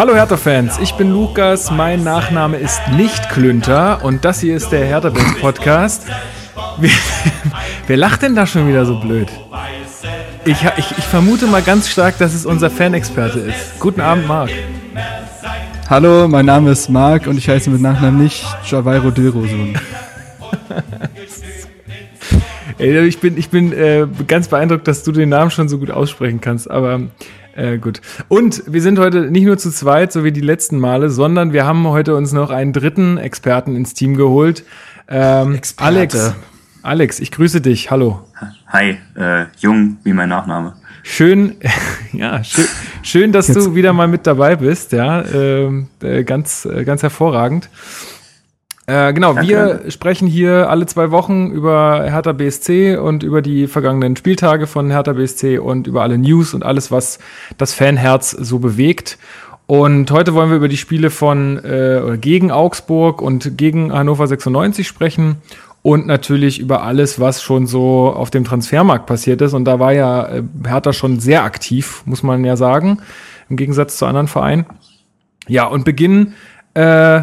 Hallo 0.00 0.14
Hertha-Fans, 0.14 0.78
ich 0.78 0.94
bin 0.94 1.10
Lukas, 1.10 1.70
mein 1.70 2.02
Nachname 2.02 2.56
ist 2.56 2.80
nicht 2.96 3.28
Klünter 3.28 4.02
und 4.02 4.24
das 4.24 4.40
hier 4.40 4.56
ist 4.56 4.70
der 4.70 4.86
Hertha-Band-Podcast. 4.86 6.06
Wer, 6.78 6.90
wer 7.86 7.96
lacht 7.98 8.22
denn 8.22 8.34
da 8.34 8.46
schon 8.46 8.66
wieder 8.66 8.86
so 8.86 8.98
blöd? 8.98 9.28
Ich, 10.46 10.56
ich, 10.78 10.96
ich 10.96 11.04
vermute 11.04 11.46
mal 11.46 11.60
ganz 11.60 11.90
stark, 11.90 12.16
dass 12.16 12.32
es 12.32 12.46
unser 12.46 12.70
Fanexperte 12.70 13.40
ist. 13.40 13.78
Guten 13.78 14.00
Abend, 14.00 14.26
Marc. 14.26 14.48
Hallo, 15.90 16.26
mein 16.28 16.46
Name 16.46 16.70
ist 16.70 16.88
Marc 16.88 17.26
und 17.26 17.36
ich 17.36 17.50
heiße 17.50 17.68
mit 17.68 17.82
Nachnamen 17.82 18.22
nicht 18.22 18.42
Javairo 18.64 19.10
Dilrosun. 19.10 19.78
Ich 22.78 23.18
bin, 23.18 23.36
ich 23.36 23.50
bin 23.50 23.74
äh, 23.74 24.06
ganz 24.26 24.48
beeindruckt, 24.48 24.88
dass 24.88 25.02
du 25.02 25.12
den 25.12 25.28
Namen 25.28 25.50
schon 25.50 25.68
so 25.68 25.76
gut 25.76 25.90
aussprechen 25.90 26.40
kannst, 26.40 26.70
aber 26.70 27.02
äh, 27.60 27.78
gut. 27.78 28.00
Und 28.28 28.62
wir 28.66 28.80
sind 28.80 28.98
heute 28.98 29.30
nicht 29.30 29.44
nur 29.44 29.58
zu 29.58 29.70
zweit, 29.70 30.12
so 30.12 30.24
wie 30.24 30.32
die 30.32 30.40
letzten 30.40 30.78
Male, 30.78 31.10
sondern 31.10 31.52
wir 31.52 31.66
haben 31.66 31.86
heute 31.86 32.16
uns 32.16 32.32
noch 32.32 32.50
einen 32.50 32.72
dritten 32.72 33.18
Experten 33.18 33.76
ins 33.76 33.94
Team 33.94 34.16
geholt. 34.16 34.64
Ähm, 35.08 35.60
Alex. 35.76 36.34
Alex, 36.82 37.20
ich 37.20 37.30
grüße 37.30 37.60
dich. 37.60 37.90
Hallo. 37.90 38.24
Hi, 38.68 38.96
äh, 39.14 39.44
Jung, 39.58 39.98
wie 40.02 40.14
mein 40.14 40.30
Nachname. 40.30 40.74
Schön, 41.02 41.56
ja, 42.12 42.42
schön, 42.42 42.66
schön 43.02 43.32
dass 43.32 43.48
Jetzt. 43.48 43.56
du 43.56 43.74
wieder 43.74 43.92
mal 43.92 44.08
mit 44.08 44.26
dabei 44.26 44.56
bist, 44.56 44.92
ja, 44.92 45.22
ähm, 45.26 45.88
äh, 46.02 46.24
ganz, 46.24 46.64
äh, 46.64 46.84
ganz 46.84 47.02
hervorragend. 47.02 47.68
Äh, 48.90 49.12
genau, 49.12 49.34
ja, 49.34 49.46
wir 49.46 49.82
sprechen 49.92 50.26
hier 50.26 50.68
alle 50.68 50.84
zwei 50.84 51.12
Wochen 51.12 51.52
über 51.52 52.02
Hertha 52.10 52.32
BSC 52.32 52.96
und 52.96 53.22
über 53.22 53.40
die 53.40 53.68
vergangenen 53.68 54.16
Spieltage 54.16 54.66
von 54.66 54.90
Hertha 54.90 55.12
BSC 55.12 55.58
und 55.58 55.86
über 55.86 56.02
alle 56.02 56.18
News 56.18 56.54
und 56.54 56.64
alles, 56.64 56.90
was 56.90 57.20
das 57.56 57.72
Fanherz 57.72 58.32
so 58.32 58.58
bewegt. 58.58 59.16
Und 59.68 60.10
heute 60.10 60.34
wollen 60.34 60.50
wir 60.50 60.56
über 60.56 60.66
die 60.66 60.76
Spiele 60.76 61.10
von 61.10 61.58
äh, 61.64 62.18
gegen 62.20 62.50
Augsburg 62.50 63.22
und 63.22 63.56
gegen 63.56 63.92
Hannover 63.92 64.26
96 64.26 64.88
sprechen 64.88 65.36
und 65.82 66.08
natürlich 66.08 66.58
über 66.58 66.82
alles, 66.82 67.20
was 67.20 67.44
schon 67.44 67.68
so 67.68 68.12
auf 68.12 68.30
dem 68.30 68.42
Transfermarkt 68.42 69.06
passiert 69.06 69.40
ist. 69.40 69.54
Und 69.54 69.66
da 69.66 69.78
war 69.78 69.92
ja 69.92 70.26
äh, 70.26 70.42
Hertha 70.66 70.92
schon 70.92 71.20
sehr 71.20 71.44
aktiv, 71.44 72.02
muss 72.06 72.24
man 72.24 72.44
ja 72.44 72.56
sagen, 72.56 72.98
im 73.48 73.56
Gegensatz 73.56 73.98
zu 73.98 74.06
anderen 74.06 74.26
Vereinen. 74.26 74.66
Ja, 75.46 75.66
und 75.66 75.84
beginnen 75.84 76.34
äh, 76.74 77.22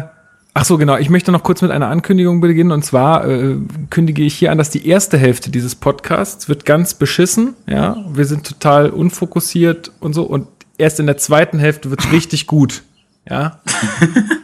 Ach 0.60 0.64
so, 0.64 0.76
genau. 0.76 0.96
Ich 0.96 1.08
möchte 1.08 1.30
noch 1.30 1.44
kurz 1.44 1.62
mit 1.62 1.70
einer 1.70 1.86
Ankündigung 1.86 2.40
beginnen. 2.40 2.72
Und 2.72 2.84
zwar 2.84 3.24
äh, 3.28 3.58
kündige 3.90 4.24
ich 4.24 4.34
hier 4.34 4.50
an, 4.50 4.58
dass 4.58 4.70
die 4.70 4.88
erste 4.88 5.16
Hälfte 5.16 5.52
dieses 5.52 5.76
Podcasts 5.76 6.48
wird 6.48 6.64
ganz 6.64 6.94
beschissen. 6.94 7.54
Ja, 7.68 8.04
wir 8.12 8.24
sind 8.24 8.44
total 8.44 8.90
unfokussiert 8.90 9.92
und 10.00 10.14
so. 10.14 10.24
Und 10.24 10.48
erst 10.76 10.98
in 10.98 11.06
der 11.06 11.16
zweiten 11.16 11.60
Hälfte 11.60 11.90
wird 11.90 12.00
es 12.00 12.10
richtig 12.12 12.48
gut. 12.48 12.82
Ja, 13.30 13.60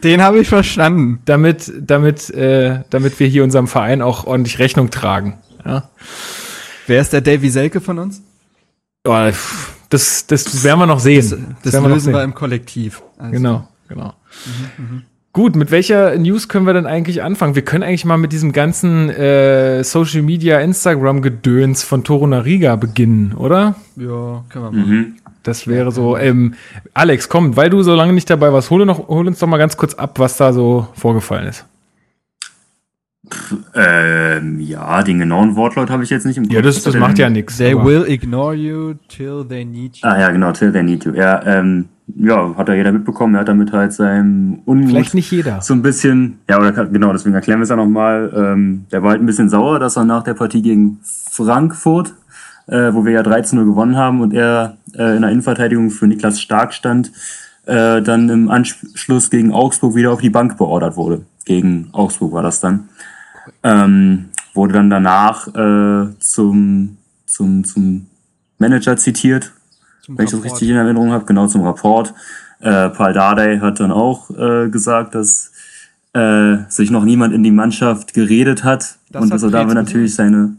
den 0.05 0.21
habe 0.21 0.39
ich 0.39 0.47
verstanden. 0.47 1.19
Damit, 1.25 1.73
damit, 1.81 2.29
äh, 2.29 2.83
damit 2.89 3.19
wir 3.19 3.27
hier 3.27 3.43
unserem 3.43 3.67
Verein 3.67 4.01
auch 4.01 4.25
ordentlich 4.25 4.57
Rechnung 4.57 4.91
tragen. 4.91 5.39
Ja. 5.65 5.89
Wer 6.87 7.01
ist 7.01 7.11
der 7.11 7.19
Davy 7.19 7.49
Selke 7.49 7.81
von 7.81 7.99
uns? 7.99 8.21
Oh, 9.05 9.31
das, 9.89 10.27
das 10.27 10.63
werden 10.63 10.79
wir 10.79 10.85
noch 10.85 11.01
sehen. 11.01 11.57
Das, 11.61 11.73
das, 11.73 11.81
das 11.83 11.91
lösen 11.91 12.13
wir, 12.13 12.19
wir, 12.19 12.23
im 12.23 12.33
Kollektiv. 12.33 13.01
Also. 13.17 13.31
Genau, 13.33 13.67
genau. 13.89 14.13
Mhm, 14.77 14.85
mh. 14.95 15.01
Gut, 15.35 15.57
mit 15.57 15.69
welcher 15.69 16.17
News 16.17 16.47
können 16.47 16.65
wir 16.65 16.73
denn 16.73 16.85
eigentlich 16.85 17.21
anfangen? 17.21 17.55
Wir 17.55 17.61
können 17.61 17.83
eigentlich 17.83 18.05
mal 18.05 18.17
mit 18.17 18.31
diesem 18.31 18.53
ganzen 18.53 19.09
äh, 19.09 19.83
Social 19.83 20.21
Media, 20.21 20.61
Instagram-Gedöns 20.61 21.83
von 21.83 22.05
Toro 22.05 22.25
Nariga 22.25 22.77
beginnen, 22.77 23.33
oder? 23.35 23.75
Ja, 23.97 24.45
können 24.47 24.63
wir 24.63 24.71
machen. 24.71 24.89
Mhm. 24.89 25.15
Das 25.43 25.67
wäre 25.67 25.91
so. 25.91 26.15
Ähm, 26.15 26.53
Alex, 26.93 27.27
komm, 27.27 27.57
weil 27.57 27.69
du 27.69 27.83
so 27.83 27.93
lange 27.95 28.13
nicht 28.13 28.29
dabei 28.29 28.53
warst, 28.53 28.69
hol, 28.69 28.85
noch, 28.85 29.09
hol 29.09 29.27
uns 29.27 29.39
doch 29.39 29.47
mal 29.47 29.57
ganz 29.57 29.75
kurz 29.75 29.93
ab, 29.95 30.19
was 30.19 30.37
da 30.37 30.53
so 30.53 30.87
vorgefallen 30.93 31.47
ist. 31.49 31.65
Ähm, 33.73 34.59
ja, 34.59 35.01
den 35.03 35.19
genauen 35.19 35.55
Wortlaut 35.55 35.89
habe 35.89 36.03
ich 36.03 36.09
jetzt 36.09 36.25
nicht 36.25 36.37
im 36.37 36.43
Kopf. 36.43 36.53
Ja, 36.53 36.61
das, 36.61 36.83
das 36.83 36.95
macht 36.95 37.17
ja 37.17 37.29
nichts. 37.29 37.57
They 37.57 37.75
will 37.75 38.05
ignore 38.07 38.53
you 38.53 38.93
till 39.07 39.45
they 39.47 39.65
need 39.65 39.97
you. 39.97 40.07
Ah 40.07 40.19
ja, 40.19 40.31
genau, 40.31 40.51
till 40.51 40.71
they 40.71 40.83
need 40.83 41.05
you. 41.05 41.13
Ja, 41.13 41.41
ähm, 41.45 41.85
ja, 42.15 42.55
hat 42.55 42.67
ja 42.67 42.75
jeder 42.75 42.91
mitbekommen. 42.91 43.35
Er 43.35 43.41
hat 43.41 43.47
damit 43.47 43.71
halt 43.71 43.93
seinem 43.93 44.59
Unmut 44.65 44.89
Vielleicht 44.89 45.13
nicht 45.13 45.31
jeder. 45.31 45.61
so 45.61 45.73
ein 45.73 45.81
bisschen, 45.81 46.39
ja, 46.49 46.59
oder 46.59 46.71
genau, 46.71 47.11
deswegen 47.11 47.35
erklären 47.35 47.59
wir 47.59 47.63
es 47.63 47.69
ja 47.69 47.75
nochmal. 47.75 48.31
Ähm, 48.35 48.85
der 48.91 49.01
war 49.01 49.11
halt 49.11 49.21
ein 49.21 49.25
bisschen 49.25 49.49
sauer, 49.49 49.79
dass 49.79 49.97
er 49.97 50.05
nach 50.05 50.23
der 50.23 50.35
Partie 50.35 50.61
gegen 50.61 50.99
Frankfurt, 51.03 52.13
äh, 52.67 52.93
wo 52.93 53.05
wir 53.05 53.11
ja 53.11 53.21
13-0 53.21 53.65
gewonnen 53.65 53.97
haben 53.97 54.21
und 54.21 54.33
er 54.33 54.77
äh, 54.93 55.15
in 55.15 55.21
der 55.21 55.31
Innenverteidigung 55.31 55.89
für 55.89 56.07
Niklas 56.07 56.39
Stark 56.39 56.73
stand, 56.73 57.11
äh, 57.65 58.01
dann 58.01 58.29
im 58.29 58.49
Anschluss 58.49 59.29
gegen 59.29 59.51
Augsburg 59.51 59.95
wieder 59.95 60.11
auf 60.11 60.21
die 60.21 60.29
Bank 60.29 60.57
beordert 60.57 60.97
wurde. 60.97 61.21
Gegen 61.45 61.89
Augsburg 61.91 62.33
war 62.33 62.43
das 62.43 62.59
dann. 62.59 62.89
Ähm, 63.65 64.29
wurde 64.53 64.73
dann 64.73 64.89
danach 64.89 65.47
äh, 65.47 66.07
zum, 66.19 66.97
zum, 67.25 67.63
zum 67.63 68.05
Manager 68.59 68.95
zitiert, 68.95 69.51
zum 70.03 70.17
wenn 70.17 70.25
ich 70.25 70.31
das 70.31 70.43
richtig 70.43 70.69
in 70.69 70.75
Erinnerung 70.75 71.11
habe, 71.11 71.25
genau 71.25 71.47
zum 71.47 71.63
Rapport. 71.63 72.13
Äh, 72.59 72.89
Paul 72.89 73.13
Dardai 73.13 73.59
hat 73.59 73.79
dann 73.79 73.91
auch 73.91 74.29
äh, 74.29 74.69
gesagt, 74.69 75.15
dass 75.15 75.51
äh, 76.13 76.57
sich 76.69 76.91
noch 76.91 77.03
niemand 77.03 77.33
in 77.33 77.43
die 77.43 77.51
Mannschaft 77.51 78.13
geredet 78.13 78.63
hat 78.63 78.97
das 79.09 79.23
und 79.23 79.29
dass 79.29 79.43
er 79.43 79.49
damit 79.49 79.75
natürlich 79.75 80.15
seine. 80.15 80.55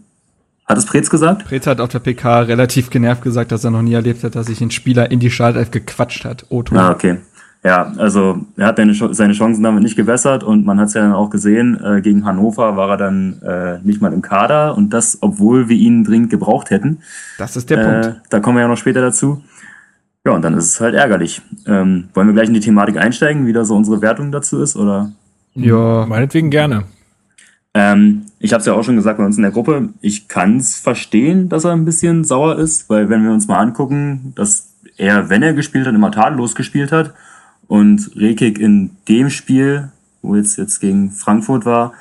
Hat 0.66 0.76
es 0.76 0.84
Preetz 0.84 1.08
gesagt? 1.08 1.44
Preetz 1.44 1.66
hat 1.66 1.80
auf 1.80 1.90
der 1.90 2.00
PK 2.00 2.40
relativ 2.40 2.90
genervt 2.90 3.22
gesagt, 3.22 3.52
dass 3.52 3.62
er 3.62 3.70
noch 3.70 3.82
nie 3.82 3.94
erlebt 3.94 4.24
hat, 4.24 4.34
dass 4.34 4.46
sich 4.46 4.60
ein 4.60 4.72
Spieler 4.72 5.10
in 5.12 5.20
die 5.20 5.30
Startelf 5.30 5.70
gequatscht 5.70 6.24
hat. 6.24 6.46
Otto. 6.48 6.74
Ah, 6.76 6.90
okay. 6.90 7.18
Ja, 7.64 7.92
also 7.96 8.46
er 8.56 8.66
hat 8.66 8.76
seine 8.76 9.32
Chancen 9.32 9.62
damit 9.62 9.82
nicht 9.82 9.96
gebessert 9.96 10.44
und 10.44 10.64
man 10.64 10.78
hat 10.78 10.88
es 10.88 10.94
ja 10.94 11.02
dann 11.02 11.12
auch 11.12 11.30
gesehen, 11.30 11.80
äh, 11.82 12.00
gegen 12.00 12.24
Hannover 12.24 12.76
war 12.76 12.90
er 12.90 12.96
dann 12.96 13.42
äh, 13.42 13.78
nicht 13.82 14.00
mal 14.00 14.12
im 14.12 14.22
Kader 14.22 14.76
und 14.76 14.90
das, 14.90 15.18
obwohl 15.20 15.68
wir 15.68 15.76
ihn 15.76 16.04
dringend 16.04 16.30
gebraucht 16.30 16.70
hätten. 16.70 16.98
Das 17.38 17.56
ist 17.56 17.68
der 17.68 17.78
äh, 17.78 17.84
Punkt. 17.84 18.22
Da 18.30 18.38
kommen 18.38 18.56
wir 18.56 18.62
ja 18.62 18.68
noch 18.68 18.76
später 18.76 19.00
dazu. 19.00 19.42
Ja, 20.24 20.32
und 20.32 20.42
dann 20.42 20.54
ist 20.54 20.66
es 20.66 20.80
halt 20.80 20.94
ärgerlich. 20.94 21.42
Ähm, 21.66 22.08
wollen 22.14 22.28
wir 22.28 22.34
gleich 22.34 22.48
in 22.48 22.54
die 22.54 22.60
Thematik 22.60 22.98
einsteigen, 22.98 23.46
wie 23.46 23.52
da 23.52 23.64
so 23.64 23.74
unsere 23.74 24.00
Wertung 24.00 24.30
dazu 24.30 24.60
ist, 24.60 24.76
oder? 24.76 25.10
Ja, 25.54 26.06
meinetwegen 26.06 26.50
gerne. 26.50 26.84
Ähm, 27.74 28.22
ich 28.38 28.52
habe 28.52 28.60
es 28.60 28.66
ja 28.66 28.74
auch 28.74 28.84
schon 28.84 28.96
gesagt 28.96 29.18
bei 29.18 29.24
uns 29.24 29.36
in 29.36 29.42
der 29.42 29.52
Gruppe, 29.52 29.88
ich 30.00 30.28
kann 30.28 30.56
es 30.56 30.76
verstehen, 30.76 31.48
dass 31.48 31.64
er 31.64 31.72
ein 31.72 31.84
bisschen 31.84 32.24
sauer 32.24 32.58
ist, 32.58 32.88
weil 32.88 33.08
wenn 33.08 33.24
wir 33.24 33.32
uns 33.32 33.48
mal 33.48 33.58
angucken, 33.58 34.32
dass 34.36 34.72
er, 34.96 35.30
wenn 35.30 35.42
er 35.42 35.52
gespielt 35.52 35.86
hat, 35.86 35.94
immer 35.94 36.10
tadellos 36.10 36.54
gespielt 36.54 36.92
hat 36.92 37.12
und 37.68 38.10
Rekik 38.16 38.58
in 38.58 38.90
dem 39.08 39.30
Spiel, 39.30 39.90
wo 40.22 40.36
jetzt, 40.36 40.56
jetzt 40.56 40.80
gegen 40.80 41.10
Frankfurt 41.10 41.64
war, 41.64 41.92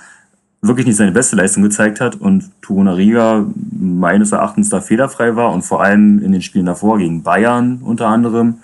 wirklich 0.62 0.88
nicht 0.88 0.96
seine 0.96 1.12
beste 1.12 1.36
Leistung 1.36 1.64
gezeigt 1.64 2.02
hat 2.02 2.16
und 2.16 2.50
Riga 2.68 3.46
meines 3.72 4.32
Erachtens 4.32 4.70
da 4.70 4.82
fehlerfrei 4.82 5.36
war 5.36 5.52
und 5.52 5.62
vor 5.62 5.84
allem 5.84 6.24
in 6.24 6.32
den 6.32 6.42
Spielen 6.42 6.66
davor 6.66 6.98
gegen 6.98 7.24
Bayern 7.24 7.82
unter 7.84 8.08
anderem 8.08 8.60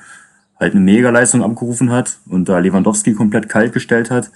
halt 0.59 0.73
eine 0.73 0.81
Mega-Leistung 0.81 1.43
abgerufen 1.43 1.91
hat 1.91 2.19
und 2.27 2.47
da 2.47 2.59
Lewandowski 2.59 3.13
komplett 3.13 3.49
kalt 3.49 3.73
gestellt 3.73 4.11
hat. 4.11 4.31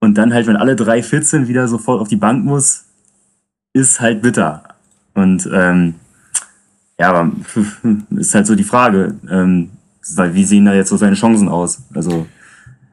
Und 0.00 0.18
dann 0.18 0.32
halt, 0.32 0.46
wenn 0.46 0.56
alle 0.56 0.76
drei 0.76 1.02
fit 1.02 1.26
sind, 1.26 1.48
wieder 1.48 1.68
sofort 1.68 2.00
auf 2.00 2.08
die 2.08 2.16
Bank 2.16 2.44
muss, 2.44 2.84
ist 3.72 4.00
halt 4.00 4.22
bitter. 4.22 4.62
Und 5.14 5.48
ähm, 5.52 5.94
ja, 6.98 7.10
aber 7.10 7.32
ist 8.16 8.34
halt 8.34 8.46
so 8.46 8.54
die 8.54 8.64
Frage. 8.64 9.16
Ähm, 9.30 9.70
weil 10.14 10.34
wie 10.34 10.44
sehen 10.44 10.64
da 10.64 10.74
jetzt 10.74 10.88
so 10.88 10.96
seine 10.96 11.16
Chancen 11.16 11.48
aus? 11.48 11.82
Also 11.94 12.26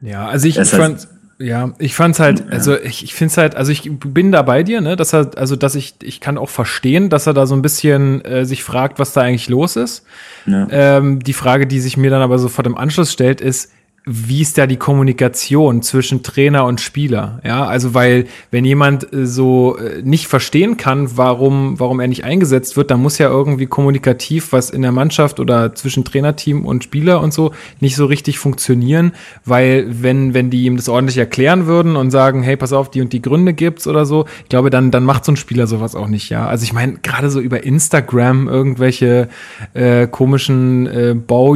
ja, 0.00 0.28
also 0.28 0.46
ich, 0.48 0.58
ich 0.58 0.68
fand 0.68 1.08
ja, 1.38 1.72
ich 1.78 1.94
fand's 1.94 2.20
halt, 2.20 2.44
also 2.52 2.78
ich, 2.78 3.02
ich 3.02 3.14
finde 3.14 3.32
es 3.32 3.36
halt, 3.36 3.56
also 3.56 3.72
ich 3.72 3.90
bin 3.98 4.30
da 4.30 4.42
bei 4.42 4.62
dir, 4.62 4.80
ne, 4.80 4.94
dass 4.94 5.12
er, 5.12 5.30
also 5.36 5.56
dass 5.56 5.74
ich, 5.74 5.94
ich 6.02 6.20
kann 6.20 6.38
auch 6.38 6.48
verstehen, 6.48 7.10
dass 7.10 7.26
er 7.26 7.34
da 7.34 7.46
so 7.46 7.56
ein 7.56 7.62
bisschen 7.62 8.24
äh, 8.24 8.44
sich 8.46 8.62
fragt, 8.62 8.98
was 8.98 9.12
da 9.12 9.22
eigentlich 9.22 9.48
los 9.48 9.76
ist. 9.76 10.04
Ja. 10.46 10.68
Ähm, 10.70 11.18
die 11.18 11.32
Frage, 11.32 11.66
die 11.66 11.80
sich 11.80 11.96
mir 11.96 12.10
dann 12.10 12.22
aber 12.22 12.38
sofort 12.38 12.66
im 12.66 12.78
Anschluss 12.78 13.12
stellt, 13.12 13.40
ist, 13.40 13.72
wie 14.06 14.42
ist 14.42 14.58
da 14.58 14.66
die 14.66 14.76
Kommunikation 14.76 15.80
zwischen 15.80 16.22
Trainer 16.22 16.66
und 16.66 16.78
Spieler? 16.82 17.40
Ja, 17.42 17.64
also 17.64 17.94
weil 17.94 18.26
wenn 18.50 18.66
jemand 18.66 19.10
äh, 19.14 19.26
so 19.26 19.78
äh, 19.78 20.02
nicht 20.02 20.26
verstehen 20.26 20.76
kann, 20.76 21.16
warum 21.16 21.80
warum 21.80 22.00
er 22.00 22.08
nicht 22.08 22.22
eingesetzt 22.22 22.76
wird, 22.76 22.90
dann 22.90 23.00
muss 23.00 23.16
ja 23.16 23.30
irgendwie 23.30 23.64
kommunikativ 23.64 24.52
was 24.52 24.68
in 24.68 24.82
der 24.82 24.92
Mannschaft 24.92 25.40
oder 25.40 25.74
zwischen 25.74 26.04
Trainerteam 26.04 26.66
und 26.66 26.84
Spieler 26.84 27.22
und 27.22 27.32
so 27.32 27.52
nicht 27.80 27.96
so 27.96 28.04
richtig 28.04 28.38
funktionieren, 28.38 29.12
weil 29.46 29.86
wenn 29.88 30.34
wenn 30.34 30.50
die 30.50 30.64
ihm 30.64 30.76
das 30.76 30.90
ordentlich 30.90 31.16
erklären 31.16 31.64
würden 31.66 31.96
und 31.96 32.10
sagen, 32.10 32.42
hey, 32.42 32.58
pass 32.58 32.74
auf, 32.74 32.90
die 32.90 33.00
und 33.00 33.10
die 33.14 33.22
Gründe 33.22 33.54
gibt's 33.54 33.86
oder 33.86 34.04
so, 34.04 34.26
ich 34.42 34.50
glaube, 34.50 34.68
dann 34.68 34.90
dann 34.90 35.04
macht 35.04 35.24
so 35.24 35.32
ein 35.32 35.36
Spieler 35.36 35.66
sowas 35.66 35.94
auch 35.94 36.08
nicht, 36.08 36.28
ja. 36.28 36.46
Also 36.46 36.64
ich 36.64 36.74
meine 36.74 36.98
gerade 37.02 37.30
so 37.30 37.40
über 37.40 37.64
Instagram 37.64 38.48
irgendwelche 38.48 39.28
äh, 39.72 40.06
komischen 40.06 40.86
äh, 40.88 41.14
Bau 41.14 41.54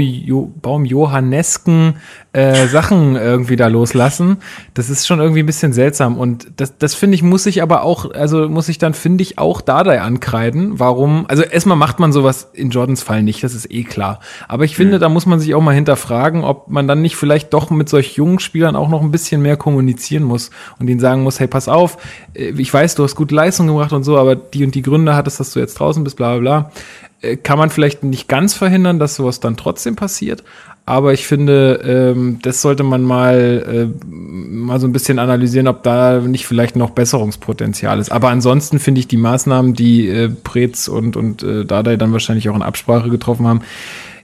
Baumjohannesken 0.62 1.94
äh, 2.34 2.66
Sachen 2.66 3.16
irgendwie 3.16 3.56
da 3.56 3.68
loslassen. 3.68 4.36
Das 4.74 4.90
ist 4.90 5.06
schon 5.06 5.18
irgendwie 5.18 5.42
ein 5.42 5.46
bisschen 5.46 5.72
seltsam. 5.72 6.18
Und 6.18 6.48
das, 6.56 6.76
das 6.76 6.94
finde 6.94 7.14
ich, 7.14 7.22
muss 7.22 7.46
ich 7.46 7.62
aber 7.62 7.82
auch, 7.82 8.10
also 8.10 8.48
muss 8.48 8.68
ich 8.68 8.76
dann, 8.76 8.92
finde 8.92 9.22
ich, 9.22 9.38
auch 9.38 9.62
Dardai 9.62 10.02
ankreiden. 10.02 10.78
Warum? 10.78 11.24
Also 11.28 11.42
erstmal 11.42 11.78
macht 11.78 12.00
man 12.00 12.12
sowas 12.12 12.50
in 12.52 12.70
Jordans 12.70 13.02
Fall 13.02 13.22
nicht, 13.22 13.42
das 13.42 13.54
ist 13.54 13.70
eh 13.70 13.84
klar. 13.84 14.20
Aber 14.46 14.64
ich 14.64 14.76
finde, 14.76 14.96
mhm. 14.96 15.00
da 15.00 15.08
muss 15.08 15.24
man 15.24 15.40
sich 15.40 15.54
auch 15.54 15.62
mal 15.62 15.74
hinterfragen, 15.74 16.44
ob 16.44 16.68
man 16.68 16.86
dann 16.86 17.00
nicht 17.00 17.16
vielleicht 17.16 17.54
doch 17.54 17.70
mit 17.70 17.88
solch 17.88 18.16
jungen 18.16 18.40
Spielern 18.40 18.76
auch 18.76 18.88
noch 18.88 19.00
ein 19.00 19.10
bisschen 19.10 19.40
mehr 19.40 19.56
kommunizieren 19.56 20.24
muss 20.24 20.50
und 20.78 20.88
ihnen 20.88 21.00
sagen 21.00 21.22
muss, 21.22 21.40
hey, 21.40 21.46
pass 21.46 21.68
auf, 21.68 21.96
äh, 22.34 22.50
ich 22.58 22.72
weiß, 22.72 22.94
du 22.94 23.04
hast 23.04 23.14
gute 23.14 23.34
Leistung 23.34 23.68
gebracht 23.68 23.92
und 23.92 24.04
so, 24.04 24.18
aber 24.18 24.36
die 24.36 24.64
und 24.64 24.74
die 24.74 24.82
Gründe 24.82 25.16
hattest, 25.16 25.40
dass 25.40 25.52
du 25.52 25.60
jetzt 25.60 25.74
draußen 25.80 26.04
bist, 26.04 26.16
bla 26.16 26.36
bla 26.36 26.40
bla. 26.40 26.70
Äh, 27.20 27.36
kann 27.36 27.58
man 27.58 27.70
vielleicht 27.70 28.04
nicht 28.04 28.28
ganz 28.28 28.54
verhindern, 28.54 28.98
dass 28.98 29.16
sowas 29.16 29.40
dann 29.40 29.56
trotzdem 29.56 29.96
passiert. 29.96 30.44
Aber 30.86 31.12
ich 31.12 31.26
finde, 31.26 31.80
ähm, 31.84 32.38
das 32.40 32.62
sollte 32.62 32.82
man 32.82 33.02
mal, 33.02 33.92
äh, 33.92 34.06
mal 34.06 34.80
so 34.80 34.86
ein 34.86 34.92
bisschen 34.92 35.18
analysieren, 35.18 35.68
ob 35.68 35.82
da 35.82 36.20
nicht 36.20 36.46
vielleicht 36.46 36.76
noch 36.76 36.90
Besserungspotenzial 36.90 37.98
ist. 37.98 38.10
Aber 38.10 38.30
ansonsten 38.30 38.78
finde 38.78 39.00
ich 39.00 39.08
die 39.08 39.18
Maßnahmen, 39.18 39.74
die 39.74 40.08
äh, 40.08 40.30
Preetz 40.30 40.88
und, 40.88 41.16
und 41.16 41.42
äh, 41.42 41.66
Dardai 41.66 41.96
dann 41.96 42.12
wahrscheinlich 42.12 42.48
auch 42.48 42.56
in 42.56 42.62
Absprache 42.62 43.10
getroffen 43.10 43.46
haben, 43.46 43.60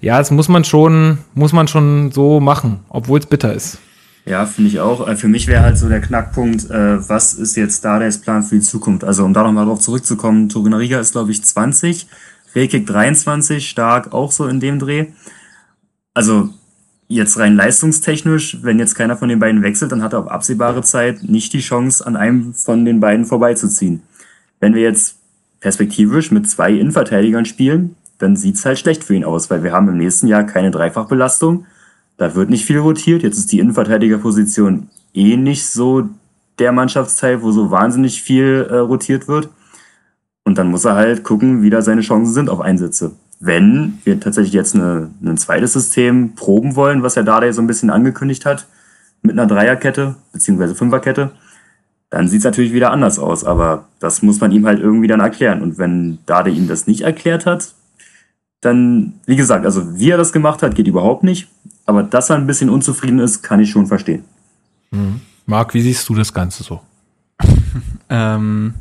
ja, 0.00 0.18
das 0.18 0.30
muss 0.30 0.48
man 0.48 0.64
schon, 0.64 1.18
muss 1.34 1.52
man 1.52 1.68
schon 1.68 2.12
so 2.12 2.40
machen, 2.40 2.80
obwohl 2.88 3.18
es 3.18 3.26
bitter 3.26 3.52
ist. 3.52 3.78
Ja, 4.26 4.46
finde 4.46 4.70
ich 4.70 4.80
auch. 4.80 5.06
Äh, 5.06 5.16
für 5.16 5.28
mich 5.28 5.46
wäre 5.48 5.62
halt 5.62 5.76
so 5.76 5.88
der 5.88 6.00
Knackpunkt, 6.00 6.70
äh, 6.70 7.08
was 7.08 7.34
ist 7.34 7.56
jetzt 7.56 7.84
Dardais 7.84 8.18
Plan 8.22 8.42
für 8.42 8.54
die 8.54 8.62
Zukunft? 8.62 9.04
Also 9.04 9.24
um 9.24 9.34
da 9.34 9.42
nochmal 9.42 9.66
drauf 9.66 9.80
zurückzukommen, 9.80 10.48
Torunariga 10.48 10.98
ist, 10.98 11.12
glaube 11.12 11.30
ich, 11.30 11.44
20 11.44 12.06
Rekik 12.54 12.86
23, 12.86 13.68
stark 13.68 14.12
auch 14.12 14.32
so 14.32 14.46
in 14.46 14.60
dem 14.60 14.78
Dreh. 14.78 15.06
Also 16.14 16.50
jetzt 17.08 17.38
rein 17.38 17.56
leistungstechnisch, 17.56 18.58
wenn 18.62 18.78
jetzt 18.78 18.94
keiner 18.94 19.16
von 19.16 19.28
den 19.28 19.38
beiden 19.38 19.62
wechselt, 19.62 19.92
dann 19.92 20.02
hat 20.02 20.12
er 20.12 20.20
auf 20.20 20.28
absehbare 20.28 20.82
Zeit 20.82 21.22
nicht 21.24 21.52
die 21.52 21.60
Chance, 21.60 22.06
an 22.06 22.16
einem 22.16 22.54
von 22.54 22.84
den 22.84 23.00
beiden 23.00 23.26
vorbeizuziehen. 23.26 24.02
Wenn 24.60 24.74
wir 24.74 24.82
jetzt 24.82 25.16
perspektivisch 25.60 26.30
mit 26.30 26.48
zwei 26.48 26.72
Innenverteidigern 26.72 27.44
spielen, 27.44 27.96
dann 28.18 28.36
sieht's 28.36 28.64
halt 28.64 28.78
schlecht 28.78 29.04
für 29.04 29.14
ihn 29.14 29.24
aus, 29.24 29.50
weil 29.50 29.62
wir 29.62 29.72
haben 29.72 29.88
im 29.88 29.96
nächsten 29.96 30.28
Jahr 30.28 30.44
keine 30.44 30.70
Dreifachbelastung. 30.70 31.66
Da 32.16 32.34
wird 32.34 32.48
nicht 32.48 32.64
viel 32.64 32.78
rotiert. 32.78 33.22
Jetzt 33.22 33.38
ist 33.38 33.50
die 33.50 33.58
Innenverteidigerposition 33.58 34.88
eh 35.14 35.36
nicht 35.36 35.66
so 35.66 36.08
der 36.58 36.72
Mannschaftsteil, 36.72 37.42
wo 37.42 37.50
so 37.50 37.70
wahnsinnig 37.70 38.22
viel 38.22 38.66
äh, 38.70 38.76
rotiert 38.76 39.26
wird. 39.26 39.48
Und 40.44 40.58
dann 40.58 40.68
muss 40.68 40.84
er 40.84 40.94
halt 40.94 41.24
gucken, 41.24 41.62
wie 41.62 41.70
da 41.70 41.82
seine 41.82 42.02
Chancen 42.02 42.32
sind 42.32 42.50
auf 42.50 42.60
Einsätze. 42.60 43.12
Wenn 43.40 43.98
wir 44.04 44.20
tatsächlich 44.20 44.52
jetzt 44.52 44.74
eine, 44.74 45.10
ein 45.22 45.36
zweites 45.36 45.72
System 45.72 46.34
proben 46.34 46.76
wollen, 46.76 47.02
was 47.02 47.16
Herr 47.16 47.24
Dardai 47.24 47.52
so 47.52 47.62
ein 47.62 47.66
bisschen 47.66 47.90
angekündigt 47.90 48.46
hat, 48.46 48.66
mit 49.22 49.32
einer 49.32 49.46
Dreierkette 49.46 50.16
beziehungsweise 50.32 50.74
Fünferkette, 50.74 51.32
dann 52.10 52.28
sieht 52.28 52.40
es 52.40 52.44
natürlich 52.44 52.72
wieder 52.72 52.92
anders 52.92 53.18
aus. 53.18 53.44
Aber 53.44 53.86
das 53.98 54.22
muss 54.22 54.40
man 54.40 54.52
ihm 54.52 54.66
halt 54.66 54.80
irgendwie 54.80 55.08
dann 55.08 55.20
erklären. 55.20 55.62
Und 55.62 55.78
wenn 55.78 56.18
Dade 56.26 56.50
ihm 56.50 56.68
das 56.68 56.86
nicht 56.86 57.00
erklärt 57.00 57.46
hat, 57.46 57.74
dann, 58.60 59.14
wie 59.26 59.36
gesagt, 59.36 59.64
also 59.64 59.98
wie 59.98 60.10
er 60.10 60.16
das 60.16 60.32
gemacht 60.32 60.62
hat, 60.62 60.74
geht 60.74 60.86
überhaupt 60.86 61.22
nicht. 61.22 61.48
Aber 61.86 62.02
dass 62.02 62.30
er 62.30 62.36
ein 62.36 62.46
bisschen 62.46 62.70
unzufrieden 62.70 63.18
ist, 63.18 63.42
kann 63.42 63.60
ich 63.60 63.70
schon 63.70 63.86
verstehen. 63.86 64.24
Mhm. 64.90 65.20
Marc, 65.46 65.74
wie 65.74 65.82
siehst 65.82 66.08
du 66.08 66.14
das 66.14 66.32
Ganze 66.32 66.62
so? 66.62 66.80
ähm, 68.08 68.74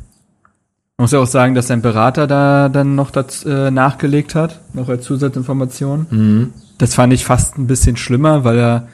man 0.96 1.04
muss 1.04 1.12
ja 1.12 1.18
auch 1.18 1.26
sagen, 1.26 1.54
dass 1.54 1.66
sein 1.66 1.82
Berater 1.82 2.28
da 2.28 2.68
dann 2.68 2.94
noch 2.94 3.10
das, 3.10 3.44
äh, 3.44 3.70
nachgelegt 3.72 4.36
hat, 4.36 4.60
noch 4.74 4.88
als 4.88 5.04
Zusatzinformation. 5.04 6.06
Mhm. 6.08 6.52
Das 6.78 6.94
fand 6.94 7.12
ich 7.12 7.24
fast 7.24 7.58
ein 7.58 7.66
bisschen 7.66 7.96
schlimmer, 7.96 8.44
weil 8.44 8.58
er 8.58 8.88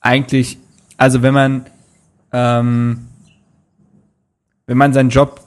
eigentlich, 0.00 0.58
also 0.96 1.20
wenn 1.22 1.34
man, 1.34 1.66
ähm, 2.32 3.08
wenn 4.66 4.78
man 4.78 4.94
seinen 4.94 5.10
Job 5.10 5.42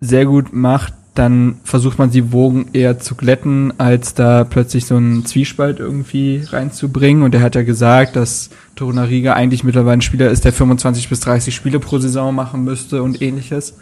sehr 0.00 0.24
gut 0.24 0.54
macht, 0.54 0.94
dann 1.14 1.60
versucht 1.64 1.98
man 1.98 2.10
die 2.10 2.32
Wogen 2.32 2.70
eher 2.72 2.98
zu 2.98 3.14
glätten, 3.14 3.78
als 3.78 4.14
da 4.14 4.42
plötzlich 4.44 4.86
so 4.86 4.96
einen 4.96 5.24
Zwiespalt 5.26 5.78
irgendwie 5.80 6.42
reinzubringen. 6.48 7.22
Und 7.22 7.34
er 7.34 7.42
hat 7.42 7.54
ja 7.54 7.62
gesagt, 7.62 8.16
dass 8.16 8.50
Torunariga 8.74 9.34
eigentlich 9.34 9.64
mittlerweile 9.64 9.98
ein 9.98 10.02
Spieler 10.02 10.30
ist, 10.30 10.44
der 10.44 10.52
25 10.52 11.08
bis 11.10 11.20
30 11.20 11.54
Spiele 11.54 11.78
pro 11.78 11.98
Saison 11.98 12.34
machen 12.34 12.64
müsste 12.64 13.02
und 13.02 13.22
ähnliches. 13.22 13.74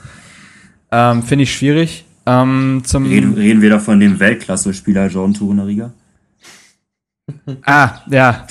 Ähm, 0.92 1.22
Finde 1.22 1.44
ich 1.44 1.54
schwierig. 1.54 2.04
Ähm, 2.26 2.82
zum 2.84 3.06
reden, 3.06 3.34
reden 3.34 3.62
wir 3.62 3.70
da 3.70 3.78
von 3.80 3.98
dem 3.98 4.20
Weltklasse-Spieler 4.20 5.08
John 5.08 5.34
Turunariga? 5.34 5.92
ah, 7.64 8.00
ja, 8.10 8.46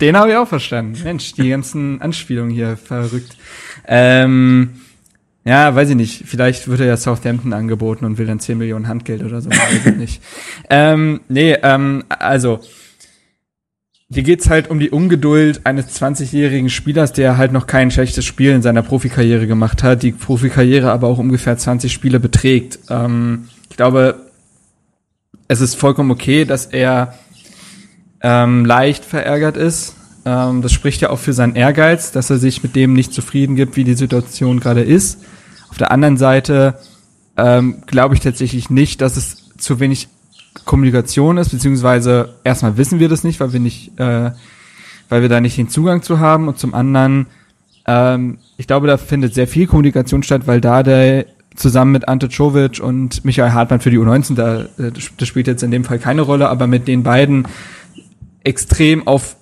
den 0.00 0.16
habe 0.16 0.30
ich 0.30 0.36
auch 0.36 0.48
verstanden. 0.48 0.98
Mensch, 1.02 1.32
die 1.32 1.48
ganzen 1.48 2.00
Anspielungen 2.00 2.52
hier, 2.52 2.76
verrückt. 2.76 3.36
Ähm, 3.86 4.80
ja, 5.44 5.74
weiß 5.74 5.90
ich 5.90 5.96
nicht. 5.96 6.24
Vielleicht 6.26 6.68
wird 6.68 6.80
er 6.80 6.86
ja 6.86 6.96
Southampton 6.96 7.52
angeboten 7.52 8.04
und 8.04 8.18
will 8.18 8.26
dann 8.26 8.40
10 8.40 8.58
Millionen 8.58 8.86
Handgeld 8.86 9.22
oder 9.22 9.40
so. 9.40 9.50
weiß 9.50 9.86
ich 9.86 9.96
nicht. 9.96 10.22
Ähm, 10.70 11.20
nee, 11.28 11.56
ähm, 11.62 12.04
also 12.10 12.60
hier 14.10 14.22
geht's 14.22 14.48
halt 14.48 14.70
um 14.70 14.80
die 14.80 14.90
Ungeduld 14.90 15.66
eines 15.66 16.00
20-jährigen 16.00 16.70
Spielers, 16.70 17.12
der 17.12 17.36
halt 17.36 17.52
noch 17.52 17.66
kein 17.66 17.90
schlechtes 17.90 18.24
Spiel 18.24 18.52
in 18.52 18.62
seiner 18.62 18.82
Profikarriere 18.82 19.46
gemacht 19.46 19.82
hat, 19.82 20.02
die 20.02 20.12
Profikarriere 20.12 20.90
aber 20.90 21.08
auch 21.08 21.18
ungefähr 21.18 21.58
20 21.58 21.92
Spiele 21.92 22.18
beträgt. 22.18 22.78
Ähm, 22.88 23.48
ich 23.68 23.76
glaube, 23.76 24.16
es 25.46 25.60
ist 25.60 25.74
vollkommen 25.74 26.10
okay, 26.10 26.46
dass 26.46 26.66
er 26.66 27.14
ähm, 28.22 28.64
leicht 28.64 29.04
verärgert 29.04 29.58
ist. 29.58 29.94
Ähm, 30.24 30.62
das 30.62 30.72
spricht 30.72 31.02
ja 31.02 31.10
auch 31.10 31.18
für 31.18 31.34
seinen 31.34 31.54
Ehrgeiz, 31.54 32.10
dass 32.10 32.30
er 32.30 32.38
sich 32.38 32.62
mit 32.62 32.76
dem 32.76 32.94
nicht 32.94 33.12
zufrieden 33.12 33.56
gibt, 33.56 33.76
wie 33.76 33.84
die 33.84 33.94
Situation 33.94 34.58
gerade 34.58 34.82
ist. 34.82 35.20
Auf 35.68 35.76
der 35.76 35.90
anderen 35.90 36.16
Seite 36.16 36.78
ähm, 37.36 37.82
glaube 37.86 38.14
ich 38.14 38.20
tatsächlich 38.20 38.70
nicht, 38.70 39.02
dass 39.02 39.18
es 39.18 39.50
zu 39.58 39.80
wenig 39.80 40.08
Kommunikation 40.64 41.38
ist, 41.38 41.50
beziehungsweise 41.50 42.34
erstmal 42.44 42.76
wissen 42.76 42.98
wir 43.00 43.08
das 43.08 43.24
nicht, 43.24 43.40
weil 43.40 43.52
wir 43.52 43.60
nicht, 43.60 43.98
äh, 43.98 44.30
weil 45.08 45.22
wir 45.22 45.28
da 45.28 45.40
nicht 45.40 45.56
den 45.56 45.68
Zugang 45.68 46.02
zu 46.02 46.18
haben. 46.18 46.48
Und 46.48 46.58
zum 46.58 46.74
anderen, 46.74 47.26
ähm, 47.86 48.38
ich 48.56 48.66
glaube, 48.66 48.86
da 48.86 48.96
findet 48.96 49.34
sehr 49.34 49.48
viel 49.48 49.66
Kommunikation 49.66 50.22
statt, 50.22 50.42
weil 50.46 50.60
da 50.60 50.82
der 50.82 51.26
zusammen 51.54 51.92
mit 51.92 52.08
Ante 52.08 52.28
Czovic 52.28 52.80
und 52.80 53.24
Michael 53.24 53.52
Hartmann 53.52 53.80
für 53.80 53.90
die 53.90 53.98
U19, 53.98 54.34
da, 54.34 54.60
äh, 54.78 54.92
das 54.92 55.28
spielt 55.28 55.46
jetzt 55.46 55.62
in 55.62 55.70
dem 55.70 55.84
Fall 55.84 55.98
keine 55.98 56.22
Rolle, 56.22 56.48
aber 56.48 56.66
mit 56.66 56.88
den 56.88 57.02
beiden 57.02 57.46
extrem 58.44 59.06
auf 59.06 59.36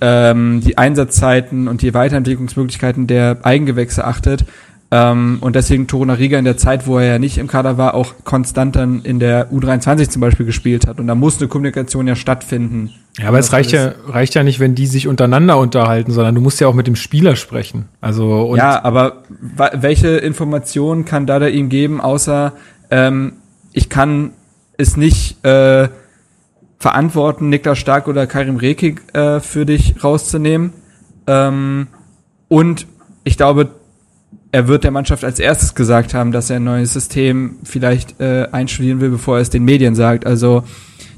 ähm, 0.00 0.60
die 0.64 0.76
Einsatzzeiten 0.76 1.68
und 1.68 1.82
die 1.82 1.94
Weiterentwicklungsmöglichkeiten 1.94 3.06
der 3.06 3.38
Eigengewächse 3.42 4.04
achtet 4.04 4.44
ähm, 4.90 5.38
und 5.40 5.56
deswegen 5.56 5.88
Torunariga 5.88 6.38
in 6.38 6.44
der 6.44 6.56
Zeit, 6.56 6.86
wo 6.86 6.98
er 6.98 7.06
ja 7.06 7.18
nicht 7.18 7.38
im 7.38 7.48
Kader 7.48 7.76
war, 7.76 7.94
auch 7.94 8.14
konstant 8.22 8.76
dann 8.76 9.02
in 9.02 9.18
der 9.18 9.50
U23 9.50 10.08
zum 10.10 10.20
Beispiel 10.20 10.46
gespielt 10.46 10.86
hat. 10.86 11.00
Und 11.00 11.08
da 11.08 11.16
muss 11.16 11.38
eine 11.38 11.48
Kommunikation 11.48 12.06
ja 12.06 12.14
stattfinden. 12.14 12.92
Ja, 13.18 13.28
aber 13.28 13.40
es 13.40 13.52
reicht 13.52 13.72
ja, 13.72 13.94
reicht 14.06 14.34
ja 14.34 14.44
nicht, 14.44 14.60
wenn 14.60 14.76
die 14.76 14.86
sich 14.86 15.08
untereinander 15.08 15.58
unterhalten, 15.58 16.12
sondern 16.12 16.36
du 16.36 16.40
musst 16.40 16.60
ja 16.60 16.68
auch 16.68 16.74
mit 16.74 16.86
dem 16.86 16.94
Spieler 16.94 17.34
sprechen. 17.34 17.88
Also, 18.00 18.42
und 18.42 18.58
ja, 18.58 18.84
aber 18.84 19.22
welche 19.72 20.18
Informationen 20.18 21.04
kann 21.04 21.26
Dada 21.26 21.48
ihm 21.48 21.68
geben, 21.68 22.00
außer 22.00 22.52
ähm, 22.90 23.32
ich 23.72 23.88
kann 23.88 24.32
es 24.76 24.96
nicht 24.96 25.44
äh, 25.44 25.88
verantworten, 26.78 27.48
Niklas 27.48 27.78
Stark 27.78 28.06
oder 28.06 28.28
Karim 28.28 28.56
Rekik 28.56 29.14
äh, 29.14 29.40
für 29.40 29.66
dich 29.66 30.04
rauszunehmen. 30.04 30.72
Ähm, 31.26 31.88
und 32.48 32.86
ich 33.24 33.36
glaube, 33.36 33.70
er 34.52 34.68
wird 34.68 34.84
der 34.84 34.90
Mannschaft 34.90 35.24
als 35.24 35.38
erstes 35.38 35.74
gesagt 35.74 36.14
haben, 36.14 36.32
dass 36.32 36.50
er 36.50 36.56
ein 36.56 36.64
neues 36.64 36.92
System 36.92 37.56
vielleicht 37.64 38.20
äh, 38.20 38.48
einstudieren 38.52 39.00
will, 39.00 39.10
bevor 39.10 39.36
er 39.36 39.42
es 39.42 39.50
den 39.50 39.64
Medien 39.64 39.94
sagt. 39.94 40.26
Also 40.26 40.64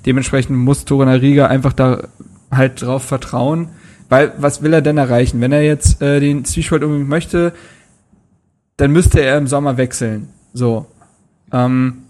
dementsprechend 0.07 0.59
muss 0.59 0.85
Riga 0.91 1.47
einfach 1.47 1.73
da 1.73 2.09
halt 2.51 2.83
drauf 2.83 3.05
vertrauen. 3.05 3.69
Weil 4.09 4.33
was 4.39 4.63
will 4.63 4.73
er 4.73 4.83
denn 4.83 4.97
erreichen? 4.97 5.41
Wenn 5.41 5.53
er 5.53 5.63
jetzt 5.63 6.01
äh, 6.01 6.21
den 6.21 6.45
Zwiespalt 6.45 6.83
unbedingt 6.83 7.11
möchte, 7.11 7.53
dann 8.79 8.93
müsste 8.93 9.21
er 9.21 9.37
im 9.37 9.47
Sommer 9.47 9.77
wechseln. 9.77 10.29
So. 10.55 10.87
Ähm, 11.53 12.05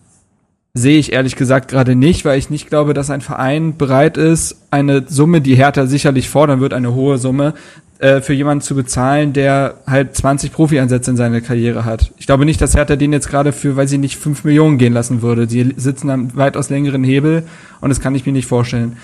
sehe 0.74 0.98
ich 0.98 1.12
ehrlich 1.12 1.34
gesagt 1.34 1.68
gerade 1.68 1.96
nicht, 1.96 2.24
weil 2.24 2.38
ich 2.38 2.50
nicht 2.50 2.68
glaube, 2.68 2.94
dass 2.94 3.10
ein 3.10 3.20
Verein 3.20 3.76
bereit 3.76 4.16
ist, 4.16 4.56
eine 4.70 5.04
Summe, 5.08 5.40
die 5.40 5.56
Hertha 5.56 5.86
sicherlich 5.86 6.28
fordern 6.28 6.60
wird, 6.60 6.72
eine 6.72 6.94
hohe 6.94 7.18
Summe, 7.18 7.54
äh, 7.98 8.20
für 8.20 8.32
jemanden 8.32 8.62
zu 8.62 8.76
bezahlen, 8.76 9.32
der 9.32 9.74
halt 9.86 10.14
20 10.14 10.52
Profi-Einsätze 10.52 11.10
in 11.10 11.16
seiner 11.16 11.40
Karriere 11.40 11.84
hat. 11.84 12.12
Ich 12.18 12.26
glaube 12.26 12.44
nicht, 12.44 12.60
dass 12.60 12.76
Hertha 12.76 12.94
den 12.94 13.12
jetzt 13.12 13.28
gerade 13.28 13.50
für, 13.52 13.74
weiß 13.74 13.90
ich 13.90 13.98
nicht, 13.98 14.16
5 14.16 14.44
Millionen 14.44 14.78
gehen 14.78 14.92
lassen 14.92 15.20
würde. 15.20 15.48
Die 15.48 15.74
sitzen 15.76 16.08
am 16.08 16.36
weitaus 16.36 16.70
längeren 16.70 17.02
Hebel 17.02 17.42
und 17.80 17.88
das 17.88 18.00
kann 18.00 18.14
ich 18.14 18.24
mir 18.24 18.32
nicht 18.32 18.46
vorstellen. 18.46 18.98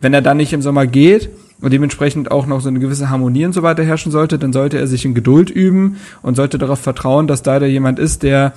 Wenn 0.00 0.12
er 0.12 0.20
dann 0.20 0.36
nicht 0.36 0.52
im 0.52 0.60
Sommer 0.60 0.86
geht 0.86 1.30
und 1.62 1.72
dementsprechend 1.72 2.30
auch 2.30 2.46
noch 2.46 2.60
so 2.60 2.68
eine 2.68 2.80
gewisse 2.80 3.08
Harmonie 3.08 3.46
und 3.46 3.54
so 3.54 3.62
weiter 3.62 3.82
herrschen 3.82 4.12
sollte, 4.12 4.38
dann 4.38 4.52
sollte 4.52 4.78
er 4.78 4.86
sich 4.88 5.06
in 5.06 5.14
Geduld 5.14 5.48
üben 5.48 5.96
und 6.20 6.34
sollte 6.34 6.58
darauf 6.58 6.80
vertrauen, 6.80 7.26
dass 7.26 7.42
da 7.42 7.58
der 7.58 7.70
jemand 7.70 7.98
ist, 7.98 8.22
der 8.22 8.52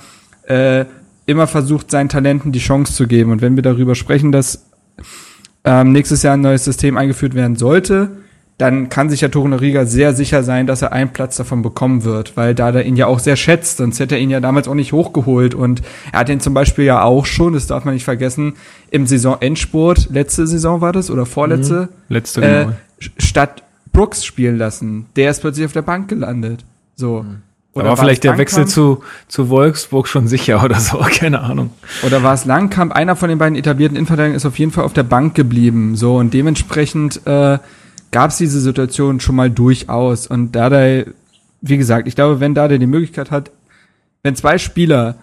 äh, 0.46 0.84
immer 1.24 1.46
versucht, 1.46 1.90
seinen 1.90 2.10
Talenten 2.10 2.52
die 2.52 2.58
Chance 2.58 2.92
zu 2.92 3.06
geben. 3.06 3.30
Und 3.30 3.40
wenn 3.40 3.56
wir 3.56 3.62
darüber 3.62 3.94
sprechen, 3.94 4.32
dass 4.32 4.66
ähm, 5.64 5.92
nächstes 5.92 6.22
Jahr 6.22 6.34
ein 6.34 6.42
neues 6.42 6.64
System 6.64 6.98
eingeführt 6.98 7.34
werden 7.34 7.56
sollte, 7.56 8.10
dann 8.58 8.88
kann 8.88 9.08
sich 9.08 9.20
ja 9.20 9.28
Torunariga 9.28 9.86
sehr 9.86 10.14
sicher 10.14 10.42
sein, 10.42 10.66
dass 10.66 10.82
er 10.82 10.92
einen 10.92 11.10
Platz 11.10 11.36
davon 11.36 11.62
bekommen 11.62 12.02
wird, 12.02 12.36
weil 12.36 12.56
da 12.56 12.70
er 12.70 12.84
ihn 12.84 12.96
ja 12.96 13.06
auch 13.06 13.20
sehr 13.20 13.36
schätzt, 13.36 13.76
sonst 13.78 14.00
hätte 14.00 14.16
er 14.16 14.20
ihn 14.20 14.30
ja 14.30 14.40
damals 14.40 14.66
auch 14.66 14.74
nicht 14.74 14.92
hochgeholt 14.92 15.54
und 15.54 15.80
er 16.12 16.20
hat 16.20 16.28
ihn 16.28 16.40
zum 16.40 16.54
Beispiel 16.54 16.84
ja 16.84 17.02
auch 17.02 17.24
schon, 17.24 17.52
das 17.52 17.68
darf 17.68 17.84
man 17.84 17.94
nicht 17.94 18.04
vergessen, 18.04 18.54
im 18.90 19.06
Saisonendspurt, 19.06 20.08
letzte 20.10 20.48
Saison 20.48 20.80
war 20.80 20.92
das 20.92 21.08
oder 21.10 21.24
vorletzte, 21.24 21.82
Mhm. 21.82 22.14
Letzte, 22.14 22.42
äh, 22.42 22.64
genau. 22.64 22.76
statt 23.16 23.62
Brooks 23.92 24.24
spielen 24.24 24.58
lassen. 24.58 25.06
Der 25.14 25.30
ist 25.30 25.40
plötzlich 25.40 25.64
auf 25.64 25.72
der 25.72 25.82
Bank 25.82 26.08
gelandet. 26.08 26.64
So. 26.96 27.24
Da 27.74 27.84
war 27.84 27.96
vielleicht 27.96 28.24
der 28.24 28.38
Wechsel 28.38 28.66
zu, 28.66 29.02
zu 29.28 29.50
Wolfsburg 29.50 30.08
schon 30.08 30.26
sicher 30.26 30.64
oder 30.64 30.80
so, 30.80 30.98
keine 30.98 31.40
Ahnung. 31.40 31.70
Oder 32.04 32.24
war 32.24 32.34
es 32.34 32.44
Langkamp? 32.44 32.92
Einer 32.92 33.14
von 33.14 33.28
den 33.28 33.38
beiden 33.38 33.56
etablierten 33.56 33.96
Innenverteidigern 33.96 34.36
ist 34.36 34.46
auf 34.46 34.58
jeden 34.58 34.72
Fall 34.72 34.84
auf 34.84 34.94
der 34.94 35.04
Bank 35.04 35.36
geblieben. 35.36 35.94
So, 35.94 36.16
und 36.16 36.34
dementsprechend 36.34 37.24
äh, 37.26 37.58
gab 38.10 38.30
es 38.30 38.38
diese 38.38 38.60
Situation 38.60 39.20
schon 39.20 39.36
mal 39.36 39.50
durchaus. 39.50 40.26
Und 40.26 40.52
Dardai, 40.52 41.06
wie 41.60 41.76
gesagt, 41.76 42.08
ich 42.08 42.14
glaube, 42.14 42.40
wenn 42.40 42.54
Dardai 42.54 42.78
die 42.78 42.86
Möglichkeit 42.86 43.30
hat, 43.30 43.50
wenn 44.22 44.36
zwei 44.36 44.58
Spieler 44.58 45.16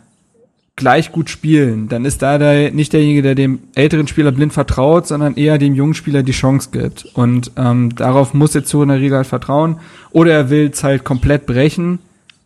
gleich 0.75 1.11
gut 1.11 1.29
spielen, 1.29 1.87
dann 1.87 2.03
ist 2.03 2.21
Dardai 2.21 2.71
nicht 2.73 2.91
derjenige, 2.91 3.21
der 3.21 3.35
dem 3.35 3.59
älteren 3.75 4.07
Spieler 4.07 4.31
blind 4.31 4.51
vertraut, 4.51 5.07
sondern 5.07 5.35
eher 5.35 5.57
dem 5.57 5.73
jungen 5.73 5.93
Spieler 5.93 6.21
die 6.21 6.33
Chance 6.33 6.69
gibt. 6.71 7.05
Und 7.13 7.51
ähm, 7.55 7.95
darauf 7.95 8.33
muss 8.33 8.53
jetzt 8.53 8.73
Riga 8.73 9.17
halt 9.17 9.27
vertrauen. 9.27 9.77
Oder 10.11 10.33
er 10.33 10.49
will 10.49 10.69
es 10.71 10.83
halt 10.83 11.05
komplett 11.05 11.45
brechen 11.45 11.99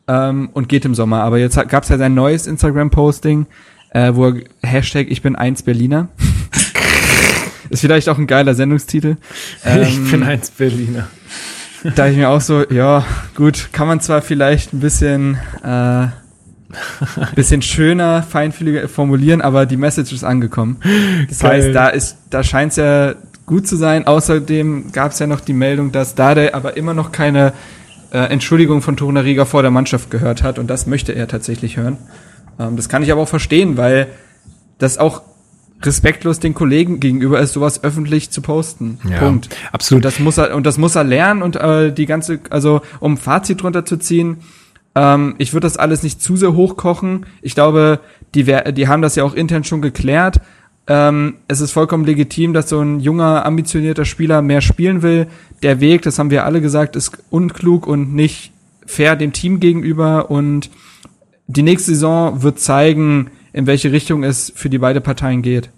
ähm, 0.07 0.49
und 0.53 0.69
geht 0.69 0.85
im 0.85 0.93
Sommer. 0.93 1.23
Aber 1.23 1.39
jetzt 1.39 1.55
gab 1.69 1.83
es 1.83 1.89
ja 1.89 1.97
sein 1.97 2.13
neues 2.13 2.45
Instagram-Posting, 2.45 3.47
äh, 3.91 4.13
wo 4.13 4.27
er 4.27 4.35
Hashtag 4.61 5.07
Ich 5.09 5.23
bin 5.23 5.35
eins 5.35 5.63
Berliner. 5.63 6.09
ist 7.69 7.81
vielleicht 7.81 8.09
auch 8.09 8.17
ein 8.17 8.27
geiler 8.27 8.55
Sendungstitel. 8.55 9.17
ich 9.63 9.97
Ähm, 9.97 10.11
bin 10.11 10.23
eins 10.23 10.51
Berliner. 10.51 11.07
da 11.95 12.07
ich 12.07 12.17
mir 12.17 12.29
auch 12.29 12.41
so, 12.41 12.63
ja, 12.69 13.05
gut, 13.35 13.69
kann 13.71 13.87
man 13.87 13.99
zwar 14.01 14.21
vielleicht 14.21 14.73
ein 14.73 14.79
bisschen, 14.79 15.37
äh, 15.63 16.07
bisschen 17.35 17.61
schöner, 17.61 18.23
feinfühliger 18.23 18.87
formulieren, 18.87 19.41
aber 19.41 19.65
die 19.65 19.77
Message 19.77 20.11
ist 20.11 20.23
angekommen. 20.23 20.77
Das 21.27 21.39
Geil. 21.39 21.63
heißt, 21.63 21.75
da 21.75 21.87
ist, 21.87 22.17
da 22.29 22.43
scheint 22.43 22.71
es 22.71 22.77
ja 22.77 23.15
gut 23.45 23.67
zu 23.67 23.75
sein. 23.75 24.05
Außerdem 24.05 24.91
gab 24.91 25.11
es 25.11 25.19
ja 25.19 25.25
noch 25.27 25.39
die 25.39 25.53
Meldung, 25.53 25.91
dass 25.91 26.13
Dade 26.15 26.53
aber 26.53 26.77
immer 26.77 26.93
noch 26.93 27.11
keine 27.11 27.53
äh, 28.11 28.19
Entschuldigung 28.19 28.81
von 28.81 28.97
Torunariga 28.97 29.45
vor 29.45 29.61
der 29.63 29.71
Mannschaft 29.71 30.11
gehört 30.11 30.43
hat 30.43 30.59
und 30.59 30.67
das 30.67 30.85
möchte 30.85 31.13
er 31.13 31.27
tatsächlich 31.27 31.77
hören. 31.77 31.97
Ähm, 32.59 32.75
das 32.75 32.89
kann 32.89 33.01
ich 33.03 33.11
aber 33.11 33.21
auch 33.21 33.27
verstehen, 33.27 33.77
weil 33.77 34.07
das 34.77 34.97
auch 34.97 35.21
respektlos 35.81 36.39
den 36.39 36.53
Kollegen 36.53 36.99
gegenüber 36.99 37.39
ist, 37.39 37.53
sowas 37.53 37.83
öffentlich 37.83 38.31
zu 38.31 38.41
posten. 38.41 38.99
Ja, 39.09 39.19
Punkt. 39.19 39.49
absolut. 39.71 39.99
Und 39.99 40.05
das 40.05 40.19
muss 40.19 40.37
er 40.37 40.55
und 40.55 40.65
das 40.65 40.77
muss 40.77 40.95
er 40.95 41.03
lernen 41.03 41.41
und 41.41 41.55
äh, 41.55 41.93
die 41.93 42.05
ganze, 42.05 42.39
also 42.49 42.81
um 42.99 43.17
Fazit 43.17 43.61
drunter 43.61 43.85
zu 43.85 43.97
ziehen, 43.97 44.37
ähm, 44.95 45.35
ich 45.37 45.53
würde 45.53 45.65
das 45.65 45.77
alles 45.77 46.03
nicht 46.03 46.21
zu 46.21 46.35
sehr 46.35 46.53
hochkochen. 46.53 47.25
Ich 47.41 47.55
glaube, 47.55 47.99
die, 48.35 48.43
die 48.43 48.87
haben 48.87 49.01
das 49.01 49.15
ja 49.15 49.23
auch 49.23 49.33
intern 49.33 49.63
schon 49.63 49.81
geklärt. 49.81 50.41
Ähm, 50.87 51.35
es 51.47 51.61
ist 51.61 51.71
vollkommen 51.71 52.03
legitim, 52.03 52.53
dass 52.53 52.69
so 52.69 52.81
ein 52.81 52.99
junger, 52.99 53.45
ambitionierter 53.45 54.05
Spieler 54.05 54.41
mehr 54.41 54.61
spielen 54.61 55.01
will. 55.01 55.27
Der 55.61 55.79
Weg, 55.79 56.01
das 56.01 56.19
haben 56.19 56.31
wir 56.31 56.45
alle 56.45 56.61
gesagt, 56.61 56.95
ist 56.95 57.17
unklug 57.29 57.87
und 57.87 58.13
nicht 58.13 58.51
fair 58.85 59.15
dem 59.15 59.31
Team 59.31 59.59
gegenüber. 59.59 60.31
Und 60.31 60.69
die 61.47 61.63
nächste 61.63 61.91
Saison 61.91 62.41
wird 62.41 62.59
zeigen, 62.59 63.29
in 63.53 63.67
welche 63.67 63.91
Richtung 63.91 64.23
es 64.23 64.51
für 64.55 64.69
die 64.69 64.77
beide 64.77 65.01
Parteien 65.01 65.41
geht. 65.41 65.69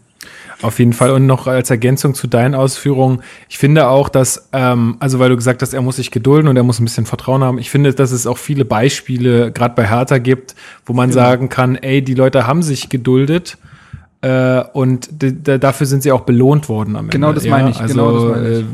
Auf 0.61 0.77
jeden 0.77 0.93
Fall. 0.93 1.09
Und 1.11 1.25
noch 1.25 1.47
als 1.47 1.71
Ergänzung 1.71 2.13
zu 2.13 2.27
deinen 2.27 2.53
Ausführungen. 2.53 3.21
Ich 3.49 3.57
finde 3.57 3.87
auch, 3.87 4.09
dass, 4.09 4.49
ähm, 4.53 4.97
also 4.99 5.17
weil 5.17 5.29
du 5.29 5.35
gesagt 5.35 5.63
hast, 5.63 5.73
er 5.73 5.81
muss 5.81 5.95
sich 5.95 6.11
gedulden 6.11 6.47
und 6.47 6.55
er 6.55 6.61
muss 6.61 6.79
ein 6.79 6.83
bisschen 6.85 7.07
Vertrauen 7.07 7.43
haben. 7.43 7.57
Ich 7.57 7.71
finde, 7.71 7.93
dass 7.95 8.11
es 8.11 8.27
auch 8.27 8.37
viele 8.37 8.63
Beispiele, 8.63 9.51
gerade 9.51 9.73
bei 9.73 9.87
Hertha 9.89 10.19
gibt, 10.19 10.53
wo 10.85 10.93
man 10.93 11.09
Genau. 11.09 11.21
sagen 11.21 11.49
kann, 11.49 11.75
ey, 11.77 12.03
die 12.03 12.13
Leute 12.13 12.45
haben 12.45 12.61
sich 12.61 12.89
geduldet. 12.89 13.57
Äh, 14.21 14.61
und 14.73 15.09
dafür 15.19 15.87
sind 15.87 16.03
sie 16.03 16.11
auch 16.11 16.21
belohnt 16.21 16.69
worden 16.69 16.95
am 16.95 17.09
Genau 17.09 17.29
Ende. 17.29 17.41
das 17.41 17.49
meine 17.49 17.71
ich, 17.71 17.79
Also, 17.81 17.93
genau 17.95 18.11
das 18.11 18.35
meine 18.37 18.49
ich. 18.59 18.65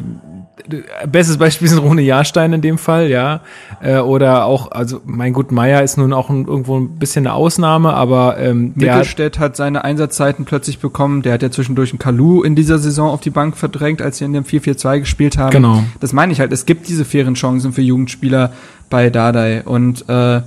Bestes 1.08 1.38
Beispiel 1.38 1.68
sind 1.68 1.80
Rune 1.80 2.02
Jahrstein 2.02 2.52
in 2.54 2.62
dem 2.62 2.78
Fall, 2.78 3.10
ja. 3.10 3.42
Äh, 3.82 4.00
oder 4.00 4.46
auch, 4.46 4.72
also 4.72 5.02
mein 5.06 5.34
gut, 5.34 5.52
Meier 5.52 5.84
ist 5.84 5.98
nun 5.98 6.14
auch 6.14 6.30
ein, 6.30 6.46
irgendwo 6.46 6.80
ein 6.80 6.98
bisschen 6.98 7.28
eine 7.28 7.36
Ausnahme, 7.36 7.94
aber 7.94 8.38
ähm, 8.40 8.74
der 8.76 8.94
hat, 8.94 9.00
Mittelstädt 9.00 9.40
hat 9.40 9.56
seine 9.56 9.84
Einsatzzeiten 9.84 10.46
plötzlich 10.46 10.80
bekommen. 10.80 11.22
Der 11.22 11.34
hat 11.34 11.44
ja 11.44 11.52
zwischendurch 11.52 11.92
einen 11.92 12.00
Kalu 12.00 12.44
in 12.44 12.56
dieser 12.56 12.80
Saison 12.80 13.10
auf 13.10 13.22
die 13.22 13.30
Bank 13.30 13.56
verdrängt, 13.56 14.02
als 14.02 14.18
sie 14.18 14.26
in 14.26 14.34
dem 14.34 14.44
4-4-2 14.44 15.00
gespielt 15.00 15.38
haben. 15.38 15.52
Genau. 15.52 15.84
Das 16.00 16.12
meine 16.14 16.34
ich 16.34 16.40
halt. 16.40 16.52
Es 16.52 16.66
gibt 16.66 16.88
diese 16.90 17.06
fairen 17.06 17.36
Chancen 17.36 17.72
für 17.72 17.82
Jugendspieler 17.82 18.52
bei 18.90 19.10
Dardai. 19.10 19.64
Und 19.64 20.10
äh, 20.10 20.42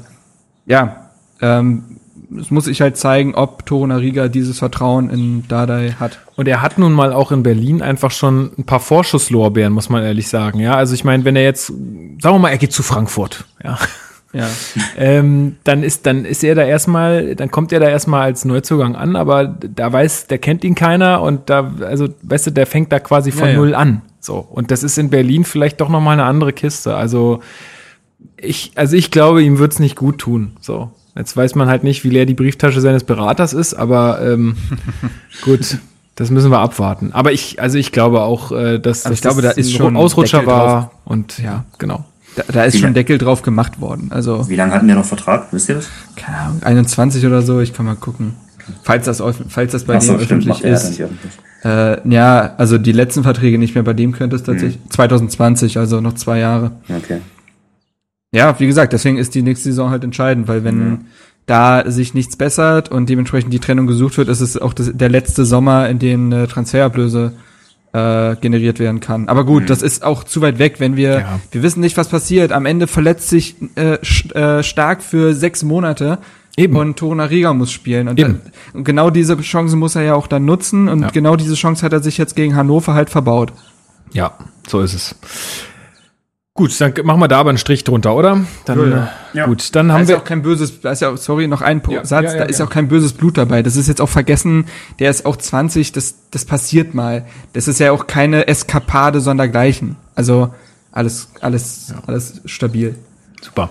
ja, 0.67 1.11
ähm, 1.41 1.85
es 2.39 2.51
muss 2.51 2.67
ich 2.67 2.81
halt 2.81 2.97
zeigen, 2.97 3.35
ob 3.35 3.67
Torunariga 3.67 4.29
dieses 4.29 4.59
Vertrauen 4.59 5.11
in 5.11 5.49
Dardai 5.49 5.97
hat. 5.99 6.21
Und 6.37 6.49
er 6.49 6.63
hat 6.63 6.79
nun 6.79 6.93
mal 6.93 7.13
auch 7.13 7.33
in 7.33 7.43
Berlin 7.43 7.83
einfach 7.83 8.11
schon 8.11 8.53
ein 8.59 8.65
paar 8.65 8.81
Vorschusslorbeeren, 8.81 9.73
muss 9.73 9.89
man 9.89 10.03
ehrlich 10.03 10.29
sagen. 10.29 10.61
Ja, 10.61 10.75
also 10.75 10.95
ich 10.95 11.05
meine, 11.05 11.25
wenn 11.25 11.37
er 11.37 11.43
jetzt, 11.43 11.67
sagen 11.67 12.19
wir 12.21 12.39
mal, 12.39 12.51
er 12.51 12.59
geht 12.59 12.73
zu 12.73 12.83
Frankfurt, 12.83 13.45
ja, 13.65 13.79
Ja. 14.33 14.49
ähm, 14.97 15.57
dann 15.65 15.83
ist, 15.83 16.07
dann 16.07 16.25
ist 16.25 16.45
er 16.45 16.55
da 16.55 16.63
erstmal, 16.63 17.35
dann 17.35 17.51
kommt 17.51 17.73
er 17.73 17.81
da 17.81 17.89
erstmal 17.89 18.23
als 18.23 18.45
Neuzugang 18.45 18.95
an, 18.95 19.17
aber 19.17 19.47
da 19.47 19.93
weiß, 19.93 20.29
der 20.29 20.39
kennt 20.39 20.63
ihn 20.63 20.75
keiner 20.75 21.23
und 21.23 21.51
da, 21.51 21.73
also, 21.81 22.09
weißt 22.23 22.49
du, 22.49 22.51
der 22.53 22.67
fängt 22.67 22.93
da 22.93 23.01
quasi 23.01 23.33
von 23.33 23.49
Ja, 23.49 23.53
ja. 23.55 23.59
null 23.59 23.75
an. 23.75 24.03
So. 24.21 24.37
Und 24.37 24.71
das 24.71 24.83
ist 24.83 24.99
in 24.99 25.11
Berlin 25.11 25.45
vielleicht 25.45 25.81
doch 25.81 25.89
nochmal 25.89 26.13
eine 26.13 26.25
andere 26.25 26.53
Kiste. 26.53 26.95
Also, 26.95 27.41
ich, 28.37 28.73
also 28.77 28.97
ich 28.97 29.11
glaube, 29.11 29.43
ihm 29.43 29.59
wird's 29.59 29.79
nicht 29.79 29.97
gut 29.97 30.19
tun. 30.19 30.53
So. 30.61 30.91
Jetzt 31.21 31.37
weiß 31.37 31.55
man 31.55 31.69
halt 31.69 31.85
nicht, 31.85 32.03
wie 32.03 32.09
leer 32.09 32.25
die 32.25 32.33
Brieftasche 32.35 32.81
seines 32.81 33.05
Beraters 33.05 33.53
ist, 33.53 33.75
aber 33.75 34.21
ähm, 34.23 34.57
gut, 35.45 35.77
das 36.17 36.31
müssen 36.31 36.51
wir 36.51 36.59
abwarten. 36.61 37.13
Aber 37.13 37.31
ich, 37.33 37.61
also 37.61 37.77
ich 37.77 37.93
glaube 37.93 38.23
auch, 38.23 38.53
äh, 38.53 38.79
dass, 38.79 39.05
Aber 39.05 39.13
ich 39.13 39.21
dass 39.21 39.31
glaube, 39.35 39.43
das 39.43 39.55
da 39.57 39.61
ist 39.61 39.69
ein 39.69 39.77
schon 39.77 39.97
Ausrutscher 39.97 40.39
Deckel 40.39 40.53
war 40.55 40.91
und 41.05 41.39
ja, 41.39 41.65
genau. 41.79 42.05
Da, 42.37 42.45
da 42.51 42.65
ist 42.65 42.73
Wie 42.75 42.79
schon 42.79 42.87
lang- 42.89 42.95
Deckel 42.95 43.19
drauf 43.19 43.43
gemacht 43.43 43.81
worden. 43.83 44.09
Also, 44.13 44.49
Wie 44.49 44.57
lange 44.57 44.73
hatten 44.73 44.87
der 44.87 44.97
noch 44.97 45.05
Vertrag? 45.05 45.49
Wisst 45.53 45.69
ihr 45.69 45.75
das? 45.75 45.89
keine 46.17 46.39
Ahnung, 46.39 46.63
21 46.63 47.27
oder 47.27 47.43
so, 47.43 47.61
ich 47.61 47.75
kann 47.75 47.85
mal 47.87 47.97
gucken. 47.97 48.35
Falls 48.83 49.05
das, 49.05 49.23
falls 49.49 49.73
das 49.73 49.85
bei 49.85 49.97
Ach 49.97 50.01
so, 50.01 50.13
dem 50.15 50.25
stimmt, 50.25 50.49
öffentlich 50.49 50.63
ist. 50.65 51.03
Äh, 51.65 52.09
ja, 52.09 52.55
also 52.57 52.79
die 52.79 52.93
letzten 52.93 53.25
Verträge 53.25 53.59
nicht 53.59 53.75
mehr, 53.75 53.85
bei 53.85 53.93
dem 53.93 54.13
könnte 54.13 54.37
es 54.37 54.45
tatsächlich. 54.45 54.79
2020, 54.89 55.77
also 55.77 56.01
noch 56.01 56.15
zwei 56.15 56.39
Jahre. 56.39 56.71
Okay. 56.89 57.21
Ja, 58.33 58.59
wie 58.61 58.67
gesagt, 58.67 58.93
deswegen 58.93 59.19
ist 59.19 59.35
die 59.35 59.43
nächste 59.43 59.65
Saison 59.71 59.91
halt 59.91 60.05
entscheidend, 60.05 60.47
weil 60.49 60.63
wenn 60.65 60.79
Mhm. 60.79 60.99
da 61.47 61.91
sich 61.91 62.15
nichts 62.15 62.37
bessert 62.37 62.89
und 62.91 63.09
dementsprechend 63.09 63.53
die 63.53 63.59
Trennung 63.59 63.87
gesucht 63.89 64.17
wird, 64.19 64.29
ist 64.29 64.41
es 64.41 64.57
auch 64.57 64.73
das, 64.73 64.91
der 64.95 65.09
letzte 65.09 65.45
Sommer, 65.45 65.89
in 65.89 65.99
dem 65.99 66.33
eine 66.33 66.47
Transferablöse 66.47 67.33
äh, 67.93 68.37
generiert 68.37 68.79
werden 68.79 69.01
kann. 69.01 69.27
Aber 69.29 69.45
gut, 69.45 69.69
das 69.69 69.83
ist 69.83 70.05
auch 70.05 70.23
zu 70.23 70.41
weit 70.43 70.61
weg, 70.61 70.77
wenn 70.79 70.95
wir, 70.97 71.11
Ja. 71.19 71.41
wir 71.51 71.63
wissen 71.65 71.81
nicht, 71.81 71.97
was 71.97 72.07
passiert. 72.07 72.53
Am 72.53 72.65
Ende 72.65 72.87
verletzt 72.87 73.29
sich 73.29 73.57
äh, 73.75 73.95
sch- 73.95 74.33
äh, 74.33 74.63
stark 74.63 75.03
für 75.03 75.35
sechs 75.35 75.65
Monate. 75.65 76.19
Eben. 76.57 76.77
Und 76.77 76.97
Torunariga 77.01 77.53
muss 77.53 77.73
spielen. 77.73 78.07
Und, 78.07 78.21
Eben. 78.21 78.35
dann, 78.45 78.53
und 78.75 78.85
genau 78.85 79.11
diese 79.11 79.37
Chance 79.41 79.75
muss 79.75 79.97
er 79.97 80.03
ja 80.03 80.15
auch 80.15 80.29
dann 80.29 80.45
nutzen. 80.45 80.89
Und 80.89 81.03
Ja. 81.03 81.11
genau 81.11 81.35
diese 81.35 81.55
Chance 81.55 81.85
hat 81.85 81.93
er 81.93 82.01
sich 82.01 82.17
jetzt 82.17 82.37
gegen 82.37 82.55
Hannover 82.55 82.95
halt 82.95 83.11
verbaut. 83.11 83.53
Ja, 84.13 84.35
so 84.69 84.81
ist 84.83 84.95
es. 84.95 85.17
Gut, 86.55 86.79
dann 86.81 86.93
machen 87.05 87.21
wir 87.21 87.29
da 87.29 87.39
aber 87.39 87.51
einen 87.51 87.59
Strich 87.59 87.85
drunter, 87.85 88.15
oder? 88.15 88.41
Dann, 88.65 88.91
Ja, 88.91 89.11
ja. 89.33 89.45
äh. 89.45 89.49
Gut, 89.49 89.75
dann 89.75 89.89
Da 89.89 89.95
haben 89.95 90.03
ist 90.03 90.09
wir. 90.09 90.19
auch 90.19 90.25
kein 90.25 90.43
böses, 90.43 90.81
da 90.81 90.91
ist 90.91 91.01
ja, 91.01 91.11
auch- 91.11 91.17
sorry, 91.17 91.47
noch 91.47 91.63
ein 91.63 91.81
Ja, 91.89 92.05
Satz, 92.05 92.33
da 92.37 92.43
ist 92.45 92.59
ja. 92.59 92.67
auch 92.67 92.71
kein 92.71 92.89
böses 92.89 93.13
Blut 93.13 93.39
dabei. 93.39 93.63
Das 93.63 93.77
ist 93.77 93.87
jetzt 93.87 94.01
auch 94.01 94.09
vergessen, 94.09 94.67
der 94.99 95.11
ist 95.11 95.25
auch 95.27 95.37
20, 95.37 95.93
das, 95.93 96.17
das 96.33 96.45
passiert 96.45 96.93
mal. 96.93 97.25
Das 97.53 97.69
ist 97.69 97.79
ja 97.79 97.93
auch 97.93 98.07
keine 98.09 98.49
Eskapade 98.49 99.21
sondergleichen. 99.21 99.97
Also 100.17 100.53
alles, 100.93 101.31
alles, 101.41 101.95
alles 102.07 102.41
stabil. 102.47 102.97
Super. 103.41 103.71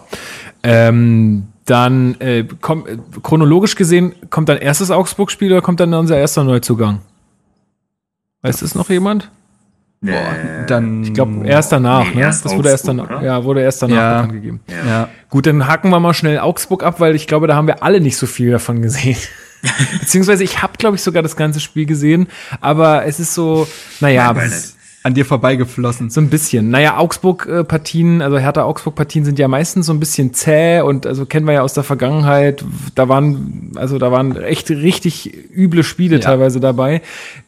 Ähm, 0.63 1.47
dann 1.65 2.15
äh, 2.21 2.45
komm, 2.61 2.87
äh, 2.87 2.97
chronologisch 3.21 3.75
gesehen, 3.75 4.15
kommt 4.29 4.49
dann 4.49 4.57
erstes 4.57 4.89
Augsburg-Spiel 4.89 5.51
oder 5.51 5.61
kommt 5.61 5.79
dann 5.81 5.93
unser 5.93 6.17
erster 6.17 6.43
Neuzugang? 6.45 7.01
Weiß 8.41 8.61
das 8.61 8.73
noch 8.73 8.89
jemand? 8.89 9.29
Äh, 10.05 10.65
Dann, 10.67 11.03
Ich 11.03 11.13
glaube, 11.13 11.45
erst 11.45 11.71
danach, 11.71 12.05
Nee, 12.09 12.15
ne? 12.15 12.21
erst 12.21 12.45
das 12.45 12.55
wurde 12.55 12.69
erst 12.69 12.87
Augsburg, 12.87 13.07
danach, 13.09 13.21
oder? 13.21 13.27
ja, 13.27 13.43
wurde 13.43 13.61
erst 13.61 13.81
danach 13.81 13.95
Ja. 13.95 14.13
bekannt 14.21 14.33
gegeben. 14.33 14.59
ja. 14.87 15.09
Gut, 15.29 15.45
dann 15.45 15.67
hacken 15.67 15.89
wir 15.91 15.99
mal 15.99 16.13
schnell 16.13 16.39
Augsburg 16.39 16.83
ab, 16.83 16.99
weil 16.99 17.15
ich 17.15 17.27
glaube, 17.27 17.47
da 17.47 17.55
haben 17.55 17.67
wir 17.67 17.83
alle 17.83 17.99
nicht 17.99 18.15
so 18.17 18.25
viel 18.25 18.51
davon 18.51 18.81
gesehen. 18.81 19.17
Beziehungsweise 19.99 20.43
ich 20.45 20.61
habe, 20.61 20.73
glaube 20.77 20.95
ich, 20.95 21.03
sogar 21.03 21.21
das 21.21 21.35
ganze 21.35 21.59
Spiel 21.59 21.85
gesehen, 21.85 22.27
aber 22.61 23.05
es 23.05 23.19
ist 23.19 23.33
so, 23.33 23.67
naja, 23.99 24.31
ist, 24.31 24.77
an 25.09 25.13
dir 25.15 25.25
vorbeigeflossen. 25.25 26.09
So 26.09 26.21
ein 26.21 26.29
bisschen. 26.29 26.69
Naja, 26.69 26.97
Augsburg-Partien, 26.97 28.21
also 28.21 28.37
Hertha-Augsburg-Partien 28.37 29.25
sind 29.25 29.39
ja 29.39 29.47
meistens 29.47 29.87
so 29.87 29.93
ein 29.93 29.99
bisschen 29.99 30.33
zäh 30.33 30.81
und 30.81 31.05
also 31.05 31.25
kennen 31.25 31.45
wir 31.45 31.53
ja 31.53 31.61
aus 31.61 31.73
der 31.73 31.83
Vergangenheit, 31.83 32.63
da 32.95 33.09
waren, 33.09 33.71
also 33.75 33.97
da 33.97 34.11
waren 34.11 34.35
echt 34.37 34.69
richtig 34.69 35.33
üble 35.53 35.83
Spiele 35.83 36.17
ja. 36.17 36.21
teilweise 36.21 36.59
dabei. 36.59 37.01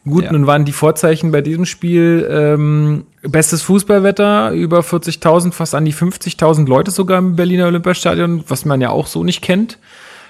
Gut, 0.04 0.24
ja. 0.24 0.32
nun 0.32 0.46
waren 0.46 0.64
die 0.64 0.72
Vorzeichen 0.72 1.30
bei 1.30 1.40
diesem 1.40 1.64
Spiel 1.64 2.28
ähm, 2.30 3.04
bestes 3.22 3.62
Fußballwetter, 3.62 4.50
über 4.52 4.80
40.000, 4.80 5.52
fast 5.52 5.74
an 5.74 5.84
die 5.84 5.94
50.000 5.94 6.66
Leute 6.68 6.90
sogar 6.90 7.18
im 7.18 7.36
Berliner 7.36 7.66
Olympiastadion, 7.66 8.44
was 8.48 8.64
man 8.64 8.80
ja 8.80 8.90
auch 8.90 9.06
so 9.06 9.24
nicht 9.24 9.40
kennt. 9.40 9.78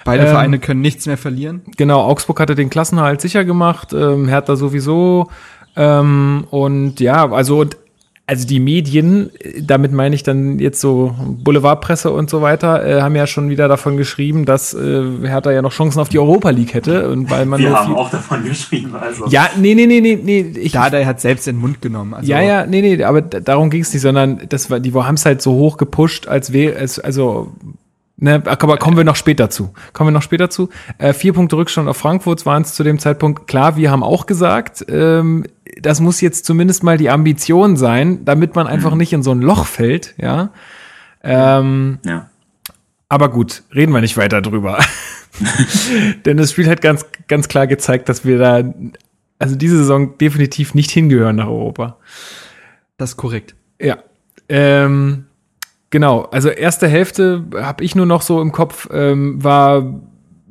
Beide 0.05 0.23
ähm, 0.23 0.29
Vereine 0.29 0.59
können 0.59 0.81
nichts 0.81 1.05
mehr 1.07 1.17
verlieren. 1.17 1.61
Genau, 1.77 2.01
Augsburg 2.01 2.39
hatte 2.39 2.55
den 2.55 2.69
Klassenhalt 2.69 3.21
sicher 3.21 3.43
gemacht, 3.45 3.93
ähm, 3.93 4.27
Hertha 4.27 4.55
sowieso. 4.55 5.29
Ähm, 5.75 6.45
und 6.49 6.99
ja, 6.99 7.31
also 7.31 7.61
und 7.61 7.77
also 8.25 8.47
die 8.47 8.61
Medien, 8.61 9.31
damit 9.59 9.91
meine 9.91 10.15
ich 10.15 10.23
dann 10.23 10.57
jetzt 10.57 10.79
so 10.79 11.13
Boulevardpresse 11.43 12.09
und 12.09 12.29
so 12.29 12.41
weiter, 12.41 12.85
äh, 12.85 13.01
haben 13.01 13.15
ja 13.17 13.27
schon 13.27 13.49
wieder 13.49 13.67
davon 13.67 13.97
geschrieben, 13.97 14.45
dass 14.45 14.73
äh, 14.73 15.03
Hertha 15.23 15.51
ja 15.51 15.61
noch 15.61 15.73
Chancen 15.73 15.99
auf 15.99 16.07
die 16.07 16.19
Europa 16.19 16.49
League 16.51 16.73
hätte. 16.73 17.09
Und 17.09 17.29
weil 17.29 17.45
man 17.45 17.59
Wir 17.59 17.77
haben 17.77 17.93
auch 17.95 18.09
davon 18.09 18.45
geschrieben, 18.45 18.95
also. 18.95 19.27
Ja, 19.27 19.49
nee, 19.57 19.75
nee, 19.75 19.87
nee, 19.87 19.99
nee, 19.99 20.17
nee. 20.23 20.53
Ich, 20.57 20.71
Dada 20.71 21.05
hat 21.05 21.19
selbst 21.19 21.47
den 21.47 21.57
Mund 21.57 21.81
genommen. 21.81 22.13
Also. 22.13 22.31
Ja, 22.31 22.41
ja, 22.41 22.65
nee, 22.65 22.81
nee, 22.81 23.03
aber 23.03 23.21
darum 23.21 23.69
ging 23.69 23.81
es 23.81 23.91
nicht, 23.93 24.01
sondern 24.01 24.41
das 24.47 24.71
war, 24.71 24.79
die 24.79 24.93
haben 24.93 25.15
es 25.15 25.25
halt 25.25 25.41
so 25.41 25.51
hoch 25.51 25.75
gepusht, 25.75 26.27
als 26.27 26.53
wäre 26.53 26.75
es, 26.75 26.99
also 26.99 27.51
Ne, 28.23 28.41
aber 28.45 28.77
kommen 28.77 28.95
wir 28.95 29.03
noch 29.03 29.17
später 29.17 29.49
zu. 29.49 29.73
Kommen 29.91 30.07
wir 30.07 30.13
noch 30.13 30.21
später 30.21 30.49
zu. 30.49 30.69
Äh, 30.97 31.11
vier 31.11 31.33
Punkte 31.33 31.57
Rückstand 31.57 31.89
auf 31.89 31.97
Frankfurt 31.97 32.45
waren 32.45 32.61
es 32.61 32.73
zu 32.73 32.81
dem 32.81 32.97
Zeitpunkt. 32.97 33.47
Klar, 33.47 33.75
wir 33.75 33.91
haben 33.91 34.01
auch 34.01 34.27
gesagt, 34.27 34.85
ähm, 34.87 35.43
das 35.81 35.99
muss 35.99 36.21
jetzt 36.21 36.45
zumindest 36.45 36.83
mal 36.83 36.97
die 36.97 37.09
Ambition 37.09 37.75
sein, 37.75 38.23
damit 38.23 38.55
man 38.55 38.65
einfach 38.65 38.91
mhm. 38.91 38.99
nicht 38.99 39.11
in 39.11 39.23
so 39.23 39.31
ein 39.31 39.41
Loch 39.41 39.65
fällt, 39.65 40.15
ja. 40.15 40.51
Ähm, 41.21 41.99
ja. 42.05 42.29
Aber 43.09 43.29
gut, 43.29 43.63
reden 43.75 43.91
wir 43.91 43.99
nicht 43.99 44.15
weiter 44.15 44.41
drüber. 44.41 44.79
Denn 46.25 46.37
das 46.37 46.51
Spiel 46.51 46.69
hat 46.69 46.79
ganz, 46.79 47.05
ganz 47.27 47.49
klar 47.49 47.67
gezeigt, 47.67 48.07
dass 48.07 48.23
wir 48.23 48.37
da, 48.37 48.63
also 49.37 49.57
diese 49.57 49.79
Saison 49.79 50.17
definitiv 50.17 50.75
nicht 50.75 50.91
hingehören 50.91 51.35
nach 51.35 51.47
Europa. 51.47 51.97
Das 52.95 53.09
ist 53.09 53.17
korrekt. 53.17 53.53
Ja. 53.81 53.97
Ähm, 54.47 55.25
Genau, 55.93 56.23
also 56.31 56.49
erste 56.49 56.87
Hälfte 56.87 57.45
habe 57.55 57.83
ich 57.83 57.93
nur 57.93 58.07
noch 58.07 58.23
so 58.23 58.41
im 58.41 58.51
Kopf, 58.51 58.89
ähm, 58.91 59.43
war 59.43 60.01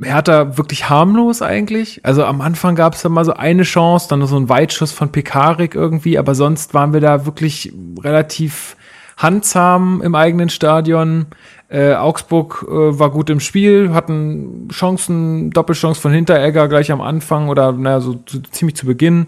Hertha 0.01 0.57
wirklich 0.57 0.89
harmlos 0.89 1.43
eigentlich. 1.43 1.99
Also 2.05 2.25
am 2.25 2.41
Anfang 2.41 2.77
gab 2.77 2.95
es 2.95 3.03
da 3.03 3.09
mal 3.09 3.25
so 3.25 3.33
eine 3.33 3.65
Chance, 3.65 4.07
dann 4.09 4.25
so 4.25 4.37
ein 4.37 4.49
Weitschuss 4.49 4.93
von 4.93 5.11
Pekarik 5.11 5.75
irgendwie, 5.75 6.17
aber 6.17 6.37
sonst 6.37 6.75
waren 6.75 6.93
wir 6.93 7.01
da 7.01 7.27
wirklich 7.27 7.73
relativ 8.05 8.77
handzahm 9.17 10.01
im 10.01 10.15
eigenen 10.15 10.49
Stadion. 10.49 11.27
Äh, 11.69 11.95
Augsburg 11.95 12.65
äh, 12.69 12.97
war 13.01 13.11
gut 13.11 13.29
im 13.29 13.41
Spiel, 13.41 13.93
hatten 13.93 14.69
Chancen, 14.71 15.51
Doppelchance 15.51 16.01
von 16.01 16.13
Hinteregger 16.13 16.69
gleich 16.69 16.93
am 16.93 17.01
Anfang 17.01 17.49
oder 17.49 17.73
naja, 17.73 17.99
so 17.99 18.15
zu, 18.15 18.43
ziemlich 18.43 18.77
zu 18.77 18.87
Beginn 18.87 19.27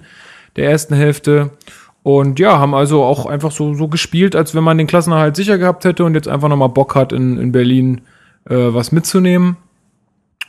der 0.55 0.71
ersten 0.71 0.95
Hälfte. 0.95 1.51
Und 2.05 2.39
ja, 2.39 2.59
haben 2.59 2.75
also 2.75 3.03
auch 3.03 3.25
einfach 3.25 3.51
so, 3.51 3.73
so 3.73 3.89
gespielt, 3.89 4.37
als 4.37 4.55
wenn 4.55 4.63
man 4.63 4.77
den 4.77 4.87
Klassenerhalt 4.87 5.37
sicher 5.37 5.57
gehabt 5.57 5.87
hätte 5.87 6.05
und 6.05 6.15
jetzt 6.15 6.29
einfach 6.29 6.49
nochmal 6.49 6.69
Bock 6.69 6.95
hat, 6.95 7.15
in, 7.15 7.39
in 7.39 7.51
Berlin 7.51 8.03
äh, 8.45 8.55
was 8.55 8.93
mitzunehmen. 8.93 9.57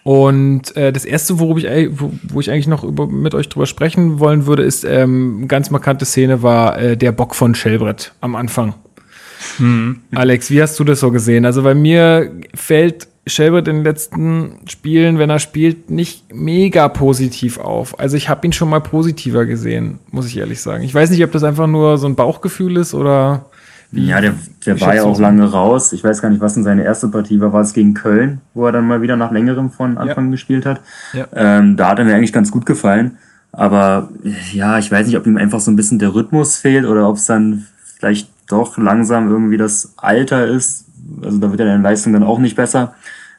Und 0.03 0.75
äh, 0.75 0.91
das 0.91 1.05
erste, 1.05 1.39
worüber 1.39 1.61
ich, 1.61 1.89
wo, 1.97 2.11
wo 2.27 2.41
ich 2.41 2.51
eigentlich 2.51 2.67
noch 2.67 2.83
über, 2.83 3.07
mit 3.07 3.33
euch 3.33 3.47
drüber 3.47 3.67
sprechen 3.67 4.19
wollen 4.19 4.45
würde, 4.47 4.63
ist 4.63 4.83
ähm, 4.83 5.47
ganz 5.47 5.71
markante 5.71 6.03
Szene 6.03 6.43
war 6.43 6.77
äh, 6.77 6.97
der 6.97 7.13
Bock 7.13 7.33
von 7.33 7.55
Schellbrett 7.55 8.13
am 8.19 8.35
Anfang. 8.35 8.73
Hm. 9.55 10.01
Alex, 10.13 10.51
wie 10.51 10.61
hast 10.61 10.77
du 10.77 10.83
das 10.83 10.99
so 10.99 11.09
gesehen? 11.09 11.45
Also 11.45 11.63
bei 11.63 11.73
mir 11.73 12.33
fällt 12.53 13.07
Shelbert 13.27 13.67
in 13.67 13.77
den 13.77 13.83
letzten 13.83 14.59
Spielen, 14.67 15.17
wenn 15.17 15.29
er 15.29 15.39
spielt, 15.39 15.89
nicht 15.89 16.33
mega 16.33 16.87
positiv 16.87 17.57
auf. 17.57 17.99
Also 17.99 18.17
ich 18.17 18.29
habe 18.29 18.45
ihn 18.45 18.53
schon 18.53 18.69
mal 18.69 18.81
positiver 18.81 19.45
gesehen, 19.45 19.99
muss 20.11 20.27
ich 20.27 20.37
ehrlich 20.37 20.61
sagen. 20.61 20.83
Ich 20.83 20.93
weiß 20.93 21.09
nicht, 21.09 21.23
ob 21.23 21.31
das 21.31 21.43
einfach 21.43 21.67
nur 21.67 21.97
so 21.97 22.07
ein 22.07 22.15
Bauchgefühl 22.15 22.77
ist 22.77 22.93
oder 22.93 23.45
wie. 23.91 24.07
Ja, 24.07 24.21
der, 24.21 24.35
der 24.65 24.79
war 24.81 24.95
ja 24.95 25.03
auch 25.03 25.19
lange 25.19 25.49
raus. 25.49 25.93
Ich 25.93 26.03
weiß 26.03 26.21
gar 26.21 26.29
nicht, 26.29 26.41
was 26.41 26.53
denn 26.53 26.63
seine 26.63 26.83
erste 26.83 27.07
Partie 27.07 27.39
war. 27.39 27.53
War 27.53 27.61
es 27.61 27.73
gegen 27.73 27.93
Köln, 27.93 28.41
wo 28.53 28.65
er 28.65 28.71
dann 28.71 28.87
mal 28.87 29.01
wieder 29.01 29.15
nach 29.15 29.31
längerem 29.31 29.71
von 29.71 29.97
Anfang 29.97 30.25
ja. 30.25 30.31
gespielt 30.31 30.65
hat. 30.65 30.81
Ja. 31.13 31.27
Ähm, 31.33 31.77
da 31.77 31.89
hat 31.89 31.99
er 31.99 32.05
mir 32.05 32.15
eigentlich 32.15 32.33
ganz 32.33 32.51
gut 32.51 32.65
gefallen. 32.65 33.17
Aber 33.51 34.09
ja, 34.53 34.77
ich 34.77 34.91
weiß 34.91 35.07
nicht, 35.07 35.17
ob 35.17 35.25
ihm 35.25 35.37
einfach 35.37 35.61
so 35.61 35.71
ein 35.71 35.77
bisschen 35.77 35.97
der 35.97 36.13
Rhythmus 36.13 36.57
fehlt 36.57 36.85
oder 36.85 37.07
ob 37.07 37.15
es 37.15 37.25
dann 37.25 37.65
vielleicht 37.97 38.29
doch 38.49 38.77
langsam 38.77 39.29
irgendwie 39.29 39.57
das 39.57 39.93
Alter 39.97 40.45
ist. 40.45 40.85
Also 41.23 41.37
da 41.37 41.49
wird 41.49 41.59
ja 41.59 41.65
deine 41.65 41.83
Leistung 41.83 42.13
dann 42.13 42.23
auch 42.23 42.39
nicht 42.39 42.55
besser. 42.55 42.95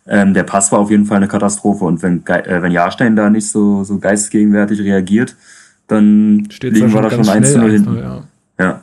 Ähm, 0.09 0.35
der 0.35 0.45
Pass 0.45 0.71
war 0.71 0.79
auf 0.79 0.91
jeden 0.91 1.07
Fall 1.07 1.17
eine 1.17 1.29
Katastrophe 1.29 1.85
und 1.85 2.03
wenn, 2.03 2.25
äh, 2.27 2.63
wenn 2.63 2.71
Jahrstein 2.71 3.17
da 3.17 3.29
nicht 3.29 3.51
so, 3.51 3.83
so 3.83 3.99
geistesgegenwärtig 3.99 4.81
reagiert, 4.81 5.35
dann 5.89 6.47
Steht 6.51 6.75
liegen 6.75 6.93
wir 6.93 7.03
da 7.03 7.11
schon 7.11 7.29
1 7.29 7.53
zu 7.53 7.59
0 7.59 7.71
hinten. 7.71 7.97
Ja. 7.97 8.25
ja. 8.59 8.81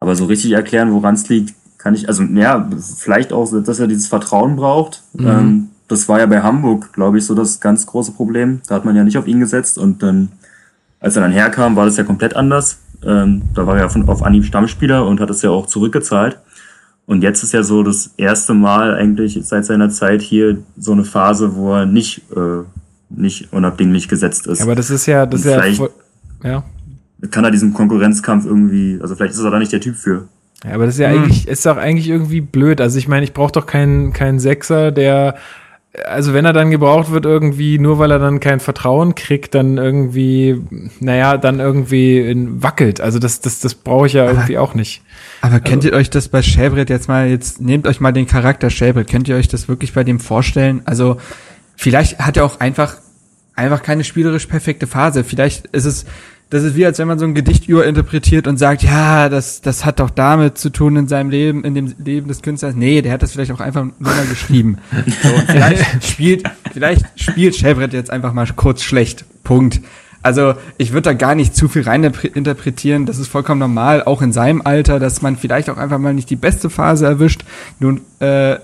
Aber 0.00 0.14
so 0.16 0.26
richtig 0.26 0.52
erklären, 0.52 0.92
woran 0.92 1.14
es 1.14 1.28
liegt, 1.28 1.54
kann 1.78 1.94
ich, 1.94 2.08
also 2.08 2.22
ja, 2.22 2.68
vielleicht 2.96 3.32
auch, 3.32 3.50
dass 3.64 3.80
er 3.80 3.88
dieses 3.88 4.06
Vertrauen 4.06 4.56
braucht. 4.56 5.02
Mhm. 5.14 5.26
Ähm, 5.26 5.68
das 5.88 6.08
war 6.08 6.20
ja 6.20 6.26
bei 6.26 6.40
Hamburg, 6.40 6.92
glaube 6.92 7.18
ich, 7.18 7.26
so 7.26 7.34
das 7.34 7.60
ganz 7.60 7.86
große 7.86 8.12
Problem. 8.12 8.60
Da 8.68 8.76
hat 8.76 8.84
man 8.84 8.96
ja 8.96 9.04
nicht 9.04 9.18
auf 9.18 9.26
ihn 9.26 9.40
gesetzt 9.40 9.78
und 9.78 10.02
dann, 10.02 10.28
als 11.00 11.16
er 11.16 11.22
dann 11.22 11.32
herkam, 11.32 11.76
war 11.76 11.84
das 11.84 11.96
ja 11.96 12.04
komplett 12.04 12.36
anders. 12.36 12.78
Ähm, 13.04 13.42
da 13.54 13.66
war 13.66 13.74
er 13.74 13.82
ja 13.82 13.88
von, 13.88 14.08
auf 14.08 14.22
Anhieb 14.22 14.44
Stammspieler 14.44 15.04
und 15.06 15.20
hat 15.20 15.30
es 15.30 15.42
ja 15.42 15.50
auch 15.50 15.66
zurückgezahlt. 15.66 16.38
Und 17.06 17.22
jetzt 17.22 17.42
ist 17.42 17.52
ja 17.52 17.62
so 17.62 17.82
das 17.82 18.14
erste 18.16 18.54
Mal 18.54 18.94
eigentlich 18.94 19.38
seit 19.42 19.64
seiner 19.64 19.90
Zeit 19.90 20.22
hier 20.22 20.58
so 20.76 20.92
eine 20.92 21.04
Phase, 21.04 21.56
wo 21.56 21.74
er 21.74 21.86
nicht, 21.86 22.22
äh, 22.34 22.62
nicht 23.10 23.52
unabdinglich 23.52 24.08
gesetzt 24.08 24.46
ist. 24.46 24.62
Aber 24.62 24.74
das 24.74 24.90
ist 24.90 25.06
ja, 25.06 25.26
das 25.26 25.44
ist 25.44 25.46
ja, 25.46 25.62
voll, 25.72 25.90
ja. 26.44 26.64
Kann 27.30 27.44
er 27.44 27.50
diesen 27.50 27.72
Konkurrenzkampf 27.74 28.46
irgendwie, 28.46 28.98
also 29.00 29.14
vielleicht 29.14 29.34
ist 29.34 29.40
er 29.40 29.50
da 29.50 29.58
nicht 29.58 29.72
der 29.72 29.80
Typ 29.80 29.96
für. 29.96 30.28
Ja, 30.64 30.74
aber 30.74 30.86
das 30.86 30.94
ist 30.94 31.00
ja 31.00 31.10
hm. 31.10 31.24
eigentlich, 31.24 31.48
ist 31.48 31.66
doch 31.66 31.76
eigentlich 31.76 32.08
irgendwie 32.08 32.40
blöd. 32.40 32.80
Also 32.80 32.98
ich 32.98 33.08
meine, 33.08 33.24
ich 33.24 33.32
brauche 33.32 33.52
doch 33.52 33.66
keinen, 33.66 34.12
keinen 34.12 34.38
Sechser, 34.38 34.92
der 34.92 35.36
also 36.06 36.32
wenn 36.32 36.46
er 36.46 36.54
dann 36.54 36.70
gebraucht 36.70 37.10
wird, 37.10 37.26
irgendwie, 37.26 37.78
nur 37.78 37.98
weil 37.98 38.10
er 38.10 38.18
dann 38.18 38.40
kein 38.40 38.60
Vertrauen 38.60 39.14
kriegt, 39.14 39.54
dann 39.54 39.76
irgendwie, 39.76 40.62
naja, 41.00 41.36
dann 41.36 41.60
irgendwie 41.60 42.34
wackelt. 42.62 43.00
Also 43.00 43.18
das, 43.18 43.40
das, 43.40 43.60
das 43.60 43.74
brauche 43.74 44.06
ich 44.06 44.14
ja 44.14 44.22
aber, 44.22 44.32
irgendwie 44.32 44.58
auch 44.58 44.74
nicht. 44.74 45.02
Aber 45.42 45.54
also, 45.54 45.64
kennt 45.64 45.84
ihr 45.84 45.92
euch 45.92 46.08
das 46.08 46.28
bei 46.28 46.40
Schäbret 46.40 46.88
jetzt 46.88 47.08
mal, 47.08 47.28
jetzt 47.28 47.60
nehmt 47.60 47.86
euch 47.86 48.00
mal 48.00 48.12
den 48.12 48.26
Charakter 48.26 48.70
Schäbret, 48.70 49.10
könnt 49.10 49.28
ihr 49.28 49.36
euch 49.36 49.48
das 49.48 49.68
wirklich 49.68 49.92
bei 49.92 50.02
dem 50.02 50.18
vorstellen? 50.18 50.80
Also 50.86 51.18
vielleicht 51.76 52.20
hat 52.20 52.38
er 52.38 52.46
auch 52.46 52.58
einfach, 52.58 52.96
einfach 53.54 53.82
keine 53.82 54.04
spielerisch 54.04 54.46
perfekte 54.46 54.86
Phase. 54.86 55.24
Vielleicht 55.24 55.66
ist 55.66 55.84
es 55.84 56.06
das 56.52 56.64
ist 56.64 56.76
wie, 56.76 56.84
als 56.84 56.98
wenn 56.98 57.08
man 57.08 57.18
so 57.18 57.24
ein 57.24 57.34
Gedicht 57.34 57.66
überinterpretiert 57.66 58.46
und 58.46 58.58
sagt, 58.58 58.82
ja, 58.82 59.30
das, 59.30 59.62
das 59.62 59.86
hat 59.86 60.00
doch 60.00 60.10
damit 60.10 60.58
zu 60.58 60.68
tun 60.68 60.96
in 60.96 61.08
seinem 61.08 61.30
Leben, 61.30 61.64
in 61.64 61.74
dem 61.74 61.94
Leben 61.96 62.28
des 62.28 62.42
Künstlers. 62.42 62.74
Nee, 62.74 63.00
der 63.00 63.10
hat 63.10 63.22
das 63.22 63.32
vielleicht 63.32 63.52
auch 63.52 63.60
einfach 63.60 63.84
nur 63.84 63.94
mal 63.98 64.26
geschrieben. 64.26 64.76
So, 65.22 65.30
vielleicht 65.46 66.04
spielt, 66.04 66.50
vielleicht 66.70 67.06
spielt 67.18 67.56
Chevret 67.56 67.94
jetzt 67.94 68.10
einfach 68.10 68.34
mal 68.34 68.46
kurz 68.54 68.82
schlecht. 68.82 69.24
Punkt. 69.44 69.80
Also 70.22 70.54
ich 70.76 70.92
würde 70.92 71.02
da 71.02 71.12
gar 71.14 71.34
nicht 71.34 71.56
zu 71.56 71.68
viel 71.68 71.82
rein 71.82 72.04
interpretieren. 72.04 73.06
Das 73.06 73.18
ist 73.18 73.28
vollkommen 73.28 73.58
normal, 73.58 74.02
auch 74.02 74.20
in 74.20 74.32
seinem 74.32 74.60
Alter, 74.60 75.00
dass 75.00 75.22
man 75.22 75.38
vielleicht 75.38 75.70
auch 75.70 75.78
einfach 75.78 75.98
mal 75.98 76.12
nicht 76.12 76.28
die 76.28 76.36
beste 76.36 76.68
Phase 76.68 77.06
erwischt. 77.06 77.46
Nun 77.80 78.02
äh, 78.20 78.56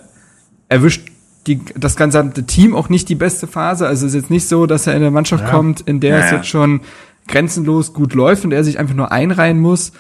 erwischt 0.69 1.09
die, 1.47 1.61
das 1.75 1.97
gesamte 1.97 2.45
Team 2.45 2.77
auch 2.77 2.91
nicht 2.91 3.09
die 3.09 3.15
beste 3.15 3.47
Phase. 3.47 3.87
Also 3.87 4.05
es 4.05 4.13
ist 4.13 4.23
jetzt 4.23 4.31
nicht 4.31 4.47
so, 4.47 4.67
dass 4.67 4.87
er 4.87 4.93
in 4.93 5.01
eine 5.01 5.11
Mannschaft 5.11 5.45
ja. 5.45 5.51
kommt, 5.51 5.81
in 5.81 6.01
der 6.01 6.19
ja, 6.19 6.25
es 6.27 6.31
jetzt 6.31 6.49
schon 6.49 6.83
grenzenlos 7.29 7.93
gut 7.93 8.15
läuft 8.15 8.45
und 8.45 8.53
er 8.53 8.65
sich 8.65 8.79
einfach 8.79 8.95
nur 8.95 9.13
einreihen 9.13 9.61
muss. 9.61 9.93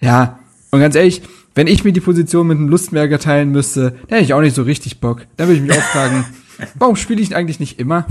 Ja, 0.00 0.38
und 0.70 0.80
ganz 0.80 0.94
ehrlich, 0.94 1.22
wenn 1.54 1.66
ich 1.66 1.84
mir 1.84 1.92
die 1.92 2.00
Position 2.00 2.46
mit 2.46 2.58
einem 2.58 2.68
Lustmerker 2.68 3.18
teilen 3.18 3.50
müsste, 3.50 3.92
dann 4.08 4.18
hätte 4.18 4.24
ich 4.24 4.34
auch 4.34 4.40
nicht 4.40 4.56
so 4.56 4.62
richtig 4.62 5.00
Bock. 5.00 5.22
Dann 5.36 5.48
würde 5.48 5.60
ich 5.60 5.66
mich 5.66 5.76
auch 5.76 5.82
fragen, 5.84 6.24
warum 6.74 6.96
spiele 6.96 7.20
ich 7.20 7.34
eigentlich 7.34 7.60
nicht 7.60 7.78
immer? 7.78 8.06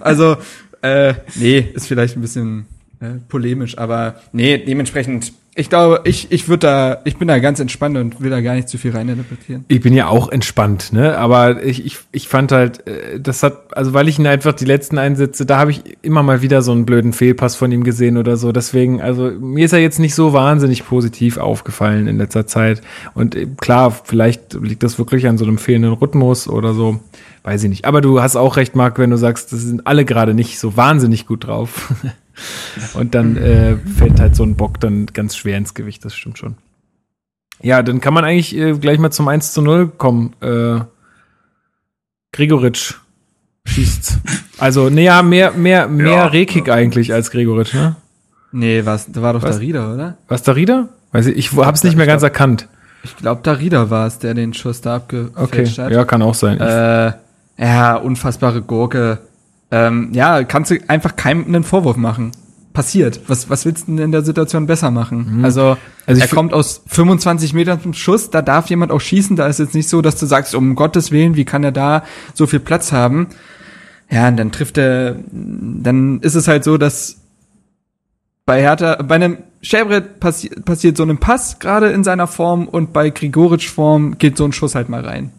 also, 0.00 0.36
äh, 0.82 1.14
nee, 1.36 1.58
ist 1.74 1.86
vielleicht 1.86 2.16
ein 2.16 2.22
bisschen 2.22 2.66
äh, 3.00 3.18
polemisch, 3.28 3.78
aber 3.78 4.16
nee, 4.32 4.58
dementsprechend 4.58 5.32
ich 5.54 5.68
glaube, 5.68 6.00
ich, 6.04 6.32
ich 6.32 6.48
würde 6.48 6.66
da, 6.66 7.00
ich 7.04 7.18
bin 7.18 7.28
da 7.28 7.38
ganz 7.38 7.60
entspannt 7.60 7.98
und 7.98 8.22
will 8.22 8.30
da 8.30 8.40
gar 8.40 8.54
nicht 8.54 8.70
zu 8.70 8.78
viel 8.78 8.92
reininterpretieren. 8.92 9.66
Ich 9.68 9.82
bin 9.82 9.92
ja 9.92 10.06
auch 10.06 10.30
entspannt, 10.30 10.94
ne? 10.94 11.18
Aber 11.18 11.62
ich, 11.62 11.84
ich, 11.84 11.98
ich 12.10 12.26
fand 12.26 12.52
halt, 12.52 12.86
äh, 12.86 13.20
das 13.20 13.42
hat, 13.42 13.76
also 13.76 13.92
weil 13.92 14.08
ich 14.08 14.18
ihn 14.18 14.26
einfach 14.26 14.54
die 14.54 14.64
letzten 14.64 14.96
Einsätze, 14.96 15.44
da 15.44 15.58
habe 15.58 15.72
ich 15.72 15.82
immer 16.00 16.22
mal 16.22 16.40
wieder 16.40 16.62
so 16.62 16.72
einen 16.72 16.86
blöden 16.86 17.12
Fehlpass 17.12 17.54
von 17.54 17.70
ihm 17.70 17.84
gesehen 17.84 18.16
oder 18.16 18.38
so. 18.38 18.50
Deswegen, 18.50 19.02
also 19.02 19.30
mir 19.30 19.66
ist 19.66 19.74
er 19.74 19.80
jetzt 19.80 19.98
nicht 19.98 20.14
so 20.14 20.32
wahnsinnig 20.32 20.86
positiv 20.86 21.36
aufgefallen 21.36 22.06
in 22.06 22.16
letzter 22.16 22.46
Zeit. 22.46 22.80
Und 23.12 23.34
äh, 23.34 23.46
klar, 23.60 23.90
vielleicht 23.90 24.54
liegt 24.54 24.82
das 24.82 24.98
wirklich 24.98 25.26
an 25.26 25.36
so 25.36 25.44
einem 25.44 25.58
fehlenden 25.58 25.92
Rhythmus 25.92 26.48
oder 26.48 26.72
so. 26.72 27.00
Weiß 27.42 27.62
ich 27.62 27.68
nicht. 27.68 27.84
Aber 27.84 28.00
du 28.00 28.22
hast 28.22 28.36
auch 28.36 28.56
recht, 28.56 28.74
Marc, 28.74 28.98
wenn 28.98 29.10
du 29.10 29.18
sagst, 29.18 29.52
das 29.52 29.60
sind 29.60 29.86
alle 29.86 30.06
gerade 30.06 30.32
nicht 30.32 30.58
so 30.58 30.78
wahnsinnig 30.78 31.26
gut 31.26 31.46
drauf. 31.46 31.92
Und 32.94 33.14
dann 33.14 33.36
äh, 33.36 33.76
fällt 33.76 34.20
halt 34.20 34.34
so 34.36 34.42
ein 34.44 34.56
Bock 34.56 34.80
dann 34.80 35.06
ganz 35.06 35.36
schwer 35.36 35.58
ins 35.58 35.74
Gewicht, 35.74 36.04
das 36.04 36.14
stimmt 36.14 36.38
schon. 36.38 36.56
Ja, 37.60 37.82
dann 37.82 38.00
kann 38.00 38.14
man 38.14 38.24
eigentlich 38.24 38.56
äh, 38.56 38.72
gleich 38.76 38.98
mal 38.98 39.10
zum 39.10 39.28
1 39.28 39.52
zu 39.52 39.62
0 39.62 39.88
kommen. 39.88 40.34
Äh, 40.40 40.80
Gregoritsch 42.32 42.94
schießt. 43.66 44.18
Also, 44.58 44.90
nee, 44.90 45.04
ja, 45.04 45.22
mehr, 45.22 45.52
mehr, 45.52 45.86
mehr 45.88 46.10
Ja. 46.10 46.26
Rekik 46.26 46.68
eigentlich 46.68 47.12
als 47.12 47.30
Gregoritsch, 47.30 47.74
ne? 47.74 47.96
Nee, 48.52 48.84
was, 48.84 49.10
da 49.10 49.22
war 49.22 49.32
doch 49.34 49.42
Was? 49.42 49.56
Darida, 49.56 49.94
oder? 49.94 50.16
Was 50.28 50.42
Darida? 50.42 50.88
Weiß 51.12 51.26
ich, 51.26 51.36
ich 51.36 51.52
hab's 51.56 51.84
nicht 51.84 51.96
mehr 51.96 52.06
ganz 52.06 52.20
glaub- 52.20 52.32
erkannt. 52.32 52.68
Ich 53.04 53.16
glaube, 53.16 53.40
Darida 53.42 53.90
war 53.90 54.06
es, 54.06 54.18
der 54.20 54.34
den 54.34 54.54
Schuss 54.54 54.80
da 54.80 54.96
Okay, 54.96 55.26
abgefälscht 55.34 55.78
hat. 55.78 55.90
ja, 55.92 56.04
kann 56.04 56.22
auch 56.22 56.34
sein. 56.34 56.60
Äh, 56.60 57.12
ja, 57.58 57.96
unfassbare 57.96 58.62
Gurke. 58.62 59.18
Ähm, 59.72 60.10
ja, 60.12 60.44
kannst 60.44 60.70
du 60.70 60.76
einfach 60.86 61.16
keinem 61.16 61.46
einen 61.46 61.64
Vorwurf 61.64 61.96
machen. 61.96 62.32
Passiert. 62.74 63.20
Was, 63.26 63.50
was 63.50 63.64
willst 63.64 63.88
du 63.88 63.92
denn 63.92 64.04
in 64.04 64.12
der 64.12 64.22
Situation 64.22 64.66
besser 64.66 64.90
machen? 64.90 65.40
Also, 65.44 65.76
Also 66.06 66.22
ich 66.22 66.30
er 66.30 66.34
kommt 66.34 66.54
aus 66.54 66.82
25 66.86 67.52
Metern 67.54 67.82
zum 67.82 67.92
Schuss, 67.92 68.30
da 68.30 68.40
darf 68.42 68.70
jemand 68.70 68.92
auch 68.92 69.00
schießen, 69.00 69.36
da 69.36 69.46
ist 69.46 69.58
jetzt 69.58 69.74
nicht 69.74 69.88
so, 69.88 70.00
dass 70.00 70.16
du 70.16 70.26
sagst, 70.26 70.54
um 70.54 70.74
Gottes 70.74 71.10
Willen, 71.10 71.36
wie 71.36 71.44
kann 71.44 71.64
er 71.64 71.72
da 71.72 72.04
so 72.34 72.46
viel 72.46 72.60
Platz 72.60 72.92
haben? 72.92 73.28
Ja, 74.10 74.28
und 74.28 74.36
dann 74.36 74.52
trifft 74.52 74.78
er, 74.78 75.16
dann 75.30 76.20
ist 76.20 76.34
es 76.34 76.48
halt 76.48 76.64
so, 76.64 76.78
dass 76.78 77.16
bei 78.44 78.60
Hertha, 78.60 79.02
bei 79.02 79.14
einem 79.14 79.38
Schäbrett 79.62 80.20
passi 80.20 80.48
passiert 80.48 80.96
so 80.96 81.04
ein 81.04 81.18
Pass 81.18 81.58
gerade 81.58 81.90
in 81.90 82.04
seiner 82.04 82.26
Form 82.26 82.68
und 82.68 82.92
bei 82.92 83.10
Grigoritsch 83.10 83.70
Form 83.70 84.18
geht 84.18 84.36
so 84.36 84.44
ein 84.44 84.52
Schuss 84.52 84.74
halt 84.74 84.88
mal 84.88 85.04
rein. 85.04 85.30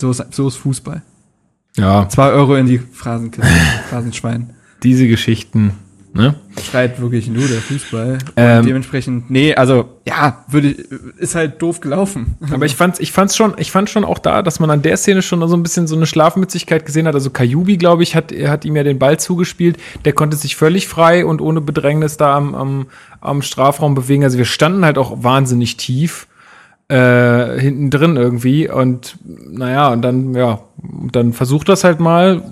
So 0.00 0.10
ist, 0.10 0.24
so 0.30 0.48
ist 0.48 0.56
Fußball. 0.56 1.02
Ja, 1.76 2.08
Zwei 2.08 2.30
Euro 2.30 2.56
in 2.56 2.66
die 2.66 2.78
Phrasenkiste, 2.78 3.50
Phrasenschwein. 3.88 4.50
diese 4.82 5.06
Geschichten, 5.06 5.72
ne? 6.12 6.34
Schreit 6.60 7.00
wirklich 7.00 7.28
nur 7.28 7.46
der 7.46 7.60
Fußball. 7.60 8.18
Ähm. 8.36 8.66
dementsprechend, 8.66 9.30
nee, 9.30 9.54
also, 9.54 9.88
ja, 10.06 10.44
würde, 10.48 10.70
ist 10.70 11.34
halt 11.34 11.62
doof 11.62 11.80
gelaufen. 11.80 12.36
Aber 12.52 12.66
ich 12.66 12.74
fand's, 12.74 12.98
ich 12.98 13.12
fand's 13.12 13.36
schon, 13.36 13.54
ich 13.58 13.70
fand 13.70 13.88
schon 13.88 14.04
auch 14.04 14.18
da, 14.18 14.42
dass 14.42 14.58
man 14.60 14.70
an 14.70 14.82
der 14.82 14.96
Szene 14.96 15.22
schon 15.22 15.46
so 15.46 15.56
ein 15.56 15.62
bisschen 15.62 15.86
so 15.86 15.94
eine 15.96 16.06
Schlafmützigkeit 16.06 16.84
gesehen 16.84 17.06
hat. 17.06 17.14
Also 17.14 17.30
Kajubi, 17.30 17.76
glaube 17.76 18.02
ich, 18.02 18.16
hat, 18.16 18.32
er 18.32 18.50
hat 18.50 18.64
ihm 18.64 18.76
ja 18.76 18.82
den 18.82 18.98
Ball 18.98 19.18
zugespielt. 19.20 19.78
Der 20.04 20.12
konnte 20.12 20.36
sich 20.36 20.56
völlig 20.56 20.88
frei 20.88 21.24
und 21.24 21.40
ohne 21.40 21.60
Bedrängnis 21.60 22.16
da 22.16 22.36
am, 22.36 22.54
am, 22.54 22.86
am 23.20 23.42
Strafraum 23.42 23.94
bewegen. 23.94 24.24
Also 24.24 24.36
wir 24.38 24.44
standen 24.44 24.84
halt 24.84 24.98
auch 24.98 25.22
wahnsinnig 25.22 25.76
tief 25.76 26.26
äh, 26.88 27.60
hinten 27.60 27.90
drin 27.90 28.16
irgendwie 28.16 28.68
und 28.68 29.16
naja, 29.24 29.92
und 29.92 30.02
dann, 30.02 30.34
ja, 30.34 30.58
dann 30.82 31.32
versucht 31.32 31.68
das 31.68 31.84
halt 31.84 32.00
mal. 32.00 32.42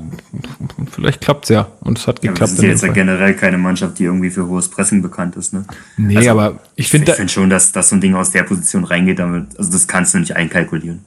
Vielleicht 0.91 1.21
klappt's 1.21 1.49
ja. 1.49 1.69
Und 1.81 1.99
es 1.99 2.07
hat 2.07 2.23
Ja, 2.23 2.31
geklappt. 2.33 2.53
ja 2.57 2.63
dem 2.63 2.71
jetzt 2.71 2.83
ja 2.83 2.93
generell 2.93 3.35
keine 3.35 3.59
Mannschaft, 3.59 3.99
die 3.99 4.05
irgendwie 4.05 4.31
für 4.31 4.47
hohes 4.47 4.69
Pressing 4.69 5.03
bekannt 5.03 5.37
ist. 5.37 5.53
Ne? 5.53 5.65
nee, 5.97 6.17
Also, 6.17 6.31
aber 6.31 6.59
ich 6.75 6.87
Ich 6.87 6.91
finde, 6.91 7.13
finde 7.13 7.33
schon, 7.33 7.51
dass, 7.51 7.73
dass 7.73 7.89
so 7.91 7.97
ein 7.97 8.01
Ding 8.01 8.15
aus 8.15 8.31
der 8.31 8.43
Position 8.45 8.85
reingeht, 8.85 9.19
damit, 9.19 9.59
also 9.59 9.71
das 9.71 9.87
kannst 9.89 10.15
du 10.15 10.19
nicht 10.19 10.37
einkalkulieren. 10.37 11.05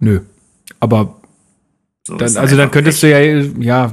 nö. 0.00 0.20
Aber 0.80 1.16
So, 2.06 2.16
Dann, 2.16 2.26
ist 2.28 2.36
also 2.36 2.56
dann 2.56 2.70
könntest 2.70 3.00
Pech. 3.00 3.10
du 3.10 3.60
ja, 3.60 3.84
ja, 3.86 3.92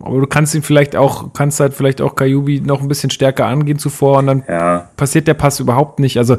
aber 0.00 0.20
du 0.20 0.26
kannst 0.26 0.54
ihn 0.54 0.62
vielleicht 0.62 0.96
auch, 0.96 1.32
kannst 1.34 1.60
halt 1.60 1.74
vielleicht 1.74 2.00
auch 2.00 2.14
Kajubi 2.14 2.60
noch 2.60 2.80
ein 2.80 2.88
bisschen 2.88 3.10
stärker 3.10 3.46
angehen 3.46 3.78
zuvor 3.78 4.18
und 4.18 4.26
dann 4.28 4.44
Ja, 4.48 4.88
passiert 4.96 5.26
der 5.26 5.34
Pass 5.34 5.60
überhaupt 5.60 5.98
nicht. 5.98 6.16
Also 6.18 6.36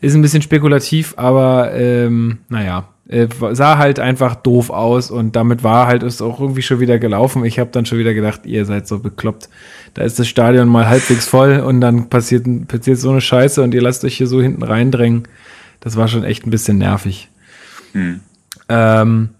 ist 0.00 0.14
ein 0.14 0.22
bisschen 0.22 0.42
spekulativ, 0.42 1.14
aber 1.16 1.72
ähm, 1.74 2.38
naja, 2.48 2.88
äh, 3.08 3.26
sah 3.52 3.78
halt 3.78 4.00
einfach 4.00 4.34
doof 4.36 4.70
aus 4.70 5.10
und 5.10 5.34
damit 5.34 5.64
war 5.64 5.86
halt 5.86 6.02
es 6.02 6.20
auch 6.20 6.40
irgendwie 6.40 6.62
schon 6.62 6.80
wieder 6.80 6.98
gelaufen. 6.98 7.44
Ich 7.44 7.58
habe 7.58 7.70
dann 7.72 7.86
schon 7.86 7.98
wieder 7.98 8.14
gedacht, 8.14 8.42
ihr 8.44 8.64
seid 8.66 8.86
so 8.86 8.98
bekloppt. 8.98 9.48
Da 9.94 10.02
ist 10.02 10.18
das 10.18 10.28
Stadion 10.28 10.68
mal 10.68 10.88
halbwegs 10.88 11.26
voll 11.26 11.60
und 11.60 11.80
dann 11.80 12.10
passiert, 12.10 12.46
passiert 12.68 12.98
so 12.98 13.10
eine 13.10 13.20
Scheiße 13.20 13.62
und 13.62 13.74
ihr 13.74 13.82
lasst 13.82 14.04
euch 14.04 14.16
hier 14.16 14.26
so 14.26 14.42
hinten 14.42 14.62
reindrängen. 14.62 15.26
Das 15.80 15.96
war 15.96 16.08
schon 16.08 16.24
echt 16.24 16.46
ein 16.46 16.50
bisschen 16.50 16.78
nervig. 16.78 17.30
hm. 17.92 18.20
Ähm, 18.68 19.30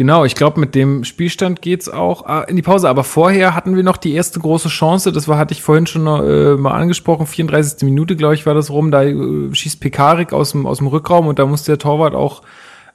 genau, 0.00 0.24
ich 0.24 0.34
glaube, 0.34 0.58
mit 0.58 0.74
dem 0.74 1.04
Spielstand 1.04 1.60
geht's 1.60 1.86
auch 1.86 2.24
ah, 2.24 2.40
in 2.40 2.56
die 2.56 2.62
Pause. 2.62 2.88
Aber 2.88 3.04
vorher 3.04 3.54
hatten 3.54 3.76
wir 3.76 3.82
noch 3.82 3.98
die 3.98 4.14
erste 4.14 4.40
große 4.40 4.70
Chance. 4.70 5.12
Das 5.12 5.28
war, 5.28 5.36
hatte 5.36 5.52
ich 5.52 5.60
vorhin 5.60 5.86
schon 5.86 6.06
äh, 6.06 6.56
mal 6.56 6.70
angesprochen. 6.70 7.26
34. 7.26 7.82
Minute, 7.82 8.16
glaube 8.16 8.32
ich, 8.32 8.46
war 8.46 8.54
das 8.54 8.70
rum. 8.70 8.90
Da 8.90 9.02
äh, 9.02 9.54
schießt 9.54 9.78
Pekarik 9.78 10.32
aus 10.32 10.52
dem, 10.52 10.64
aus 10.64 10.78
dem 10.78 10.86
Rückraum 10.86 11.26
und 11.26 11.38
da 11.38 11.44
musste 11.44 11.72
der 11.72 11.78
Torwart 11.78 12.14
auch 12.14 12.40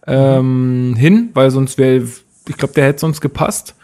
ähm, 0.08 0.96
hin, 0.98 1.30
weil 1.36 1.52
sonst 1.52 1.78
wäre, 1.78 2.08
ich 2.50 2.58
glaube, 2.58 2.74
der 2.74 2.86
hätte 2.86 3.02
sonst 3.02 3.22
gepasst. 3.22 3.76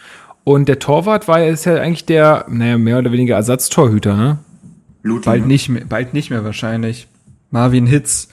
Und 0.44 0.68
der 0.68 0.80
Torwart 0.80 1.28
war 1.28 1.46
ist 1.46 1.66
ja 1.66 1.76
eigentlich 1.76 2.06
der, 2.08 2.46
naja, 2.50 2.80
mehr 2.80 2.98
oder 2.98 3.12
weniger 3.12 3.36
Ersatztorhüter, 3.36 4.16
ne? 4.16 4.40
Luti, 5.04 5.26
Bald 5.26 5.46
nicht 5.46 5.70
mehr, 5.70 5.86
bald 5.88 6.16
nicht 6.16 6.32
mehr 6.32 6.44
wahrscheinlich. 6.44 7.08
Marvin 7.52 7.86
Hitz 7.86 8.30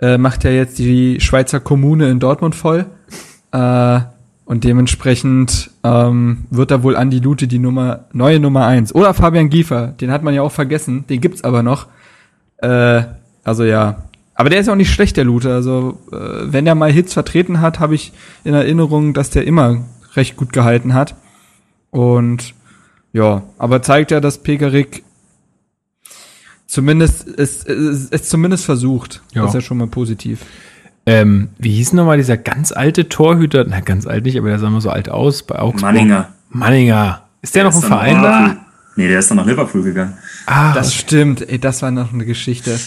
äh, 0.00 0.18
macht 0.18 0.44
ja 0.44 0.50
jetzt 0.50 0.78
die 0.78 1.18
Schweizer 1.18 1.60
Kommune 1.60 2.10
in 2.10 2.20
Dortmund 2.20 2.54
voll. 2.54 2.84
Äh, 3.52 4.00
und 4.48 4.64
dementsprechend 4.64 5.70
ähm, 5.84 6.46
wird 6.48 6.70
da 6.70 6.82
wohl 6.82 6.96
Andi 6.96 7.18
Lute 7.18 7.46
die 7.46 7.58
Nummer, 7.58 8.06
neue 8.14 8.40
Nummer 8.40 8.64
eins 8.64 8.94
Oder 8.94 9.12
Fabian 9.12 9.50
Giefer, 9.50 9.88
den 9.88 10.10
hat 10.10 10.22
man 10.22 10.32
ja 10.32 10.40
auch 10.40 10.52
vergessen, 10.52 11.04
den 11.06 11.20
gibt's 11.20 11.44
aber 11.44 11.62
noch. 11.62 11.86
Äh, 12.56 13.02
also 13.44 13.64
ja. 13.64 14.04
Aber 14.34 14.48
der 14.48 14.60
ist 14.60 14.66
ja 14.66 14.72
auch 14.72 14.78
nicht 14.78 14.90
schlecht, 14.90 15.18
der 15.18 15.24
Lute. 15.24 15.52
Also, 15.52 15.98
äh, 16.10 16.16
wenn 16.50 16.66
er 16.66 16.74
mal 16.74 16.90
Hits 16.90 17.12
vertreten 17.12 17.60
hat, 17.60 17.78
habe 17.78 17.94
ich 17.94 18.14
in 18.42 18.54
Erinnerung, 18.54 19.12
dass 19.12 19.28
der 19.28 19.46
immer 19.46 19.84
recht 20.14 20.38
gut 20.38 20.54
gehalten 20.54 20.94
hat. 20.94 21.14
Und 21.90 22.54
ja, 23.12 23.42
aber 23.58 23.82
zeigt 23.82 24.12
ja, 24.12 24.20
dass 24.20 24.38
Pekarik 24.38 25.04
zumindest 26.66 27.28
es, 27.28 27.66
es, 27.66 28.08
es 28.10 28.28
zumindest 28.30 28.64
versucht. 28.64 29.22
Ja. 29.34 29.42
Das 29.42 29.50
ist 29.50 29.54
ja 29.56 29.60
schon 29.60 29.76
mal 29.76 29.88
positiv. 29.88 30.46
Ähm, 31.10 31.48
wie 31.58 31.70
hieß 31.70 31.94
nochmal 31.94 32.18
dieser 32.18 32.36
ganz 32.36 32.70
alte 32.70 33.08
Torhüter? 33.08 33.64
Na, 33.66 33.80
ganz 33.80 34.06
alt 34.06 34.24
nicht, 34.24 34.36
aber 34.38 34.48
der 34.48 34.58
sah 34.58 34.68
mal 34.68 34.80
so 34.82 34.90
alt 34.90 35.08
aus 35.08 35.42
bei 35.42 35.58
Augsburg. 35.58 35.82
Manninger. 35.92 36.28
Manninger. 36.50 37.22
Ist 37.40 37.54
der, 37.54 37.64
noch 37.64 37.72
im 37.72 37.76
ist 37.78 37.82
dann 37.84 37.88
Verein 37.90 38.22
da? 38.22 38.56
Nee, 38.96 39.08
der 39.08 39.20
ist 39.20 39.30
dann 39.30 39.38
nach 39.38 39.46
Liverpool 39.46 39.82
gegangen. 39.82 40.14
Ah, 40.46 40.74
Das 40.74 40.94
stimmt, 40.94 41.48
ey, 41.48 41.58
das 41.58 41.80
war 41.82 41.90
noch 41.90 42.12
eine 42.12 42.26
Geschichte. 42.26 42.78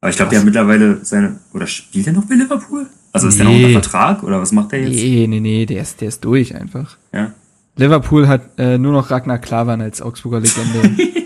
Aber 0.00 0.10
ich 0.10 0.16
glaube, 0.16 0.30
der 0.30 0.38
hat 0.38 0.46
mittlerweile 0.46 1.04
seine, 1.04 1.40
oder 1.52 1.66
spielt 1.66 2.06
er 2.06 2.12
noch 2.14 2.24
bei 2.24 2.36
Liverpool? 2.36 2.86
Also 3.12 3.28
ist 3.28 3.38
der 3.38 3.44
noch 3.44 3.52
Nee. 3.52 3.64
unter 3.66 3.80
Vertrag 3.82 4.22
oder 4.22 4.40
was 4.40 4.52
macht 4.52 4.72
der 4.72 4.80
jetzt? 4.82 4.94
Nee, 4.94 5.26
nee, 5.28 5.40
nee, 5.40 5.66
der 5.66 5.82
ist, 5.82 6.00
der 6.00 6.08
ist 6.08 6.24
durch 6.24 6.54
einfach. 6.54 6.96
Ja. 7.12 7.32
Liverpool 7.76 8.28
hat 8.28 8.42
äh, 8.58 8.78
nur 8.78 8.92
noch 8.92 9.10
Ragnar 9.10 9.38
Klavan 9.38 9.80
als 9.80 10.00
Augsburger 10.00 10.40
Legende. 10.40 10.96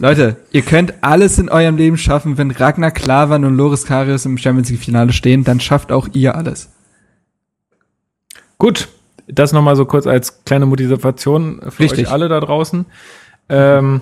Leute, 0.00 0.36
ihr 0.50 0.62
könnt 0.62 0.94
alles 1.02 1.38
in 1.38 1.48
eurem 1.50 1.76
Leben 1.76 1.98
schaffen, 1.98 2.38
wenn 2.38 2.50
Ragnar 2.50 2.90
Klavan 2.90 3.44
und 3.44 3.54
Loris 3.56 3.84
Karius 3.84 4.24
im 4.24 4.38
Champions 4.38 4.70
League 4.70 4.80
Finale 4.80 5.12
stehen, 5.12 5.44
dann 5.44 5.60
schafft 5.60 5.92
auch 5.92 6.08
ihr 6.12 6.34
alles. 6.34 6.70
gut. 8.58 8.88
Das 9.32 9.52
nochmal 9.52 9.76
so 9.76 9.84
kurz 9.84 10.08
als 10.08 10.44
kleine 10.44 10.66
Motivation 10.66 11.60
für 11.68 11.84
Richtig. 11.84 12.06
euch 12.08 12.12
alle 12.12 12.28
da 12.28 12.40
draußen. 12.40 12.84
Ähm, 13.48 14.00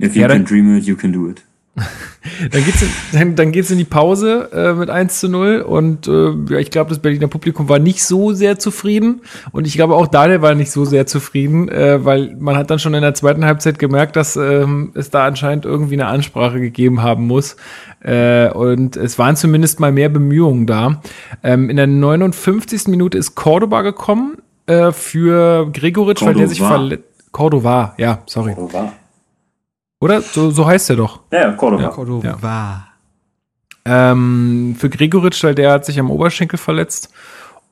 If 0.00 0.16
you 0.16 0.22
Ja, 0.22 0.28
can 0.28 0.44
dream 0.44 0.76
it, 0.76 0.84
you 0.86 0.96
can 0.96 1.12
do 1.12 1.28
it. 1.30 1.44
dann 2.50 2.64
geht's 2.64 2.82
in, 2.82 2.88
dann, 3.12 3.36
dann 3.36 3.52
geht's 3.52 3.70
in 3.70 3.76
die 3.76 3.84
Pause 3.84 4.48
äh, 4.52 4.72
mit 4.72 4.88
1 4.88 5.20
zu 5.20 5.28
0 5.28 5.60
und 5.60 6.08
äh, 6.08 6.30
ja, 6.48 6.58
ich 6.58 6.70
glaube, 6.70 6.88
das 6.88 7.00
Berliner 7.00 7.28
Publikum 7.28 7.68
war 7.68 7.78
nicht 7.78 8.02
so 8.02 8.32
sehr 8.32 8.58
zufrieden 8.58 9.20
und 9.52 9.66
ich 9.66 9.74
glaube 9.74 9.94
auch 9.94 10.06
Daniel 10.06 10.40
war 10.40 10.54
nicht 10.54 10.70
so 10.70 10.86
sehr 10.86 11.06
zufrieden, 11.06 11.68
äh, 11.68 12.02
weil 12.04 12.34
man 12.38 12.56
hat 12.56 12.70
dann 12.70 12.78
schon 12.78 12.94
in 12.94 13.02
der 13.02 13.14
zweiten 13.14 13.44
Halbzeit 13.44 13.78
gemerkt, 13.78 14.16
dass 14.16 14.36
ähm, 14.36 14.92
es 14.94 15.10
da 15.10 15.26
anscheinend 15.26 15.66
irgendwie 15.66 15.94
eine 15.94 16.06
Ansprache 16.06 16.60
gegeben 16.60 17.02
haben 17.02 17.26
muss 17.26 17.56
äh, 18.00 18.48
und 18.48 18.96
es 18.96 19.18
waren 19.18 19.36
zumindest 19.36 19.78
mal 19.78 19.92
mehr 19.92 20.08
Bemühungen 20.08 20.66
da. 20.66 21.02
Ähm, 21.42 21.68
in 21.68 21.76
der 21.76 21.86
59. 21.86 22.88
Minute 22.88 23.18
ist 23.18 23.34
Cordoba 23.34 23.82
gekommen 23.82 24.38
äh, 24.66 24.92
für 24.92 25.70
Gregoritsch, 25.72 26.22
weil 26.22 26.34
der 26.34 26.48
sich 26.48 26.60
verletzt. 26.60 27.04
Cordova, 27.32 27.94
ja, 27.98 28.22
sorry. 28.24 28.54
Cordova. 28.54 28.92
Oder? 30.00 30.20
So, 30.20 30.50
so 30.50 30.66
heißt 30.66 30.90
er 30.90 30.96
doch. 30.96 31.20
Ja, 31.32 31.42
ja, 31.42 31.52
Cordova. 31.52 31.88
Cordova. 31.88 32.86
Ähm, 33.84 34.76
für 34.78 34.90
Gregoritsch, 34.90 35.42
weil 35.44 35.54
der 35.54 35.72
hat 35.72 35.84
sich 35.84 35.98
am 35.98 36.10
Oberschenkel 36.10 36.58
verletzt. 36.58 37.10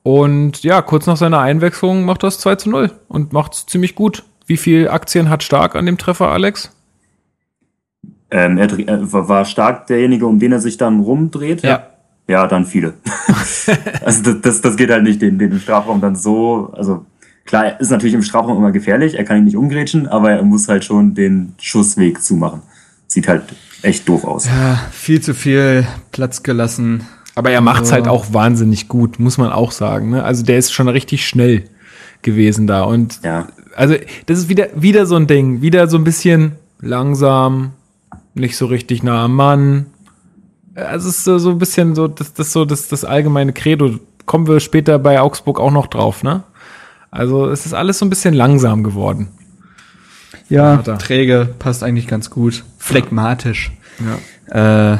Und 0.03 0.63
ja, 0.63 0.81
kurz 0.81 1.07
nach 1.07 1.17
seiner 1.17 1.39
Einwechslung 1.39 2.05
macht 2.05 2.23
das 2.23 2.39
2 2.39 2.55
zu 2.55 2.69
0 2.69 2.91
und 3.07 3.33
macht's 3.33 3.65
ziemlich 3.65 3.95
gut. 3.95 4.23
Wie 4.45 4.57
viel 4.57 4.87
Aktien 4.87 5.29
hat 5.29 5.43
Stark 5.43 5.75
an 5.75 5.85
dem 5.85 5.97
Treffer, 5.97 6.29
Alex? 6.29 6.71
Ähm, 8.31 8.57
er 8.57 8.71
äh, 8.71 8.99
war 9.11 9.45
stark 9.45 9.87
derjenige, 9.87 10.25
um 10.27 10.39
den 10.39 10.51
er 10.51 10.59
sich 10.59 10.77
dann 10.77 10.99
rumdreht. 10.99 11.63
Ja. 11.63 11.87
Ja, 12.27 12.47
dann 12.47 12.65
viele. 12.65 12.95
also 14.03 14.33
das, 14.33 14.41
das, 14.41 14.61
das 14.61 14.75
geht 14.77 14.89
halt 14.89 15.03
nicht, 15.03 15.21
den, 15.21 15.37
den 15.37 15.59
Strafraum 15.59 16.01
dann 16.01 16.15
so, 16.15 16.71
also 16.75 17.05
klar, 17.45 17.65
er 17.65 17.79
ist 17.79 17.91
natürlich 17.91 18.13
im 18.15 18.23
Strafraum 18.23 18.57
immer 18.57 18.71
gefährlich, 18.71 19.15
er 19.15 19.23
kann 19.23 19.37
ihn 19.37 19.43
nicht 19.45 19.55
umgrätschen, 19.57 20.07
aber 20.07 20.31
er 20.31 20.43
muss 20.43 20.67
halt 20.67 20.83
schon 20.83 21.13
den 21.13 21.53
Schussweg 21.59 22.21
zumachen. 22.21 22.61
Sieht 23.07 23.27
halt 23.27 23.43
echt 23.81 24.07
doof 24.09 24.23
aus. 24.25 24.45
Ja, 24.45 24.81
viel 24.91 25.21
zu 25.21 25.33
viel 25.33 25.85
Platz 26.11 26.43
gelassen. 26.43 27.05
Aber 27.35 27.51
er 27.51 27.61
macht's 27.61 27.89
Ja. 27.89 27.95
halt 27.95 28.07
auch 28.07 28.33
wahnsinnig 28.33 28.87
gut, 28.87 29.19
muss 29.19 29.37
man 29.37 29.51
auch 29.51 29.71
sagen. 29.71 30.09
Ne? 30.09 30.23
Also 30.23 30.43
der 30.43 30.57
ist 30.57 30.71
schon 30.73 30.87
richtig 30.87 31.27
schnell 31.27 31.65
gewesen 32.21 32.65
da. 32.65 32.83
Und 32.83 33.19
Ja. 33.23 33.47
also 33.75 33.95
das 34.25 34.39
ist 34.39 34.49
wieder, 34.49 34.67
wieder 34.75 35.05
so 35.05 35.15
ein 35.15 35.27
Ding, 35.27 35.61
wieder 35.61 35.87
so 35.87 35.97
ein 35.97 36.03
bisschen 36.03 36.53
langsam, 36.79 37.71
nicht 38.33 38.57
so 38.57 38.65
richtig 38.65 39.03
nah 39.03 39.25
am 39.25 39.35
Mann. 39.35 39.85
Also 40.75 41.09
es 41.09 41.17
ist 41.19 41.23
so, 41.25 41.37
so 41.37 41.51
ein 41.51 41.57
bisschen 41.59 41.93
so, 41.95 42.07
das, 42.07 42.33
das 42.33 42.51
so 42.51 42.65
das, 42.65 42.87
das 42.87 43.05
allgemeine 43.05 43.53
Credo. 43.53 43.91
Kommen 44.25 44.47
wir 44.47 44.59
später 44.59 44.97
bei 44.97 45.21
Augsburg 45.21 45.59
auch 45.59 45.71
noch 45.71 45.87
drauf, 45.87 46.23
ne? 46.23 46.43
Also 47.15 47.49
es 47.49 47.65
ist 47.65 47.73
alles 47.73 47.99
so 47.99 48.05
ein 48.05 48.09
bisschen 48.09 48.33
langsam 48.33 48.83
geworden. 48.83 49.29
Ja, 50.49 50.77
träge, 50.77 51.49
passt 51.57 51.83
eigentlich 51.83 52.07
ganz 52.07 52.29
gut. 52.29 52.63
Phlegmatisch. 52.77 53.71
Ja. 54.51 54.93
Äh, 54.93 54.97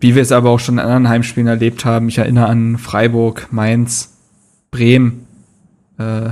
wie 0.00 0.14
wir 0.14 0.22
es 0.22 0.32
aber 0.32 0.50
auch 0.50 0.58
schon 0.58 0.76
in 0.76 0.80
anderen 0.80 1.08
Heimspielen 1.08 1.46
erlebt 1.46 1.84
haben. 1.84 2.08
Ich 2.08 2.18
erinnere 2.18 2.46
an 2.46 2.78
Freiburg, 2.78 3.48
Mainz, 3.52 4.16
Bremen. 4.70 5.26
Äh, 5.98 6.30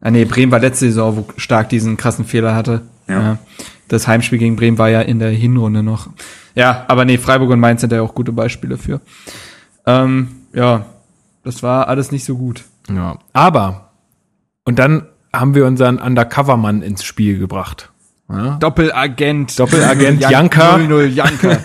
ah 0.00 0.10
nee, 0.10 0.24
Bremen 0.24 0.52
war 0.52 0.60
letzte 0.60 0.86
Saison, 0.86 1.16
wo 1.16 1.26
stark 1.38 1.70
diesen 1.70 1.96
krassen 1.96 2.24
Fehler 2.24 2.54
hatte. 2.54 2.82
Ja. 3.08 3.38
das 3.88 4.06
Heimspiel 4.06 4.38
gegen 4.38 4.56
Bremen 4.56 4.78
war 4.78 4.88
ja 4.88 5.00
in 5.00 5.18
der 5.18 5.30
Hinrunde 5.30 5.82
noch. 5.82 6.08
Ja, 6.54 6.84
aber 6.88 7.04
nee, 7.04 7.18
Freiburg 7.18 7.50
und 7.50 7.60
Mainz 7.60 7.80
sind 7.80 7.92
ja 7.92 8.00
auch 8.00 8.14
gute 8.14 8.32
Beispiele 8.32 8.78
für. 8.78 9.00
Ähm, 9.86 10.28
ja, 10.54 10.86
das 11.42 11.62
war 11.62 11.88
alles 11.88 12.12
nicht 12.12 12.24
so 12.24 12.36
gut. 12.36 12.64
Ja. 12.88 13.18
Aber, 13.32 13.91
und 14.64 14.78
dann 14.78 15.06
haben 15.32 15.54
wir 15.54 15.66
unseren 15.66 15.98
Undercover-Mann 15.98 16.82
ins 16.82 17.04
Spiel 17.04 17.38
gebracht. 17.38 17.90
Ja? 18.28 18.56
Doppelagent. 18.60 19.58
Doppelagent 19.58 20.20
Jan- 20.20 20.30
Janka. 20.30 20.78
00 20.78 21.06
Janka. 21.08 21.58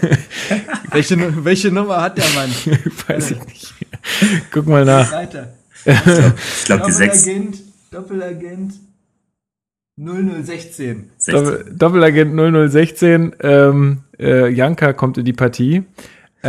welche, 0.91 1.45
welche 1.45 1.71
Nummer 1.71 2.01
hat 2.01 2.17
der 2.17 2.25
Mann? 2.35 2.49
Weiß 3.07 3.31
ich 3.31 3.45
nicht. 3.45 3.73
Guck 4.51 4.67
mal 4.67 4.85
nach. 4.85 5.11
Ich 5.85 6.65
glaube, 6.65 6.83
die 6.87 6.91
sechs. 6.91 7.25
Doppelagent 7.91 8.73
0016. 9.97 11.09
Doppel, 11.27 11.65
Doppelagent 11.75 12.33
0016, 12.35 13.35
ähm, 13.41 14.03
äh, 14.19 14.49
Janka 14.49 14.93
kommt 14.93 15.17
in 15.17 15.25
die 15.25 15.33
Partie. 15.33 15.83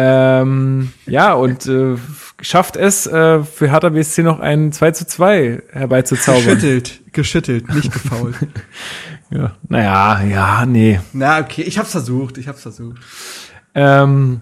Ähm, 0.00 0.92
ja, 1.06 1.32
und 1.32 1.66
äh, 1.66 1.96
schafft 2.40 2.76
es, 2.76 3.08
äh, 3.08 3.42
für 3.42 3.68
Hertha 3.68 3.88
BSC 3.88 4.22
noch 4.22 4.38
ein 4.38 4.70
2 4.70 4.92
zu 4.92 5.06
2 5.06 5.62
herbeizuzaubern. 5.72 6.44
Geschüttelt, 6.44 7.00
geschüttelt, 7.12 7.74
nicht 7.74 7.92
gefault. 7.92 8.34
Ja. 9.30 9.52
Naja, 9.68 10.22
ja, 10.22 10.64
nee. 10.64 11.00
Na, 11.12 11.40
okay, 11.40 11.60
ich 11.60 11.78
hab's 11.78 11.90
versucht, 11.90 12.38
ich 12.38 12.48
hab's 12.48 12.62
versucht. 12.62 12.96
Ähm, 13.74 14.40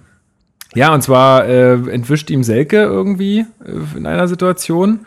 ja, 0.77 0.95
und 0.95 1.03
zwar 1.03 1.45
äh, 1.45 1.73
entwischt 1.91 2.31
ihm 2.31 2.45
Selke 2.45 2.77
irgendwie 2.77 3.47
äh, 3.65 3.99
in 3.99 4.07
einer 4.07 4.29
Situation. 4.29 5.01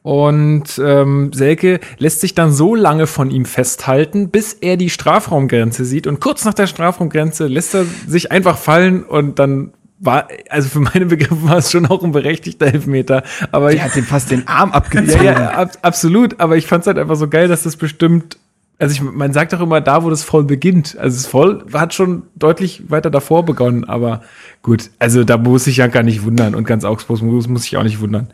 Und 0.00 0.80
ähm, 0.82 1.34
Selke 1.34 1.80
lässt 1.98 2.20
sich 2.20 2.34
dann 2.34 2.50
so 2.50 2.74
lange 2.74 3.06
von 3.06 3.30
ihm 3.30 3.44
festhalten, 3.44 4.30
bis 4.30 4.54
er 4.54 4.78
die 4.78 4.88
Strafraumgrenze 4.88 5.84
sieht. 5.84 6.06
Und 6.06 6.20
kurz 6.20 6.46
nach 6.46 6.54
der 6.54 6.66
Strafraumgrenze 6.66 7.46
lässt 7.46 7.74
er 7.74 7.84
sich 8.06 8.32
einfach 8.32 8.56
fallen 8.56 9.04
und 9.04 9.38
dann 9.38 9.74
war, 9.98 10.28
also 10.50 10.68
für 10.68 10.80
meine 10.80 11.06
Begriffe 11.06 11.42
war 11.48 11.58
es 11.58 11.70
schon 11.70 11.86
auch 11.86 12.02
ein 12.02 12.12
berechtigter 12.12 12.66
Elfmeter. 12.66 13.22
Aber 13.52 13.70
ich, 13.70 13.76
Der 13.76 13.86
hat 13.86 13.96
dem 13.96 14.04
fast 14.04 14.30
den 14.30 14.46
Arm 14.46 14.70
ja, 14.70 14.74
abgezogen. 14.74 15.24
ja, 15.24 15.50
ab, 15.52 15.72
absolut. 15.82 16.38
Aber 16.40 16.56
ich 16.56 16.66
fand 16.66 16.82
es 16.82 16.86
halt 16.86 16.98
einfach 16.98 17.16
so 17.16 17.28
geil, 17.28 17.48
dass 17.48 17.62
das 17.62 17.76
bestimmt. 17.76 18.38
Also 18.78 18.92
ich, 18.92 19.00
man 19.00 19.32
sagt 19.32 19.54
doch 19.54 19.60
immer 19.60 19.80
da, 19.80 20.04
wo 20.04 20.10
das 20.10 20.22
Voll 20.22 20.44
beginnt. 20.44 20.98
Also 20.98 21.16
das 21.16 21.26
Voll 21.26 21.64
hat 21.72 21.94
schon 21.94 22.24
deutlich 22.34 22.90
weiter 22.90 23.10
davor 23.10 23.44
begonnen, 23.46 23.84
aber 23.84 24.20
gut, 24.62 24.90
also 24.98 25.24
da 25.24 25.38
muss 25.38 25.64
sich 25.64 25.78
Janka 25.78 26.02
nicht 26.02 26.24
wundern 26.24 26.54
und 26.54 26.66
ganz 26.66 26.84
Augsburg 26.84 27.22
muss, 27.22 27.48
muss 27.48 27.62
sich 27.62 27.78
auch 27.78 27.82
nicht 27.84 28.00
wundern. 28.00 28.28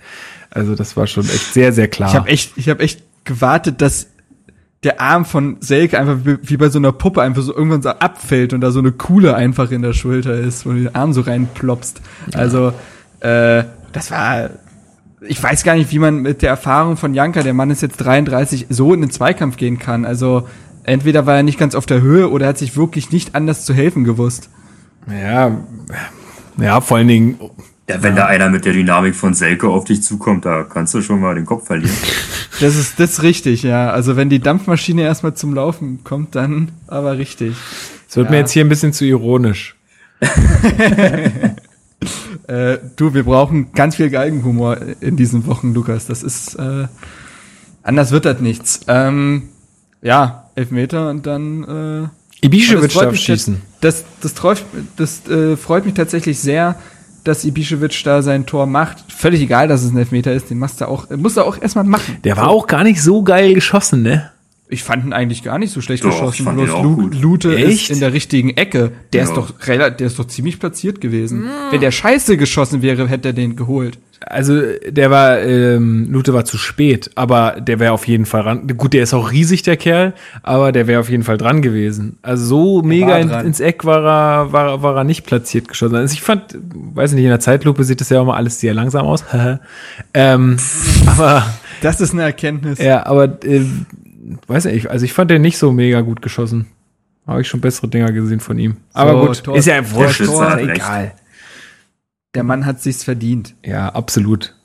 Also 0.50 0.74
das 0.74 0.96
war 0.96 1.06
schon 1.06 1.24
echt 1.26 1.52
sehr, 1.52 1.72
sehr 1.72 1.86
klar. 1.86 2.08
Ich 2.08 2.16
habe 2.16 2.28
echt, 2.28 2.52
ich 2.56 2.68
habe 2.68 2.82
echt 2.82 3.02
gewartet, 3.24 3.80
dass 3.80 4.08
der 4.82 5.00
Arm 5.00 5.24
von 5.24 5.58
Selke 5.60 5.98
einfach 5.98 6.18
wie, 6.24 6.56
bei 6.56 6.68
so 6.68 6.78
einer 6.78 6.92
Puppe 6.92 7.22
einfach 7.22 7.42
so 7.42 7.54
irgendwann 7.54 7.82
so 7.82 7.90
abfällt 7.90 8.52
und 8.52 8.60
da 8.60 8.72
so 8.72 8.80
eine 8.80 8.90
Kuhle 8.90 9.36
einfach 9.36 9.70
in 9.70 9.82
der 9.82 9.92
Schulter 9.92 10.34
ist, 10.34 10.66
wo 10.66 10.70
du 10.70 10.80
den 10.80 10.94
Arm 10.94 11.12
so 11.12 11.20
reinploppst. 11.20 12.00
Also, 12.34 12.72
äh, 13.20 13.64
das 13.92 14.10
war, 14.10 14.50
ich 15.20 15.40
weiß 15.40 15.62
gar 15.62 15.76
nicht, 15.76 15.92
wie 15.92 16.00
man 16.00 16.16
mit 16.16 16.42
der 16.42 16.50
Erfahrung 16.50 16.96
von 16.96 17.14
Janka, 17.14 17.42
der 17.42 17.54
Mann 17.54 17.70
ist 17.70 17.82
jetzt 17.82 17.98
33, 17.98 18.66
so 18.70 18.92
in 18.92 19.02
den 19.02 19.10
Zweikampf 19.10 19.56
gehen 19.56 19.78
kann. 19.78 20.04
Also, 20.04 20.48
entweder 20.82 21.26
war 21.26 21.36
er 21.36 21.42
nicht 21.44 21.58
ganz 21.58 21.76
auf 21.76 21.86
der 21.86 22.00
Höhe 22.00 22.28
oder 22.28 22.46
er 22.46 22.50
hat 22.50 22.58
sich 22.58 22.76
wirklich 22.76 23.12
nicht 23.12 23.36
anders 23.36 23.64
zu 23.64 23.74
helfen 23.74 24.02
gewusst. 24.02 24.50
ja, 25.08 25.58
ja, 26.58 26.80
vor 26.80 26.96
allen 26.98 27.08
Dingen, 27.08 27.38
Ja, 27.92 28.02
wenn 28.02 28.16
da 28.16 28.26
einer 28.26 28.48
mit 28.48 28.64
der 28.64 28.72
Dynamik 28.72 29.14
von 29.14 29.34
Selke 29.34 29.68
auf 29.68 29.84
dich 29.84 30.02
zukommt, 30.02 30.44
da 30.44 30.62
kannst 30.64 30.94
du 30.94 31.02
schon 31.02 31.20
mal 31.20 31.34
den 31.34 31.46
Kopf 31.46 31.66
verlieren. 31.66 31.96
Das 32.60 32.76
ist, 32.76 33.00
das 33.00 33.12
ist 33.12 33.22
richtig, 33.22 33.62
ja. 33.64 33.90
Also, 33.90 34.14
wenn 34.14 34.28
die 34.28 34.38
Dampfmaschine 34.38 35.02
erstmal 35.02 35.34
zum 35.34 35.54
Laufen 35.54 36.04
kommt, 36.04 36.36
dann 36.36 36.70
aber 36.86 37.18
richtig. 37.18 37.56
es 38.08 38.14
wird 38.14 38.30
mir 38.30 38.36
jetzt 38.36 38.52
hier 38.52 38.64
ein 38.64 38.68
bisschen 38.68 38.92
zu 38.92 39.04
ironisch. 39.04 39.74
Äh, 42.48 42.78
du, 42.96 43.14
wir 43.14 43.22
brauchen 43.22 43.72
ganz 43.72 43.96
viel 43.96 44.10
Galgenhumor 44.10 44.78
in 45.00 45.16
diesen 45.16 45.46
Wochen, 45.46 45.74
Lukas. 45.74 46.06
Das 46.06 46.22
ist, 46.22 46.54
äh, 46.56 46.88
anders 47.82 48.10
wird 48.10 48.24
das 48.24 48.40
nichts. 48.40 48.80
Ähm, 48.88 49.44
ja, 50.02 50.50
Elfmeter 50.54 51.08
und 51.10 51.26
dann, 51.26 52.10
äh, 52.42 52.48
das 52.50 52.92
freut 52.92 53.06
darf 53.06 53.16
schießen. 53.16 53.62
das, 53.80 54.04
das, 54.20 54.32
freut, 54.32 54.64
das 54.96 55.26
äh, 55.28 55.56
freut 55.56 55.84
mich 55.84 55.94
tatsächlich 55.94 56.40
sehr, 56.40 56.76
dass 57.24 57.44
Ibišević 57.44 58.02
da 58.04 58.22
sein 58.22 58.46
Tor 58.46 58.66
macht. 58.66 59.04
Völlig 59.12 59.40
egal, 59.40 59.68
dass 59.68 59.82
es 59.82 59.92
ein 59.92 59.98
Elfmeter 59.98 60.32
ist, 60.32 60.50
den 60.50 60.58
machst 60.58 60.80
du 60.80 60.88
auch, 60.88 61.08
musst 61.10 61.36
du 61.36 61.42
auch 61.42 61.60
erstmal 61.60 61.84
machen. 61.84 62.18
Der 62.24 62.36
war 62.36 62.48
auch 62.48 62.66
gar 62.66 62.84
nicht 62.84 63.00
so 63.02 63.22
geil 63.22 63.54
geschossen, 63.54 64.02
ne? 64.02 64.30
Ich 64.68 64.82
fand 64.82 65.04
ihn 65.04 65.12
eigentlich 65.12 65.42
gar 65.42 65.58
nicht 65.58 65.70
so 65.70 65.82
schlecht 65.82 66.02
Doch, 66.02 66.08
ich 66.08 66.38
geschossen. 66.38 66.54
Bloß 66.56 66.82
Lu. 66.82 67.10
Lute 67.20 67.54
Echt? 67.56 67.82
ist 67.82 67.90
in 67.90 68.00
der 68.00 68.14
richtigen 68.14 68.50
Ecke. 68.50 68.92
Der 69.12 69.22
Ja. 69.24 69.28
ist 69.28 69.36
doch 69.36 69.52
der 69.60 70.00
ist 70.00 70.18
doch 70.18 70.26
ziemlich 70.26 70.58
platziert 70.58 71.00
gewesen. 71.02 71.44
Wenn 71.70 71.80
der 71.82 71.90
scheiße 71.90 72.38
geschossen 72.38 72.80
wäre, 72.80 73.06
hätte 73.06 73.28
er 73.28 73.34
den 73.34 73.54
geholt. 73.54 73.98
Also 74.26 74.60
der 74.88 75.10
war, 75.10 75.40
ähm, 75.40 76.08
Lute 76.10 76.32
war 76.34 76.44
zu 76.44 76.58
spät, 76.58 77.10
aber 77.14 77.56
der 77.60 77.78
wäre 77.80 77.92
auf 77.92 78.06
jeden 78.06 78.26
Fall 78.26 78.42
ran. 78.42 78.66
Gut, 78.76 78.92
der 78.92 79.02
ist 79.02 79.14
auch 79.14 79.30
riesig, 79.32 79.62
der 79.62 79.76
Kerl, 79.76 80.12
aber 80.42 80.72
der 80.72 80.86
wäre 80.86 81.00
auf 81.00 81.08
jeden 81.10 81.22
Fall 81.22 81.38
dran 81.38 81.62
gewesen. 81.62 82.18
Also 82.22 82.44
so 82.44 82.82
mega 82.82 83.18
in, 83.18 83.30
ins 83.30 83.60
Eck 83.60 83.84
war 83.84 84.04
er, 84.04 84.52
war, 84.52 84.82
war 84.82 84.96
er 84.96 85.04
nicht 85.04 85.24
platziert 85.26 85.68
geschossen. 85.68 85.96
Also 85.96 86.12
ich 86.14 86.22
fand, 86.22 86.56
weiß 86.94 87.12
nicht, 87.12 87.24
in 87.24 87.30
der 87.30 87.40
Zeitlupe 87.40 87.84
sieht 87.84 88.00
das 88.00 88.08
ja 88.10 88.20
auch 88.20 88.26
mal 88.26 88.36
alles 88.36 88.60
sehr 88.60 88.74
langsam 88.74 89.06
aus. 89.06 89.24
ähm, 90.14 90.56
aber 91.06 91.44
Das 91.80 92.00
ist 92.00 92.12
eine 92.12 92.22
Erkenntnis. 92.22 92.78
ja, 92.78 93.04
aber 93.06 93.44
äh, 93.44 93.62
weiß 94.46 94.66
nicht, 94.66 94.88
also 94.90 95.04
ich 95.04 95.12
fand 95.12 95.30
den 95.30 95.42
nicht 95.42 95.58
so 95.58 95.72
mega 95.72 96.00
gut 96.00 96.22
geschossen. 96.22 96.66
Habe 97.26 97.40
ich 97.42 97.48
schon 97.48 97.60
bessere 97.60 97.86
Dinger 97.88 98.10
gesehen 98.10 98.40
von 98.40 98.58
ihm. 98.58 98.76
Aber 98.92 99.12
So, 99.12 99.26
gut, 99.26 99.44
Tor- 99.44 99.56
ist 99.56 99.66
ja 99.66 99.90
wurscht, 99.92 100.20
ist 100.20 100.28
egal. 100.30 101.12
Der 102.34 102.42
Mann 102.44 102.66
hat 102.66 102.80
sich's 102.80 103.04
verdient. 103.04 103.54
Ja, 103.64 103.88
absolut. 103.90 104.56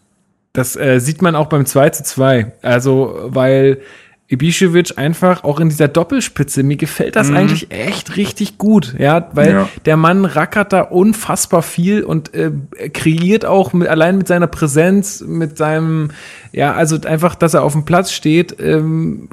Das 0.54 0.76
äh, 0.76 1.00
sieht 1.00 1.22
man 1.22 1.36
auch 1.36 1.48
beim 1.48 1.66
2 1.66 1.90
zu 1.92 2.04
2. 2.04 2.54
Also, 2.62 3.16
weil 3.26 3.82
Ibišević 4.30 4.98
einfach 4.98 5.46
auch 5.46 5.62
in 5.62 5.70
dieser 5.70 5.88
Doppelspitze, 5.88 6.62
mir 6.62 6.76
gefällt 6.76 7.16
das 7.16 7.32
eigentlich 7.32 7.72
echt 7.72 8.18
richtig 8.18 8.58
gut, 8.58 8.94
ja, 9.00 9.30
weil 9.32 9.52
Ja. 9.54 9.70
der 9.86 9.96
Mann 9.96 10.26
rackert 10.26 10.74
da 10.74 10.82
unfassbar 10.82 11.62
viel 11.62 12.04
und 12.04 12.34
äh, 12.34 12.52
kreiert 12.94 13.46
auch 13.46 13.72
mit, 13.72 13.88
allein 13.88 14.18
mit 14.18 14.28
seiner 14.28 14.48
Präsenz, 14.48 15.22
mit 15.22 15.58
seinem, 15.58 16.12
ja, 16.52 16.74
also 16.74 17.00
einfach, 17.06 17.36
dass 17.36 17.54
er 17.54 17.64
auf 17.64 17.72
dem 17.72 17.86
Platz 17.86 18.12
steht, 18.12 18.58
ähm, 18.60 19.30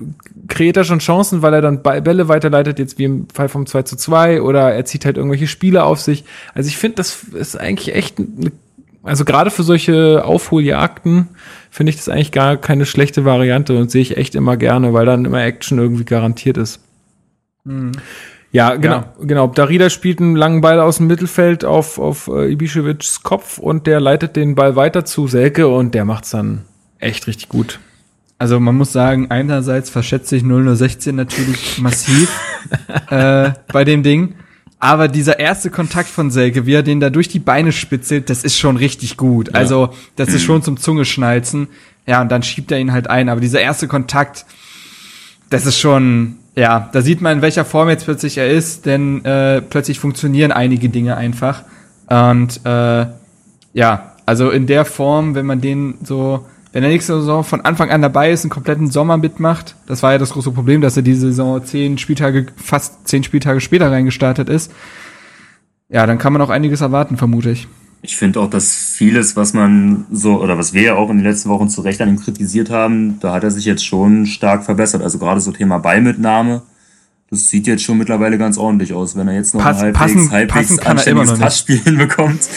kreiert 0.46 0.76
er 0.76 0.84
schon 0.84 1.00
Chancen, 1.00 1.42
weil 1.42 1.54
er 1.54 1.60
dann 1.62 1.82
Bälle 1.82 2.28
weiterleitet, 2.28 2.78
jetzt 2.78 2.96
wie 2.96 3.04
im 3.04 3.26
Fall 3.34 3.48
vom 3.48 3.66
2 3.66 3.82
zu 3.82 3.96
2 3.96 4.42
oder 4.42 4.72
er 4.72 4.84
zieht 4.84 5.04
halt 5.06 5.16
irgendwelche 5.16 5.48
Spiele 5.48 5.82
auf 5.82 6.00
sich. 6.00 6.22
Also 6.54 6.68
ich 6.68 6.76
finde, 6.76 6.96
das 6.96 7.24
ist 7.32 7.58
eigentlich 7.58 7.96
echt 7.96 8.18
eine 8.20 8.52
also 9.06 9.26
gerade 9.26 9.50
für 9.50 9.64
solche 9.64 10.24
Aufholjagden 10.24 11.28
finde 11.74 11.90
ich 11.90 11.96
das 11.96 12.08
eigentlich 12.08 12.30
gar 12.30 12.56
keine 12.56 12.86
schlechte 12.86 13.24
Variante 13.24 13.76
und 13.76 13.90
sehe 13.90 14.00
ich 14.00 14.16
echt 14.16 14.36
immer 14.36 14.56
gerne, 14.56 14.92
weil 14.92 15.06
dann 15.06 15.24
immer 15.24 15.42
Action 15.42 15.78
irgendwie 15.78 16.04
garantiert 16.04 16.56
ist. 16.56 16.78
Ja, 18.52 18.76
genau, 18.76 19.02
genau. 19.20 19.48
Darida 19.48 19.90
spielt 19.90 20.20
einen 20.20 20.36
langen 20.36 20.60
Ball 20.60 20.78
aus 20.78 20.98
dem 20.98 21.08
Mittelfeld 21.08 21.64
auf, 21.64 21.98
auf 21.98 22.28
äh, 22.28 22.52
Ibiševićs 22.52 23.24
Kopf 23.24 23.58
und 23.58 23.88
der 23.88 23.98
leitet 23.98 24.36
den 24.36 24.54
Ball 24.54 24.76
weiter 24.76 25.04
zu 25.04 25.26
Selke 25.26 25.66
und 25.66 25.96
der 25.96 26.04
macht's 26.04 26.30
dann 26.30 26.60
echt 27.00 27.26
richtig 27.26 27.48
gut. 27.48 27.80
Also 28.38 28.60
man 28.60 28.76
muss 28.76 28.92
sagen, 28.92 29.32
einerseits 29.32 29.90
verschätze 29.90 30.36
ich 30.36 30.44
0016 30.44 31.16
natürlich 31.16 31.80
massiv 31.80 32.30
äh, 33.10 33.50
bei 33.72 33.82
dem 33.82 34.04
Ding. 34.04 34.36
Aber 34.84 35.08
dieser 35.08 35.40
erste 35.40 35.70
Kontakt 35.70 36.10
von 36.10 36.30
Selke, 36.30 36.66
wie 36.66 36.74
er 36.74 36.82
den 36.82 37.00
da 37.00 37.08
durch 37.08 37.28
die 37.28 37.38
Beine 37.38 37.72
spitzelt, 37.72 38.28
das 38.28 38.44
ist 38.44 38.58
schon 38.58 38.76
richtig 38.76 39.16
gut. 39.16 39.54
Also 39.54 39.94
das 40.16 40.28
ist 40.28 40.42
schon 40.42 40.62
zum 40.62 40.76
Zungeschnalzen. 40.76 41.68
Ja, 42.06 42.20
und 42.20 42.30
dann 42.30 42.42
schiebt 42.42 42.70
er 42.70 42.78
ihn 42.78 42.92
halt 42.92 43.08
ein. 43.08 43.30
Aber 43.30 43.40
dieser 43.40 43.62
erste 43.62 43.88
Kontakt, 43.88 44.44
das 45.48 45.64
ist 45.64 45.78
schon, 45.78 46.36
ja, 46.54 46.90
da 46.92 47.00
sieht 47.00 47.22
man, 47.22 47.38
in 47.38 47.42
welcher 47.42 47.64
Form 47.64 47.88
jetzt 47.88 48.04
plötzlich 48.04 48.36
er 48.36 48.50
ist, 48.50 48.84
denn 48.84 49.24
äh, 49.24 49.62
plötzlich 49.62 49.98
funktionieren 49.98 50.52
einige 50.52 50.90
Dinge 50.90 51.16
einfach. 51.16 51.62
Und 52.10 52.60
äh, 52.66 53.06
ja, 53.72 54.12
also 54.26 54.50
in 54.50 54.66
der 54.66 54.84
Form, 54.84 55.34
wenn 55.34 55.46
man 55.46 55.62
den 55.62 55.94
so 56.02 56.44
wenn 56.74 56.82
er 56.82 56.88
nächste 56.88 57.20
Saison 57.20 57.44
von 57.44 57.60
Anfang 57.60 57.90
an 57.90 58.02
dabei 58.02 58.32
ist, 58.32 58.42
einen 58.42 58.50
kompletten 58.50 58.90
Sommer 58.90 59.16
mitmacht, 59.16 59.76
das 59.86 60.02
war 60.02 60.10
ja 60.10 60.18
das 60.18 60.30
große 60.30 60.50
Problem, 60.50 60.80
dass 60.80 60.96
er 60.96 61.04
diese 61.04 61.28
Saison 61.28 61.64
zehn 61.64 61.98
Spieltage, 61.98 62.46
fast 62.56 63.06
zehn 63.06 63.22
Spieltage 63.22 63.60
später 63.60 63.92
reingestartet 63.92 64.48
ist, 64.48 64.72
ja, 65.88 66.04
dann 66.04 66.18
kann 66.18 66.32
man 66.32 66.42
auch 66.42 66.50
einiges 66.50 66.80
erwarten, 66.80 67.16
vermute 67.16 67.52
ich. 67.52 67.68
Ich 68.02 68.16
finde 68.16 68.40
auch, 68.40 68.50
dass 68.50 68.74
vieles, 68.74 69.36
was 69.36 69.54
man 69.54 70.06
so, 70.10 70.42
oder 70.42 70.58
was 70.58 70.74
wir 70.74 70.82
ja 70.82 70.94
auch 70.96 71.10
in 71.10 71.18
den 71.18 71.24
letzten 71.24 71.48
Wochen 71.48 71.68
zu 71.68 71.80
Recht 71.80 72.00
an 72.00 72.08
ihm 72.08 72.18
kritisiert 72.18 72.70
haben, 72.70 73.20
da 73.20 73.32
hat 73.32 73.44
er 73.44 73.52
sich 73.52 73.64
jetzt 73.66 73.86
schon 73.86 74.26
stark 74.26 74.64
verbessert. 74.64 75.00
Also 75.00 75.20
gerade 75.20 75.40
so 75.40 75.52
Thema 75.52 75.78
Ballmitnahme, 75.78 76.62
das 77.30 77.46
sieht 77.46 77.68
jetzt 77.68 77.84
schon 77.84 77.98
mittlerweile 77.98 78.36
ganz 78.36 78.58
ordentlich 78.58 78.92
aus. 78.92 79.16
Wenn 79.16 79.28
er 79.28 79.34
jetzt 79.34 79.54
noch 79.54 79.62
Pass, 79.62 79.80
ein 79.80 79.92
passen, 79.92 80.28
halbwegs, 80.32 80.32
halbwegs 80.32 80.68
passen 80.70 80.80
kann 80.80 80.98
er 80.98 81.06
immer 81.06 81.24
noch. 81.24 81.38
Passspiel 81.38 81.78
hinbekommt, 81.84 82.48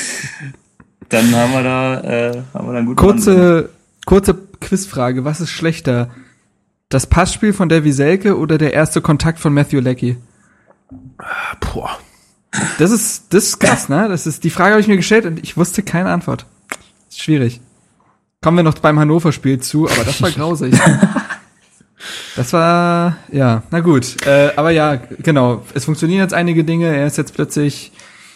dann 1.09 1.35
haben 1.35 1.53
wir 1.53 1.63
da, 1.63 2.01
äh, 2.01 2.41
haben 2.55 2.67
wir 2.67 2.71
da 2.73 2.77
einen 2.79 2.87
guten. 2.87 2.97
Kurze, 2.97 3.69
kurze 4.07 4.35
Quizfrage. 4.59 5.23
Was 5.23 5.41
ist 5.41 5.51
schlechter? 5.51 6.09
Das 6.89 7.05
Passspiel 7.05 7.53
von 7.53 7.69
Davy 7.69 7.91
Selke 7.91 8.37
oder 8.37 8.57
der 8.57 8.73
erste 8.73 9.01
Kontakt 9.01 9.37
von 9.37 9.53
Matthew 9.53 9.81
Leckie? 9.81 10.17
Boah. 11.59 11.99
Das 12.79 12.89
ist, 12.89 13.25
das 13.33 13.43
ist 13.43 13.59
krass, 13.59 13.89
ne? 13.89 14.07
Das 14.07 14.25
ist, 14.25 14.43
die 14.43 14.49
Frage 14.49 14.71
habe 14.71 14.81
ich 14.81 14.87
mir 14.87 14.95
gestellt 14.95 15.25
und 15.25 15.43
ich 15.43 15.57
wusste 15.57 15.83
keine 15.83 16.09
Antwort. 16.09 16.45
Ist 17.09 17.21
schwierig. 17.21 17.59
Kommen 18.41 18.57
wir 18.57 18.63
noch 18.63 18.79
beim 18.79 18.97
Hannover-Spiel 18.97 19.59
zu, 19.59 19.89
aber 19.89 20.03
das 20.03 20.19
war 20.23 20.31
grausig. 20.31 20.73
Das 22.35 22.53
war, 22.53 23.17
ja, 23.31 23.63
na 23.71 23.79
gut. 23.79 24.23
Äh, 24.27 24.51
aber 24.55 24.69
ja, 24.69 24.95
genau. 24.95 25.63
Es 25.73 25.85
funktionieren 25.85 26.21
jetzt 26.21 26.35
einige 26.35 26.63
Dinge. 26.63 26.95
Er 26.95 27.07
ist 27.07 27.17
jetzt 27.17 27.33
plötzlich, 27.33 27.91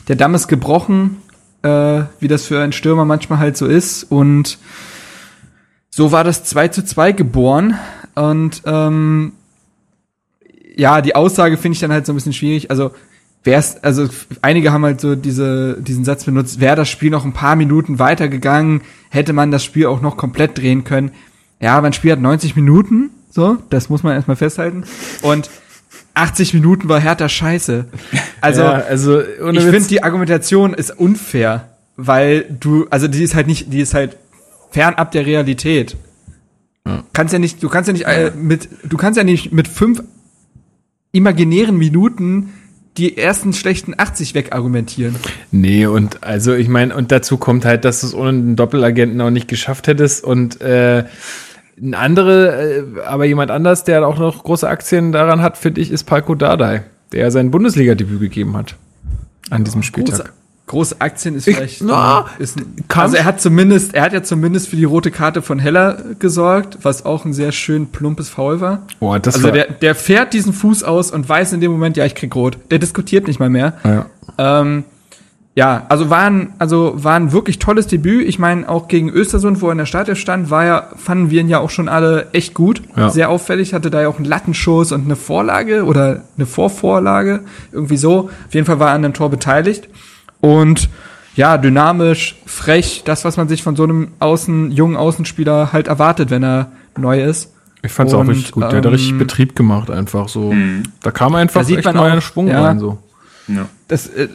der 0.07 0.15
Damm 0.15 0.34
ist 0.34 0.47
gebrochen, 0.47 1.17
äh, 1.62 2.01
wie 2.19 2.27
das 2.27 2.47
für 2.47 2.60
einen 2.60 2.73
Stürmer 2.73 3.05
manchmal 3.05 3.38
halt 3.38 3.55
so 3.55 3.67
ist. 3.67 4.03
Und 4.03 4.57
so 5.93 6.12
war 6.12 6.23
das 6.23 6.43
2 6.45 6.69
zu 6.69 6.84
2 6.84 7.12
geboren. 7.12 7.77
Und 8.15 8.62
ähm, 8.65 9.34
ja, 10.75 11.01
die 11.01 11.15
Aussage 11.15 11.58
finde 11.58 11.75
ich 11.75 11.82
dann 11.82 11.91
halt 11.91 12.06
so 12.06 12.13
ein 12.13 12.15
bisschen 12.15 12.34
schwierig. 12.34 12.71
Also, 12.71 12.91
wär's, 13.43 13.84
also 13.84 14.08
einige 14.41 14.71
haben 14.71 14.86
halt 14.86 15.01
so 15.01 15.15
diese, 15.15 15.77
diesen 15.82 16.06
Satz 16.06 16.23
benutzt, 16.23 16.60
wäre 16.60 16.75
das 16.75 16.89
Spiel 16.89 17.12
noch 17.12 17.25
ein 17.25 17.34
paar 17.34 17.56
Minuten 17.56 17.99
weitergegangen, 17.99 18.82
hätte 19.10 19.34
man 19.34 19.51
das 19.51 19.63
Spiel 19.63 19.88
auch 19.88 20.01
noch 20.01 20.17
komplett 20.17 20.58
drehen 20.58 20.84
können. 20.84 21.12
Ja, 21.60 21.77
aber 21.77 21.88
ein 21.88 21.93
Spiel 21.93 22.12
hat 22.12 22.19
90 22.19 22.56
Minuten, 22.56 23.12
so, 23.30 23.58
das 23.69 23.89
muss 23.89 24.04
man 24.04 24.13
erstmal 24.13 24.38
festhalten. 24.38 24.84
Und 25.21 25.49
80 26.13 26.54
Minuten 26.54 26.89
war 26.89 26.99
härter 26.99 27.30
Scheiße. 27.30 27.86
Also, 28.41 28.62
ja, 28.62 28.71
also 28.71 29.21
ich 29.21 29.63
finde, 29.63 29.88
die 29.88 30.04
Argumentation 30.04 30.73
ist 30.73 30.91
unfair, 30.97 31.69
weil 31.95 32.45
du, 32.60 32.88
also 32.89 33.08
die 33.08 33.23
ist 33.23 33.36
halt 33.36 33.45
nicht, 33.47 33.71
die 33.71 33.82
ist 33.82 33.93
halt 33.93 34.17
fernab 34.71 35.12
der 35.12 35.25
Realität. 35.25 35.95
Kannst 37.13 37.34
ja 37.34 37.39
nicht, 37.39 37.62
du 37.62 37.69
kannst 37.69 37.88
ja 37.88 37.93
nicht 37.93 38.07
äh, 38.07 38.31
mit, 38.36 38.69
du 38.84 38.97
kannst 38.97 39.17
ja 39.17 39.23
nicht 39.23 39.51
mit 39.51 39.67
fünf 39.67 40.01
imaginären 41.12 41.77
Minuten 41.77 42.53
die 42.97 43.17
ersten 43.17 43.53
schlechten 43.53 43.93
80 43.97 44.34
wegargumentieren. 44.34 45.15
Nee, 45.51 45.86
und 45.86 46.23
also 46.23 46.53
ich 46.53 46.67
meine, 46.67 46.95
und 46.95 47.12
dazu 47.12 47.38
kommt 47.38 47.65
halt, 47.65 47.86
dass 47.86 48.01
du 48.01 48.07
es 48.07 48.13
ohne 48.13 48.34
den 48.34 48.55
Doppelagenten 48.55 49.21
auch 49.21 49.29
nicht 49.29 49.47
geschafft 49.47 49.88
hättest 49.88 50.23
und 50.23 50.60
äh, 50.62 51.05
ein 51.81 51.93
andere, 51.93 52.95
äh, 52.97 53.01
aber 53.05 53.25
jemand 53.25 53.51
anders, 53.51 53.84
der 53.84 54.05
auch 54.05 54.17
noch 54.17 54.43
große 54.43 54.67
Aktien 54.67 55.12
daran 55.12 55.41
hat, 55.41 55.57
finde 55.57 55.81
ich, 55.81 55.91
ist 55.91 56.03
Palko 56.03 56.36
Dardai, 56.36 56.84
der 57.12 57.31
sein 57.31 57.51
Bundesliga-Debüt 57.51 58.19
gegeben 58.19 58.57
hat 58.57 58.75
an 59.49 59.63
diesem 59.63 59.84
Spieltag. 59.84 60.17
Große, 60.17 60.34
große 60.71 60.95
Aktien 60.99 61.36
ist 61.36 61.47
Ich- 61.47 61.55
vielleicht. 61.55 61.81
na, 61.84 62.25
äh, 62.39 62.43
ist, 62.43 62.57
ein- 62.57 62.73
also 62.95 63.15
er 63.15 63.25
hat 63.25 63.39
zumindest, 63.39 63.93
er 63.93 64.01
hat 64.03 64.13
ja 64.13 64.23
zumindest 64.23 64.67
für 64.69 64.75
die 64.75 64.84
rote 64.84 65.12
Karte 65.12 65.41
von 65.41 65.60
Heller 65.60 65.97
gesorgt, 66.17 66.79
was 66.81 67.05
auch 67.05 67.25
ein 67.25 67.34
sehr 67.34 67.51
schön 67.51 67.88
plumpes 67.88 68.29
Foul 68.29 68.60
war. 68.62 68.88
Boah, 68.99 69.19
das 69.19 69.36
also 69.36 69.47
war, 69.47 69.51
der, 69.53 69.67
der 69.71 69.93
fährt 69.95 70.34
diesen 70.34 70.53
Fuß 70.53 70.84
aus 70.84 71.12
und 71.12 71.29
weiß 71.29 71.53
in 71.53 71.62
dem 71.62 71.71
Moment, 71.71 71.95
ja, 71.97 72.05
ich 72.05 72.15
krieg 72.15 72.36
rot. 72.36 72.57
Der 72.71 72.79
diskutiert 72.79 73.27
nicht 73.27 73.39
mal 73.39 73.49
mehr. 73.49 73.73
ja. 73.84 74.05
Ähm, 74.38 74.86
ja, 75.53 75.86
also 75.89 76.10
war 76.10 76.21
ein, 76.29 76.53
also 76.60 76.93
war 76.95 77.15
ein 77.17 77.34
wirklich 77.34 77.60
tolles 77.60 77.86
Debüt. 77.86 78.25
Ich 78.25 78.39
meine, 78.39 78.69
auch 78.69 78.88
gegen 78.88 79.10
Östersund, 79.10 79.62
wo 79.62 79.65
er 79.67 79.73
in 79.73 79.79
der 79.79 79.86
Startelf 79.86 80.17
stand, 80.17 80.49
war 80.49 80.63
ja, 80.65 80.88
fanden 80.95 81.29
wir 81.29 81.41
ihn 81.41 81.49
ja 81.49 81.60
auch 81.60 81.69
schon 81.69 81.89
alle 81.89 82.27
echt 82.31 82.53
gut. 82.53 82.81
Ja. 82.95 83.10
Sehr 83.10 83.29
auffällig, 83.29 83.73
hatte 83.73 83.91
da 83.91 84.01
ja 84.01 84.07
auch 84.07 84.15
einen 84.15 84.23
Lattenschuss 84.25 84.93
und 84.93 85.03
eine 85.03 85.17
Vorlage 85.17 85.84
oder 85.84 86.21
eine 86.38 86.45
Vorvorlage. 86.45 87.41
Irgendwie 87.73 87.97
so. 87.97 88.29
Auf 88.47 88.53
jeden 88.53 88.65
Fall 88.65 88.79
war 88.79 88.88
er 88.91 88.93
an 88.95 89.01
dem 89.01 89.13
Tor 89.13 89.29
beteiligt. 89.29 89.89
Und 90.41 90.89
ja, 91.36 91.58
dynamisch, 91.58 92.36
frech, 92.45 93.04
das, 93.06 93.23
was 93.23 93.38
man 93.38 93.47
sich 93.47 93.63
von 93.63 93.75
so 93.75 93.84
einem 93.84 94.10
Außen, 94.19 94.71
jungen 94.71 94.97
Außenspieler 94.97 95.71
halt 95.71 95.88
erwartet, 95.88 96.30
wenn 96.30 96.43
er 96.43 96.71
neu 96.97 97.23
ist. 97.23 97.54
Ich 97.84 97.91
fand's 97.91 98.13
auch 98.13 98.19
Und, 98.19 98.30
richtig 98.30 98.51
gut. 98.51 98.63
Der 98.63 98.77
hat 98.77 98.86
da 98.86 98.89
ähm, 98.89 98.95
richtig 98.95 99.17
Betrieb 99.17 99.56
gemacht, 99.56 99.89
einfach 99.89 100.27
so. 100.27 100.51
Mhm. 100.51 100.84
Da 101.01 101.12
kam 101.12 101.34
einfach 101.36 101.62
Da 101.62 101.65
sieht 101.65 101.77
echt 101.77 101.86
man 101.86 101.95
neuer 101.95 102.17
auch, 102.17 102.21
Schwung 102.21 102.47
ja. 102.47 102.63
rein, 102.63 102.80
so. 102.80 102.99
Ja. 103.47 103.67
das, 103.88 104.08
äh, 104.08 104.27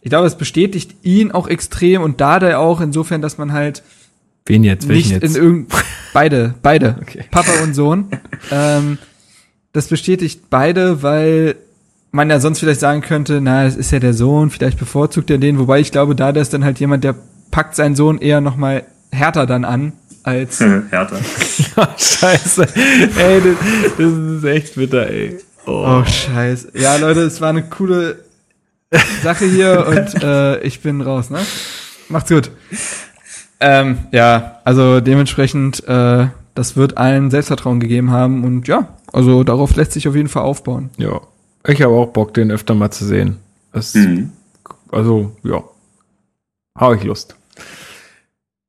ich 0.00 0.10
glaube, 0.10 0.26
es 0.26 0.36
bestätigt 0.36 0.96
ihn 1.02 1.30
auch 1.30 1.46
extrem 1.46 2.02
und 2.02 2.20
Dada 2.20 2.58
auch 2.58 2.80
insofern, 2.80 3.22
dass 3.22 3.38
man 3.38 3.52
halt 3.52 3.82
Wen 4.46 4.64
jetzt? 4.64 4.88
Welchen 4.88 5.12
nicht 5.12 5.22
jetzt? 5.22 5.36
in 5.36 5.42
irgend 5.42 5.72
beide, 6.12 6.54
beide, 6.62 6.96
Okay. 7.02 7.24
Papa 7.30 7.52
und 7.62 7.74
Sohn. 7.74 8.08
ähm, 8.50 8.98
das 9.72 9.86
bestätigt 9.88 10.50
beide, 10.50 11.02
weil 11.02 11.56
man 12.12 12.30
ja 12.30 12.38
sonst 12.38 12.60
vielleicht 12.60 12.80
sagen 12.80 13.00
könnte, 13.00 13.40
na, 13.40 13.64
das 13.64 13.74
ist 13.74 13.90
ja 13.90 13.98
der 13.98 14.14
Sohn, 14.14 14.50
vielleicht 14.50 14.78
bevorzugt 14.78 15.30
er 15.30 15.38
den, 15.38 15.58
wobei 15.58 15.80
ich 15.80 15.90
glaube, 15.90 16.14
Dada 16.14 16.40
ist 16.40 16.54
dann 16.54 16.64
halt 16.64 16.78
jemand, 16.78 17.02
der 17.02 17.14
packt 17.50 17.74
seinen 17.74 17.96
Sohn 17.96 18.18
eher 18.18 18.40
noch 18.40 18.56
mal 18.56 18.84
härter 19.10 19.46
dann 19.46 19.64
an 19.64 19.92
als 20.22 20.60
Härter. 20.90 21.18
Scheiße. 21.98 22.66
ey, 23.16 23.40
das, 23.40 23.56
das 23.98 24.12
ist 24.12 24.44
echt 24.44 24.74
bitter, 24.76 25.08
ey. 25.08 25.38
Oh, 25.66 26.02
scheiße. 26.04 26.72
Ja, 26.74 26.96
Leute, 26.96 27.20
es 27.20 27.40
war 27.40 27.50
eine 27.50 27.62
coole 27.62 28.18
Sache 29.22 29.44
hier 29.46 29.86
und 29.88 30.22
äh, 30.22 30.60
ich 30.60 30.80
bin 30.80 31.00
raus, 31.00 31.30
ne? 31.30 31.38
Macht's 32.08 32.30
gut. 32.30 32.50
Ähm, 33.60 33.98
ja, 34.10 34.60
also 34.64 35.00
dementsprechend, 35.00 35.86
äh, 35.86 36.26
das 36.54 36.76
wird 36.76 36.98
allen 36.98 37.30
Selbstvertrauen 37.30 37.80
gegeben 37.80 38.10
haben 38.10 38.44
und 38.44 38.66
ja, 38.66 38.88
also 39.12 39.44
darauf 39.44 39.76
lässt 39.76 39.92
sich 39.92 40.08
auf 40.08 40.16
jeden 40.16 40.28
Fall 40.28 40.42
aufbauen. 40.42 40.90
Ja. 40.98 41.20
Ich 41.66 41.80
habe 41.82 41.94
auch 41.94 42.08
Bock, 42.08 42.34
den 42.34 42.50
öfter 42.50 42.74
mal 42.74 42.90
zu 42.90 43.04
sehen. 43.04 43.36
Das, 43.72 43.94
Mhm. 43.94 44.30
Also, 44.90 45.36
ja. 45.42 45.62
Habe 46.76 46.96
ich 46.96 47.04
Lust. 47.04 47.36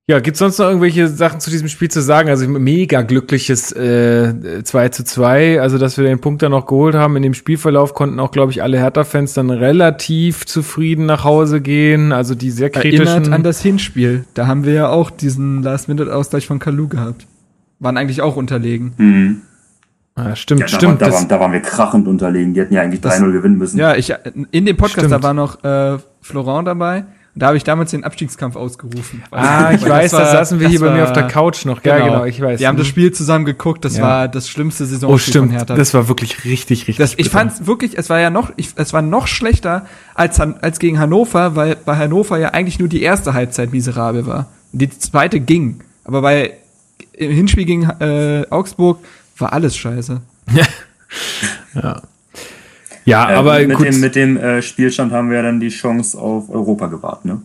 Ja, 0.05 0.19
gibt's 0.19 0.39
sonst 0.39 0.57
noch 0.59 0.65
irgendwelche 0.65 1.07
Sachen 1.07 1.39
zu 1.39 1.49
diesem 1.49 1.69
Spiel 1.69 1.89
zu 1.89 2.01
sagen? 2.01 2.27
Also 2.27 2.45
mega 2.47 3.03
glückliches 3.03 3.71
äh, 3.71 4.61
2 4.61 4.89
zu 4.89 5.05
2, 5.05 5.61
also 5.61 5.77
dass 5.77 5.97
wir 5.97 6.03
den 6.03 6.19
Punkt 6.19 6.41
dann 6.41 6.51
noch 6.51 6.65
geholt 6.65 6.93
haben. 6.93 7.15
In 7.15 7.23
dem 7.23 7.33
Spielverlauf 7.33 7.93
konnten 7.93 8.19
auch, 8.19 8.31
glaube 8.31 8.51
ich, 8.51 8.61
alle 8.61 8.77
Hertha-Fans 8.79 9.33
dann 9.33 9.49
relativ 9.49 10.45
zufrieden 10.45 11.05
nach 11.05 11.23
Hause 11.23 11.61
gehen. 11.61 12.11
Also 12.11 12.35
die 12.35 12.51
sehr 12.51 12.69
kritischen. 12.69 13.07
Erinnert 13.07 13.31
an 13.33 13.43
das 13.43 13.61
Hinspiel. 13.61 14.25
Da 14.33 14.45
haben 14.45 14.65
wir 14.65 14.73
ja 14.73 14.89
auch 14.89 15.09
diesen 15.09 15.63
Last-Minute-Ausgleich 15.63 16.47
von 16.47 16.59
Kalu 16.59 16.89
gehabt. 16.89 17.25
Waren 17.79 17.95
eigentlich 17.95 18.21
auch 18.21 18.35
unterlegen. 18.35 18.93
Mhm. 18.97 19.41
Ah, 20.15 20.35
stimmt, 20.35 20.61
Ja, 20.61 20.67
da, 20.67 20.75
stimmt. 20.75 20.91
War, 20.93 20.97
da, 20.99 21.05
das, 21.07 21.15
waren, 21.15 21.27
da 21.27 21.39
waren 21.39 21.51
wir 21.51 21.61
krachend 21.61 22.07
unterlegen. 22.07 22.53
Die 22.53 22.61
hätten 22.61 22.73
ja 22.73 22.81
eigentlich 22.81 23.01
Das- 23.01 23.19
3-0 23.19 23.31
gewinnen 23.31 23.57
müssen. 23.57 23.77
Ja, 23.79 23.95
ich 23.95 24.13
in 24.51 24.65
dem 24.65 24.77
Podcast, 24.77 25.07
Stimmt. 25.07 25.11
da 25.13 25.23
war 25.23 25.33
noch 25.33 25.63
äh, 25.63 25.97
Florent 26.21 26.67
dabei. 26.67 27.05
Und 27.35 27.41
da 27.41 27.47
habe 27.47 27.57
ich 27.57 27.63
damals 27.63 27.89
den 27.89 28.03
Abstiegskampf 28.03 28.55
ausgerufen. 28.55 29.23
ah, 29.31 29.71
ich 29.73 29.81
weiß, 29.83 30.11
das 30.11 30.19
da 30.19 30.25
war- 30.25 30.31
saßen 30.33 30.59
wir 30.59 30.67
hier 30.69 30.79
bei 30.79 30.91
mir 30.91 30.99
war- 30.99 31.07
auf 31.07 31.13
der 31.13 31.23
Couch 31.27 31.65
noch. 31.65 31.83
Ja, 31.83 31.97
genau, 31.97 32.25
ich 32.25 32.39
weiß. 32.39 32.59
Wir 32.59 32.67
haben 32.67 32.77
das 32.77 32.85
Spiel 32.85 33.11
zusammen 33.11 33.43
geguckt, 33.45 33.83
das 33.85 33.97
Ja. 33.97 34.03
war 34.03 34.27
das 34.27 34.47
schlimmste 34.47 34.85
Saisonspiel 34.85 35.15
Oh, 35.15 35.17
stimmt. 35.17 35.47
von 35.47 35.57
Hertha. 35.57 35.73
Das 35.75 35.95
war 35.95 36.07
wirklich 36.07 36.45
richtig, 36.45 36.81
richtig. 36.87 36.97
Das, 36.97 37.15
ich 37.17 37.31
fand 37.31 37.65
wirklich, 37.65 37.97
es 37.97 38.11
war 38.11 38.19
ja 38.19 38.29
noch, 38.29 38.51
ich, 38.55 38.69
es 38.75 38.93
war 38.93 39.01
noch 39.01 39.25
schlechter 39.25 39.87
als, 40.13 40.39
als 40.39 40.77
gegen 40.77 40.99
Hannover, 40.99 41.55
weil 41.55 41.75
bei 41.83 41.97
Hannover 41.97 42.37
ja 42.37 42.49
eigentlich 42.49 42.77
nur 42.77 42.87
die 42.87 43.01
erste 43.01 43.33
Halbzeit 43.33 43.71
miserabel 43.73 44.27
war. 44.27 44.45
Die 44.71 44.89
zweite 44.91 45.39
ging. 45.39 45.79
Aber 46.03 46.21
bei 46.21 46.53
im 47.13 47.31
Hinspiel 47.31 47.65
gegen 47.65 47.89
äh, 47.99 48.45
Augsburg 48.51 48.99
war 49.37 49.53
alles 49.53 49.75
scheiße. 49.75 50.21
Ja, 53.05 53.31
Äh, 53.31 53.35
aber 53.35 53.59
mit 53.67 53.77
gut. 53.77 53.87
dem, 53.87 53.99
mit 53.99 54.15
dem 54.15 54.37
äh, 54.37 54.61
Spielstand 54.61 55.11
haben 55.11 55.29
wir 55.29 55.37
ja 55.37 55.43
dann 55.43 55.59
die 55.59 55.69
Chance 55.69 56.17
auf 56.17 56.49
Europa 56.49 56.87
gewahrt, 56.87 57.25
ne? 57.25 57.41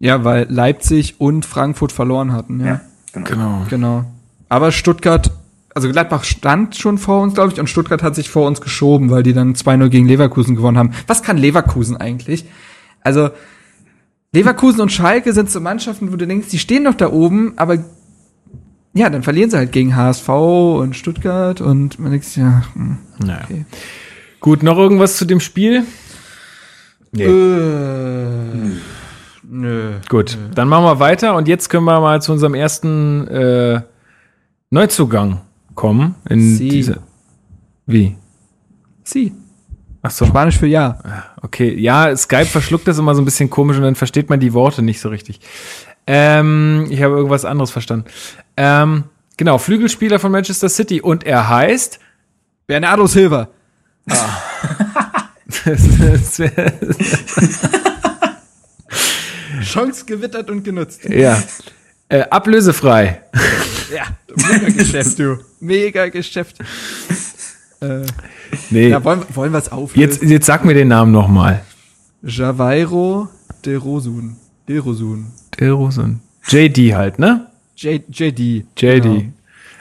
Ja, 0.00 0.24
weil 0.24 0.46
Leipzig 0.48 1.20
und 1.20 1.44
Frankfurt 1.44 1.92
verloren 1.92 2.32
hatten, 2.32 2.60
ja. 2.64 2.80
genau. 3.12 3.26
genau. 3.28 3.66
Genau. 3.68 4.04
Aber 4.48 4.72
Stuttgart, 4.72 5.30
also 5.74 5.88
Gladbach 5.90 6.24
stand 6.24 6.76
schon 6.76 6.98
vor 6.98 7.22
uns, 7.22 7.34
glaube 7.34 7.52
ich, 7.52 7.60
und 7.60 7.68
Stuttgart 7.68 8.02
hat 8.02 8.14
sich 8.14 8.30
vor 8.30 8.46
uns 8.46 8.60
geschoben, 8.60 9.10
weil 9.10 9.22
die 9.22 9.32
dann 9.34 9.54
2-0 9.54 9.88
gegen 9.88 10.06
Leverkusen 10.08 10.56
gewonnen 10.56 10.78
haben. 10.78 10.92
Was 11.06 11.22
kann 11.22 11.36
Leverkusen 11.36 11.96
eigentlich? 11.96 12.44
Also, 13.02 13.30
Leverkusen 14.32 14.80
und 14.80 14.92
Schalke 14.92 15.32
sind 15.32 15.50
so 15.50 15.60
Mannschaften, 15.60 16.12
wo 16.12 16.16
du 16.16 16.26
denkst, 16.26 16.48
die 16.48 16.58
stehen 16.58 16.84
doch 16.84 16.94
da 16.94 17.10
oben, 17.12 17.52
aber 17.56 17.78
ja, 18.94 19.10
dann 19.10 19.22
verlieren 19.22 19.50
sie 19.50 19.56
halt 19.56 19.72
gegen 19.72 19.94
HSV 19.96 20.28
und 20.28 20.96
Stuttgart 20.96 21.60
und 21.60 21.98
man 21.98 22.10
denkt, 22.10 22.26
sich, 22.26 22.36
ja, 22.36 22.64
hm, 22.74 22.98
Naja. 23.18 23.40
okay. 23.44 23.64
Gut, 24.40 24.62
noch 24.62 24.78
irgendwas 24.78 25.16
zu 25.16 25.24
dem 25.24 25.40
Spiel? 25.40 25.84
Nee. 27.12 27.24
Äh, 27.24 28.70
nö. 29.42 29.92
Gut, 30.08 30.36
dann 30.54 30.68
machen 30.68 30.84
wir 30.84 31.00
weiter 31.00 31.34
und 31.36 31.48
jetzt 31.48 31.68
können 31.68 31.84
wir 31.84 32.00
mal 32.00 32.20
zu 32.22 32.32
unserem 32.32 32.54
ersten 32.54 33.26
äh, 33.28 33.80
Neuzugang 34.70 35.40
kommen 35.74 36.14
in 36.28 36.56
Sie. 36.56 36.68
diese. 36.68 36.98
Wie? 37.86 38.16
Sie. 39.04 39.32
Ach 40.02 40.10
so. 40.10 40.26
Spanisch 40.26 40.58
für 40.58 40.66
Ja. 40.66 40.98
Okay, 41.40 41.74
ja, 41.74 42.14
Skype 42.16 42.46
verschluckt 42.46 42.86
das 42.86 42.98
immer 42.98 43.14
so 43.14 43.22
ein 43.22 43.24
bisschen 43.24 43.48
komisch 43.50 43.76
und 43.76 43.82
dann 43.82 43.94
versteht 43.94 44.28
man 44.28 44.38
die 44.40 44.52
Worte 44.52 44.82
nicht 44.82 45.00
so 45.00 45.08
richtig. 45.08 45.40
Ähm, 46.06 46.86
ich 46.90 47.02
habe 47.02 47.16
irgendwas 47.16 47.44
anderes 47.44 47.70
verstanden. 47.70 48.06
Ähm, 48.60 49.04
genau, 49.36 49.58
Flügelspieler 49.58 50.18
von 50.18 50.32
Manchester 50.32 50.68
City 50.68 51.00
und 51.00 51.22
er 51.24 51.48
heißt. 51.48 52.00
Bernardo 52.66 53.06
Silva. 53.06 53.48
Chance 59.62 60.04
gewittert 60.04 60.50
und 60.50 60.62
genutzt. 60.64 61.04
ja. 61.04 61.42
Äh, 62.10 62.22
ablösefrei. 62.30 63.20
Ja, 63.94 64.04
mega 64.50 64.70
Geschäft, 64.70 65.18
du. 65.18 65.38
Mega 65.60 66.08
Geschäft. 66.08 66.56
Äh, 67.80 68.02
Nee, 68.70 68.88
ja, 68.88 69.04
wollen, 69.04 69.22
wollen 69.34 69.52
wir 69.52 69.58
es 69.58 69.70
auflösen? 69.70 70.00
jetzt, 70.00 70.22
jetzt 70.22 70.46
sag 70.46 70.64
mir 70.64 70.72
den 70.72 70.88
Namen 70.88 71.12
nochmal. 71.12 71.62
Javairo 72.22 73.28
de 73.64 73.76
Rosun. 73.76 74.36
De 74.66 74.78
Rosun. 74.78 75.26
Dilrosun. 75.60 76.20
JD 76.46 76.94
halt, 76.94 77.18
ne? 77.18 77.47
J 77.78 78.02
JD. 78.08 78.66
JD. 78.76 79.02
Genau. 79.02 79.22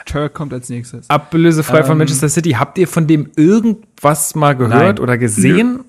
Turk 0.05 0.33
kommt 0.33 0.53
als 0.53 0.69
nächstes. 0.69 1.09
Ablösefrei 1.09 1.83
von 1.83 1.93
Ähm, 1.93 1.97
Manchester 1.97 2.29
City. 2.29 2.51
Habt 2.51 2.77
ihr 2.77 2.87
von 2.87 3.07
dem 3.07 3.29
irgendwas 3.35 4.35
mal 4.35 4.55
gehört 4.55 4.97
Nein. 4.97 4.99
oder 4.99 5.17
gesehen? 5.17 5.79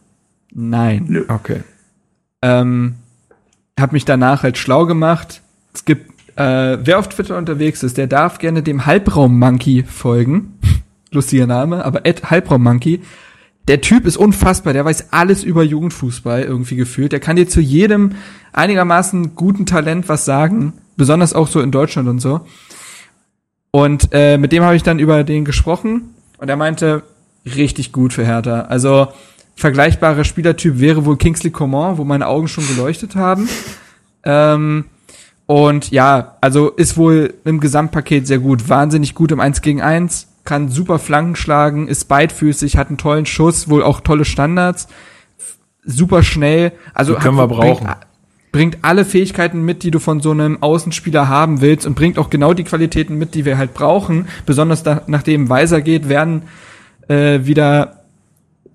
Nein. 0.53 1.05
Nö. 1.09 1.25
Okay. 1.29 1.61
Ähm, 2.43 2.95
hab 3.79 3.93
mich 3.93 4.05
danach 4.05 4.43
halt 4.43 4.59
schlau 4.59 4.87
gemacht. 4.87 5.43
Es 5.75 5.85
gibt, 5.85 6.11
äh, 6.37 6.79
wer 6.83 6.99
auf 6.99 7.09
Twitter 7.09 7.37
unterwegs 7.37 7.83
ist, 7.83 7.97
der 7.99 8.07
darf 8.07 8.39
gerne 8.39 8.63
dem 8.63 8.87
Halbraum-Monkey 8.87 9.85
folgen. 9.85 10.59
Lustiger 11.13 11.47
Name, 11.47 11.85
aber 11.85 12.07
Ed 12.07 12.31
Halbraum-Monkey. 12.31 13.01
Der 13.69 13.83
Typ 13.83 14.07
ist 14.07 14.17
unfassbar, 14.17 14.73
der 14.73 14.87
weiß 14.87 15.13
alles 15.13 15.45
über 15.45 15.63
Jugendfußball 15.63 16.43
irgendwie 16.43 16.77
gefühlt. 16.77 17.13
Der 17.13 17.21
kann 17.21 17.37
dir 17.37 17.49
zu 17.49 17.61
jedem 17.61 18.13
einigermaßen 18.53 19.35
guten 19.37 19.67
Talent 19.67 20.09
was 20.09 20.25
sagen, 20.25 20.73
besonders 20.99 21.33
auch 21.33 21.49
so 21.49 21.61
in 21.63 21.71
Deutschland 21.71 22.09
und 22.09 22.19
so. 22.21 22.43
Und 23.71 24.09
äh, 24.13 24.37
mit 24.37 24.53
dem 24.53 24.63
habe 24.63 24.77
ich 24.77 24.83
dann 24.83 24.99
über 24.99 25.25
den 25.25 25.45
gesprochen 25.47 26.15
und 26.39 26.49
er 26.49 26.57
meinte, 26.57 27.03
richtig 27.45 27.93
gut 27.93 28.13
für 28.13 28.25
Hertha. 28.27 28.63
Also 28.63 29.09
vergleichbarer 29.57 30.25
Spielertyp 30.25 30.79
wäre 30.79 31.05
wohl 31.05 31.17
Kingsley 31.17 31.51
Coman, 31.51 31.99
wo 31.99 32.05
meine 32.05 32.27
Augen 32.27 32.49
schon 32.49 32.67
geleuchtet 32.67 33.17
haben. 33.17 33.49
Ähm, 34.25 34.85
und 35.47 35.91
ja, 35.91 36.37
also 36.41 36.69
ist 36.71 36.97
wohl 36.97 37.35
im 37.45 37.61
Gesamtpaket 37.61 38.27
sehr 38.27 38.39
gut. 38.39 38.69
Wahnsinnig 38.69 39.15
gut 39.15 39.33
im 39.33 39.41
1 39.41 39.63
gegen 39.63 39.81
1, 39.81 40.29
kann 40.45 40.69
super 40.69 40.99
Flanken 40.99 41.37
schlagen, 41.37 41.89
ist 41.89 42.07
beidfüßig, 42.07 42.77
hat 42.77 42.89
einen 42.89 42.99
tollen 42.99 43.27
Schuss, 43.27 43.69
wohl 43.69 43.83
auch 43.83 44.01
tolle 44.01 44.25
Standards, 44.25 44.89
super 45.85 46.23
schnell. 46.23 46.73
Also 46.95 47.15
Die 47.15 47.21
können 47.21 47.39
hat- 47.39 47.51
wir 47.51 47.57
brauchen. 47.57 47.85
Bringt, 47.87 47.97
bringt 48.53 48.79
alle 48.83 49.05
Fähigkeiten 49.05 49.63
mit, 49.63 49.83
die 49.83 49.91
du 49.91 49.99
von 49.99 50.21
so 50.21 50.31
einem 50.31 50.63
Außenspieler 50.63 51.29
haben 51.29 51.61
willst 51.61 51.87
und 51.87 51.95
bringt 51.95 52.19
auch 52.19 52.31
genau 52.31 52.55
die 52.55 52.65
Qualitäten 52.65 53.17
mit, 53.17 53.35
die 53.35 53.45
wir 53.45 53.59
halt 53.59 53.75
brauchen. 53.75 54.27
Besonders 54.47 54.83
da, 54.83 55.03
nachdem 55.07 55.49
Weiser 55.49 55.81
geht, 55.81 56.09
werden 56.09 56.43
äh, 57.09 57.41
wieder 57.45 58.05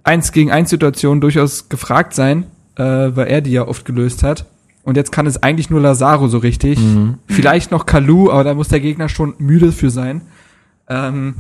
eins 0.03 0.32
gegen 0.32 0.51
eins 0.51 0.69
Situationen 0.69 1.21
durchaus 1.21 1.69
gefragt 1.69 2.13
sein, 2.13 2.45
äh, 2.76 2.84
weil 2.84 3.28
er 3.28 3.41
die 3.41 3.51
ja 3.51 3.67
oft 3.67 3.86
gelöst 3.86 4.24
hat. 4.24 4.45
Und 4.84 4.97
jetzt 4.97 5.11
kann 5.11 5.26
es 5.26 5.41
eigentlich 5.41 5.69
nur 5.69 5.80
Lazaro 5.80 6.28
so 6.28 6.39
richtig. 6.39 6.78
Vielleicht 7.28 7.71
noch 7.71 7.86
Kalu, 7.86 8.30
aber 8.30 8.43
da 8.43 8.53
muss 8.53 8.67
der 8.67 8.82
Gegner 8.82 9.07
schon 9.07 9.34
müde 9.38 9.71
für 9.71 9.89
sein. 9.89 10.21
Ähm, 10.89 11.36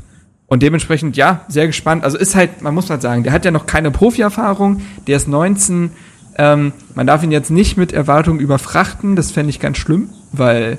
und 0.47 0.63
dementsprechend, 0.63 1.17
ja, 1.17 1.45
sehr 1.49 1.67
gespannt. 1.67 2.03
Also 2.03 2.17
ist 2.17 2.35
halt, 2.35 2.61
man 2.61 2.73
muss 2.73 2.89
halt 2.89 3.01
sagen, 3.01 3.23
der 3.23 3.33
hat 3.33 3.43
ja 3.43 3.51
noch 3.51 3.65
keine 3.65 3.91
Profi-Erfahrung, 3.91 4.81
der 5.07 5.17
ist 5.17 5.27
19. 5.27 5.91
Ähm, 6.37 6.73
man 6.95 7.07
darf 7.07 7.23
ihn 7.23 7.31
jetzt 7.31 7.51
nicht 7.51 7.77
mit 7.77 7.93
Erwartungen 7.93 8.39
überfrachten, 8.39 9.15
das 9.15 9.31
fände 9.31 9.49
ich 9.49 9.59
ganz 9.59 9.77
schlimm, 9.77 10.09
weil 10.31 10.77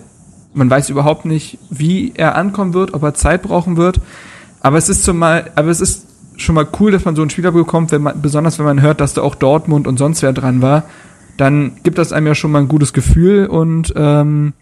man 0.53 0.71
weiß 0.71 0.89
überhaupt 0.91 1.25
nicht, 1.25 1.59
wie 1.71 2.13
er 2.15 2.37
ankommen 2.37 2.75
wird, 2.75 2.95
ob 2.95 3.03
er 3.03 3.15
Zeit 3.15 3.43
brauchen 3.43 3.77
wird. 3.77 4.01
Aber 4.61 4.79
es 4.79 4.89
ist 4.89 5.05
zumal, 5.05 5.51
aber 5.57 5.69
es 5.69 5.81
ist 5.81 6.07
schon 6.37 6.55
mal 6.55 6.67
cool, 6.81 6.91
dass 6.91 7.05
man 7.05 7.17
so 7.17 7.23
einen 7.23 7.31
Spieler 7.31 7.53
bekommt, 7.53 7.93
wenn 7.93 8.03
man, 8.03 8.21
besonders 8.21 8.59
wenn 8.59 8.67
man 8.67 8.83
hört, 8.83 9.01
dass 9.01 9.15
da 9.15 9.23
auch 9.23 9.35
Dortmund 9.35 9.87
und 9.87 9.99
sonst 9.99 10.23
wer 10.23 10.33
dran 10.33 10.63
war, 10.63 10.85
dann 11.37 11.73
gibt 11.83 11.99
das 11.99 12.13
einem 12.13 12.29
ja 12.29 12.35
schon 12.35 12.53
mal 12.53 12.61
ein 12.61 12.69
gutes 12.69 12.93
Gefühl 12.93 13.47
und 13.47 13.93
ähm, 13.97 14.53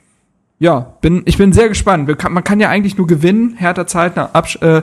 ja, 0.62 0.94
bin, 1.00 1.22
ich 1.24 1.38
bin 1.38 1.52
sehr 1.52 1.68
gespannt. 1.68 2.16
Kann, 2.18 2.32
man 2.32 2.44
kann 2.44 2.60
ja 2.60 2.68
eigentlich 2.68 2.96
nur 2.96 3.08
gewinnen. 3.08 3.56
Hertha 3.56 3.84
zahlt 3.84 4.16
eine 4.16 4.32
Absch 4.32 4.62
äh, 4.62 4.82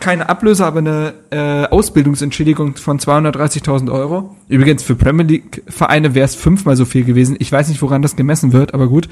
keine 0.00 0.28
Ablöse, 0.28 0.66
aber 0.66 0.80
eine 0.80 1.14
äh, 1.30 1.68
Ausbildungsentschädigung 1.68 2.74
von 2.74 2.98
230.000 2.98 3.92
Euro. 3.92 4.34
Übrigens 4.48 4.82
für 4.82 4.96
Premier 4.96 5.24
League 5.24 5.62
Vereine 5.68 6.16
wäre 6.16 6.24
es 6.24 6.34
fünfmal 6.34 6.74
so 6.74 6.84
viel 6.84 7.04
gewesen. 7.04 7.36
Ich 7.38 7.52
weiß 7.52 7.68
nicht, 7.68 7.80
woran 7.80 8.02
das 8.02 8.16
gemessen 8.16 8.52
wird, 8.52 8.74
aber 8.74 8.88
gut. 8.88 9.08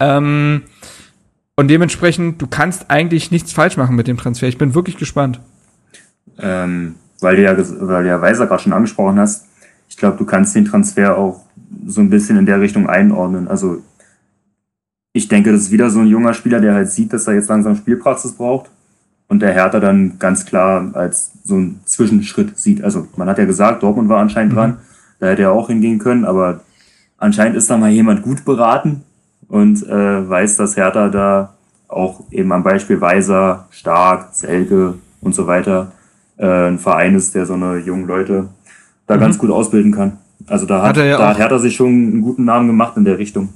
Ähm, 0.00 0.62
und 1.56 1.68
dementsprechend, 1.68 2.40
du 2.40 2.46
kannst 2.46 2.90
eigentlich 2.90 3.30
nichts 3.30 3.52
falsch 3.52 3.76
machen 3.76 3.96
mit 3.96 4.08
dem 4.08 4.16
Transfer. 4.16 4.48
Ich 4.48 4.56
bin 4.56 4.74
wirklich 4.74 4.96
gespannt. 4.96 5.40
Ähm, 6.38 6.94
weil 7.20 7.36
du 7.36 7.42
ja, 7.42 7.54
weil 7.54 8.04
du 8.04 8.08
ja 8.08 8.22
Weiser 8.22 8.46
gerade 8.46 8.62
schon 8.62 8.72
angesprochen 8.72 9.18
hast, 9.18 9.44
ich 9.90 9.98
glaube, 9.98 10.16
du 10.16 10.24
kannst 10.24 10.54
den 10.56 10.64
Transfer 10.64 11.18
auch 11.18 11.42
so 11.86 12.00
ein 12.00 12.08
bisschen 12.08 12.38
in 12.38 12.46
der 12.46 12.62
Richtung 12.62 12.88
einordnen. 12.88 13.46
Also 13.46 13.82
ich 15.12 15.28
denke, 15.28 15.52
das 15.52 15.62
ist 15.62 15.70
wieder 15.70 15.90
so 15.90 16.00
ein 16.00 16.06
junger 16.06 16.34
Spieler, 16.34 16.60
der 16.60 16.74
halt 16.74 16.90
sieht, 16.90 17.12
dass 17.12 17.26
er 17.26 17.34
jetzt 17.34 17.48
langsam 17.48 17.76
Spielpraxis 17.76 18.32
braucht 18.32 18.70
und 19.28 19.42
der 19.42 19.52
Hertha 19.52 19.80
dann 19.80 20.18
ganz 20.18 20.44
klar 20.44 20.90
als 20.94 21.32
so 21.44 21.54
einen 21.54 21.80
Zwischenschritt 21.84 22.58
sieht. 22.58 22.82
Also 22.84 23.08
man 23.16 23.28
hat 23.28 23.38
ja 23.38 23.44
gesagt, 23.44 23.82
Dortmund 23.82 24.08
war 24.08 24.20
anscheinend 24.20 24.54
dran, 24.54 24.78
da 25.18 25.28
hätte 25.28 25.42
er 25.42 25.52
auch 25.52 25.68
hingehen 25.68 25.98
können, 25.98 26.24
aber 26.24 26.60
anscheinend 27.18 27.56
ist 27.56 27.68
da 27.70 27.76
mal 27.76 27.90
jemand 27.90 28.22
gut 28.22 28.44
beraten 28.44 29.02
und 29.48 29.86
äh, 29.86 30.28
weiß, 30.28 30.56
dass 30.56 30.76
Hertha 30.76 31.08
da 31.08 31.54
auch 31.88 32.22
eben 32.30 32.52
am 32.52 32.62
Beispiel 32.62 33.00
Weiser, 33.00 33.66
Stark, 33.70 34.28
Selke 34.32 34.94
und 35.20 35.34
so 35.34 35.48
weiter 35.48 35.90
äh, 36.36 36.68
ein 36.68 36.78
Verein 36.78 37.16
ist, 37.16 37.34
der 37.34 37.46
so 37.46 37.54
eine 37.54 37.78
jungen 37.78 38.06
Leute 38.06 38.48
da 39.08 39.16
ganz 39.16 39.38
gut 39.38 39.50
ausbilden 39.50 39.90
kann. 39.90 40.18
Also 40.46 40.66
da 40.66 40.82
hat, 40.82 40.90
Hat 40.90 40.96
er 40.98 41.04
ja 41.06 41.18
da 41.18 41.28
hat 41.30 41.38
Hertha 41.38 41.58
sich 41.58 41.74
schon 41.74 41.88
einen 41.88 42.22
guten 42.22 42.44
Namen 42.44 42.68
gemacht 42.68 42.96
in 42.96 43.04
der 43.04 43.18
Richtung. 43.18 43.48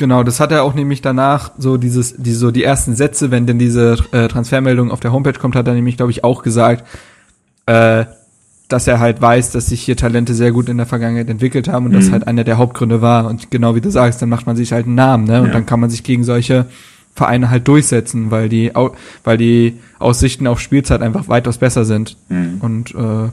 Genau, 0.00 0.22
das 0.22 0.40
hat 0.40 0.50
er 0.50 0.62
auch 0.62 0.72
nämlich 0.72 1.02
danach, 1.02 1.50
so 1.58 1.76
dieses, 1.76 2.14
die, 2.16 2.32
so 2.32 2.50
die 2.50 2.64
ersten 2.64 2.96
Sätze, 2.96 3.30
wenn 3.30 3.44
denn 3.46 3.58
diese 3.58 3.98
äh, 4.12 4.28
Transfermeldung 4.28 4.90
auf 4.90 5.00
der 5.00 5.12
Homepage 5.12 5.38
kommt, 5.38 5.54
hat 5.54 5.68
er 5.68 5.74
nämlich, 5.74 5.98
glaube 5.98 6.10
ich, 6.10 6.24
auch 6.24 6.42
gesagt, 6.42 6.86
äh, 7.66 8.06
dass 8.68 8.86
er 8.86 8.98
halt 8.98 9.20
weiß, 9.20 9.50
dass 9.50 9.66
sich 9.66 9.82
hier 9.82 9.98
Talente 9.98 10.32
sehr 10.32 10.52
gut 10.52 10.70
in 10.70 10.78
der 10.78 10.86
Vergangenheit 10.86 11.28
entwickelt 11.28 11.68
haben 11.68 11.84
und 11.84 11.92
das 11.92 12.06
Mhm. 12.06 12.12
halt 12.12 12.26
einer 12.28 12.44
der 12.44 12.56
Hauptgründe 12.56 13.02
war. 13.02 13.26
Und 13.26 13.50
genau 13.50 13.74
wie 13.74 13.82
du 13.82 13.90
sagst, 13.90 14.22
dann 14.22 14.30
macht 14.30 14.46
man 14.46 14.56
sich 14.56 14.72
halt 14.72 14.86
einen 14.86 14.94
Namen, 14.94 15.24
ne? 15.24 15.42
Und 15.42 15.48
Ja. 15.48 15.52
dann 15.52 15.66
kann 15.66 15.80
man 15.80 15.90
sich 15.90 16.02
gegen 16.02 16.24
solche 16.24 16.64
Vereine 17.14 17.50
halt 17.50 17.68
durchsetzen, 17.68 18.30
weil 18.30 18.48
die, 18.48 18.72
weil 19.22 19.36
die 19.36 19.78
Aussichten 19.98 20.46
auf 20.46 20.60
Spielzeit 20.60 21.02
einfach 21.02 21.28
weitaus 21.28 21.58
besser 21.58 21.84
sind. 21.84 22.16
Mhm. 22.30 22.56
Und 22.60 22.94
äh, 22.94 23.28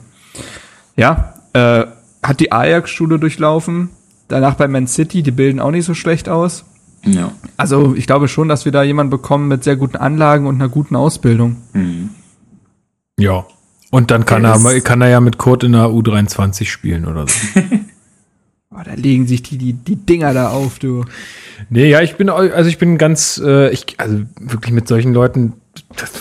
ja, 1.00 1.32
äh, 1.54 1.86
hat 2.22 2.40
die 2.40 2.52
Ajax-Schule 2.52 3.18
durchlaufen, 3.18 3.88
danach 4.28 4.54
bei 4.54 4.68
Man 4.68 4.86
City, 4.86 5.22
die 5.22 5.30
bilden 5.30 5.60
auch 5.60 5.70
nicht 5.70 5.84
so 5.84 5.94
schlecht 5.94 6.28
aus. 6.28 6.64
Ja. 7.04 7.32
Also 7.56 7.94
ich 7.94 8.06
glaube 8.06 8.28
schon, 8.28 8.48
dass 8.48 8.64
wir 8.64 8.72
da 8.72 8.82
jemanden 8.82 9.10
bekommen 9.10 9.48
mit 9.48 9.64
sehr 9.64 9.76
guten 9.76 9.96
Anlagen 9.96 10.46
und 10.46 10.56
einer 10.56 10.68
guten 10.68 10.96
Ausbildung. 10.96 11.56
Mhm. 11.72 12.10
Ja. 13.18 13.46
Und 13.90 14.10
dann 14.10 14.26
kann 14.26 14.42
Der 14.42 14.52
er, 14.52 14.80
kann 14.82 15.00
er 15.00 15.08
ja 15.08 15.20
mit 15.20 15.38
Kurt 15.38 15.64
in 15.64 15.72
der 15.72 15.86
U23 15.86 16.66
spielen 16.66 17.06
oder 17.06 17.26
so. 17.26 17.60
Oh, 18.70 18.82
da 18.84 18.92
legen 18.92 19.26
sich 19.26 19.42
die, 19.42 19.56
die, 19.56 19.72
die 19.72 19.96
Dinger 19.96 20.34
da 20.34 20.50
auf, 20.50 20.78
du. 20.78 21.04
Nee, 21.70 21.88
ja, 21.88 22.02
ich 22.02 22.16
bin, 22.16 22.28
also 22.28 22.68
ich 22.68 22.76
bin 22.76 22.98
ganz, 22.98 23.40
äh, 23.42 23.70
ich, 23.70 23.98
also 23.98 24.20
wirklich 24.38 24.74
mit 24.74 24.86
solchen 24.86 25.14
Leuten, 25.14 25.54
das, 25.96 26.12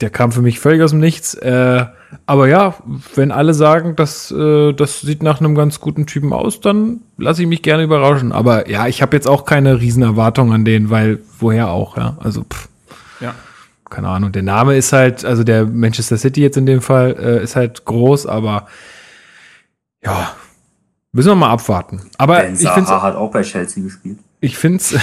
der 0.00 0.10
kam 0.10 0.32
für 0.32 0.42
mich 0.42 0.58
völlig 0.58 0.82
aus 0.82 0.90
dem 0.90 0.98
Nichts. 0.98 1.34
Äh, 1.34 1.86
aber 2.26 2.48
ja, 2.48 2.74
wenn 3.14 3.30
alle 3.32 3.54
sagen, 3.54 3.96
dass 3.96 4.30
äh, 4.30 4.72
das 4.72 5.00
sieht 5.00 5.22
nach 5.22 5.40
einem 5.40 5.54
ganz 5.54 5.80
guten 5.80 6.06
Typen 6.06 6.32
aus, 6.32 6.60
dann 6.60 7.00
lasse 7.16 7.42
ich 7.42 7.48
mich 7.48 7.62
gerne 7.62 7.82
überraschen. 7.84 8.32
Aber 8.32 8.68
ja, 8.68 8.86
ich 8.86 9.02
habe 9.02 9.16
jetzt 9.16 9.26
auch 9.28 9.44
keine 9.44 9.80
riesen 9.80 10.02
Erwartungen 10.02 10.52
an 10.52 10.64
den, 10.64 10.90
weil 10.90 11.20
woher 11.38 11.68
auch, 11.70 11.96
ja. 11.96 12.16
Also 12.20 12.42
pff, 12.44 12.68
Ja. 13.20 13.34
keine 13.88 14.08
Ahnung. 14.08 14.32
Der 14.32 14.42
Name 14.42 14.76
ist 14.76 14.92
halt, 14.92 15.24
also 15.24 15.44
der 15.44 15.64
Manchester 15.66 16.16
City 16.18 16.40
jetzt 16.42 16.56
in 16.56 16.66
dem 16.66 16.80
Fall 16.82 17.16
äh, 17.18 17.42
ist 17.42 17.56
halt 17.56 17.84
groß, 17.84 18.26
aber 18.26 18.66
ja, 20.04 20.32
müssen 21.12 21.28
wir 21.28 21.34
mal 21.36 21.50
abwarten. 21.50 22.00
Aber 22.18 22.38
Ben 22.40 22.54
ich 22.54 22.68
finde 22.68 22.90
hat 23.02 23.14
auch 23.16 23.30
bei 23.30 23.42
Chelsea 23.42 23.82
gespielt. 23.82 24.18
ich 24.40 24.58
find's, 24.58 24.94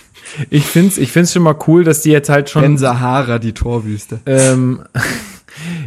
ich 0.50 0.64
find's, 0.66 0.98
ich 0.98 1.10
find's 1.12 1.32
schon 1.32 1.42
mal 1.42 1.56
cool, 1.66 1.84
dass 1.84 2.02
die 2.02 2.10
jetzt 2.10 2.28
halt 2.28 2.48
schon, 2.50 2.62
Ben 2.62 2.78
Sahara, 2.78 3.38
die 3.38 3.52
Torwüste. 3.52 4.20
ähm, 4.26 4.82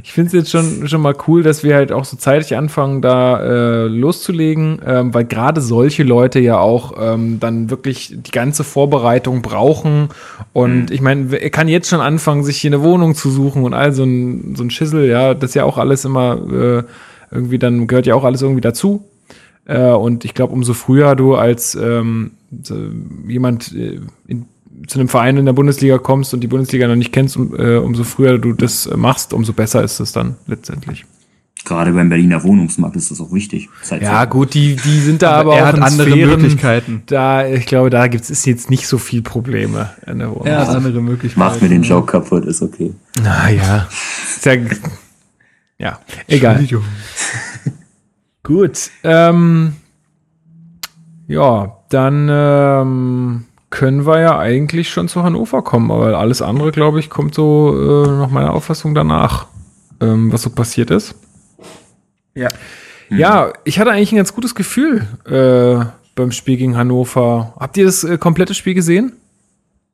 ich 0.03 0.13
finde 0.13 0.27
es 0.27 0.33
jetzt 0.33 0.51
schon, 0.51 0.87
schon 0.87 1.01
mal 1.01 1.15
cool, 1.27 1.43
dass 1.43 1.63
wir 1.63 1.75
halt 1.75 1.91
auch 1.91 2.05
so 2.05 2.17
zeitig 2.17 2.55
anfangen, 2.55 3.01
da 3.01 3.39
äh, 3.39 3.87
loszulegen, 3.87 4.79
ähm, 4.85 5.13
weil 5.13 5.25
gerade 5.25 5.61
solche 5.61 6.03
Leute 6.03 6.39
ja 6.39 6.59
auch 6.59 6.93
ähm, 6.99 7.39
dann 7.39 7.69
wirklich 7.69 8.15
die 8.15 8.31
ganze 8.31 8.63
Vorbereitung 8.63 9.41
brauchen. 9.41 10.09
Und 10.53 10.89
mhm. 10.89 10.91
ich 10.91 11.01
meine, 11.01 11.35
er 11.35 11.49
kann 11.49 11.67
jetzt 11.67 11.89
schon 11.89 12.01
anfangen, 12.01 12.43
sich 12.43 12.57
hier 12.57 12.69
eine 12.69 12.83
Wohnung 12.83 13.15
zu 13.15 13.29
suchen 13.29 13.63
und 13.63 13.73
all 13.73 13.93
so 13.93 14.03
ein, 14.03 14.55
so 14.55 14.63
ein 14.63 14.69
Schissel, 14.69 15.07
ja, 15.07 15.33
das 15.33 15.51
ist 15.51 15.55
ja 15.55 15.63
auch 15.63 15.77
alles 15.77 16.05
immer 16.05 16.37
äh, 16.51 16.83
irgendwie, 17.31 17.59
dann 17.59 17.87
gehört 17.87 18.05
ja 18.05 18.15
auch 18.15 18.23
alles 18.23 18.41
irgendwie 18.41 18.61
dazu. 18.61 19.05
Äh, 19.65 19.91
und 19.91 20.25
ich 20.25 20.33
glaube, 20.33 20.53
umso 20.53 20.73
früher 20.73 21.15
du 21.15 21.35
als 21.35 21.75
ähm, 21.75 22.31
so 22.63 22.75
jemand 23.27 23.73
äh, 23.75 23.99
in 24.27 24.45
zu 24.85 24.99
einem 24.99 25.09
Verein 25.09 25.37
in 25.37 25.45
der 25.45 25.53
Bundesliga 25.53 25.97
kommst 25.97 26.33
und 26.33 26.41
die 26.41 26.47
Bundesliga 26.47 26.87
noch 26.87 26.95
nicht 26.95 27.11
kennst, 27.11 27.37
um, 27.37 27.55
äh, 27.57 27.77
umso 27.77 28.03
früher 28.03 28.37
du 28.37 28.53
das 28.53 28.89
machst, 28.95 29.33
umso 29.33 29.53
besser 29.53 29.83
ist 29.83 29.99
es 29.99 30.11
dann 30.11 30.35
letztendlich. 30.45 31.05
Gerade 31.65 31.91
beim 31.91 32.07
Berliner 32.07 32.43
Wohnungsmarkt 32.43 32.95
ist 32.95 33.11
das 33.11 33.19
auch 33.19 33.33
wichtig. 33.33 33.67
Das 33.81 33.99
ja, 33.99 34.23
gut, 34.25 34.53
die, 34.53 34.75
die 34.77 34.99
sind 34.99 35.21
da 35.21 35.31
aber, 35.31 35.51
aber 35.51 35.59
er 35.59 35.63
auch 35.63 35.67
hat 35.73 35.81
andere 35.81 36.11
Sphären, 36.11 36.29
Möglichkeiten. 36.29 37.03
Da, 37.07 37.45
ich 37.45 37.65
glaube, 37.65 37.89
da 37.89 38.07
gibt 38.07 38.29
es 38.29 38.45
jetzt 38.45 38.69
nicht 38.69 38.87
so 38.87 38.97
viel 38.97 39.21
Probleme 39.21 39.89
in 40.05 40.19
der 40.19 40.31
Wohnung. 40.31 40.47
Hat 40.47 40.69
andere 40.69 41.01
Möglichkeiten. 41.01 41.39
Mach 41.39 41.59
mir 41.59 41.67
den 41.67 41.83
Joke 41.83 42.11
kaputt, 42.11 42.45
ist 42.45 42.61
okay. 42.61 42.93
Naja. 43.21 43.87
Ja, 44.45 44.55
ja, 45.79 45.99
egal. 46.27 46.65
gut. 48.43 48.89
Ähm, 49.03 49.73
ja, 51.27 51.77
dann 51.89 52.27
ähm, 52.31 53.45
können 53.69 54.05
wir 54.05 54.19
ja 54.21 54.39
eigentlich 54.39 54.89
schon 54.89 55.07
zu 55.07 55.23
Hannover 55.23 55.61
kommen, 55.61 55.91
aber 55.91 56.17
alles 56.17 56.41
andere, 56.41 56.71
glaube 56.71 56.99
ich, 56.99 57.09
kommt 57.09 57.35
so 57.35 58.05
äh, 58.05 58.07
nach 58.07 58.29
meiner 58.29 58.53
Auffassung 58.53 58.95
danach, 58.95 59.47
ähm, 59.99 60.31
was 60.31 60.43
so 60.43 60.49
passiert 60.49 60.91
ist. 60.91 61.15
Ja. 62.33 62.47
Mhm. 63.09 63.17
Ja, 63.17 63.53
ich 63.63 63.79
hatte 63.79 63.91
eigentlich 63.91 64.11
ein 64.11 64.17
ganz 64.17 64.33
gutes 64.33 64.55
Gefühl 64.55 65.07
äh, 65.25 65.85
beim 66.15 66.31
Spiel 66.31 66.57
gegen 66.57 66.77
Hannover. 66.77 67.53
Habt 67.59 67.77
ihr 67.77 67.85
das 67.85 68.03
äh, 68.03 68.17
komplette 68.17 68.53
Spiel 68.53 68.73
gesehen? 68.73 69.13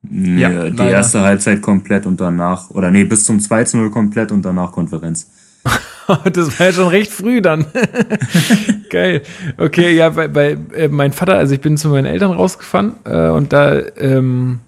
Nee, 0.03 0.41
ja, 0.41 0.49
die 0.49 0.77
leider. 0.77 0.91
erste 0.91 1.21
Halbzeit 1.21 1.61
komplett 1.61 2.05
und 2.05 2.19
danach, 2.19 2.69
oder 2.71 2.91
nee, 2.91 3.05
bis 3.05 3.23
zum 3.25 3.39
2-0 3.39 3.89
komplett 3.89 4.33
und 4.33 4.43
danach 4.43 4.73
Konferenz. 4.73 5.29
das 6.33 6.59
war 6.59 6.67
ja 6.67 6.73
schon 6.73 6.87
recht 6.89 7.11
früh 7.11 7.41
dann. 7.41 7.65
Geil. 8.89 9.21
Okay, 9.57 9.95
ja, 9.95 10.09
bei, 10.09 10.27
bei 10.27 10.57
äh, 10.75 10.87
mein 10.87 11.13
Vater, 11.13 11.37
also 11.37 11.53
ich 11.53 11.61
bin 11.61 11.77
zu 11.77 11.89
meinen 11.89 12.05
Eltern 12.05 12.31
rausgefahren 12.31 12.93
äh, 13.05 13.29
und 13.29 13.53
da, 13.53 13.79
ähm, 13.97 14.59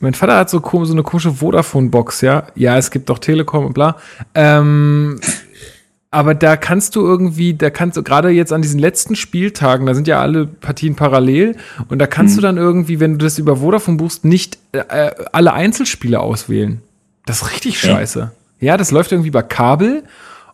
mein 0.00 0.14
Vater 0.14 0.36
hat 0.36 0.50
so, 0.50 0.60
so 0.60 0.92
eine 0.92 1.02
komische 1.02 1.32
Vodafone-Box, 1.32 2.22
ja. 2.22 2.44
Ja, 2.54 2.78
es 2.78 2.90
gibt 2.90 3.10
doch 3.10 3.18
Telekom 3.18 3.66
und 3.66 3.74
bla. 3.74 3.96
Ähm, 4.34 5.20
aber 6.10 6.34
da 6.34 6.56
kannst 6.56 6.96
du 6.96 7.06
irgendwie, 7.06 7.54
da 7.54 7.70
kannst 7.70 7.96
du 7.96 8.02
gerade 8.02 8.30
jetzt 8.30 8.52
an 8.52 8.62
diesen 8.62 8.80
letzten 8.80 9.14
Spieltagen, 9.14 9.86
da 9.86 9.94
sind 9.94 10.08
ja 10.08 10.20
alle 10.20 10.46
Partien 10.46 10.96
parallel 10.96 11.56
und 11.88 12.00
da 12.00 12.06
kannst 12.08 12.34
mhm. 12.34 12.40
du 12.40 12.42
dann 12.42 12.56
irgendwie, 12.56 12.98
wenn 12.98 13.18
du 13.18 13.24
das 13.24 13.38
über 13.38 13.56
Vodafone 13.56 13.96
buchst, 13.96 14.24
nicht 14.24 14.58
äh, 14.72 15.10
alle 15.32 15.52
Einzelspiele 15.52 16.18
auswählen. 16.18 16.80
Das 17.26 17.42
ist 17.42 17.52
richtig 17.52 17.82
ja. 17.82 17.90
scheiße. 17.90 18.32
Ja, 18.58 18.76
das 18.76 18.90
läuft 18.90 19.12
irgendwie 19.12 19.30
bei 19.30 19.42
Kabel 19.42 20.02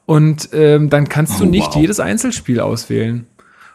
und 0.06 0.48
ähm, 0.52 0.88
dann 0.88 1.08
kannst 1.08 1.40
du 1.40 1.44
oh, 1.44 1.48
nicht 1.48 1.74
wow. 1.74 1.76
jedes 1.76 2.00
Einzelspiel 2.00 2.60
auswählen. 2.60 3.26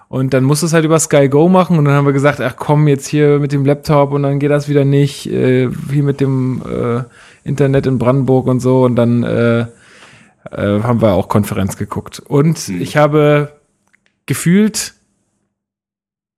Und 0.07 0.33
dann 0.33 0.43
musst 0.43 0.61
du 0.61 0.65
es 0.65 0.73
halt 0.73 0.83
über 0.83 0.99
Sky 0.99 1.29
Go 1.29 1.47
machen 1.47 1.77
und 1.77 1.85
dann 1.85 1.93
haben 1.93 2.05
wir 2.05 2.11
gesagt, 2.11 2.41
ach 2.41 2.55
komm, 2.57 2.87
jetzt 2.89 3.07
hier 3.07 3.39
mit 3.39 3.53
dem 3.53 3.63
Laptop 3.63 4.11
und 4.11 4.23
dann 4.23 4.39
geht 4.39 4.51
das 4.51 4.67
wieder 4.67 4.83
nicht, 4.83 5.27
äh, 5.27 5.69
wie 5.71 6.01
mit 6.01 6.19
dem 6.19 6.61
äh, 6.65 7.03
Internet 7.47 7.87
in 7.87 7.97
Brandenburg 7.97 8.47
und 8.47 8.59
so. 8.59 8.83
Und 8.83 8.97
dann 8.97 9.23
äh, 9.23 9.61
äh, 9.61 9.67
haben 10.83 11.01
wir 11.01 11.13
auch 11.13 11.29
Konferenz 11.29 11.77
geguckt. 11.77 12.19
Und 12.19 12.57
hm. 12.57 12.81
ich 12.81 12.97
habe 12.97 13.53
gefühlt 14.25 14.95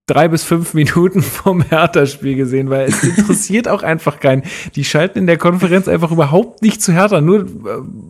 drei 0.05 0.27
bis 0.27 0.43
fünf 0.43 0.73
Minuten 0.73 1.21
vom 1.21 1.61
Hertha-Spiel 1.61 2.35
gesehen, 2.35 2.69
weil 2.69 2.87
es 2.87 3.03
interessiert 3.03 3.67
auch 3.67 3.83
einfach 3.83 4.19
keinen. 4.19 4.43
Die 4.75 4.83
schalten 4.83 5.19
in 5.19 5.27
der 5.27 5.37
Konferenz 5.37 5.87
einfach 5.87 6.11
überhaupt 6.11 6.61
nicht 6.61 6.81
zu 6.81 6.93
Hertha, 6.93 7.21
nur 7.21 7.41
äh, 7.41 7.45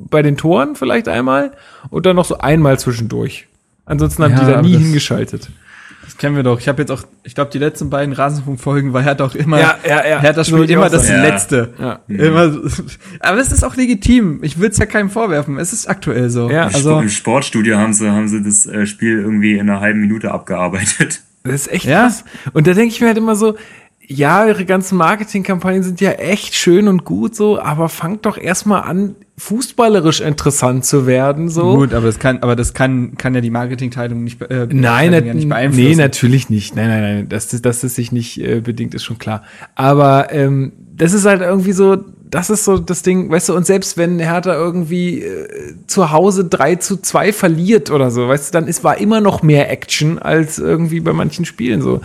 bei 0.09 0.21
den 0.21 0.37
Toren 0.37 0.75
vielleicht 0.75 1.07
einmal 1.07 1.51
und 1.89 2.05
dann 2.05 2.15
noch 2.15 2.25
so 2.25 2.37
einmal 2.37 2.79
zwischendurch. 2.79 3.47
Ansonsten 3.85 4.23
haben 4.23 4.33
ja, 4.33 4.39
die 4.39 4.51
da 4.51 4.61
nie 4.61 4.77
hingeschaltet. 4.77 5.49
Das 6.03 6.17
kennen 6.17 6.35
wir 6.35 6.43
doch. 6.43 6.59
Ich 6.59 6.67
habe 6.67 6.81
jetzt 6.81 6.91
auch, 6.91 7.03
ich 7.23 7.33
glaube, 7.33 7.51
die 7.51 7.59
letzten 7.59 7.89
beiden 7.89 8.13
Rasenfunk-Folgen 8.13 8.93
war 8.93 9.01
Hertha 9.01 9.25
auch 9.25 9.35
immer, 9.35 9.59
ja, 9.59 9.77
ja, 9.87 10.05
ja. 10.05 10.19
Hertha 10.19 10.43
spielt 10.43 10.69
immer 10.69 10.89
das 10.89 11.07
ja. 11.07 11.21
Letzte. 11.21 11.73
Ja. 11.79 11.99
Immer, 12.07 12.61
aber 13.19 13.37
es 13.39 13.51
ist 13.51 13.63
auch 13.63 13.75
legitim. 13.75 14.39
Ich 14.43 14.59
will 14.59 14.69
es 14.69 14.77
ja 14.77 14.85
keinem 14.85 15.09
vorwerfen. 15.09 15.57
Es 15.57 15.73
ist 15.73 15.87
aktuell 15.87 16.29
so. 16.29 16.49
Ja, 16.49 16.65
also 16.67 16.99
Im 16.99 17.09
Sportstudio 17.09 17.77
haben 17.77 17.93
sie, 17.93 18.09
haben 18.09 18.27
sie 18.27 18.43
das 18.43 18.65
äh, 18.65 18.85
Spiel 18.85 19.19
irgendwie 19.19 19.53
in 19.53 19.69
einer 19.69 19.79
halben 19.79 20.01
Minute 20.01 20.31
abgearbeitet. 20.31 21.21
Das 21.43 21.53
ist 21.53 21.71
echt 21.71 21.85
ja? 21.85 22.03
krass. 22.03 22.23
Und 22.53 22.67
da 22.67 22.73
denke 22.73 22.93
ich 22.93 23.01
mir 23.01 23.07
halt 23.07 23.17
immer 23.17 23.35
so, 23.35 23.55
ja, 24.05 24.45
ihre 24.45 24.65
ganzen 24.65 24.97
Marketingkampagnen 24.97 25.83
sind 25.83 26.01
ja 26.01 26.11
echt 26.11 26.55
schön 26.55 26.87
und 26.87 27.05
gut 27.05 27.35
so, 27.35 27.59
aber 27.59 27.89
fangt 27.89 28.25
doch 28.25 28.37
erstmal 28.37 28.83
an, 28.83 29.15
fußballerisch 29.37 30.21
interessant 30.21 30.85
zu 30.85 31.07
werden, 31.07 31.49
so. 31.49 31.75
Gut, 31.75 31.93
aber 31.93 32.05
das 32.05 32.19
kann, 32.19 32.39
aber 32.39 32.55
das 32.55 32.73
kann, 32.73 33.15
kann 33.17 33.33
ja 33.33 33.41
die 33.41 33.49
Marketingteilung 33.49 34.23
nicht, 34.23 34.41
äh, 34.41 34.67
nein, 34.71 35.11
na, 35.11 35.19
ja 35.19 35.33
nicht 35.33 35.49
beeinflussen. 35.49 35.89
Nee, 35.89 35.95
natürlich 35.95 36.49
nicht. 36.49 36.75
Nein, 36.75 36.89
nein, 36.89 37.01
nein, 37.01 37.29
dass, 37.29 37.47
dass 37.47 37.81
das 37.81 37.95
sich 37.95 38.11
nicht 38.11 38.39
äh, 38.39 38.61
bedingt, 38.61 38.93
ist 38.93 39.03
schon 39.03 39.17
klar. 39.17 39.43
Aber 39.75 40.31
ähm, 40.31 40.73
das 40.95 41.13
ist 41.13 41.25
halt 41.25 41.41
irgendwie 41.41 41.71
so, 41.71 41.97
das 42.33 42.49
ist 42.49 42.65
so 42.65 42.79
das 42.79 43.03
Ding, 43.03 43.29
weißt 43.29 43.49
du, 43.49 43.53
und 43.55 43.67
selbst 43.67 43.95
wenn 43.95 44.17
Hertha 44.17 44.55
irgendwie 44.55 45.19
äh, 45.21 45.75
zu 45.85 46.11
Hause 46.11 46.45
3 46.45 46.77
zu 46.77 46.97
2 46.97 47.31
verliert 47.31 47.91
oder 47.91 48.09
so, 48.09 48.27
weißt 48.27 48.49
du, 48.49 48.59
dann 48.59 48.67
ist, 48.67 48.83
war 48.83 48.97
immer 48.97 49.21
noch 49.21 49.43
mehr 49.43 49.69
Action 49.69 50.17
als 50.17 50.57
irgendwie 50.57 50.99
bei 50.99 51.13
manchen 51.13 51.45
Spielen 51.45 51.83
so. 51.83 52.01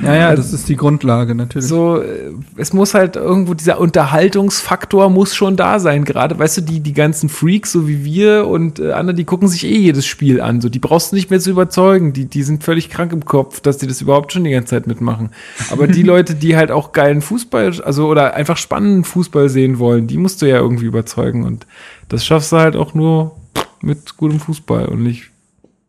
Ja, 0.00 0.14
ja, 0.14 0.36
das 0.36 0.52
ist 0.52 0.68
die 0.68 0.76
Grundlage, 0.76 1.34
natürlich. 1.34 1.66
So, 1.66 2.00
äh, 2.00 2.30
es 2.56 2.72
muss 2.72 2.94
halt 2.94 3.16
irgendwo, 3.16 3.54
dieser 3.54 3.80
Unterhaltungsfaktor 3.80 5.10
muss 5.10 5.34
schon 5.34 5.56
da 5.56 5.80
sein, 5.80 6.04
gerade, 6.04 6.38
weißt 6.38 6.58
du, 6.58 6.60
die, 6.60 6.78
die 6.78 6.92
ganzen 6.92 7.28
Freaks, 7.28 7.72
so 7.72 7.88
wie 7.88 8.04
wir 8.04 8.46
und 8.46 8.78
äh, 8.78 8.92
andere, 8.92 9.16
die 9.16 9.24
gucken 9.24 9.48
sich 9.48 9.64
eh 9.64 9.78
jedes 9.78 10.06
Spiel 10.06 10.40
an, 10.40 10.60
so, 10.60 10.68
die 10.68 10.78
brauchst 10.78 11.10
du 11.10 11.16
nicht 11.16 11.28
mehr 11.28 11.40
zu 11.40 11.50
überzeugen, 11.50 12.12
die, 12.12 12.26
die 12.26 12.44
sind 12.44 12.62
völlig 12.62 12.88
krank 12.88 13.12
im 13.12 13.24
Kopf, 13.24 13.58
dass 13.58 13.78
die 13.78 13.88
das 13.88 14.00
überhaupt 14.00 14.32
schon 14.32 14.44
die 14.44 14.52
ganze 14.52 14.70
Zeit 14.70 14.86
mitmachen. 14.86 15.30
Aber 15.72 15.88
die 15.88 16.02
Leute, 16.04 16.36
die 16.36 16.56
halt 16.56 16.70
auch 16.70 16.92
geilen 16.92 17.20
Fußball, 17.20 17.82
also, 17.82 18.06
oder 18.06 18.34
einfach 18.34 18.56
spannenden 18.56 19.02
Fußball 19.02 19.48
sehen 19.48 19.71
sehen 19.72 19.78
wollen, 19.78 20.06
die 20.06 20.18
musst 20.18 20.42
du 20.42 20.46
ja 20.46 20.56
irgendwie 20.56 20.86
überzeugen. 20.86 21.44
Und 21.44 21.66
das 22.08 22.24
schaffst 22.24 22.52
du 22.52 22.56
halt 22.56 22.76
auch 22.76 22.94
nur 22.94 23.36
mit 23.80 24.16
gutem 24.16 24.40
Fußball 24.40 24.86
und 24.86 25.02
nicht 25.02 25.30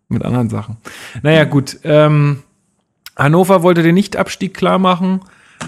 mit 0.09 0.23
anderen 0.23 0.49
Sachen. 0.49 0.77
Naja, 1.21 1.43
gut. 1.45 1.79
Ähm, 1.83 2.43
Hannover 3.15 3.63
wollte 3.63 3.83
den 3.83 3.95
Nicht-Abstieg 3.95 4.53
klar 4.53 4.79
machen. 4.79 5.21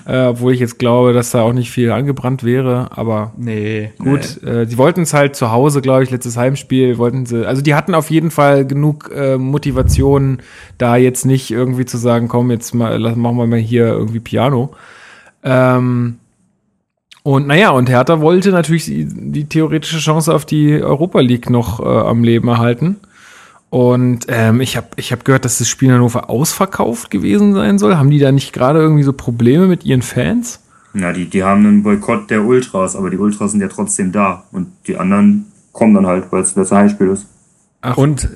Äh, 0.05 0.25
obwohl 0.25 0.51
ich 0.51 0.59
jetzt 0.59 0.77
glaube, 0.77 1.13
dass 1.13 1.31
da 1.31 1.41
auch 1.41 1.53
nicht 1.53 1.71
viel 1.71 1.89
angebrannt 1.89 2.43
wäre, 2.43 2.89
aber 2.97 3.31
nee, 3.37 3.93
gut. 3.97 4.39
Nee. 4.41 4.49
Äh, 4.49 4.65
die 4.65 4.77
wollten 4.77 5.03
es 5.03 5.13
halt 5.13 5.37
zu 5.37 5.51
Hause, 5.51 5.79
glaube 5.79 6.03
ich, 6.03 6.11
letztes 6.11 6.35
Heimspiel 6.35 6.97
wollten 6.97 7.25
sie. 7.25 7.47
Also 7.47 7.61
die 7.61 7.75
hatten 7.75 7.95
auf 7.95 8.11
jeden 8.11 8.29
Fall 8.29 8.67
genug 8.67 9.09
äh, 9.15 9.37
Motivation, 9.37 10.39
da 10.77 10.97
jetzt 10.97 11.25
nicht 11.25 11.49
irgendwie 11.49 11.85
zu 11.85 11.97
sagen, 11.97 12.27
komm, 12.27 12.51
jetzt 12.51 12.75
mal, 12.75 12.97
lass, 12.97 13.15
machen 13.15 13.37
wir 13.37 13.47
mal 13.47 13.57
hier 13.57 13.85
irgendwie 13.85 14.19
Piano. 14.19 14.73
Ähm, 15.43 16.17
und 17.25 17.47
naja, 17.47 17.71
und 17.71 17.89
Hertha 17.89 18.21
wollte 18.21 18.51
natürlich 18.51 18.85
die, 18.85 19.03
die 19.03 19.45
theoretische 19.45 19.97
Chance 19.97 20.31
auf 20.31 20.45
die 20.45 20.79
Europa 20.79 21.21
League 21.21 21.49
noch 21.49 21.79
äh, 21.79 21.83
am 21.83 22.23
Leben 22.23 22.47
erhalten. 22.47 22.97
Und 23.71 24.27
ähm, 24.27 24.61
ich 24.61 24.77
habe 24.77 24.89
ich 24.95 25.11
hab 25.11 25.25
gehört, 25.25 25.43
dass 25.43 25.57
das 25.57 25.67
Spiel 25.67 25.89
in 25.89 25.95
Hannover 25.95 26.29
ausverkauft 26.29 27.09
gewesen 27.09 27.55
sein 27.55 27.79
soll. 27.79 27.97
Haben 27.97 28.11
die 28.11 28.19
da 28.19 28.31
nicht 28.31 28.53
gerade 28.53 28.77
irgendwie 28.77 29.01
so 29.01 29.11
Probleme 29.11 29.65
mit 29.65 29.83
ihren 29.85 30.03
Fans? 30.03 30.59
Na, 30.93 31.13
die, 31.13 31.25
die 31.25 31.43
haben 31.43 31.65
einen 31.65 31.81
Boykott 31.81 32.29
der 32.29 32.43
Ultras, 32.43 32.95
aber 32.95 33.09
die 33.09 33.17
Ultras 33.17 33.53
sind 33.53 33.61
ja 33.61 33.69
trotzdem 33.69 34.11
da. 34.11 34.43
Und 34.51 34.67
die 34.85 34.95
anderen 34.95 35.51
kommen 35.71 35.95
dann 35.95 36.05
halt, 36.05 36.31
weil 36.31 36.43
es 36.43 36.53
das 36.53 36.71
Heimspiel 36.71 37.07
ist. 37.07 37.25
Ach. 37.81 37.97
Und 37.97 38.29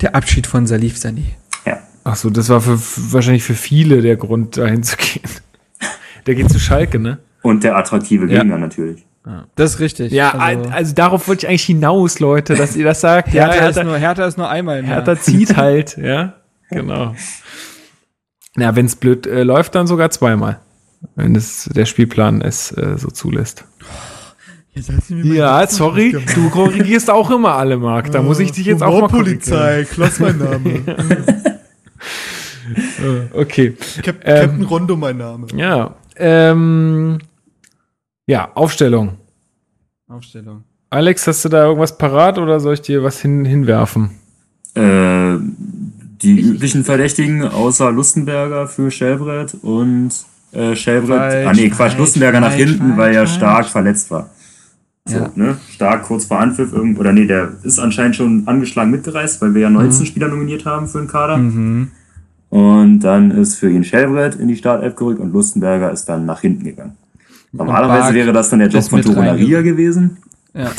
der 0.00 0.14
Abschied 0.14 0.46
von 0.46 0.66
Salif 0.66 0.96
Sani. 0.96 1.26
Ja. 1.66 1.80
Ach 2.04 2.16
so, 2.16 2.30
das 2.30 2.48
war 2.48 2.62
für, 2.62 2.78
wahrscheinlich 3.12 3.44
für 3.44 3.52
viele 3.52 4.00
der 4.00 4.16
Grund, 4.16 4.56
dahin 4.56 4.82
zu 4.82 4.96
gehen. 4.96 5.20
Der 6.26 6.34
geht 6.36 6.48
zu 6.48 6.60
Schalke, 6.60 6.98
ne? 6.98 7.18
Und 7.42 7.64
der 7.64 7.76
attraktive 7.76 8.26
Gegner 8.26 8.54
ja. 8.54 8.58
natürlich. 8.58 9.04
Ja. 9.26 9.46
Das 9.54 9.74
ist 9.74 9.80
richtig. 9.80 10.12
Ja, 10.12 10.30
also, 10.30 10.68
also, 10.70 10.94
darauf 10.94 11.28
wollte 11.28 11.46
ich 11.46 11.48
eigentlich 11.48 11.64
hinaus, 11.64 12.18
Leute, 12.18 12.54
dass 12.54 12.74
ihr 12.76 12.84
das 12.84 13.00
sagt. 13.00 13.28
Hertha, 13.32 13.52
Hertha, 13.52 13.80
ist, 13.80 13.86
nur, 13.86 13.96
Hertha 13.96 14.26
ist 14.26 14.38
nur 14.38 14.48
einmal. 14.48 14.82
Mehr. 14.82 14.90
Hertha 14.90 15.16
zieht 15.16 15.56
halt, 15.56 15.96
ja. 15.96 16.34
Genau. 16.70 17.14
Na, 18.56 18.74
wenn 18.74 18.86
es 18.86 18.96
blöd 18.96 19.26
äh, 19.26 19.44
läuft, 19.44 19.74
dann 19.74 19.86
sogar 19.86 20.10
zweimal. 20.10 20.60
Wenn 21.14 21.36
es 21.36 21.68
der 21.74 21.86
Spielplan 21.86 22.42
es 22.42 22.72
äh, 22.72 22.96
so 22.96 23.08
zulässt. 23.08 23.64
Ja, 25.08 25.66
sorry, 25.66 26.16
du 26.34 26.48
korrigierst 26.48 27.10
auch 27.10 27.30
immer 27.30 27.56
alle, 27.56 27.76
Marc. 27.76 28.10
Da 28.10 28.22
muss 28.22 28.40
ich 28.40 28.52
dich 28.52 28.64
jetzt 28.64 28.82
auch 28.82 29.02
mal 29.02 29.08
Polizei, 29.08 29.84
klass 29.84 30.18
mein 30.18 30.38
Name. 30.38 30.82
okay. 33.34 33.76
Cap 34.02 34.16
ähm, 34.24 34.40
Captain 34.40 34.64
Rondo 34.64 34.96
mein 34.96 35.18
Name. 35.18 35.46
Ja. 35.54 35.94
Ähm, 36.16 37.18
ja, 38.26 38.50
Aufstellung. 38.54 39.16
Aufstellung. 40.08 40.64
Alex, 40.90 41.26
hast 41.26 41.44
du 41.44 41.48
da 41.48 41.64
irgendwas 41.64 41.96
parat 41.96 42.38
oder 42.38 42.60
soll 42.60 42.74
ich 42.74 42.82
dir 42.82 43.02
was 43.02 43.20
hin, 43.20 43.44
hinwerfen? 43.44 44.10
Äh, 44.74 45.36
die 46.22 46.40
üblichen 46.40 46.84
Verdächtigen 46.84 47.42
außer 47.44 47.90
Lustenberger 47.90 48.68
für 48.68 48.90
Schellbrett 48.90 49.54
und 49.62 50.10
äh, 50.52 50.76
Schellbrett. 50.76 51.18
Falsch, 51.18 51.46
ah 51.46 51.52
nee, 51.54 51.68
Quatsch, 51.68 51.76
falsch, 51.76 51.98
Lustenberger 51.98 52.40
nach 52.40 52.50
falsch, 52.52 52.62
hinten, 52.62 52.96
weil 52.96 53.14
er 53.14 53.26
falsch. 53.26 53.34
stark 53.36 53.66
verletzt 53.66 54.10
war. 54.10 54.30
So, 55.06 55.16
Ja. 55.18 55.30
ne? 55.34 55.56
Stark 55.70 56.04
kurz 56.04 56.26
vor 56.26 56.38
Anpfiff 56.38 56.72
irgend 56.72 56.98
oder 56.98 57.12
nee, 57.12 57.26
der 57.26 57.52
ist 57.64 57.78
anscheinend 57.80 58.14
schon 58.16 58.46
angeschlagen 58.46 58.90
mitgereist, 58.90 59.40
weil 59.42 59.54
wir 59.54 59.62
ja 59.62 59.70
19 59.70 60.06
Spieler 60.06 60.28
nominiert 60.28 60.64
haben 60.66 60.86
für 60.88 60.98
den 60.98 61.08
Kader. 61.08 61.38
Mhm. 61.38 61.90
Und 62.50 63.00
dann 63.00 63.30
ist 63.30 63.54
für 63.56 63.70
ihn 63.70 63.82
Schellbrett 63.82 64.34
in 64.36 64.46
die 64.48 64.56
Startelf 64.56 64.94
gerückt 64.94 65.20
und 65.20 65.32
Lustenberger 65.32 65.90
ist 65.90 66.04
dann 66.04 66.26
nach 66.26 66.42
hinten 66.42 66.64
gegangen. 66.64 66.96
Normalerweise 67.52 68.14
wäre 68.14 68.32
das 68.32 68.50
dann 68.50 68.60
der 68.60 68.68
Job 68.68 68.82
von 68.84 69.00
reinge- 69.60 69.62
gewesen, 69.62 70.16
Ja. 70.54 70.70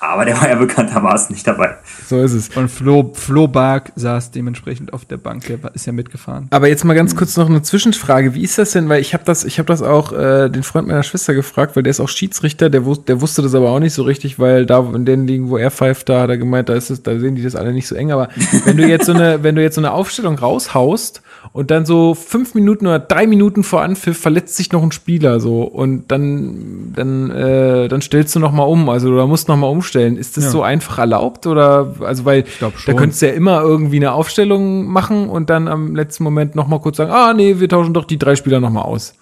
Aber 0.00 0.24
der 0.24 0.40
war 0.40 0.48
ja 0.48 0.54
bekanntermaßen 0.56 1.32
nicht 1.34 1.46
dabei. 1.46 1.76
So 2.08 2.18
ist 2.20 2.32
es. 2.32 2.48
Und 2.56 2.70
Flo, 2.70 3.12
Flo 3.14 3.46
Bark 3.48 3.92
saß 3.96 4.30
dementsprechend 4.30 4.92
auf 4.92 5.04
der 5.04 5.18
Bank, 5.18 5.46
der 5.46 5.62
war- 5.62 5.74
ist 5.74 5.86
ja 5.86 5.92
mitgefahren. 5.92 6.46
Aber 6.50 6.68
jetzt 6.68 6.84
mal 6.84 6.94
ganz 6.94 7.14
kurz 7.14 7.36
noch 7.36 7.48
eine 7.48 7.62
Zwischenfrage. 7.62 8.34
Wie 8.34 8.42
ist 8.42 8.56
das 8.58 8.70
denn? 8.72 8.88
Weil 8.88 9.00
ich 9.02 9.12
habe 9.12 9.24
das, 9.24 9.44
ich 9.44 9.58
habe 9.58 9.66
das 9.66 9.82
auch 9.82 10.12
äh, 10.12 10.48
den 10.48 10.62
Freund 10.62 10.88
meiner 10.88 11.02
Schwester 11.02 11.34
gefragt, 11.34 11.76
weil 11.76 11.82
der 11.82 11.90
ist 11.90 12.00
auch 12.00 12.08
Schiedsrichter. 12.08 12.70
Der, 12.70 12.84
wus 12.86 13.04
der 13.04 13.20
wusste 13.20 13.42
das 13.42 13.54
aber 13.54 13.70
auch 13.70 13.78
nicht 13.80 13.92
so 13.94 14.02
richtig, 14.02 14.38
weil 14.38 14.64
da 14.66 14.80
in 14.94 15.04
den 15.04 15.26
Ligen, 15.26 15.50
wo 15.50 15.56
er 15.58 15.70
pfeift, 15.70 16.08
da 16.08 16.22
hat 16.22 16.30
er 16.30 16.38
gemeint, 16.38 16.68
da 16.70 16.74
ist 16.74 16.88
es, 16.90 17.02
da 17.02 17.18
sehen 17.18 17.34
die 17.34 17.42
das 17.42 17.54
alle 17.54 17.72
nicht 17.72 17.86
so 17.86 17.94
eng. 17.94 18.10
Aber 18.10 18.28
wenn 18.64 18.76
du 18.78 18.86
jetzt 18.86 19.06
so 19.06 19.12
eine, 19.12 19.42
wenn 19.42 19.54
du 19.54 19.62
jetzt 19.62 19.74
so 19.74 19.80
eine 19.82 19.92
Aufstellung 19.92 20.38
raushaust 20.38 21.22
und 21.52 21.70
dann 21.70 21.84
so 21.84 22.14
fünf 22.14 22.54
Minuten 22.54 22.86
oder 22.86 22.98
drei 23.00 23.26
Minuten 23.26 23.62
vor 23.64 23.82
Anpfiff 23.82 24.18
verletzt 24.18 24.56
sich 24.56 24.72
noch 24.72 24.82
ein 24.82 24.92
Spieler 24.92 25.40
so 25.40 25.62
und 25.62 26.10
dann, 26.10 26.92
dann, 26.94 27.30
äh, 27.30 27.88
dann 27.88 28.00
stellst 28.02 28.34
du 28.34 28.38
noch 28.40 28.52
mal 28.52 28.64
um. 28.64 28.88
Also 28.88 29.10
du 29.14 29.26
musst 29.26 29.48
noch 29.48 29.56
mal 29.56 29.66
umstellen. 29.66 29.89
Ist 29.98 30.36
das 30.36 30.44
Ja. 30.44 30.50
so 30.50 30.62
einfach 30.62 30.98
erlaubt 30.98 31.46
oder 31.46 31.94
also 32.00 32.24
weil 32.24 32.44
da 32.60 32.70
könntest 32.94 33.22
du 33.22 33.26
ja 33.28 33.32
immer 33.32 33.60
irgendwie 33.62 33.96
eine 33.96 34.12
Aufstellung 34.12 34.86
machen 34.86 35.28
und 35.28 35.50
dann 35.50 35.68
am 35.68 35.94
letzten 35.94 36.24
Moment 36.24 36.54
noch 36.54 36.68
mal 36.68 36.80
kurz 36.80 36.96
sagen, 36.98 37.10
ah 37.10 37.32
nee, 37.32 37.60
wir 37.60 37.68
tauschen 37.68 37.94
doch 37.94 38.04
die 38.04 38.18
drei 38.18 38.36
Spieler 38.36 38.60
noch 38.60 38.70
mal 38.70 38.82
aus. 38.82 39.14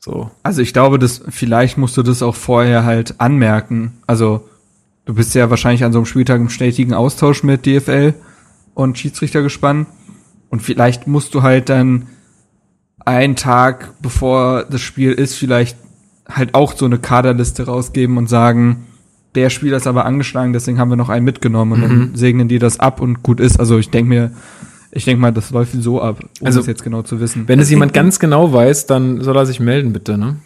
So. 0.00 0.30
Also 0.42 0.62
ich 0.62 0.72
glaube, 0.72 0.98
dass 0.98 1.22
vielleicht 1.28 1.78
musst 1.78 1.96
du 1.96 2.02
das 2.02 2.22
auch 2.22 2.34
vorher 2.36 2.84
halt 2.84 3.16
anmerken. 3.18 3.98
Also 4.06 4.48
du 5.06 5.14
bist 5.14 5.34
ja 5.34 5.50
wahrscheinlich 5.50 5.84
an 5.84 5.92
so 5.92 5.98
einem 5.98 6.06
Spieltag 6.06 6.40
im 6.40 6.50
stetigen 6.50 6.94
Austausch 6.94 7.42
mit 7.42 7.66
DFL 7.66 8.14
und 8.74 8.98
Schiedsrichter 8.98 9.42
gespannt. 9.42 9.88
Und 10.50 10.62
vielleicht 10.62 11.06
musst 11.06 11.34
du 11.34 11.42
halt 11.42 11.68
dann 11.68 12.06
einen 13.04 13.36
Tag 13.36 13.94
bevor 14.00 14.64
das 14.64 14.80
Spiel 14.80 15.12
ist, 15.12 15.34
vielleicht 15.34 15.76
halt 16.28 16.54
auch 16.54 16.76
so 16.76 16.84
eine 16.84 16.98
Kaderliste 16.98 17.66
rausgeben 17.66 18.18
und 18.18 18.28
sagen, 18.28 18.86
der 19.34 19.50
Spieler 19.50 19.76
ist 19.76 19.86
aber 19.86 20.04
angeschlagen, 20.04 20.52
deswegen 20.52 20.78
haben 20.78 20.90
wir 20.90 20.96
noch 20.96 21.08
einen 21.08 21.24
mitgenommen 21.24 21.72
und 21.72 21.82
dann 21.82 22.10
segnen 22.14 22.48
die 22.48 22.58
das 22.58 22.80
ab 22.80 23.00
und 23.00 23.22
gut 23.22 23.40
ist. 23.40 23.60
Also 23.60 23.78
ich 23.78 23.90
denke 23.90 24.08
mir, 24.08 24.32
ich 24.90 25.04
denke 25.04 25.20
mal, 25.20 25.32
das 25.32 25.50
läuft 25.50 25.72
so 25.72 26.00
ab, 26.00 26.20
um 26.40 26.46
Also, 26.46 26.60
das 26.60 26.66
jetzt 26.66 26.82
genau 26.82 27.02
zu 27.02 27.20
wissen. 27.20 27.46
Wenn 27.46 27.60
es 27.60 27.70
jemand 27.70 27.92
ganz 27.92 28.18
genau 28.18 28.52
weiß, 28.52 28.86
dann 28.86 29.20
soll 29.20 29.36
er 29.36 29.46
sich 29.46 29.60
melden, 29.60 29.92
bitte, 29.92 30.16
ne? 30.16 30.36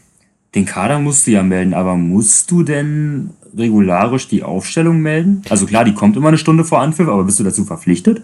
Den 0.54 0.66
Kader 0.66 0.98
musst 0.98 1.26
du 1.26 1.30
ja 1.30 1.42
melden, 1.42 1.72
aber 1.72 1.96
musst 1.96 2.50
du 2.50 2.62
denn 2.62 3.30
regularisch 3.56 4.28
die 4.28 4.42
Aufstellung 4.42 5.00
melden? 5.00 5.42
Also 5.48 5.64
klar, 5.64 5.84
die 5.84 5.94
kommt 5.94 6.16
immer 6.16 6.28
eine 6.28 6.38
Stunde 6.38 6.64
vor 6.64 6.80
Anpfiff, 6.80 7.08
aber 7.08 7.24
bist 7.24 7.40
du 7.40 7.44
dazu 7.44 7.64
verpflichtet? 7.64 8.22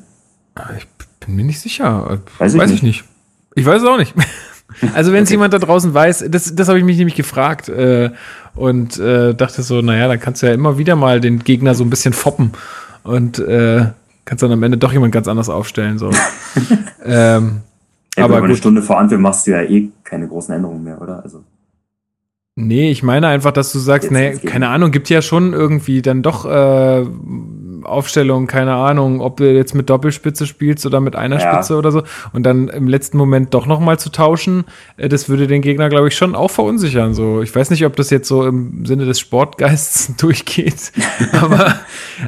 Ich 0.76 0.86
bin 1.24 1.36
mir 1.36 1.44
nicht 1.44 1.60
sicher. 1.60 2.20
Weiß 2.38 2.54
ich 2.54 2.60
weiß 2.60 2.70
nicht. 2.70 2.78
ich 2.78 2.82
nicht. 2.82 3.04
Ich 3.54 3.64
weiß 3.64 3.82
es 3.82 3.88
auch 3.88 3.98
nicht. 3.98 4.14
Also 4.94 5.12
wenn 5.12 5.24
es 5.24 5.30
jemand 5.30 5.54
da 5.54 5.58
draußen 5.58 5.92
weiß, 5.94 6.26
das, 6.28 6.54
das 6.54 6.68
habe 6.68 6.78
ich 6.78 6.84
mich 6.84 6.98
nämlich 6.98 7.16
gefragt 7.16 7.70
äh, 7.70 8.10
und 8.58 8.98
äh, 8.98 9.34
dachte 9.34 9.62
so, 9.62 9.80
naja, 9.80 10.08
dann 10.08 10.20
kannst 10.20 10.42
du 10.42 10.46
ja 10.46 10.52
immer 10.52 10.78
wieder 10.78 10.96
mal 10.96 11.20
den 11.20 11.40
Gegner 11.40 11.74
so 11.74 11.84
ein 11.84 11.90
bisschen 11.90 12.12
foppen 12.12 12.52
und 13.04 13.38
äh, 13.38 13.86
kannst 14.24 14.42
dann 14.42 14.52
am 14.52 14.62
Ende 14.62 14.78
doch 14.78 14.92
jemand 14.92 15.12
ganz 15.12 15.28
anders 15.28 15.48
aufstellen. 15.48 15.98
So. 15.98 16.10
ähm, 17.04 17.62
Ja, 18.16 18.24
aber 18.24 18.36
aber 18.36 18.44
eine 18.44 18.48
gut. 18.48 18.58
Stunde 18.58 18.82
vor 18.82 18.98
Anpfiff 18.98 19.18
machst 19.20 19.46
du 19.46 19.52
ja 19.52 19.62
eh 19.62 19.88
keine 20.04 20.28
großen 20.28 20.54
Änderungen 20.54 20.84
mehr, 20.84 21.00
oder? 21.00 21.22
Also 21.22 21.44
Nee, 22.60 22.90
ich 22.90 23.04
meine 23.04 23.28
einfach, 23.28 23.52
dass 23.52 23.72
du 23.72 23.78
sagst, 23.78 24.10
nee, 24.10 24.36
keine 24.36 24.68
Ahnung, 24.68 24.90
gibt 24.90 25.08
ja 25.10 25.22
schon 25.22 25.52
irgendwie 25.52 26.02
dann 26.02 26.22
doch 26.22 26.44
äh, 26.44 27.06
Aufstellungen, 27.84 28.46
keine 28.46 28.74
Ahnung, 28.74 29.20
ob 29.20 29.36
du 29.38 29.52
jetzt 29.52 29.74
mit 29.74 29.88
Doppelspitze 29.90 30.46
spielst 30.46 30.84
oder 30.86 31.00
mit 31.00 31.16
einer 31.16 31.40
Ja. 31.40 31.52
Spitze 31.54 31.76
oder 31.76 31.92
so 31.92 32.02
und 32.32 32.42
dann 32.44 32.68
im 32.68 32.88
letzten 32.88 33.18
Moment 33.18 33.54
doch 33.54 33.66
noch 33.66 33.80
mal 33.80 33.98
zu 33.98 34.10
tauschen, 34.10 34.64
äh, 34.96 35.08
das 35.08 35.28
würde 35.28 35.46
den 35.46 35.62
Gegner, 35.62 35.88
glaube 35.88 36.08
ich, 36.08 36.16
schon 36.16 36.34
auch 36.34 36.50
verunsichern. 36.50 37.14
So, 37.14 37.42
ich 37.42 37.54
weiß 37.54 37.70
nicht, 37.70 37.84
ob 37.84 37.96
das 37.96 38.10
jetzt 38.10 38.28
so 38.28 38.46
im 38.46 38.84
Sinne 38.86 39.04
des 39.04 39.20
Sportgeists 39.20 40.14
durchgeht, 40.18 40.92
aber 41.40 41.74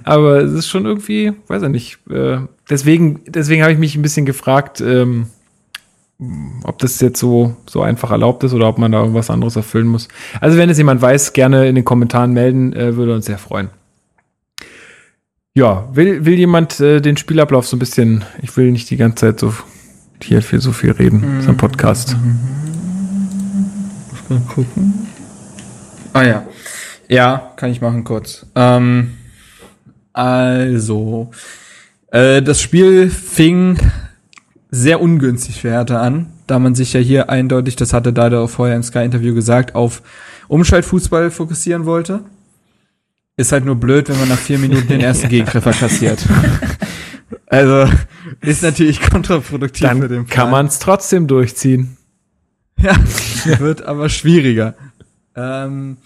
aber 0.04 0.38
es 0.40 0.52
ist 0.52 0.68
schon 0.68 0.86
irgendwie, 0.86 1.32
weiß 1.48 1.62
ich 1.62 1.68
nicht. 1.68 1.98
Äh, 2.10 2.38
deswegen 2.68 3.20
deswegen 3.26 3.62
habe 3.62 3.72
ich 3.72 3.78
mich 3.78 3.96
ein 3.96 4.02
bisschen 4.02 4.26
gefragt. 4.26 4.80
Ähm, 4.80 5.26
ob 6.64 6.78
das 6.80 7.00
jetzt 7.00 7.18
so, 7.18 7.56
so 7.66 7.80
einfach 7.80 8.10
erlaubt 8.10 8.44
ist 8.44 8.52
oder 8.52 8.68
ob 8.68 8.76
man 8.76 8.92
da 8.92 9.00
irgendwas 9.00 9.30
anderes 9.30 9.56
erfüllen 9.56 9.86
muss. 9.86 10.06
Also 10.40 10.58
wenn 10.58 10.68
es 10.68 10.76
jemand 10.76 11.00
weiß, 11.00 11.32
gerne 11.32 11.66
in 11.66 11.74
den 11.74 11.84
Kommentaren 11.86 12.32
melden, 12.34 12.74
äh, 12.74 12.94
würde 12.96 13.14
uns 13.14 13.24
sehr 13.24 13.38
freuen. 13.38 13.70
Ja, 15.54 15.88
will, 15.92 16.24
will 16.24 16.34
jemand 16.34 16.78
äh, 16.78 17.00
den 17.00 17.16
Spielablauf 17.16 17.66
so 17.66 17.74
ein 17.74 17.80
bisschen, 17.80 18.24
ich 18.40 18.56
will 18.56 18.70
nicht 18.70 18.88
die 18.88 18.96
ganze 18.96 19.16
Zeit 19.26 19.40
so 19.40 19.52
hier 20.22 20.42
viel 20.42 20.60
so 20.60 20.70
viel 20.70 20.92
reden, 20.92 21.22
das 21.22 21.44
ist 21.44 21.48
ein 21.48 21.56
Podcast. 21.56 22.16
Mal 24.28 24.40
gucken. 24.42 25.08
Ah 26.12 26.22
ja. 26.22 26.46
Ja, 27.08 27.52
kann 27.56 27.72
ich 27.72 27.80
machen 27.80 28.04
kurz. 28.04 28.46
Ähm, 28.54 29.14
also, 30.12 31.32
äh, 32.12 32.42
das 32.42 32.60
Spiel 32.60 33.10
fing 33.10 33.76
sehr 34.70 35.00
ungünstig 35.00 35.60
für 35.60 35.70
Hertha 35.70 36.00
an, 36.00 36.26
da 36.46 36.60
man 36.60 36.76
sich 36.76 36.92
ja 36.92 37.00
hier 37.00 37.28
eindeutig, 37.28 37.74
das 37.74 37.92
hatte 37.92 38.12
Dada 38.12 38.38
auch 38.38 38.50
vorher 38.50 38.76
im 38.76 38.84
Sky-Interview 38.84 39.34
gesagt, 39.34 39.74
auf 39.74 40.02
Umschaltfußball 40.46 41.32
fokussieren 41.32 41.86
wollte. 41.86 42.20
Ist 43.40 43.52
halt 43.52 43.64
nur 43.64 43.76
blöd, 43.76 44.06
wenn 44.10 44.18
man 44.18 44.28
nach 44.28 44.38
vier 44.38 44.58
Minuten 44.58 44.86
den 44.86 45.00
ersten 45.00 45.30
Gegentreffer 45.30 45.72
kassiert. 45.72 46.20
Also, 47.46 47.90
ist 48.42 48.62
natürlich 48.62 49.00
kontraproduktiv 49.00 49.88
für 49.88 50.08
den 50.08 50.08
Dann 50.08 50.26
kann 50.26 50.50
man 50.50 50.66
es 50.66 50.78
trotzdem 50.78 51.26
durchziehen. 51.26 51.96
ja, 52.80 52.94
wird 53.58 53.82
aber 53.82 54.08
schwieriger. 54.08 54.74
Ähm, 55.34 55.96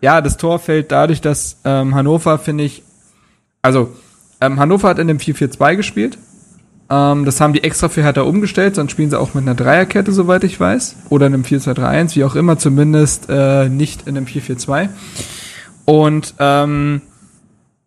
ja, 0.00 0.20
das 0.20 0.36
Tor 0.38 0.58
fällt 0.58 0.90
dadurch, 0.90 1.20
dass 1.20 1.60
ähm, 1.64 1.94
Hannover, 1.94 2.38
finde 2.38 2.64
ich, 2.64 2.82
also 3.62 3.94
ähm, 4.40 4.58
Hannover 4.58 4.88
hat 4.88 4.98
in 4.98 5.06
dem 5.06 5.18
4-4-2 5.18 5.76
gespielt. 5.76 6.18
Ähm, 6.90 7.24
das 7.24 7.40
haben 7.40 7.52
die 7.52 7.62
extra 7.62 7.88
für 7.88 8.02
Hertha 8.02 8.22
umgestellt, 8.22 8.74
sonst 8.74 8.90
spielen 8.92 9.10
sie 9.10 9.18
auch 9.18 9.34
mit 9.34 9.42
einer 9.42 9.54
Dreierkette, 9.54 10.12
soweit 10.12 10.42
ich 10.42 10.58
weiß. 10.58 10.96
Oder 11.10 11.26
in 11.26 11.34
einem 11.34 11.42
4-2-3-1, 11.44 12.16
wie 12.16 12.24
auch 12.24 12.34
immer, 12.34 12.58
zumindest 12.58 13.26
äh, 13.28 13.68
nicht 13.68 14.08
in 14.08 14.16
einem 14.16 14.26
4-4-2. 14.26 14.88
Und 15.86 16.34
ähm, 16.38 17.00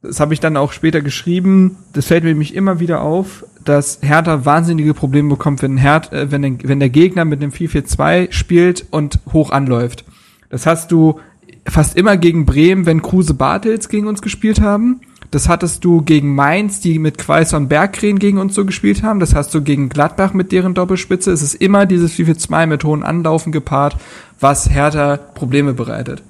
das 0.01 0.19
habe 0.19 0.33
ich 0.33 0.39
dann 0.39 0.57
auch 0.57 0.71
später 0.71 1.01
geschrieben. 1.01 1.77
Das 1.93 2.07
fällt 2.07 2.23
mir 2.23 2.29
nämlich 2.29 2.55
immer 2.55 2.79
wieder 2.79 3.01
auf, 3.01 3.45
dass 3.65 3.99
Hertha 4.01 4.45
wahnsinnige 4.45 4.93
Probleme 4.93 5.29
bekommt, 5.29 5.61
wenn, 5.61 5.77
Hertha, 5.77 6.15
äh, 6.15 6.31
wenn, 6.31 6.41
der, 6.41 6.53
wenn 6.63 6.79
der 6.79 6.89
Gegner 6.89 7.25
mit 7.25 7.43
einem 7.43 7.51
4-4-2 7.51 8.31
spielt 8.31 8.85
und 8.89 9.19
hoch 9.33 9.51
anläuft. 9.51 10.05
Das 10.49 10.65
hast 10.65 10.91
du 10.91 11.19
fast 11.67 11.97
immer 11.97 12.17
gegen 12.17 12.45
Bremen, 12.45 12.85
wenn 12.85 13.01
Kruse 13.01 13.33
Bartels 13.33 13.89
gegen 13.89 14.07
uns 14.07 14.21
gespielt 14.21 14.61
haben. 14.61 15.01
Das 15.31 15.47
hattest 15.47 15.85
du 15.85 16.01
gegen 16.01 16.33
Mainz, 16.33 16.79
die 16.79 16.97
mit 16.97 17.17
Quaiser 17.17 17.57
und 17.57 17.67
Berggren 17.67 18.17
gegen 18.17 18.39
uns 18.39 18.55
so 18.55 18.65
gespielt 18.65 19.03
haben. 19.03 19.19
Das 19.19 19.35
hast 19.35 19.53
du 19.53 19.61
gegen 19.61 19.89
Gladbach 19.89 20.33
mit 20.33 20.51
deren 20.51 20.73
Doppelspitze. 20.73 21.31
Es 21.31 21.43
ist 21.43 21.55
immer 21.55 21.85
dieses 21.85 22.13
4-4-2 22.13 22.65
mit 22.65 22.83
hohen 22.83 23.03
Anlaufen 23.03 23.51
gepaart, 23.51 23.97
was 24.39 24.69
Hertha 24.69 25.17
Probleme 25.17 25.73
bereitet. 25.73 26.23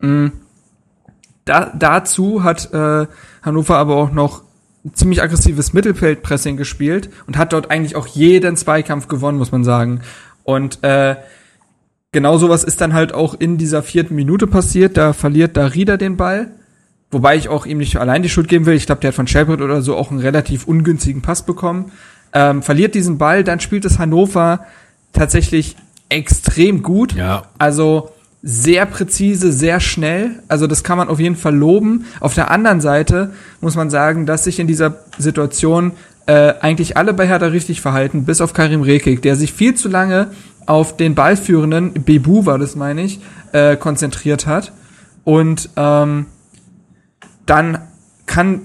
Mm. 0.00 0.28
Da, 1.50 1.72
dazu 1.76 2.44
hat 2.44 2.72
äh, 2.72 3.08
Hannover 3.42 3.76
aber 3.76 3.96
auch 3.96 4.12
noch 4.12 4.44
ein 4.84 4.94
ziemlich 4.94 5.20
aggressives 5.20 5.72
Mittelfeldpressing 5.72 6.56
gespielt 6.56 7.10
und 7.26 7.36
hat 7.36 7.52
dort 7.52 7.72
eigentlich 7.72 7.96
auch 7.96 8.06
jeden 8.06 8.56
Zweikampf 8.56 9.08
gewonnen, 9.08 9.36
muss 9.36 9.50
man 9.50 9.64
sagen. 9.64 10.00
Und 10.44 10.84
äh, 10.84 11.16
genau 12.12 12.38
sowas 12.38 12.62
ist 12.62 12.80
dann 12.80 12.94
halt 12.94 13.12
auch 13.12 13.34
in 13.34 13.58
dieser 13.58 13.82
vierten 13.82 14.14
Minute 14.14 14.46
passiert. 14.46 14.96
Da 14.96 15.12
verliert 15.12 15.56
Darida 15.56 15.96
den 15.96 16.16
Ball. 16.16 16.52
Wobei 17.10 17.34
ich 17.34 17.48
auch 17.48 17.66
ihm 17.66 17.78
nicht 17.78 17.96
allein 17.96 18.22
die 18.22 18.28
Schuld 18.28 18.46
geben 18.46 18.64
will. 18.64 18.74
Ich 18.74 18.86
glaube, 18.86 19.00
der 19.00 19.08
hat 19.08 19.16
von 19.16 19.26
Shepard 19.26 19.60
oder 19.60 19.82
so 19.82 19.96
auch 19.96 20.12
einen 20.12 20.20
relativ 20.20 20.68
ungünstigen 20.68 21.20
Pass 21.20 21.44
bekommen. 21.44 21.90
Ähm, 22.32 22.62
verliert 22.62 22.94
diesen 22.94 23.18
Ball, 23.18 23.42
dann 23.42 23.58
spielt 23.58 23.84
es 23.84 23.98
Hannover 23.98 24.66
tatsächlich 25.12 25.74
extrem 26.08 26.84
gut. 26.84 27.12
Ja. 27.14 27.42
Also 27.58 28.12
sehr 28.42 28.86
präzise, 28.86 29.52
sehr 29.52 29.80
schnell. 29.80 30.42
Also 30.48 30.66
das 30.66 30.82
kann 30.82 30.96
man 30.96 31.08
auf 31.08 31.20
jeden 31.20 31.36
Fall 31.36 31.54
loben. 31.54 32.06
Auf 32.20 32.34
der 32.34 32.50
anderen 32.50 32.80
Seite 32.80 33.32
muss 33.60 33.76
man 33.76 33.90
sagen, 33.90 34.26
dass 34.26 34.44
sich 34.44 34.58
in 34.58 34.66
dieser 34.66 35.04
Situation 35.18 35.92
äh, 36.26 36.54
eigentlich 36.60 36.96
alle 36.96 37.12
bei 37.12 37.26
Hertha 37.26 37.46
richtig 37.46 37.80
verhalten, 37.80 38.24
bis 38.24 38.40
auf 38.40 38.52
Karim 38.52 38.82
Rekik, 38.82 39.22
der 39.22 39.36
sich 39.36 39.52
viel 39.52 39.74
zu 39.74 39.88
lange 39.88 40.28
auf 40.66 40.96
den 40.96 41.14
Ballführenden, 41.14 41.92
Bebu 42.04 42.46
war 42.46 42.58
das, 42.58 42.76
meine 42.76 43.02
ich, 43.02 43.20
äh, 43.52 43.76
konzentriert 43.76 44.46
hat. 44.46 44.72
Und 45.24 45.70
ähm, 45.76 46.26
dann 47.44 47.78
kann, 48.26 48.62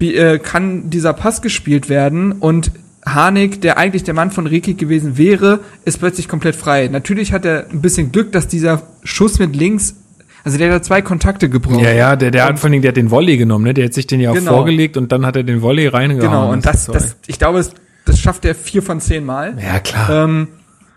äh, 0.00 0.38
kann 0.38 0.90
dieser 0.90 1.12
Pass 1.12 1.42
gespielt 1.42 1.88
werden 1.88 2.32
und 2.32 2.72
Harnik, 3.04 3.60
der 3.60 3.78
eigentlich 3.78 4.04
der 4.04 4.14
Mann 4.14 4.30
von 4.30 4.46
Rekik 4.46 4.78
gewesen 4.78 5.18
wäre, 5.18 5.60
ist 5.84 5.98
plötzlich 5.98 6.28
komplett 6.28 6.54
frei. 6.54 6.88
Natürlich 6.88 7.32
hat 7.32 7.44
er 7.44 7.66
ein 7.70 7.80
bisschen 7.80 8.12
Glück, 8.12 8.32
dass 8.32 8.46
dieser 8.46 8.82
Schuss 9.02 9.38
mit 9.38 9.56
links, 9.56 9.96
also 10.44 10.56
der 10.56 10.72
hat 10.72 10.84
zwei 10.84 11.02
Kontakte 11.02 11.48
gebraucht. 11.48 11.82
Ja, 11.82 11.92
ja, 11.92 12.16
der, 12.16 12.30
der 12.30 12.44
hat 12.44 12.58
vor 12.58 12.70
allem, 12.70 12.80
der 12.80 12.90
hat 12.90 12.96
den 12.96 13.10
Volley 13.10 13.36
genommen, 13.36 13.64
ne? 13.64 13.74
Der 13.74 13.86
hat 13.86 13.94
sich 13.94 14.06
den 14.06 14.20
ja 14.20 14.30
auch 14.30 14.34
genau. 14.34 14.52
vorgelegt 14.52 14.96
und 14.96 15.10
dann 15.10 15.26
hat 15.26 15.36
er 15.36 15.42
den 15.42 15.62
Volley 15.62 15.88
reingehauen. 15.88 16.30
Genau, 16.30 16.52
und 16.52 16.64
das, 16.64 16.86
das, 16.86 17.16
ich 17.26 17.38
glaube, 17.38 17.58
das, 17.58 17.72
das 18.04 18.20
schafft 18.20 18.44
er 18.44 18.54
vier 18.54 18.82
von 18.82 19.00
zehn 19.00 19.24
Mal. 19.24 19.56
Ja, 19.60 19.80
klar. 19.80 20.24
Ähm, 20.24 20.48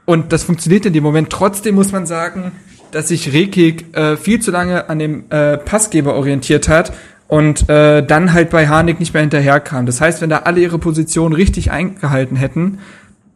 und 0.06 0.32
das 0.32 0.44
funktioniert 0.44 0.86
in 0.86 0.94
dem 0.94 1.04
Moment. 1.04 1.32
Trotzdem 1.32 1.74
muss 1.74 1.92
man 1.92 2.06
sagen, 2.06 2.52
dass 2.96 3.10
sich 3.10 3.34
Rekik 3.34 3.94
äh, 3.98 4.16
viel 4.16 4.40
zu 4.40 4.52
lange 4.52 4.88
an 4.88 5.00
dem 5.00 5.26
äh, 5.30 5.58
Passgeber 5.58 6.16
orientiert 6.16 6.70
hat 6.70 6.94
und 7.28 7.68
äh, 7.70 8.02
dann 8.06 8.32
halt 8.32 8.52
bei 8.52 8.70
Harnik 8.70 9.02
nicht 9.02 9.14
mehr 9.14 9.22
hinterherkam. 9.22 9.86
Das 9.86 10.00
heißt, 10.00 10.22
wenn 10.22 10.30
da 10.30 10.40
alle 10.40 10.62
ihre 10.62 10.80
Position 10.80 11.34
richtig 11.34 11.72
eingehalten 11.72 12.38
hätten, 12.38 12.78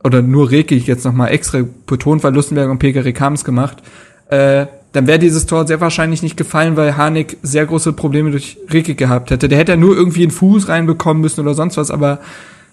oder 0.02 0.22
nur 0.22 0.50
Rekik 0.50 0.88
jetzt 0.88 1.04
nochmal 1.04 1.32
extra 1.32 1.60
betont, 1.86 2.24
weil 2.24 2.34
Lustenberg 2.34 2.70
und 2.70 2.80
Pekaric 2.80 3.20
haben 3.20 3.34
es 3.34 3.44
gemacht, 3.44 3.84
äh, 4.30 4.66
dann 4.94 5.08
wäre 5.08 5.20
dieses 5.20 5.46
Tor 5.46 5.68
sehr 5.68 5.82
wahrscheinlich 5.82 6.24
nicht 6.24 6.38
gefallen, 6.38 6.78
weil 6.78 6.96
Harnik 6.96 7.36
sehr 7.44 7.66
große 7.66 7.92
Probleme 7.92 8.32
durch 8.32 8.58
Rekik 8.70 8.98
gehabt 8.98 9.30
hätte. 9.30 9.50
Der 9.50 9.58
hätte 9.58 9.74
ja 9.74 9.78
nur 9.78 9.94
irgendwie 9.94 10.22
einen 10.22 10.32
Fuß 10.32 10.70
reinbekommen 10.70 11.20
müssen 11.20 11.42
oder 11.42 11.54
sonst 11.54 11.76
was, 11.76 11.92
aber 11.92 12.20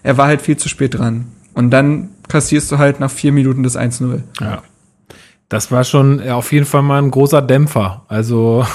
er 0.05 0.17
war 0.19 0.29
halt 0.29 0.41
viel 0.41 0.57
zu 0.57 0.69
spät 0.69 0.97
dran. 0.97 1.27
Und 1.53 1.73
dann 1.73 2.11
kassierst 2.29 2.71
du 2.71 2.79
halt 2.79 3.01
nach 3.01 3.11
vier 3.11 3.33
Minuten 3.33 3.65
das 3.65 3.77
1-0. 3.77 4.21
Ja. 4.41 4.63
Das 5.49 5.71
war 5.71 5.85
schon 5.85 6.29
auf 6.29 6.53
jeden 6.53 6.67
Fall 6.67 6.83
mal 6.83 7.01
ein 7.01 7.11
großer 7.11 7.43
Dämpfer. 7.43 8.03
Also 8.09 8.65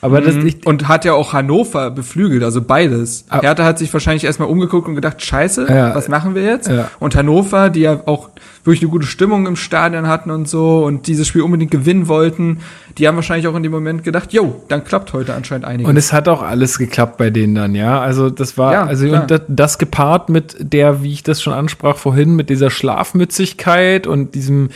Aber 0.00 0.20
mhm. 0.20 0.24
das 0.24 0.34
nicht. 0.36 0.66
Und 0.66 0.88
hat 0.88 1.04
ja 1.04 1.12
auch 1.14 1.32
Hannover 1.32 1.90
beflügelt, 1.90 2.42
also 2.44 2.62
beides. 2.62 3.24
Ah. 3.28 3.40
Hertha 3.40 3.64
hat 3.64 3.78
sich 3.78 3.92
wahrscheinlich 3.92 4.24
erstmal 4.24 4.48
umgeguckt 4.48 4.88
und 4.88 4.94
gedacht, 4.94 5.22
scheiße, 5.22 5.66
ja. 5.68 5.94
was 5.94 6.08
machen 6.08 6.34
wir 6.34 6.42
jetzt? 6.42 6.68
Ja. 6.68 6.90
Und 7.00 7.16
Hannover, 7.16 7.70
die 7.70 7.80
ja 7.80 8.00
auch 8.06 8.30
wirklich 8.64 8.82
eine 8.82 8.90
gute 8.90 9.06
Stimmung 9.06 9.46
im 9.46 9.56
Stadion 9.56 10.06
hatten 10.06 10.30
und 10.30 10.48
so 10.48 10.84
und 10.84 11.06
dieses 11.06 11.26
Spiel 11.26 11.42
unbedingt 11.42 11.70
gewinnen 11.70 12.08
wollten, 12.08 12.60
die 12.98 13.08
haben 13.08 13.16
wahrscheinlich 13.16 13.48
auch 13.48 13.56
in 13.56 13.62
dem 13.62 13.72
Moment 13.72 14.04
gedacht, 14.04 14.32
jo, 14.32 14.62
dann 14.68 14.84
klappt 14.84 15.12
heute 15.12 15.34
anscheinend 15.34 15.64
einiges. 15.64 15.88
Und 15.88 15.96
es 15.96 16.12
hat 16.12 16.28
auch 16.28 16.42
alles 16.42 16.78
geklappt 16.78 17.16
bei 17.16 17.30
denen 17.30 17.54
dann, 17.54 17.74
ja. 17.74 18.00
Also 18.00 18.30
das 18.30 18.56
war, 18.58 18.72
ja, 18.72 18.84
also 18.84 19.08
und 19.08 19.30
das, 19.30 19.40
das 19.48 19.78
gepaart 19.78 20.28
mit 20.28 20.56
der, 20.60 21.02
wie 21.02 21.12
ich 21.12 21.22
das 21.22 21.42
schon 21.42 21.54
ansprach 21.54 21.96
vorhin, 21.96 22.36
mit 22.36 22.50
dieser 22.50 22.70
Schlafmützigkeit 22.70 24.06
und 24.06 24.34
diesem 24.34 24.68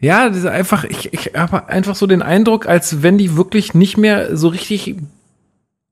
ja, 0.00 0.28
das 0.28 0.38
ist 0.38 0.46
einfach, 0.46 0.84
ich, 0.84 1.12
ich 1.12 1.32
habe 1.36 1.68
einfach 1.68 1.94
so 1.94 2.06
den 2.06 2.22
Eindruck, 2.22 2.66
als 2.66 3.02
wenn 3.02 3.18
die 3.18 3.36
wirklich 3.36 3.74
nicht 3.74 3.98
mehr 3.98 4.36
so 4.36 4.48
richtig 4.48 4.96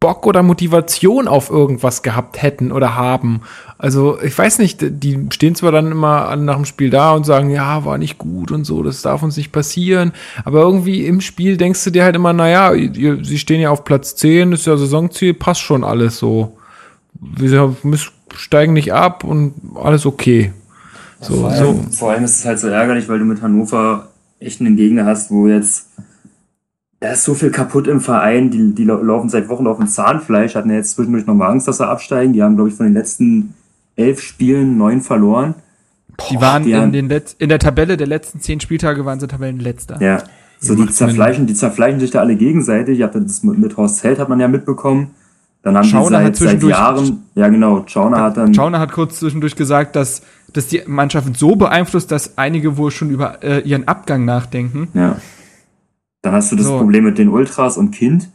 Bock 0.00 0.26
oder 0.26 0.42
Motivation 0.44 1.26
auf 1.26 1.50
irgendwas 1.50 2.02
gehabt 2.02 2.40
hätten 2.40 2.70
oder 2.70 2.94
haben. 2.94 3.42
Also 3.78 4.20
ich 4.22 4.36
weiß 4.36 4.60
nicht, 4.60 4.78
die 4.80 5.26
stehen 5.32 5.56
zwar 5.56 5.72
dann 5.72 5.90
immer 5.90 6.36
nach 6.36 6.54
dem 6.54 6.64
Spiel 6.64 6.88
da 6.88 7.12
und 7.12 7.26
sagen, 7.26 7.50
ja, 7.50 7.84
war 7.84 7.98
nicht 7.98 8.16
gut 8.16 8.52
und 8.52 8.64
so, 8.64 8.82
das 8.82 9.02
darf 9.02 9.22
uns 9.22 9.36
nicht 9.36 9.50
passieren. 9.50 10.12
Aber 10.44 10.60
irgendwie 10.60 11.04
im 11.04 11.20
Spiel 11.20 11.56
denkst 11.56 11.82
du 11.84 11.90
dir 11.90 12.04
halt 12.04 12.14
immer, 12.14 12.32
naja, 12.32 12.72
ihr, 12.74 13.24
sie 13.24 13.38
stehen 13.38 13.60
ja 13.60 13.70
auf 13.70 13.84
Platz 13.84 14.14
10, 14.14 14.52
das 14.52 14.60
ist 14.60 14.66
ja 14.66 14.76
Saisonziel, 14.76 15.34
passt 15.34 15.60
schon 15.60 15.82
alles 15.82 16.18
so. 16.18 16.56
Wir 17.20 17.74
steigen 18.36 18.74
nicht 18.74 18.92
ab 18.92 19.24
und 19.24 19.54
alles 19.74 20.06
okay. 20.06 20.52
So, 21.20 21.34
vor, 21.34 21.50
allem, 21.50 21.64
so. 21.64 21.96
vor 21.96 22.10
allem 22.10 22.24
ist 22.24 22.36
es 22.36 22.44
halt 22.44 22.58
so 22.58 22.68
ärgerlich, 22.68 23.08
weil 23.08 23.18
du 23.18 23.24
mit 23.24 23.42
Hannover 23.42 24.08
echt 24.38 24.60
einen 24.60 24.76
Gegner 24.76 25.04
hast, 25.04 25.30
wo 25.30 25.48
jetzt 25.48 25.88
da 27.00 27.12
ist 27.12 27.24
so 27.24 27.34
viel 27.34 27.50
kaputt 27.50 27.86
im 27.86 28.00
Verein, 28.00 28.50
die, 28.50 28.74
die 28.74 28.84
laufen 28.84 29.28
seit 29.28 29.48
Wochen 29.48 29.66
auf 29.66 29.78
dem 29.78 29.86
Zahnfleisch, 29.86 30.56
hatten 30.56 30.70
ja 30.70 30.76
jetzt 30.76 30.92
zwischendurch 30.92 31.26
nochmal 31.26 31.52
Angst, 31.52 31.68
dass 31.68 31.78
sie 31.78 31.86
absteigen. 31.86 32.32
Die 32.32 32.42
haben, 32.42 32.56
glaube 32.56 32.70
ich, 32.70 32.74
von 32.74 32.86
den 32.86 32.94
letzten 32.94 33.54
elf 33.94 34.20
Spielen 34.20 34.76
neun 34.78 35.00
verloren. 35.00 35.54
Die 36.30 36.40
waren 36.40 36.64
die 36.64 36.72
in, 36.72 36.76
haben, 36.76 36.92
den 36.92 37.08
Letz-, 37.08 37.36
in 37.38 37.48
der 37.48 37.60
Tabelle 37.60 37.96
der 37.96 38.08
letzten 38.08 38.40
zehn 38.40 38.58
Spieltage 38.58 39.04
waren 39.04 39.20
sie 39.20 39.28
Tabellenletzter. 39.28 40.02
Ja, 40.02 40.24
so 40.58 40.74
die, 40.74 40.88
zerfleischen, 40.88 41.46
die 41.46 41.54
zerfleischen 41.54 42.00
sich 42.00 42.10
da 42.10 42.18
alle 42.18 42.34
gegenseitig. 42.34 42.98
Ich 42.98 43.04
habe 43.04 43.20
das 43.20 43.44
mit, 43.44 43.58
mit 43.58 43.76
Horst 43.76 44.02
Held 44.02 44.18
hat 44.18 44.28
man 44.28 44.40
ja 44.40 44.48
mitbekommen. 44.48 45.12
Dann 45.62 45.76
haben 45.76 45.84
Schauner 45.84 46.30
die 46.30 46.36
seit, 46.36 46.60
seit 46.60 46.70
Jahren, 46.70 47.24
ja 47.36 47.48
genau, 47.48 47.84
Schauner 47.86 48.20
hat 48.22 48.36
dann. 48.36 48.54
Schauner 48.54 48.80
hat 48.80 48.90
kurz 48.90 49.20
zwischendurch 49.20 49.54
gesagt, 49.54 49.94
dass, 49.94 50.22
dass 50.52 50.68
die 50.68 50.82
Mannschaft 50.86 51.36
so 51.36 51.56
beeinflusst, 51.56 52.10
dass 52.10 52.38
einige 52.38 52.76
wohl 52.76 52.90
schon 52.90 53.10
über 53.10 53.42
äh, 53.42 53.60
ihren 53.60 53.86
Abgang 53.86 54.24
nachdenken. 54.24 54.88
Ja. 54.94 55.20
Dann 56.22 56.32
hast 56.32 56.52
du 56.52 56.56
das 56.56 56.66
so. 56.66 56.78
Problem 56.78 57.04
mit 57.04 57.18
den 57.18 57.28
Ultras 57.28 57.76
und 57.76 57.92
Kind. 57.92 58.28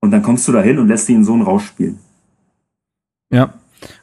Und 0.00 0.10
dann 0.10 0.22
kommst 0.22 0.46
du 0.48 0.52
da 0.52 0.60
hin 0.60 0.78
und 0.78 0.88
lässt 0.88 1.08
die 1.08 1.14
in 1.14 1.24
so 1.24 1.32
einen 1.32 1.42
Rausch 1.42 1.66
spielen. 1.66 1.98
Ja. 3.30 3.54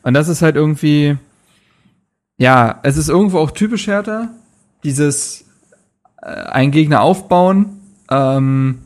Und 0.03 0.13
das 0.13 0.27
ist 0.27 0.41
halt 0.41 0.55
irgendwie, 0.55 1.17
ja, 2.37 2.79
es 2.83 2.97
ist 2.97 3.09
irgendwo 3.09 3.39
auch 3.39 3.51
typisch 3.51 3.87
härter, 3.87 4.29
dieses 4.83 5.45
äh, 6.21 6.27
ein 6.27 6.71
Gegner 6.71 7.01
aufbauen, 7.01 7.81
ähm, 8.09 8.79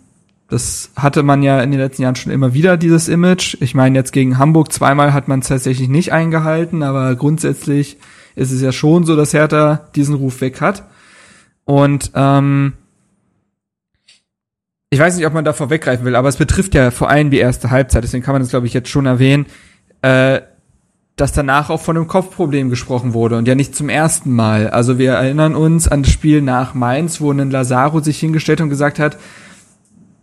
das 0.47 0.91
hatte 0.95 1.23
man 1.23 1.41
ja 1.41 1.61
in 1.61 1.71
den 1.71 1.79
letzten 1.79 2.03
Jahren 2.03 2.15
schon 2.15 2.31
immer 2.31 2.53
wieder, 2.53 2.77
dieses 2.77 3.07
Image. 3.07 3.57
Ich 3.61 3.73
meine, 3.73 3.97
jetzt 3.97 4.11
gegen 4.11 4.37
Hamburg 4.37 4.71
zweimal 4.71 5.13
hat 5.13 5.27
man 5.27 5.39
es 5.39 5.47
tatsächlich 5.47 5.89
nicht 5.89 6.13
eingehalten, 6.13 6.83
aber 6.83 7.15
grundsätzlich 7.15 7.97
ist 8.35 8.51
es 8.51 8.61
ja 8.61 8.71
schon 8.71 9.05
so, 9.05 9.15
dass 9.15 9.33
Hertha 9.33 9.87
diesen 9.95 10.15
Ruf 10.15 10.41
weg 10.41 10.61
hat. 10.61 10.83
Und 11.63 12.11
ähm, 12.13 12.73
ich 14.91 14.99
weiß 14.99 15.17
nicht, 15.17 15.25
ob 15.25 15.33
man 15.33 15.45
da 15.45 15.53
vorweggreifen 15.53 16.05
will, 16.05 16.15
aber 16.15 16.29
es 16.29 16.37
betrifft 16.37 16.75
ja 16.75 16.91
vor 16.91 17.09
allem 17.09 17.31
die 17.31 17.39
erste 17.39 17.71
Halbzeit, 17.71 18.03
deswegen 18.03 18.23
kann 18.23 18.33
man 18.33 18.41
das, 18.41 18.51
glaube 18.51 18.67
ich, 18.67 18.73
jetzt 18.73 18.89
schon 18.89 19.07
erwähnen, 19.07 19.47
äh, 20.03 20.41
dass 21.15 21.31
danach 21.31 21.69
auch 21.69 21.81
von 21.81 21.97
einem 21.97 22.07
Kopfproblem 22.07 22.69
gesprochen 22.69 23.13
wurde 23.13 23.37
und 23.37 23.47
ja 23.47 23.55
nicht 23.55 23.75
zum 23.75 23.89
ersten 23.89 24.31
Mal. 24.33 24.69
Also 24.69 24.99
wir 24.99 25.13
erinnern 25.13 25.55
uns 25.55 25.87
an 25.87 26.03
das 26.03 26.11
Spiel 26.11 26.41
nach 26.41 26.73
Mainz, 26.75 27.19
wo 27.19 27.31
ein 27.31 27.49
Lazaro 27.49 28.01
sich 28.01 28.19
hingestellt 28.19 28.61
und 28.61 28.69
gesagt 28.69 28.99
hat, 28.99 29.17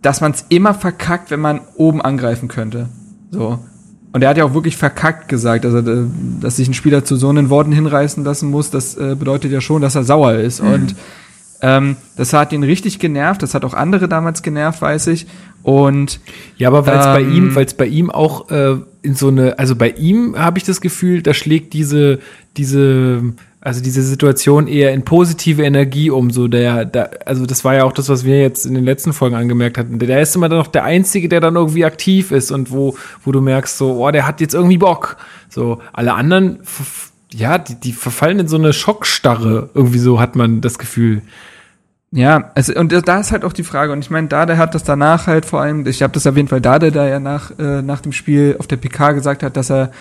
dass 0.02 0.20
man 0.20 0.32
es 0.32 0.44
immer 0.48 0.74
verkackt, 0.74 1.30
wenn 1.30 1.40
man 1.40 1.60
oben 1.76 2.02
angreifen 2.02 2.48
könnte. 2.48 2.88
So. 3.30 3.58
Und 4.12 4.22
er 4.22 4.28
hat 4.28 4.36
ja 4.36 4.44
auch 4.44 4.52
wirklich 4.52 4.76
verkackt 4.76 5.28
gesagt, 5.28 5.64
also 5.64 5.80
dass 6.40 6.56
sich 6.56 6.68
ein 6.68 6.74
Spieler 6.74 7.04
zu 7.04 7.16
so 7.16 7.30
einen 7.30 7.48
Worten 7.48 7.72
hinreißen 7.72 8.22
lassen 8.24 8.50
muss, 8.50 8.70
das 8.70 8.94
äh, 8.96 9.16
bedeutet 9.18 9.52
ja 9.52 9.60
schon, 9.60 9.80
dass 9.80 9.94
er 9.94 10.04
sauer 10.04 10.34
ist. 10.34 10.62
Mhm. 10.62 10.72
Und 10.72 10.96
ähm, 11.62 11.96
das 12.16 12.32
hat 12.32 12.52
ihn 12.52 12.64
richtig 12.64 12.98
genervt, 12.98 13.42
das 13.42 13.54
hat 13.54 13.64
auch 13.64 13.72
andere 13.72 14.08
damals 14.08 14.42
genervt, 14.42 14.82
weiß 14.82 15.06
ich. 15.06 15.26
Und 15.62 16.20
ja, 16.58 16.68
aber 16.68 16.86
weil 16.86 16.98
es 16.98 17.06
ähm, 17.06 17.12
bei 17.12 17.22
ihm, 17.22 17.54
weil 17.54 17.64
es 17.64 17.74
bei 17.74 17.86
ihm 17.86 18.10
auch 18.10 18.50
äh, 18.50 18.76
in 19.00 19.14
so 19.14 19.28
eine, 19.28 19.58
also 19.58 19.76
bei 19.76 19.90
ihm 19.90 20.36
habe 20.36 20.58
ich 20.58 20.64
das 20.64 20.80
Gefühl, 20.80 21.22
da 21.22 21.32
schlägt 21.32 21.72
diese 21.72 22.18
diese 22.56 23.22
also 23.64 23.80
diese 23.80 24.02
Situation 24.02 24.66
eher 24.66 24.92
in 24.92 25.04
positive 25.04 25.62
Energie 25.62 26.10
um. 26.10 26.30
So 26.30 26.48
der, 26.48 26.84
der, 26.84 27.26
also 27.26 27.46
das 27.46 27.64
war 27.64 27.74
ja 27.74 27.84
auch 27.84 27.92
das, 27.92 28.08
was 28.08 28.24
wir 28.24 28.40
jetzt 28.40 28.66
in 28.66 28.74
den 28.74 28.84
letzten 28.84 29.12
Folgen 29.12 29.36
angemerkt 29.36 29.78
hatten. 29.78 30.00
Der 30.00 30.20
ist 30.20 30.34
immer 30.34 30.48
dann 30.48 30.58
noch 30.58 30.66
der 30.66 30.82
Einzige, 30.82 31.28
der 31.28 31.40
dann 31.40 31.54
irgendwie 31.54 31.84
aktiv 31.84 32.32
ist 32.32 32.50
und 32.50 32.72
wo, 32.72 32.96
wo 33.24 33.30
du 33.30 33.40
merkst, 33.40 33.78
so, 33.78 34.04
oh, 34.04 34.10
der 34.10 34.26
hat 34.26 34.40
jetzt 34.40 34.54
irgendwie 34.54 34.78
Bock. 34.78 35.16
So, 35.48 35.80
alle 35.92 36.14
anderen, 36.14 36.58
ja, 37.32 37.56
die, 37.58 37.76
die 37.76 37.92
verfallen 37.92 38.40
in 38.40 38.48
so 38.48 38.56
eine 38.56 38.72
Schockstarre. 38.72 39.70
Irgendwie 39.74 40.00
so 40.00 40.18
hat 40.18 40.34
man 40.34 40.60
das 40.60 40.76
Gefühl. 40.76 41.22
Ja, 42.10 42.50
also, 42.56 42.74
und 42.74 42.92
da 42.92 43.20
ist 43.20 43.30
halt 43.30 43.44
auch 43.44 43.52
die 43.52 43.62
Frage, 43.62 43.92
und 43.92 44.00
ich 44.00 44.10
meine, 44.10 44.26
Dade 44.26 44.58
hat 44.58 44.74
das 44.74 44.82
danach 44.82 45.28
halt 45.28 45.46
vor 45.46 45.62
allem, 45.62 45.86
ich 45.86 46.02
habe 46.02 46.12
das 46.12 46.26
erwähnt, 46.26 46.50
weil 46.50 46.60
Dade 46.60 46.90
da 46.90 47.06
ja 47.06 47.20
nach, 47.20 47.56
äh, 47.58 47.80
nach 47.80 48.00
dem 48.00 48.12
Spiel 48.12 48.56
auf 48.58 48.66
der 48.66 48.76
PK 48.76 49.12
gesagt 49.12 49.44
hat, 49.44 49.56
dass 49.56 49.70
er 49.70 49.92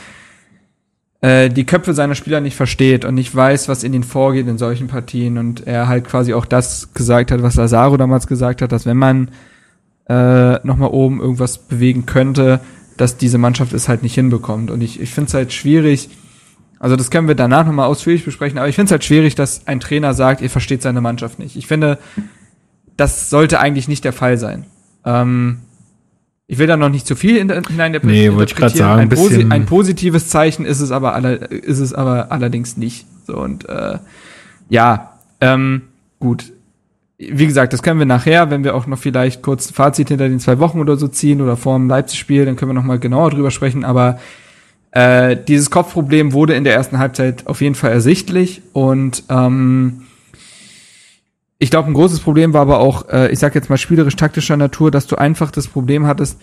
äh, 1.21 1.49
die 1.49 1.65
Köpfe 1.65 1.93
seiner 1.93 2.15
Spieler 2.15 2.41
nicht 2.41 2.55
versteht 2.55 3.05
und 3.05 3.15
nicht 3.15 3.33
weiß, 3.33 3.69
was 3.69 3.83
in 3.83 3.93
ihnen 3.93 4.03
vorgeht 4.03 4.47
in 4.47 4.57
solchen 4.57 4.87
Partien 4.87 5.37
und 5.37 5.67
er 5.67 5.87
halt 5.87 6.05
quasi 6.05 6.33
auch 6.33 6.45
das 6.45 6.93
gesagt 6.93 7.31
hat, 7.31 7.43
was 7.43 7.55
Lazaro 7.55 7.95
damals 7.97 8.27
gesagt 8.27 8.61
hat, 8.61 8.71
dass 8.71 8.85
wenn 8.85 8.97
man 8.97 9.29
äh, 10.09 10.65
nochmal 10.65 10.89
oben 10.89 11.21
irgendwas 11.21 11.59
bewegen 11.59 12.05
könnte, 12.05 12.59
dass 12.97 13.17
diese 13.17 13.37
Mannschaft 13.37 13.73
es 13.73 13.87
halt 13.87 14.03
nicht 14.03 14.15
hinbekommt. 14.15 14.71
Und 14.71 14.81
ich, 14.81 14.99
ich 14.99 15.11
finde 15.11 15.27
es 15.27 15.33
halt 15.33 15.53
schwierig, 15.53 16.09
also 16.79 16.95
das 16.95 17.11
können 17.11 17.27
wir 17.27 17.35
danach 17.35 17.65
nochmal 17.65 17.87
ausführlich 17.87 18.25
besprechen, 18.25 18.57
aber 18.57 18.67
ich 18.67 18.75
finde 18.75 18.87
es 18.87 18.91
halt 18.91 19.03
schwierig, 19.03 19.35
dass 19.35 19.67
ein 19.67 19.79
Trainer 19.79 20.15
sagt, 20.15 20.41
ihr 20.41 20.49
versteht 20.49 20.81
seine 20.81 21.01
Mannschaft 21.01 21.37
nicht. 21.37 21.55
Ich 21.55 21.67
finde, 21.67 21.99
das 22.97 23.29
sollte 23.29 23.59
eigentlich 23.59 23.87
nicht 23.87 24.03
der 24.03 24.13
Fall 24.13 24.37
sein. 24.37 24.65
Ähm, 25.05 25.59
ich 26.51 26.57
will 26.57 26.67
da 26.67 26.75
noch 26.75 26.89
nicht 26.89 27.07
zu 27.07 27.15
viel 27.15 27.37
hineininterpretieren. 27.37 28.01
Nee, 28.01 28.35
wollte 28.35 28.51
ich 28.51 28.57
gerade 28.57 28.75
sagen. 28.75 28.99
Ein, 28.99 29.07
posi 29.07 29.45
ein, 29.49 29.65
positives 29.65 30.27
Zeichen 30.27 30.65
ist 30.65 30.81
es 30.81 30.91
aber 30.91 31.15
aller, 31.15 31.49
ist 31.49 31.79
es 31.79 31.93
aber 31.93 32.29
allerdings 32.29 32.75
nicht. 32.75 33.05
So 33.25 33.37
und 33.37 33.69
äh, 33.69 33.99
ja, 34.67 35.13
ähm, 35.39 35.83
gut. 36.19 36.51
Wie 37.17 37.47
gesagt, 37.47 37.71
das 37.71 37.81
können 37.83 37.99
wir 37.99 38.05
nachher, 38.05 38.51
wenn 38.51 38.65
wir 38.65 38.75
auch 38.75 38.85
noch 38.85 38.99
vielleicht 38.99 39.41
kurz 39.41 39.69
ein 39.69 39.73
Fazit 39.73 40.09
hinter 40.09 40.27
den 40.27 40.41
zwei 40.41 40.59
Wochen 40.59 40.81
oder 40.81 40.97
so 40.97 41.07
ziehen 41.07 41.39
oder 41.39 41.55
vor 41.55 41.77
dem 41.77 41.87
Leipzig-Spiel, 41.87 42.43
dann 42.43 42.57
können 42.57 42.71
wir 42.71 42.75
noch 42.75 42.83
mal 42.83 42.99
genauer 42.99 43.29
drüber 43.29 43.49
sprechen. 43.49 43.85
Aber 43.85 44.19
äh, 44.91 45.37
dieses 45.37 45.71
Kopfproblem 45.71 46.33
wurde 46.33 46.55
in 46.55 46.65
der 46.65 46.73
ersten 46.73 46.99
Halbzeit 46.99 47.47
auf 47.47 47.61
jeden 47.61 47.75
Fall 47.75 47.93
ersichtlich 47.93 48.61
und 48.73 49.23
ähm, 49.29 50.01
ich 51.61 51.69
glaube, 51.69 51.91
ein 51.91 51.93
großes 51.93 52.21
Problem 52.21 52.53
war 52.53 52.61
aber 52.61 52.79
auch, 52.79 53.07
äh, 53.09 53.31
ich 53.31 53.37
sag 53.37 53.53
jetzt 53.53 53.69
mal 53.69 53.77
spielerisch-taktischer 53.77 54.57
Natur, 54.57 54.89
dass 54.89 55.05
du 55.05 55.15
einfach 55.15 55.51
das 55.51 55.67
Problem 55.67 56.07
hattest, 56.07 56.41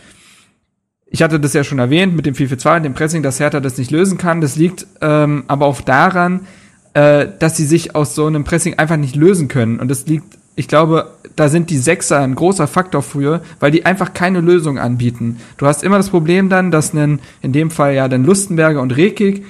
ich 1.11 1.23
hatte 1.23 1.41
das 1.41 1.55
ja 1.55 1.64
schon 1.64 1.81
erwähnt 1.81 2.14
mit 2.14 2.25
dem 2.25 2.35
4-4-2 2.35 2.77
und 2.77 2.83
dem 2.85 2.95
Pressing, 2.95 3.25
dass 3.25 3.41
Hertha 3.41 3.59
das 3.59 3.79
nicht 3.79 3.91
lösen 3.91 4.16
kann. 4.16 4.41
Das 4.41 4.55
liegt 4.55 4.87
ähm, 5.01 5.43
aber 5.49 5.66
auch 5.66 5.81
daran, 5.81 6.47
äh, 6.95 7.27
dass 7.37 7.57
sie 7.57 7.66
sich 7.66 7.97
aus 7.97 8.14
so 8.14 8.27
einem 8.27 8.45
Pressing 8.45 8.75
einfach 8.75 8.97
nicht 8.97 9.16
lösen 9.16 9.49
können. 9.49 9.81
Und 9.81 9.89
das 9.89 10.07
liegt, 10.07 10.39
ich 10.55 10.69
glaube, 10.69 11.11
da 11.35 11.49
sind 11.49 11.71
die 11.71 11.79
Sechser 11.79 12.21
ein 12.21 12.37
großer 12.37 12.69
Faktor 12.69 13.03
für, 13.03 13.43
weil 13.59 13.73
die 13.73 13.87
einfach 13.87 14.14
keine 14.14 14.41
Lösung 14.41 14.79
anbieten. 14.79 15.39
Du 15.57 15.66
hast 15.66 15.83
immer 15.83 15.97
das 15.97 16.11
Problem 16.11 16.49
dann, 16.49 16.71
dass 16.71 16.93
einen, 16.93 17.19
in 17.43 17.53
dem 17.53 17.73
Fall 17.73 17.95
ja 17.95 18.07
dann 18.07 18.25
Lustenberger 18.25 18.81
und 18.81 18.97
Rekik 18.97 19.45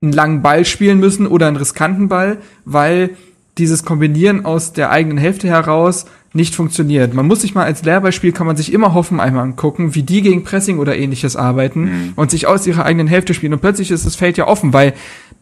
einen 0.00 0.12
langen 0.12 0.42
Ball 0.42 0.64
spielen 0.64 1.00
müssen 1.00 1.26
oder 1.26 1.48
einen 1.48 1.56
riskanten 1.56 2.08
Ball, 2.08 2.38
weil 2.64 3.16
dieses 3.60 3.84
Kombinieren 3.84 4.44
aus 4.44 4.72
der 4.72 4.90
eigenen 4.90 5.18
Hälfte 5.18 5.46
heraus 5.46 6.06
nicht 6.32 6.54
funktioniert. 6.54 7.12
Man 7.12 7.26
muss 7.26 7.40
sich 7.42 7.54
mal 7.54 7.64
als 7.64 7.82
Lehrbeispiel 7.82 8.32
kann 8.32 8.46
man 8.46 8.56
sich 8.56 8.72
immer 8.72 8.94
hoffen 8.94 9.18
einmal 9.20 9.42
angucken, 9.42 9.94
wie 9.94 10.02
die 10.02 10.22
gegen 10.22 10.44
Pressing 10.44 10.78
oder 10.78 10.96
ähnliches 10.96 11.36
arbeiten 11.36 11.82
mhm. 11.82 12.12
und 12.16 12.30
sich 12.30 12.46
aus 12.46 12.66
ihrer 12.66 12.84
eigenen 12.84 13.08
Hälfte 13.08 13.34
spielen 13.34 13.52
und 13.52 13.60
plötzlich 13.60 13.90
ist 13.90 14.06
das 14.06 14.16
Feld 14.16 14.38
ja 14.38 14.46
offen, 14.46 14.72
weil 14.72 14.94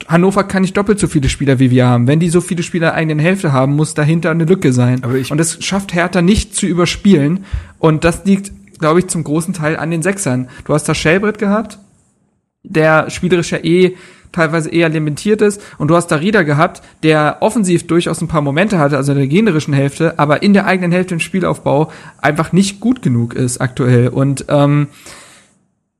Hannover 0.06 0.44
kann 0.44 0.62
nicht 0.62 0.76
doppelt 0.76 0.98
so 0.98 1.06
viele 1.06 1.28
Spieler 1.28 1.58
wie 1.58 1.70
wir 1.70 1.86
haben. 1.86 2.06
Wenn 2.06 2.20
die 2.20 2.30
so 2.30 2.40
viele 2.40 2.62
Spieler 2.62 2.94
eigenen 2.94 3.18
Hälfte 3.18 3.52
haben, 3.52 3.76
muss 3.76 3.94
dahinter 3.94 4.30
eine 4.30 4.44
Lücke 4.44 4.72
sein. 4.72 5.04
Aber 5.04 5.14
ich 5.14 5.30
und 5.30 5.38
das 5.38 5.62
schafft 5.62 5.92
Hertha 5.92 6.22
nicht 6.22 6.54
zu 6.54 6.66
überspielen 6.66 7.44
und 7.78 8.04
das 8.04 8.24
liegt, 8.24 8.52
glaube 8.78 9.00
ich, 9.00 9.08
zum 9.08 9.24
großen 9.24 9.54
Teil 9.54 9.76
an 9.76 9.90
den 9.90 10.02
Sechsern. 10.02 10.48
Du 10.64 10.72
hast 10.72 10.88
da 10.88 10.94
Schellbrett 10.94 11.38
gehabt, 11.38 11.78
der 12.62 13.10
spielerisch 13.10 13.50
ja 13.50 13.58
eh 13.58 13.96
teilweise 14.32 14.70
eher 14.70 14.88
limitiert 14.88 15.42
ist. 15.42 15.60
Und 15.78 15.88
du 15.88 15.96
hast 15.96 16.08
da 16.08 16.16
Rieder 16.16 16.44
gehabt, 16.44 16.82
der 17.02 17.38
offensiv 17.40 17.86
durchaus 17.86 18.20
ein 18.20 18.28
paar 18.28 18.42
Momente 18.42 18.78
hatte, 18.78 18.96
also 18.96 19.12
in 19.12 19.18
der 19.18 19.26
generischen 19.26 19.74
Hälfte, 19.74 20.18
aber 20.18 20.42
in 20.42 20.52
der 20.52 20.66
eigenen 20.66 20.92
Hälfte 20.92 21.14
im 21.14 21.20
Spielaufbau 21.20 21.90
einfach 22.20 22.52
nicht 22.52 22.80
gut 22.80 23.02
genug 23.02 23.34
ist 23.34 23.60
aktuell. 23.60 24.08
Und 24.08 24.46
ähm, 24.48 24.88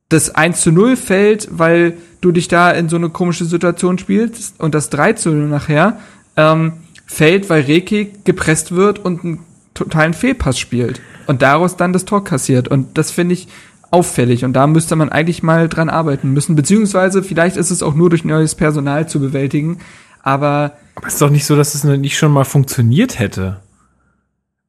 das 0.09 0.33
1 0.33 0.61
zu 0.61 0.71
0 0.71 0.95
fällt, 0.95 1.47
weil 1.51 1.97
du 2.21 2.31
dich 2.31 2.47
da 2.47 2.71
in 2.71 2.89
so 2.89 2.95
eine 2.95 3.09
komische 3.09 3.45
Situation 3.45 3.97
spielst 3.97 4.59
und 4.59 4.73
das 4.75 4.89
3 4.89 5.13
zu 5.13 5.29
0 5.29 5.47
nachher 5.47 5.99
ähm, 6.35 6.73
fällt, 7.05 7.49
weil 7.49 7.63
Reki 7.63 8.11
gepresst 8.23 8.71
wird 8.71 8.99
und 8.99 9.23
einen 9.23 9.39
totalen 9.73 10.13
Fehlpass 10.13 10.59
spielt 10.59 11.01
und 11.27 11.41
daraus 11.41 11.77
dann 11.77 11.93
das 11.93 12.05
Tor 12.05 12.23
kassiert. 12.23 12.67
Und 12.67 12.97
das 12.97 13.11
finde 13.11 13.33
ich 13.33 13.47
auffällig 13.91 14.45
und 14.45 14.53
da 14.53 14.67
müsste 14.67 14.95
man 14.95 15.09
eigentlich 15.09 15.43
mal 15.43 15.69
dran 15.69 15.89
arbeiten 15.89 16.31
müssen, 16.31 16.55
beziehungsweise 16.55 17.23
vielleicht 17.23 17.57
ist 17.57 17.71
es 17.71 17.83
auch 17.83 17.95
nur 17.95 18.09
durch 18.09 18.23
neues 18.23 18.55
Personal 18.55 19.07
zu 19.07 19.19
bewältigen, 19.19 19.79
aber. 20.21 20.73
Aber 20.95 21.07
es 21.07 21.13
ist 21.13 21.21
doch 21.21 21.29
nicht 21.29 21.45
so, 21.45 21.55
dass 21.55 21.75
es 21.75 21.83
nicht 21.83 22.17
schon 22.17 22.31
mal 22.31 22.43
funktioniert 22.43 23.19
hätte. 23.19 23.61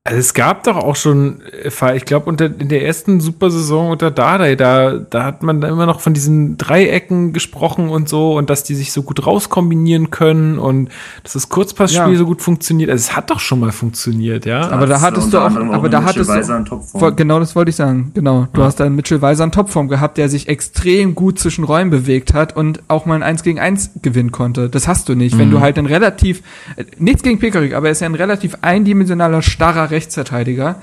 Also 0.02 0.18
es 0.18 0.32
gab 0.32 0.64
doch 0.64 0.78
auch 0.78 0.96
schon, 0.96 1.42
äh, 1.62 1.94
ich 1.94 2.06
glaube, 2.06 2.30
in 2.30 2.68
der 2.70 2.86
ersten 2.86 3.20
Supersaison 3.20 3.90
unter 3.90 4.10
Dardai, 4.10 4.56
da, 4.56 4.94
da 4.94 5.24
hat 5.24 5.42
man 5.42 5.60
da 5.60 5.68
immer 5.68 5.84
noch 5.84 6.00
von 6.00 6.14
diesen 6.14 6.56
Dreiecken 6.56 7.34
gesprochen 7.34 7.90
und 7.90 8.08
so 8.08 8.38
und 8.38 8.48
dass 8.48 8.64
die 8.64 8.74
sich 8.74 8.92
so 8.92 9.02
gut 9.02 9.26
rauskombinieren 9.26 10.08
können 10.08 10.58
und 10.58 10.88
dass 11.22 11.34
das 11.34 11.50
Kurzpassspiel 11.50 12.12
ja. 12.12 12.18
so 12.18 12.24
gut 12.24 12.40
funktioniert. 12.40 12.88
Also 12.88 13.10
es 13.10 13.14
hat 13.14 13.28
doch 13.28 13.40
schon 13.40 13.60
mal 13.60 13.72
funktioniert, 13.72 14.46
ja. 14.46 14.70
Aber 14.70 14.86
da 14.86 15.02
hattest 15.02 15.34
du 15.34 15.38
auch, 15.38 15.54
aber 15.54 15.90
da 15.90 16.02
hattest 16.02 16.30
du, 16.30 17.14
genau 17.14 17.38
das 17.38 17.54
wollte 17.54 17.68
ich 17.68 17.76
sagen, 17.76 18.12
genau. 18.14 18.48
Du 18.54 18.62
ja. 18.62 18.68
hast 18.68 18.80
da 18.80 18.84
einen 18.84 18.96
Mitchell 18.96 19.20
Weiser 19.20 19.44
in 19.44 19.52
Topform 19.52 19.88
gehabt, 19.88 20.16
der 20.16 20.30
sich 20.30 20.48
extrem 20.48 21.14
gut 21.14 21.38
zwischen 21.38 21.62
Räumen 21.62 21.90
bewegt 21.90 22.32
hat 22.32 22.56
und 22.56 22.82
auch 22.88 23.04
mal 23.04 23.16
ein 23.16 23.22
1 23.22 23.42
gegen 23.42 23.58
1 23.58 23.90
gewinnen 24.00 24.32
konnte. 24.32 24.70
Das 24.70 24.88
hast 24.88 25.10
du 25.10 25.14
nicht. 25.14 25.34
Mhm. 25.34 25.40
Wenn 25.40 25.50
du 25.50 25.60
halt 25.60 25.76
ein 25.76 25.84
relativ, 25.84 26.42
äh, 26.76 26.84
nichts 26.96 27.22
gegen 27.22 27.38
Pekarik, 27.38 27.74
aber 27.74 27.88
er 27.88 27.92
ist 27.92 28.00
ja 28.00 28.06
ein 28.06 28.14
relativ 28.14 28.56
eindimensionaler, 28.62 29.42
starrer 29.42 29.89
Rechtsverteidiger, 29.90 30.80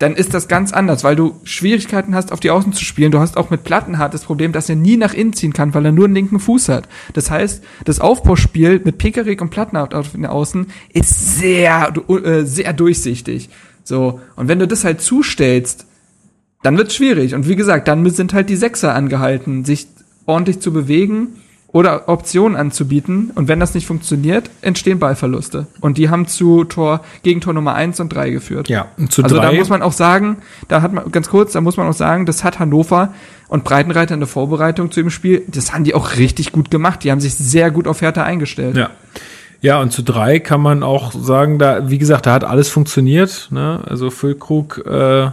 dann 0.00 0.16
ist 0.16 0.32
das 0.32 0.48
ganz 0.48 0.72
anders, 0.72 1.04
weil 1.04 1.14
du 1.14 1.38
Schwierigkeiten 1.44 2.14
hast, 2.14 2.32
auf 2.32 2.40
die 2.40 2.50
Außen 2.50 2.72
zu 2.72 2.82
spielen. 2.82 3.12
Du 3.12 3.18
hast 3.18 3.36
auch 3.36 3.50
mit 3.50 3.64
Plattenhardt 3.64 4.14
das 4.14 4.24
Problem, 4.24 4.50
dass 4.50 4.70
er 4.70 4.76
nie 4.76 4.96
nach 4.96 5.12
innen 5.12 5.34
ziehen 5.34 5.52
kann, 5.52 5.74
weil 5.74 5.84
er 5.84 5.92
nur 5.92 6.06
einen 6.06 6.14
linken 6.14 6.40
Fuß 6.40 6.70
hat. 6.70 6.88
Das 7.12 7.30
heißt, 7.30 7.62
das 7.84 8.00
Aufbauspiel 8.00 8.80
mit 8.82 8.96
Pekarik 8.96 9.42
und 9.42 9.50
Plattenhardt 9.50 9.94
auf 9.94 10.12
den 10.12 10.24
Außen 10.24 10.68
ist 10.94 11.38
sehr, 11.38 11.92
äh, 12.08 12.44
sehr 12.44 12.72
durchsichtig. 12.72 13.50
So. 13.84 14.20
Und 14.36 14.48
wenn 14.48 14.58
du 14.58 14.66
das 14.66 14.84
halt 14.84 15.02
zustellst, 15.02 15.84
dann 16.62 16.78
wird's 16.78 16.94
schwierig. 16.94 17.34
Und 17.34 17.46
wie 17.46 17.56
gesagt, 17.56 17.86
dann 17.86 18.08
sind 18.08 18.32
halt 18.32 18.48
die 18.48 18.56
Sechser 18.56 18.94
angehalten, 18.94 19.66
sich 19.66 19.86
ordentlich 20.24 20.60
zu 20.60 20.72
bewegen 20.72 21.39
oder 21.72 22.08
Optionen 22.08 22.56
anzubieten. 22.56 23.30
Und 23.34 23.48
wenn 23.48 23.60
das 23.60 23.74
nicht 23.74 23.86
funktioniert, 23.86 24.50
entstehen 24.60 24.98
Ballverluste. 24.98 25.66
Und 25.80 25.98
die 25.98 26.10
haben 26.10 26.26
zu 26.26 26.64
Tor, 26.64 27.00
Gegentor 27.22 27.52
Nummer 27.52 27.74
eins 27.74 28.00
und 28.00 28.08
drei 28.08 28.30
geführt. 28.30 28.68
Ja, 28.68 28.88
und 28.96 29.12
zu 29.12 29.22
Also 29.22 29.36
drei. 29.36 29.46
da 29.46 29.52
muss 29.52 29.68
man 29.68 29.82
auch 29.82 29.92
sagen, 29.92 30.38
da 30.68 30.82
hat 30.82 30.92
man, 30.92 31.10
ganz 31.12 31.28
kurz, 31.28 31.52
da 31.52 31.60
muss 31.60 31.76
man 31.76 31.86
auch 31.86 31.94
sagen, 31.94 32.26
das 32.26 32.42
hat 32.42 32.58
Hannover 32.58 33.14
und 33.48 33.64
Breitenreiter 33.64 34.14
in 34.14 34.20
der 34.20 34.28
Vorbereitung 34.28 34.90
zu 34.90 35.00
dem 35.00 35.10
Spiel, 35.10 35.42
das 35.46 35.72
haben 35.72 35.84
die 35.84 35.94
auch 35.94 36.16
richtig 36.16 36.52
gut 36.52 36.70
gemacht. 36.70 37.04
Die 37.04 37.10
haben 37.10 37.20
sich 37.20 37.34
sehr 37.34 37.70
gut 37.70 37.86
auf 37.86 38.00
Hertha 38.02 38.22
eingestellt. 38.24 38.76
Ja. 38.76 38.90
Ja, 39.62 39.78
und 39.80 39.92
zu 39.92 40.02
drei 40.02 40.38
kann 40.38 40.62
man 40.62 40.82
auch 40.82 41.12
sagen, 41.12 41.58
da, 41.58 41.90
wie 41.90 41.98
gesagt, 41.98 42.24
da 42.24 42.32
hat 42.32 42.44
alles 42.44 42.70
funktioniert. 42.70 43.48
Ne? 43.50 43.82
Also 43.86 44.08
Füllkrug 44.08 44.78
äh, 44.86 45.30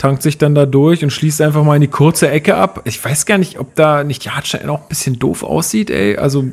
tankt 0.00 0.22
sich 0.22 0.38
dann 0.38 0.54
da 0.54 0.64
durch 0.64 1.04
und 1.04 1.10
schließt 1.10 1.42
einfach 1.42 1.62
mal 1.62 1.74
in 1.74 1.82
die 1.82 1.88
kurze 1.88 2.30
Ecke 2.30 2.56
ab. 2.56 2.80
Ich 2.84 3.04
weiß 3.04 3.26
gar 3.26 3.36
nicht, 3.36 3.60
ob 3.60 3.74
da 3.74 4.02
nicht 4.02 4.24
die 4.24 4.30
Hartstein 4.30 4.66
auch 4.70 4.80
ein 4.80 4.88
bisschen 4.88 5.18
doof 5.18 5.42
aussieht, 5.42 5.90
ey. 5.90 6.16
Also 6.16 6.46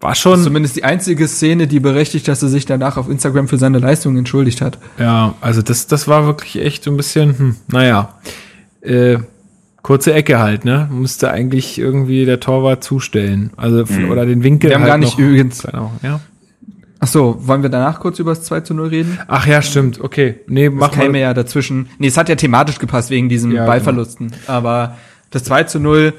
war 0.00 0.14
schon. 0.14 0.42
zumindest 0.42 0.76
die 0.76 0.84
einzige 0.84 1.26
Szene, 1.28 1.66
die 1.66 1.80
berechtigt, 1.80 2.28
dass 2.28 2.42
er 2.42 2.50
sich 2.50 2.66
danach 2.66 2.98
auf 2.98 3.08
Instagram 3.08 3.48
für 3.48 3.56
seine 3.56 3.78
Leistung 3.78 4.18
entschuldigt 4.18 4.60
hat. 4.60 4.76
Ja, 4.98 5.34
also 5.40 5.62
das, 5.62 5.86
das 5.86 6.08
war 6.08 6.26
wirklich 6.26 6.62
echt 6.62 6.84
so 6.84 6.90
ein 6.90 6.98
bisschen, 6.98 7.38
hm, 7.38 7.56
naja. 7.68 8.14
Äh, 8.82 9.16
kurze 9.80 10.12
Ecke 10.12 10.38
halt, 10.38 10.66
ne? 10.66 10.90
Musste 10.92 11.30
eigentlich 11.30 11.78
irgendwie 11.78 12.26
der 12.26 12.38
Torwart 12.38 12.84
zustellen. 12.84 13.50
Also, 13.56 13.86
mhm. 13.88 14.10
oder 14.10 14.26
den 14.26 14.42
Winkel. 14.42 14.68
Wir 14.68 14.74
haben 14.76 14.82
halt 14.82 14.90
gar 14.90 14.98
nicht 14.98 15.18
noch, 15.18 15.24
übrigens. 15.24 15.66
ja. 16.02 16.20
Ach 17.00 17.06
so, 17.06 17.46
wollen 17.46 17.62
wir 17.62 17.70
danach 17.70 18.00
kurz 18.00 18.18
über 18.18 18.34
das 18.34 18.42
2 18.44 18.60
zu 18.62 18.74
0 18.74 18.88
reden? 18.88 19.18
Ach 19.28 19.46
ja, 19.46 19.62
stimmt, 19.62 20.00
okay. 20.00 20.40
Nee, 20.48 20.68
mach 20.68 20.88
das 20.88 20.98
käme 20.98 21.20
ja 21.20 21.32
dazwischen. 21.32 21.88
Nee, 21.98 22.08
es 22.08 22.16
hat 22.16 22.28
ja 22.28 22.34
thematisch 22.34 22.78
gepasst 22.78 23.10
wegen 23.10 23.28
diesen 23.28 23.52
ja, 23.52 23.66
Ballverlusten. 23.66 24.28
Genau. 24.28 24.42
Aber 24.46 24.96
das 25.30 25.44
2 25.44 25.64
zu 25.64 25.78
0, 25.80 26.12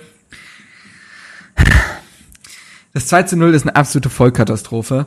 das 2.93 3.07
2 3.07 3.23
zu 3.23 3.37
0 3.37 3.53
ist 3.53 3.63
eine 3.63 3.75
absolute 3.75 4.09
Vollkatastrophe. 4.09 5.05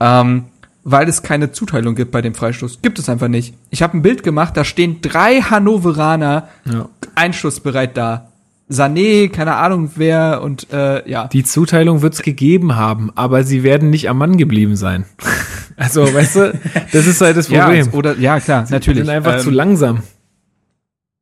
Ähm, 0.00 0.46
weil 0.84 1.08
es 1.08 1.22
keine 1.22 1.50
Zuteilung 1.50 1.94
gibt 1.94 2.12
bei 2.12 2.20
dem 2.20 2.34
Freistoß. 2.34 2.82
Gibt 2.82 2.98
es 2.98 3.08
einfach 3.08 3.28
nicht. 3.28 3.54
Ich 3.70 3.82
habe 3.82 3.96
ein 3.96 4.02
Bild 4.02 4.22
gemacht, 4.22 4.56
da 4.56 4.64
stehen 4.64 5.00
drei 5.00 5.40
Hannoveraner 5.40 6.48
ja. 6.66 6.88
einschussbereit 7.14 7.96
da. 7.96 8.30
Sané, 8.68 9.28
keine 9.28 9.56
Ahnung 9.56 9.90
wer 9.96 10.40
und 10.42 10.72
äh, 10.72 11.08
ja. 11.08 11.28
Die 11.28 11.44
Zuteilung 11.44 12.00
wird's 12.02 12.22
gegeben 12.22 12.76
haben, 12.76 13.10
aber 13.14 13.44
sie 13.44 13.62
werden 13.62 13.90
nicht 13.90 14.08
am 14.08 14.18
Mann 14.18 14.36
geblieben 14.36 14.76
sein. 14.76 15.04
also, 15.76 16.02
weißt 16.02 16.36
du, 16.36 16.60
das 16.92 17.06
ist 17.06 17.20
halt 17.20 17.36
das 17.36 17.48
Problem. 17.48 17.86
Ja, 17.86 17.92
oder, 17.92 18.18
ja 18.18 18.40
klar, 18.40 18.66
sie 18.66 18.72
natürlich. 18.72 19.04
sind 19.04 19.10
einfach 19.10 19.34
ähm, 19.34 19.40
zu 19.40 19.50
langsam. 19.50 20.02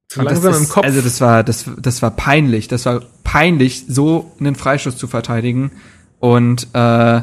Zu 0.08 0.22
langsam 0.22 0.54
im 0.54 0.68
Kopf. 0.68 0.84
Also 0.84 1.00
das 1.00 1.20
war, 1.20 1.42
das, 1.42 1.64
das 1.78 2.02
war 2.02 2.10
peinlich. 2.12 2.68
Das 2.68 2.86
war 2.86 3.00
peinlich, 3.24 3.86
so 3.88 4.30
einen 4.38 4.54
Freischuss 4.54 4.96
zu 4.96 5.08
verteidigen. 5.08 5.72
Und 6.20 6.68
äh, 6.74 7.22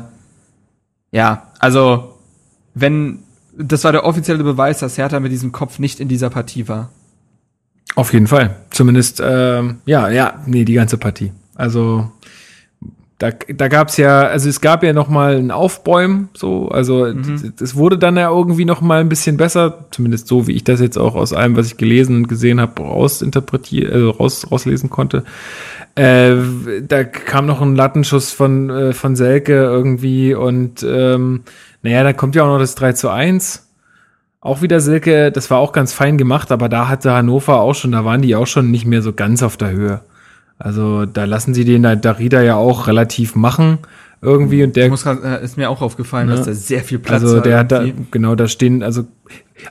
ja, 1.11 1.47
also 1.59 2.15
wenn 2.73 3.19
das 3.59 3.83
war 3.83 3.91
der 3.91 4.05
offizielle 4.05 4.43
Beweis, 4.43 4.79
dass 4.79 4.97
Hertha 4.97 5.19
mit 5.19 5.31
diesem 5.31 5.51
Kopf 5.51 5.79
nicht 5.79 5.99
in 5.99 6.07
dieser 6.07 6.29
Partie 6.29 6.67
war. 6.67 6.89
Auf 7.95 8.13
jeden 8.13 8.27
Fall. 8.27 8.55
Zumindest, 8.69 9.21
ähm, 9.23 9.77
ja, 9.85 10.09
ja, 10.09 10.41
nee, 10.45 10.63
die 10.63 10.73
ganze 10.73 10.97
Partie. 10.97 11.31
Also 11.55 12.11
da, 13.19 13.31
da 13.31 13.67
gab's 13.67 13.97
ja, 13.97 14.21
also 14.21 14.47
es 14.47 14.61
gab 14.61 14.81
ja 14.81 14.93
noch 14.93 15.09
mal 15.09 15.35
ein 15.35 15.51
Aufbäumen, 15.51 16.29
so, 16.33 16.69
also 16.69 17.05
mhm. 17.05 17.53
es 17.59 17.75
wurde 17.75 17.97
dann 17.97 18.15
ja 18.15 18.29
irgendwie 18.29 18.63
noch 18.63 18.79
mal 18.79 19.01
ein 19.01 19.09
bisschen 19.09 19.35
besser, 19.35 19.87
zumindest 19.91 20.29
so, 20.29 20.47
wie 20.47 20.53
ich 20.53 20.63
das 20.63 20.79
jetzt 20.79 20.97
auch 20.97 21.15
aus 21.15 21.33
allem, 21.33 21.57
was 21.57 21.67
ich 21.67 21.75
gelesen 21.75 22.15
und 22.15 22.27
gesehen 22.29 22.61
habe, 22.61 22.81
rausinterpretiert, 22.81 23.91
also 23.91 24.11
raus, 24.11 24.49
rauslesen 24.49 24.89
konnte. 24.89 25.25
Äh, 25.95 26.35
da 26.81 27.03
kam 27.03 27.45
noch 27.45 27.61
ein 27.61 27.75
Lattenschuss 27.75 28.31
von, 28.31 28.69
äh, 28.69 28.93
von 28.93 29.17
Selke 29.17 29.53
irgendwie 29.53 30.33
und 30.33 30.85
ähm, 30.87 31.41
naja, 31.81 32.03
dann 32.03 32.15
kommt 32.15 32.35
ja 32.35 32.43
auch 32.43 32.53
noch 32.53 32.59
das 32.59 32.75
3 32.75 32.93
zu 32.93 33.09
1 33.09 33.68
auch 34.41 34.61
wieder 34.61 34.79
Silke, 34.79 35.31
das 35.31 35.51
war 35.51 35.59
auch 35.59 35.71
ganz 35.71 35.93
fein 35.93 36.17
gemacht, 36.17 36.51
aber 36.51 36.69
da 36.69 36.87
hatte 36.87 37.11
Hannover 37.11 37.59
auch 37.59 37.75
schon, 37.75 37.91
da 37.91 38.05
waren 38.05 38.21
die 38.21 38.35
auch 38.35 38.47
schon 38.47 38.71
nicht 38.71 38.85
mehr 38.85 39.01
so 39.01 39.13
ganz 39.13 39.43
auf 39.43 39.57
der 39.57 39.71
Höhe. 39.71 40.01
Also 40.57 41.05
da 41.05 41.25
lassen 41.25 41.53
sie 41.53 41.65
den 41.65 41.83
Darida 42.01 42.41
ja 42.41 42.55
auch 42.55 42.87
relativ 42.87 43.35
machen 43.35 43.79
irgendwie 44.21 44.63
und 44.63 44.75
der 44.75 44.89
muss, 44.89 45.05
äh, 45.05 45.43
ist 45.43 45.55
mir 45.55 45.69
auch 45.69 45.81
aufgefallen, 45.81 46.27
ne? 46.27 46.35
dass 46.35 46.45
da 46.45 46.53
sehr 46.53 46.83
viel 46.83 46.99
Platz 46.99 47.21
Also 47.21 47.39
der 47.39 47.59
hat 47.59 47.71
da 47.71 47.85
genau 48.11 48.35
da 48.35 48.49
stehen 48.49 48.83
also 48.83 49.05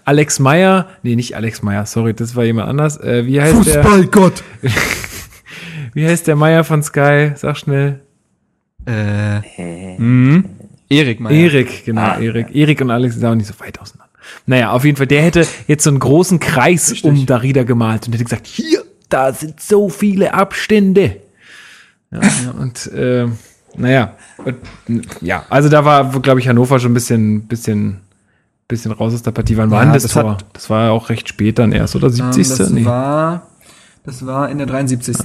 Alex 0.04 0.38
Meyer, 0.38 0.88
nee, 1.02 1.16
nicht 1.16 1.36
Alex 1.36 1.62
Meyer, 1.62 1.84
sorry, 1.86 2.14
das 2.14 2.34
war 2.34 2.44
jemand 2.44 2.68
anders. 2.68 2.98
Äh, 2.98 3.26
wie 3.26 3.40
heißt 3.40 3.54
Fußballgott. 3.54 4.42
der? 4.62 4.70
wie 5.94 6.06
heißt 6.06 6.26
der 6.26 6.36
Meyer 6.36 6.64
von 6.64 6.82
Sky? 6.82 7.32
Sag 7.34 7.56
schnell. 7.58 8.00
Äh. 8.86 9.98
Mhm. 9.98 10.44
Erik 10.88 11.20
Meyer. 11.20 11.32
Erik, 11.32 11.84
genau, 11.84 12.00
ah, 12.00 12.18
Erik. 12.18 12.48
Ja. 12.48 12.54
Erik 12.54 12.80
und 12.80 12.90
Alex 12.90 13.14
sind 13.16 13.26
auch 13.26 13.34
nicht 13.34 13.46
so 13.46 13.58
weit 13.60 13.78
auseinander. 13.80 14.07
Naja, 14.46 14.72
auf 14.72 14.84
jeden 14.84 14.96
Fall, 14.96 15.06
der 15.06 15.22
hätte 15.22 15.46
jetzt 15.66 15.84
so 15.84 15.90
einen 15.90 15.98
großen 15.98 16.40
Kreis 16.40 16.90
Richtig. 16.90 17.04
um 17.10 17.26
Darida 17.26 17.62
gemalt 17.64 18.06
und 18.06 18.12
hätte 18.14 18.24
gesagt, 18.24 18.46
hier, 18.46 18.82
da 19.08 19.32
sind 19.32 19.60
so 19.60 19.88
viele 19.88 20.34
Abstände. 20.34 21.16
Ja, 22.10 22.20
und 22.58 22.86
äh, 22.92 23.26
naja, 23.76 24.14
und, 24.44 24.56
ja, 25.20 25.44
also 25.50 25.68
da 25.68 25.84
war, 25.84 26.10
glaube 26.20 26.40
ich, 26.40 26.48
Hannover 26.48 26.80
schon 26.80 26.90
ein 26.92 26.94
bisschen, 26.94 27.42
bisschen, 27.46 28.00
bisschen 28.66 28.92
raus 28.92 29.14
aus 29.14 29.22
der 29.22 29.30
Partie. 29.32 29.56
Wann 29.56 29.70
war 29.70 29.84
Ja, 29.84 29.92
das, 29.92 30.04
das 30.04 30.12
Tor? 30.12 30.30
hat- 30.32 30.46
das 30.54 30.68
war 30.70 30.84
ja 30.86 30.90
auch 30.90 31.10
recht 31.10 31.28
spät 31.28 31.58
dann 31.58 31.72
erst, 31.72 31.94
oder 31.96 32.10
70. 32.10 32.48
Ähm, 32.50 32.56
das 32.58 32.70
Nee. 32.70 32.84
war, 32.84 33.46
das 34.04 34.24
war 34.26 34.48
in 34.50 34.58
der 34.58 34.66
73. 34.66 35.16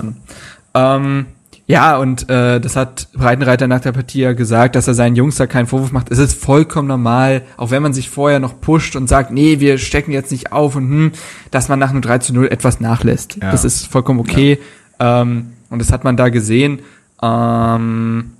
Ähm, 0.75 1.25
ja, 1.65 1.97
und 1.97 2.29
äh, 2.29 2.59
das 2.59 2.75
hat 2.75 3.07
Breitenreiter 3.13 3.67
nach 3.67 3.79
der 3.79 3.93
Partie 3.93 4.21
ja 4.21 4.33
gesagt, 4.33 4.75
dass 4.75 4.87
er 4.87 4.93
seinen 4.93 5.15
Jungs 5.15 5.37
da 5.37 5.47
keinen 5.47 5.65
Vorwurf 5.65 5.93
macht. 5.93 6.11
Es 6.11 6.19
ist 6.19 6.33
vollkommen 6.33 6.89
normal, 6.89 7.43
auch 7.55 7.71
wenn 7.71 7.81
man 7.81 7.93
sich 7.93 8.09
vorher 8.09 8.39
noch 8.39 8.59
pusht 8.59 8.97
und 8.97 9.07
sagt, 9.07 9.31
nee, 9.31 9.61
wir 9.61 9.77
stecken 9.77 10.11
jetzt 10.11 10.31
nicht 10.31 10.51
auf 10.51 10.75
und 10.75 10.89
hm, 10.89 11.11
dass 11.51 11.69
man 11.69 11.79
nach 11.79 11.89
einem 11.89 12.01
3 12.01 12.17
zu 12.17 12.33
0 12.33 12.47
etwas 12.47 12.81
nachlässt. 12.81 13.37
Ja. 13.41 13.51
Das 13.51 13.63
ist 13.63 13.87
vollkommen 13.87 14.19
okay. 14.19 14.59
Ähm, 14.99 15.53
und 15.69 15.79
das 15.79 15.91
hat 15.91 16.03
man 16.03 16.17
da 16.17 16.27
gesehen. 16.29 16.81
Ähm, 17.21 18.33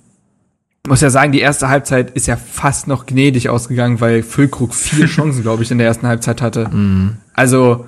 muss 0.86 1.00
ja 1.00 1.10
sagen, 1.10 1.32
die 1.32 1.40
erste 1.40 1.70
Halbzeit 1.70 2.12
ist 2.12 2.28
ja 2.28 2.36
fast 2.36 2.88
noch 2.88 3.06
gnädig 3.06 3.48
ausgegangen, 3.48 4.02
weil 4.02 4.22
Füllkrug 4.22 4.76
vier 4.76 5.06
Chancen, 5.08 5.44
glaube 5.44 5.64
ich, 5.64 5.72
in 5.72 5.78
der 5.78 5.88
ersten 5.88 6.08
Halbzeit 6.08 6.42
hatte. 6.42 6.70
Also 7.34 7.86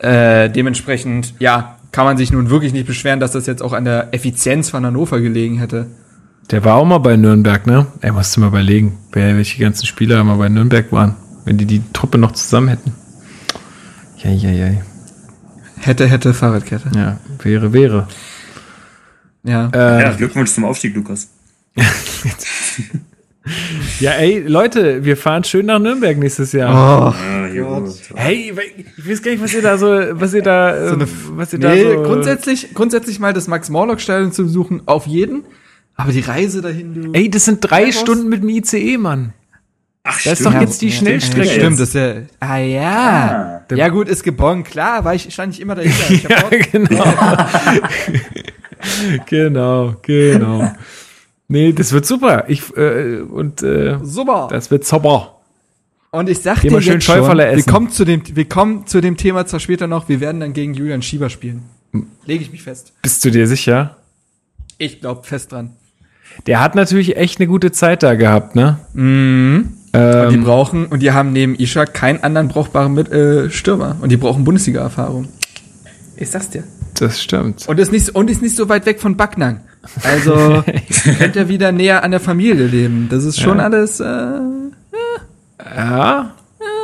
äh, 0.00 0.48
dementsprechend, 0.48 1.34
ja, 1.38 1.73
kann 1.94 2.06
man 2.06 2.16
sich 2.16 2.32
nun 2.32 2.50
wirklich 2.50 2.72
nicht 2.72 2.88
beschweren, 2.88 3.20
dass 3.20 3.30
das 3.30 3.46
jetzt 3.46 3.62
auch 3.62 3.72
an 3.72 3.84
der 3.84 4.12
Effizienz 4.12 4.68
von 4.68 4.84
Hannover 4.84 5.20
gelegen 5.20 5.58
hätte. 5.58 5.86
Der 6.50 6.64
war 6.64 6.74
auch 6.74 6.84
mal 6.84 6.98
bei 6.98 7.16
Nürnberg, 7.16 7.68
ne? 7.68 7.86
Er 8.00 8.12
musste 8.12 8.40
mal 8.40 8.48
überlegen, 8.48 8.98
wer, 9.12 9.36
welche 9.36 9.62
ganzen 9.62 9.86
Spieler 9.86 10.24
mal 10.24 10.36
bei 10.36 10.48
Nürnberg 10.48 10.90
waren, 10.90 11.14
wenn 11.44 11.56
die 11.56 11.66
die 11.66 11.82
Truppe 11.92 12.18
noch 12.18 12.32
zusammen 12.32 12.66
hätten. 12.66 12.92
Ja, 14.18 14.30
ja, 14.32 14.50
ja. 14.50 14.80
Hätte, 15.76 16.08
hätte, 16.08 16.34
Fahrradkette. 16.34 16.90
Ja, 16.96 17.20
wäre, 17.40 17.72
wäre. 17.72 18.08
Ja. 19.44 19.70
Äh, 19.72 20.02
Ja, 20.02 20.12
Glückwunsch 20.14 20.50
zum 20.50 20.64
Aufstieg, 20.64 20.96
Lukas. 20.96 21.28
ja, 24.00 24.12
ey, 24.12 24.40
Leute, 24.46 25.04
wir 25.04 25.16
fahren 25.16 25.44
schön 25.44 25.66
nach 25.66 25.78
Nürnberg 25.78 26.16
nächstes 26.18 26.52
Jahr. 26.52 26.70
Oh. 26.72 27.14
Ah, 27.14 27.48
gut. 27.48 27.90
Hey, 28.14 28.52
ich 28.96 29.08
weiß 29.10 29.22
gar 29.22 29.30
nicht, 29.32 29.42
was 29.42 29.52
ihr 29.54 29.62
da 29.62 29.76
so, 29.76 29.86
was 30.12 30.32
ihr 30.34 30.42
da, 30.42 30.92
ähm, 30.92 31.06
was 31.36 31.52
ihr 31.52 31.58
Nee, 31.58 31.84
da 31.84 31.90
so. 31.90 32.02
grundsätzlich, 32.02 32.72
grundsätzlich 32.74 33.18
mal 33.18 33.32
das 33.32 33.46
Max-Morlock-Stadion 33.48 34.32
zu 34.32 34.44
besuchen, 34.44 34.82
auf 34.86 35.06
jeden. 35.06 35.44
Aber 35.96 36.10
die 36.12 36.20
Reise 36.20 36.60
dahin, 36.62 36.94
du. 36.94 37.12
Ey, 37.12 37.30
das 37.30 37.44
sind 37.44 37.60
drei? 37.60 37.92
Stunden 37.92 38.28
mit 38.28 38.42
dem 38.42 38.48
ICE, 38.48 38.96
Mann. 38.98 39.32
Ach, 40.06 40.20
Das 40.22 40.40
ist 40.40 40.44
doch 40.46 40.60
jetzt 40.60 40.82
die 40.82 40.88
ja, 40.88 40.96
Schnellstrecke. 40.96 41.46
Ja, 41.46 41.52
stimmt, 41.54 41.80
das 41.80 41.88
ist 41.88 41.94
ja. 41.94 42.14
Ah 42.40 42.58
ja. 42.58 43.62
Ah. 43.70 43.74
Ja 43.74 43.88
gut, 43.88 44.08
ist 44.08 44.22
gebongt, 44.22 44.66
klar, 44.66 45.04
war 45.04 45.14
ich, 45.14 45.32
stand 45.32 45.54
ich 45.54 45.60
immer 45.60 45.74
dahinter. 45.74 46.10
Ich 46.10 46.24
hab 46.24 46.30
Ja, 46.30 46.44
auch- 46.44 46.50
genau. 46.72 47.14
genau, 49.26 49.94
genau. 50.02 50.72
Nee, 51.48 51.72
das 51.72 51.92
wird 51.92 52.06
super. 52.06 52.44
Ich, 52.48 52.76
äh, 52.76 53.20
und, 53.20 53.62
äh, 53.62 53.98
Super. 54.02 54.48
das 54.50 54.70
wird 54.70 54.84
super. 54.84 55.36
Und 56.10 56.28
ich 56.28 56.38
sag 56.38 56.60
Geh 56.60 56.68
dir 56.68 56.80
schön 56.80 56.94
jetzt 56.94 57.04
schon, 57.04 57.16
wir 57.26 57.62
kommen, 57.64 57.90
zu 57.90 58.04
dem, 58.04 58.22
wir 58.34 58.48
kommen 58.48 58.86
zu 58.86 59.00
dem 59.00 59.16
Thema 59.16 59.46
zwar 59.46 59.60
später 59.60 59.86
noch, 59.86 60.08
wir 60.08 60.20
werden 60.20 60.40
dann 60.40 60.52
gegen 60.52 60.72
Julian 60.72 61.02
Schieber 61.02 61.28
spielen. 61.28 61.64
Hm. 61.92 62.06
Lege 62.24 62.44
ich 62.44 62.52
mich 62.52 62.62
fest. 62.62 62.92
Bist 63.02 63.24
du 63.24 63.30
dir 63.30 63.46
sicher? 63.46 63.96
Ich 64.78 65.00
glaube 65.00 65.24
fest 65.24 65.52
dran. 65.52 65.72
Der 66.46 66.60
hat 66.60 66.74
natürlich 66.74 67.16
echt 67.16 67.40
eine 67.40 67.46
gute 67.46 67.72
Zeit 67.72 68.02
da 68.02 68.14
gehabt, 68.14 68.54
ne? 68.54 68.78
Und 68.94 69.74
die 69.92 69.98
Ähm, 70.36 70.44
brauchen, 70.44 70.86
und 70.86 71.00
die 71.00 71.12
haben 71.12 71.32
neben 71.32 71.54
Isha 71.54 71.84
keinen 71.86 72.22
anderen 72.22 72.48
brauchbaren 72.48 72.94
Mit 72.94 73.10
äh, 73.12 73.50
Stürmer. 73.50 73.96
Und 74.00 74.10
die 74.10 74.16
brauchen 74.16 74.44
Bundesliga-Erfahrung. 74.44 75.28
Ich 76.16 76.30
sag's 76.30 76.50
dir. 76.50 76.64
das 76.94 77.22
stimmt. 77.22 77.68
Und 77.68 77.78
ist 77.78 77.92
nicht, 77.92 78.10
und 78.10 78.30
ist 78.30 78.42
nicht 78.42 78.56
so 78.56 78.68
weit 78.68 78.86
weg 78.86 79.00
von 79.00 79.16
Backnang. 79.16 79.60
Also 80.02 80.62
könnt 81.18 81.36
ihr 81.36 81.48
wieder 81.48 81.72
näher 81.72 82.02
an 82.04 82.10
der 82.10 82.20
Familie 82.20 82.66
leben. 82.66 83.08
Das 83.10 83.24
ist 83.24 83.40
schon 83.40 83.58
Ja. 83.58 83.64
alles. 83.64 84.00
Äh, 84.00 84.04
Ja. 84.04 84.40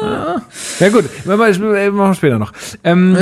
Ja, 0.02 0.42
ja 0.78 0.88
gut, 0.88 1.04
machen 1.26 1.40
wir 1.40 1.92
machen 1.92 2.10
wir 2.10 2.14
später 2.14 2.38
noch. 2.38 2.52
Ähm, 2.84 3.14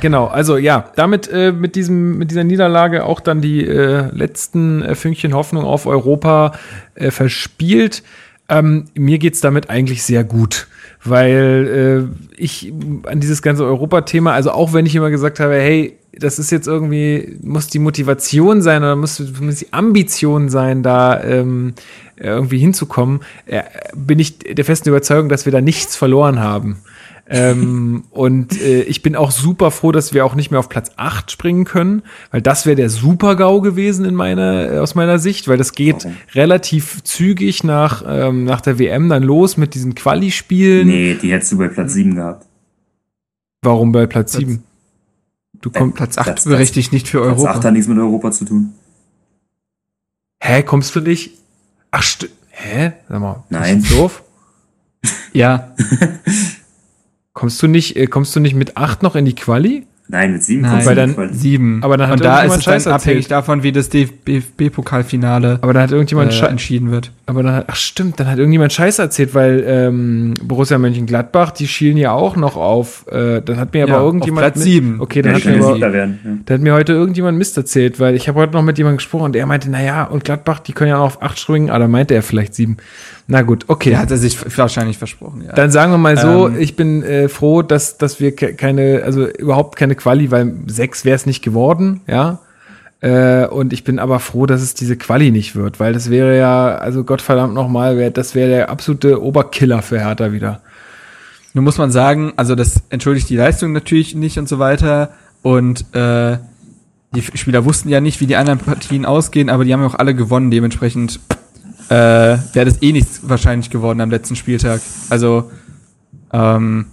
Genau, 0.00 0.26
also 0.26 0.56
ja, 0.56 0.90
damit 0.96 1.28
äh, 1.32 1.52
mit 1.52 1.76
diesem 1.76 2.18
mit 2.18 2.30
dieser 2.30 2.42
Niederlage 2.44 3.04
auch 3.04 3.20
dann 3.20 3.40
die 3.40 3.64
äh, 3.66 4.08
letzten 4.12 4.82
äh, 4.82 4.94
Fünkchen 4.96 5.32
Hoffnung 5.32 5.64
auf 5.64 5.86
Europa 5.86 6.52
äh, 6.96 7.10
verspielt. 7.12 8.02
Ähm, 8.48 8.86
mir 8.94 9.18
geht's 9.18 9.40
damit 9.40 9.70
eigentlich 9.70 10.02
sehr 10.02 10.24
gut, 10.24 10.66
weil 11.04 12.10
äh, 12.10 12.40
ich 12.40 12.72
an 13.04 13.20
dieses 13.20 13.40
ganze 13.40 13.64
Europa-Thema, 13.64 14.32
also 14.32 14.50
auch 14.50 14.72
wenn 14.72 14.86
ich 14.86 14.94
immer 14.94 15.10
gesagt 15.10 15.40
habe, 15.40 15.54
hey, 15.54 15.96
das 16.12 16.38
ist 16.38 16.50
jetzt 16.50 16.66
irgendwie, 16.66 17.38
muss 17.42 17.68
die 17.68 17.78
Motivation 17.78 18.60
sein 18.60 18.82
oder 18.82 18.96
muss, 18.96 19.18
muss 19.40 19.56
die 19.56 19.72
Ambition 19.72 20.50
sein, 20.50 20.82
da 20.82 21.22
ähm, 21.22 21.74
irgendwie 22.16 22.58
hinzukommen, 22.58 23.20
äh, 23.46 23.62
bin 23.94 24.18
ich 24.18 24.38
der 24.38 24.64
festen 24.64 24.90
Überzeugung, 24.90 25.28
dass 25.28 25.46
wir 25.46 25.52
da 25.52 25.60
nichts 25.60 25.96
verloren 25.96 26.40
haben. 26.40 26.78
Ähm, 27.28 28.04
und 28.10 28.60
äh, 28.60 28.82
ich 28.82 29.00
bin 29.02 29.16
auch 29.16 29.30
super 29.30 29.70
froh, 29.70 29.92
dass 29.92 30.12
wir 30.12 30.26
auch 30.26 30.34
nicht 30.34 30.50
mehr 30.50 30.60
auf 30.60 30.68
Platz 30.68 30.90
8 30.96 31.30
springen 31.30 31.64
können, 31.64 32.02
weil 32.30 32.42
das 32.42 32.66
wäre 32.66 32.76
der 32.76 32.90
Super-GAU 32.90 33.60
gewesen 33.60 34.04
in 34.04 34.14
meiner, 34.14 34.72
äh, 34.72 34.78
aus 34.78 34.94
meiner 34.94 35.18
Sicht, 35.18 35.48
weil 35.48 35.56
das 35.56 35.72
geht 35.72 36.04
Warum? 36.04 36.16
relativ 36.34 37.02
zügig 37.04 37.64
nach, 37.64 38.02
ähm, 38.06 38.44
nach 38.44 38.60
der 38.60 38.78
WM 38.78 39.08
dann 39.08 39.22
los 39.22 39.56
mit 39.56 39.74
diesen 39.74 39.94
Quali-Spielen. 39.94 40.88
Nee, 40.88 41.14
die 41.20 41.32
hättest 41.32 41.52
du 41.52 41.58
bei 41.58 41.68
Platz 41.68 41.92
7 41.94 42.14
gehabt. 42.16 42.46
Warum 43.62 43.92
bei 43.92 44.06
Platz 44.06 44.32
7? 44.32 44.62
Du 45.60 45.70
kommst, 45.70 45.96
Platz 45.96 46.18
8 46.18 46.24
Platz- 46.24 46.44
berechtigt 46.44 46.92
nicht 46.92 47.06
für 47.08 47.22
Platz 47.22 47.38
8 47.38 47.38
Europa. 47.46 47.64
hat 47.64 47.72
nichts 47.72 47.88
mit 47.88 47.98
Europa 47.98 48.32
zu 48.32 48.44
tun. 48.44 48.72
hä, 50.42 50.62
kommst 50.64 50.94
du 50.96 51.00
nicht? 51.00 51.38
Ach, 51.92 52.02
st 52.02 52.28
hä? 52.50 52.92
Sag 53.08 53.20
mal, 53.20 53.44
Nein. 53.48 53.78
ist 53.78 53.90
das 53.90 53.96
doof? 53.96 54.22
Ja. 55.32 55.74
Kommst 57.34 57.62
du 57.62 57.66
nicht, 57.66 57.96
äh, 57.96 58.06
kommst 58.06 58.34
du 58.36 58.40
nicht 58.40 58.54
mit 58.54 58.76
8 58.76 59.02
noch 59.02 59.16
in 59.16 59.24
die 59.24 59.34
Quali? 59.34 59.86
Nein, 60.08 60.32
mit 60.32 60.42
7 60.44 60.60
Nein. 60.62 60.70
kommst 60.72 60.86
Weil 60.86 60.94
du 60.96 61.14
dann 61.14 61.32
Sieben. 61.32 61.82
Aber 61.82 61.96
dann 61.96 62.08
hat 62.08 62.14
Und 62.18 62.24
da 62.24 62.40
ist 62.42 62.50
irgendjemand 62.52 62.58
es 62.60 62.64
dann 62.64 62.74
Scheiß 62.74 62.86
erzählt. 62.86 62.94
abhängig 63.02 63.28
davon, 63.28 63.62
wie 63.62 63.72
das 63.72 63.88
DFB-Pokalfinale 63.88 65.58
Aber 65.62 65.72
dann 65.72 65.82
hat 65.84 65.92
irgendjemand 65.92 66.32
äh, 66.38 66.46
entschieden 66.46 66.90
wird. 66.90 67.12
Aber 67.26 67.42
dann 67.42 67.54
hat, 67.54 67.64
ach 67.68 67.76
stimmt, 67.76 68.20
dann 68.20 68.26
hat 68.28 68.38
irgendjemand 68.38 68.72
Scheiß 68.72 68.98
erzählt, 68.98 69.34
weil 69.34 69.64
ähm, 69.66 70.34
Borussia 70.42 70.76
Mönchengladbach, 70.78 71.52
die 71.52 71.66
schielen 71.68 71.96
ja 71.96 72.12
auch 72.12 72.36
noch 72.36 72.56
auf. 72.56 73.06
Äh, 73.10 73.40
dann 73.42 73.58
hat 73.58 73.72
mir 73.72 73.84
aber 73.84 73.92
Ja, 73.92 73.98
auf 74.00 74.04
irgendjemand 74.06 74.40
Platz 74.54 74.60
sieben. 74.62 75.00
Okay, 75.00 75.22
dann 75.22 75.32
Ja, 75.32 75.38
hat 75.38 75.44
mir 75.46 75.64
aber, 75.64 75.92
werden. 75.92 76.18
Ja. 76.24 76.30
da 76.44 76.54
hat 76.54 76.60
mir 76.60 76.74
heute 76.74 76.92
irgendjemand 76.92 77.38
Mist 77.38 77.56
erzählt, 77.56 78.00
weil 78.00 78.14
ich 78.14 78.28
habe 78.28 78.38
heute 78.40 78.52
noch 78.52 78.62
mit 78.62 78.76
jemandem 78.78 78.98
gesprochen 78.98 79.24
und 79.26 79.36
er 79.36 79.46
meinte, 79.46 79.70
na 79.70 79.82
ja, 79.82 80.04
und 80.04 80.24
Gladbach, 80.24 80.58
die 80.58 80.72
können 80.72 80.90
ja 80.90 80.98
auch 80.98 81.04
auf 81.06 81.22
acht 81.22 81.38
springen, 81.38 81.70
aber 81.70 81.78
da 81.80 81.88
meinte 81.88 82.14
er 82.14 82.22
vielleicht 82.22 82.54
sieben. 82.54 82.76
Na 83.28 83.42
gut, 83.42 83.64
okay. 83.68 83.96
Hat 83.96 84.10
er 84.10 84.16
sich 84.16 84.36
wahrscheinlich 84.58 84.98
versprochen, 84.98 85.44
ja. 85.46 85.52
Dann 85.52 85.70
sagen 85.70 85.92
wir 85.92 85.98
mal 85.98 86.18
so, 86.18 86.48
Ähm. 86.48 86.60
ich 86.60 86.76
bin 86.76 87.02
äh, 87.02 87.28
froh, 87.28 87.62
dass, 87.62 87.96
dass 87.96 88.20
wir 88.20 88.34
ke- 88.34 88.54
keine, 88.54 89.02
also 89.04 89.26
überhaupt 89.28 89.76
keine 89.76 89.94
Quali, 89.94 90.30
weil 90.30 90.52
sechs 90.66 91.04
wäre 91.04 91.16
es 91.16 91.24
nicht 91.26 91.42
geworden, 91.42 92.00
ja. 92.06 92.40
Äh, 93.00 93.46
und 93.46 93.72
ich 93.72 93.84
bin 93.84 93.98
aber 93.98 94.20
froh, 94.20 94.46
dass 94.46 94.62
es 94.62 94.74
diese 94.74 94.96
Quali 94.96 95.30
nicht 95.30 95.56
wird, 95.56 95.80
weil 95.80 95.92
das 95.92 96.08
wäre 96.10 96.36
ja, 96.38 96.74
also 96.76 97.02
Gottverdammt 97.04 97.52
nochmal, 97.54 97.96
wär, 97.96 98.10
das 98.10 98.34
wäre 98.34 98.48
der 98.50 98.70
absolute 98.70 99.22
Oberkiller 99.22 99.82
für 99.82 99.98
Hertha 100.00 100.32
wieder. 100.32 100.60
Nun 101.54 101.64
muss 101.64 101.78
man 101.78 101.90
sagen, 101.90 102.32
also 102.36 102.54
das 102.54 102.82
entschuldigt 102.90 103.28
die 103.28 103.36
Leistung 103.36 103.72
natürlich 103.72 104.14
nicht 104.14 104.38
und 104.38 104.48
so 104.48 104.58
weiter. 104.58 105.10
Und 105.42 105.84
äh, 105.94 106.38
die 107.14 107.22
Spieler 107.22 107.64
wussten 107.64 107.88
ja 107.88 108.00
nicht, 108.00 108.20
wie 108.20 108.26
die 108.26 108.36
anderen 108.36 108.58
Partien 108.60 109.04
ausgehen, 109.04 109.50
aber 109.50 109.64
die 109.64 109.72
haben 109.72 109.80
ja 109.82 109.88
auch 109.88 109.96
alle 109.96 110.14
gewonnen. 110.14 110.50
Dementsprechend 110.50 111.20
äh, 111.88 111.94
wäre 111.94 112.64
das 112.64 112.82
eh 112.82 112.92
nichts 112.92 113.20
wahrscheinlich 113.22 113.70
geworden 113.70 114.00
am 114.00 114.10
letzten 114.10 114.36
Spieltag. 114.36 114.80
Also 115.10 115.50
ähm, 116.32 116.86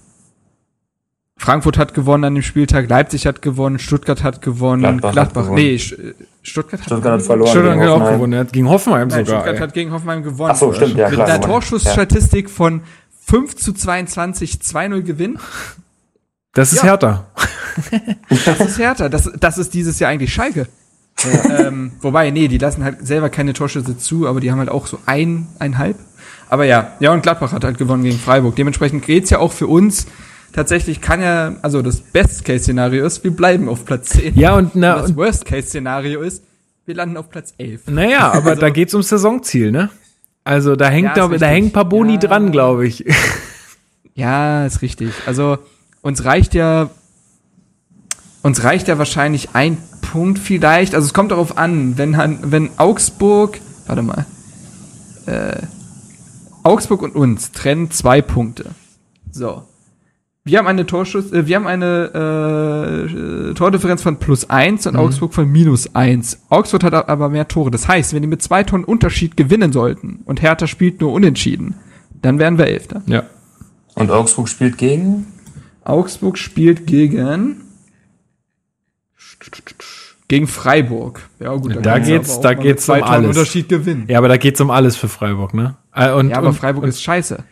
Frankfurt 1.38 1.78
hat 1.78 1.94
gewonnen 1.94 2.26
an 2.26 2.34
dem 2.36 2.44
Spieltag, 2.44 2.90
Leipzig 2.90 3.26
hat 3.26 3.42
gewonnen, 3.42 3.80
Stuttgart 3.80 4.24
hat 4.24 4.42
gewonnen, 4.42 4.82
Gladbach 4.82 5.12
Gladbach, 5.14 5.42
hat 5.44 5.48
gewonnen. 5.52 5.64
nee, 5.64 5.76
Sch- 5.76 6.14
Stuttgart 6.42 6.82
hat 6.82 6.86
Stuttgart 6.88 7.14
hat 7.14 7.20
gewonnen. 7.22 7.26
verloren. 7.26 7.50
Stuttgart 7.52 7.74
gegen 7.80 7.90
hat 7.90 8.02
auch 8.02 8.12
gewonnen, 8.12 8.34
er 8.34 8.40
hat 8.42 8.54
gegen 8.54 8.70
Hoffenheim 8.70 9.08
Nein, 9.08 9.26
sogar. 9.26 9.42
Stuttgart 9.42 9.56
ey. 9.56 9.62
hat 9.62 9.74
gegen 9.74 9.92
Hoffenheim 9.94 10.24
gewonnen. 10.24 10.52
Ach 10.52 10.58
so, 10.58 10.74
stimmt, 10.74 10.96
ja, 10.98 11.06
Mit 11.08 11.16
klar, 11.16 11.28
einer. 11.28 11.42
Torschussstatistik 11.42 12.50
von 12.50 12.82
5 13.26 13.56
zu 13.56 13.72
22, 13.74 14.56
2-0 14.56 15.02
Gewinn. 15.02 15.40
Das 16.54 16.74
ist 16.74 16.80
Ja. 16.80 16.90
Hertha. 16.90 17.26
Das 18.46 18.60
ist 18.60 18.78
härter. 18.80 19.10
Das, 19.10 19.32
das 19.40 19.58
ist 19.58 19.74
dieses 19.74 20.00
Jahr 20.00 20.10
eigentlich 20.12 20.34
Schalke. 20.34 20.68
Ähm, 21.49 21.91
wobei, 22.01 22.30
nee, 22.32 22.47
die 22.47 22.57
lassen 22.57 22.84
halt 22.84 23.05
selber 23.05 23.30
keine 23.30 23.53
Torschüsse 23.53 23.97
zu, 23.97 24.28
aber 24.28 24.39
die 24.39 24.51
haben 24.51 24.59
halt 24.59 24.70
auch 24.70 24.88
so 24.88 24.99
ein, 25.05 25.47
einhalb. 25.59 25.97
Aber 26.49 26.65
ja, 26.65 26.93
ja, 26.99 27.11
und 27.13 27.22
Gladbach 27.24 27.51
hat 27.51 27.63
halt 27.63 27.78
gewonnen 27.78 28.03
gegen 28.03 28.17
Freiburg. 28.20 28.55
Dementsprechend 28.55 29.05
geht's 29.05 29.30
ja 29.30 29.39
auch 29.39 29.51
für 29.51 29.67
uns. 29.67 30.07
Tatsächlich 30.51 30.99
kann 30.99 31.22
ja, 31.22 31.55
also 31.61 31.82
das 31.84 31.99
Best-Case-Szenario 32.01 33.05
ist, 33.05 33.24
wir 33.24 33.32
bleiben 33.32 33.70
auf 33.70 33.86
Platz 33.86 34.09
10. 34.09 34.36
Ja, 34.36 34.55
und, 34.55 34.74
Und 34.74 34.76
na, 34.82 34.95
das 34.95 35.11
und 35.11 35.17
Worst-Case-Szenario 35.17 36.22
ist, 36.22 36.43
wir 36.86 36.95
landen 36.95 37.17
auf 37.17 37.30
Platz 37.30 37.53
11. 37.59 37.88
naja, 37.88 38.32
aber 38.32 38.55
da 38.55 38.72
geht's 38.72 38.93
ums 38.95 39.09
Saisonziel, 39.09 39.72
ne? 39.72 39.89
Also 40.43 40.76
da 40.76 40.89
hängt, 40.89 41.15
Ja, 41.15 41.28
da, 41.28 41.38
da 41.38 41.45
hängen 41.45 41.67
ein 41.67 41.72
paar 41.72 41.86
Boni 41.86 42.13
Ja. 42.13 42.20
dran, 42.20 42.51
glaube 42.51 42.88
ich. 42.88 43.05
Ja, 44.15 44.65
ist 44.65 44.82
richtig. 44.82 45.11
Also 45.28 45.59
uns 46.01 46.26
reicht 46.26 46.55
ja 46.55 46.89
uns 48.41 48.63
reicht 48.63 48.88
ja 48.88 48.97
wahrscheinlich 48.97 49.49
ein 49.53 49.78
Punkt 50.12 50.39
vielleicht. 50.39 50.95
Also 50.95 51.05
es 51.05 51.14
kommt 51.14 51.32
darauf 51.32 51.57
an, 51.57 51.97
wenn, 51.97 52.18
wenn 52.41 52.72
Augsburg, 52.78 53.60
warte 53.86 54.01
mal, 54.01 54.26
äh, 55.28 55.62
Augsburg 56.64 57.03
und 57.03 57.16
uns 57.16 57.51
trennen 57.51 57.91
zwei 57.91 58.22
Punkte. 58.22 58.72
So. 59.32 59.64
Wir 60.43 60.57
haben 60.57 60.68
eine 60.68 60.88
Torschuss, 60.88 61.32
äh, 61.32 61.45
wir 61.45 61.57
haben 61.57 61.68
eine 61.68 63.51
äh, 63.51 63.53
Tordifferenz 63.53 64.01
von 64.01 64.18
plus 64.18 64.49
eins 64.49 64.88
und 64.88 64.93
mhm. 64.93 64.99
Augsburg 64.99 65.34
von 65.36 65.47
minus 65.47 65.93
eins. 65.93 66.39
Augsburg 66.49 66.84
hat 66.86 67.07
aber 67.07 67.30
mehr 67.30 67.47
Tore. 67.47 67.70
Das 67.70 67.88
heißt, 67.88 68.16
wenn 68.16 68.24
die 68.24 68.28
mit 68.28 68.41
zwei 68.41 68.64
Tonnen 68.64 68.86
Unterschied 68.86 69.38
gewinnen 69.38 69.72
sollten 69.72 70.22
und 70.26 70.41
Hertha 70.41 70.66
spielt 70.66 71.01
nur 71.01 71.14
unentschieden, 71.14 71.76
dann 72.24 72.39
wären 72.39 72.57
wir 72.57 72.66
Elfter. 72.66 73.03
Ja. 73.05 73.24
Und 73.93 74.10
Augsburg 74.10 74.49
spielt 74.49 74.80
gegen? 74.80 75.28
Augsburg 75.84 76.39
spielt 76.39 76.88
gegen 76.88 77.68
gegen 80.28 80.48
Freiburg. 80.48 81.28
Ja 81.40 81.54
gut, 81.56 81.76
da, 81.76 81.82
da 81.82 82.00
geht's, 82.00 82.40
da 82.40 82.54
geht's 82.54 82.88
um 82.88 83.04
alles. 83.04 83.36
Unterschied 83.36 83.68
gewinnen. 83.68 84.06
Ja, 84.08 84.20
aber 84.20 84.28
da 84.28 84.38
geht's 84.38 84.62
um 84.62 84.70
alles 84.70 84.96
für 84.96 85.10
Freiburg, 85.10 85.54
ne? 85.54 85.76
Äh, 85.94 86.12
und, 86.12 86.30
ja, 86.30 86.38
aber 86.38 86.50
und, 86.50 86.54
Freiburg 86.54 86.84
und, 86.84 86.90
ist 86.90 87.02
scheiße. 87.02 87.44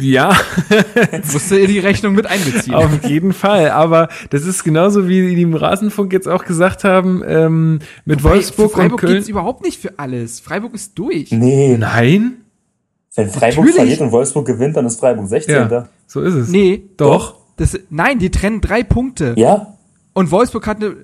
Ja. 0.00 0.36
Musst 1.32 1.50
du 1.50 1.66
die 1.66 1.78
Rechnung 1.78 2.14
mit 2.14 2.26
einbeziehen. 2.26 2.74
Auf 2.74 3.04
jeden 3.04 3.32
Fall. 3.32 3.70
Aber 3.70 4.08
das 4.30 4.44
ist 4.44 4.64
genauso, 4.64 5.06
wie 5.06 5.34
die 5.36 5.42
im 5.42 5.54
Rasenfunk 5.54 6.12
jetzt 6.12 6.28
auch 6.28 6.44
gesagt 6.44 6.82
haben, 6.82 7.22
ähm, 7.24 7.78
mit 8.04 8.24
Wobei, 8.24 8.34
Wolfsburg 8.34 8.72
für 8.72 8.76
Freiburg 8.78 8.92
und 8.94 9.00
Köln. 9.00 9.14
geht's 9.14 9.28
überhaupt 9.28 9.62
nicht 9.62 9.80
für 9.80 9.98
alles. 9.98 10.40
Freiburg 10.40 10.74
ist 10.74 10.98
durch. 10.98 11.30
Nee. 11.30 11.76
Nein? 11.78 12.38
Wenn 13.14 13.28
Freiburg 13.28 13.66
Natürlich. 13.66 13.74
verliert 13.76 14.00
und 14.00 14.10
Wolfsburg 14.10 14.46
gewinnt, 14.46 14.76
dann 14.76 14.86
ist 14.86 14.98
Freiburg 14.98 15.28
16. 15.28 15.54
Ja, 15.54 15.88
so 16.08 16.20
ist 16.20 16.34
es. 16.34 16.48
Nee. 16.48 16.82
Doch. 16.96 17.36
Das, 17.56 17.78
nein, 17.90 18.18
die 18.18 18.30
trennen 18.30 18.60
drei 18.60 18.82
Punkte. 18.82 19.34
Ja. 19.36 19.73
Und 20.14 20.30
Wolfsburg 20.30 20.66
hat 20.66 20.78
eine. 20.78 20.96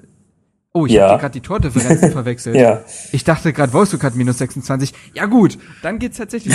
Oh, 0.72 0.86
ich 0.86 0.92
ja. 0.92 1.08
habe 1.08 1.20
gerade 1.20 1.32
die 1.32 1.40
Tordifferenzen 1.40 2.12
verwechselt. 2.12 2.56
Ja. 2.56 2.82
Ich 3.12 3.24
dachte 3.24 3.52
gerade, 3.52 3.72
Wolfsburg 3.72 4.04
hat 4.04 4.14
minus 4.14 4.38
26. 4.38 4.94
Ja 5.14 5.26
gut, 5.26 5.58
dann 5.82 5.98
geht's 5.98 6.16
tatsächlich. 6.16 6.54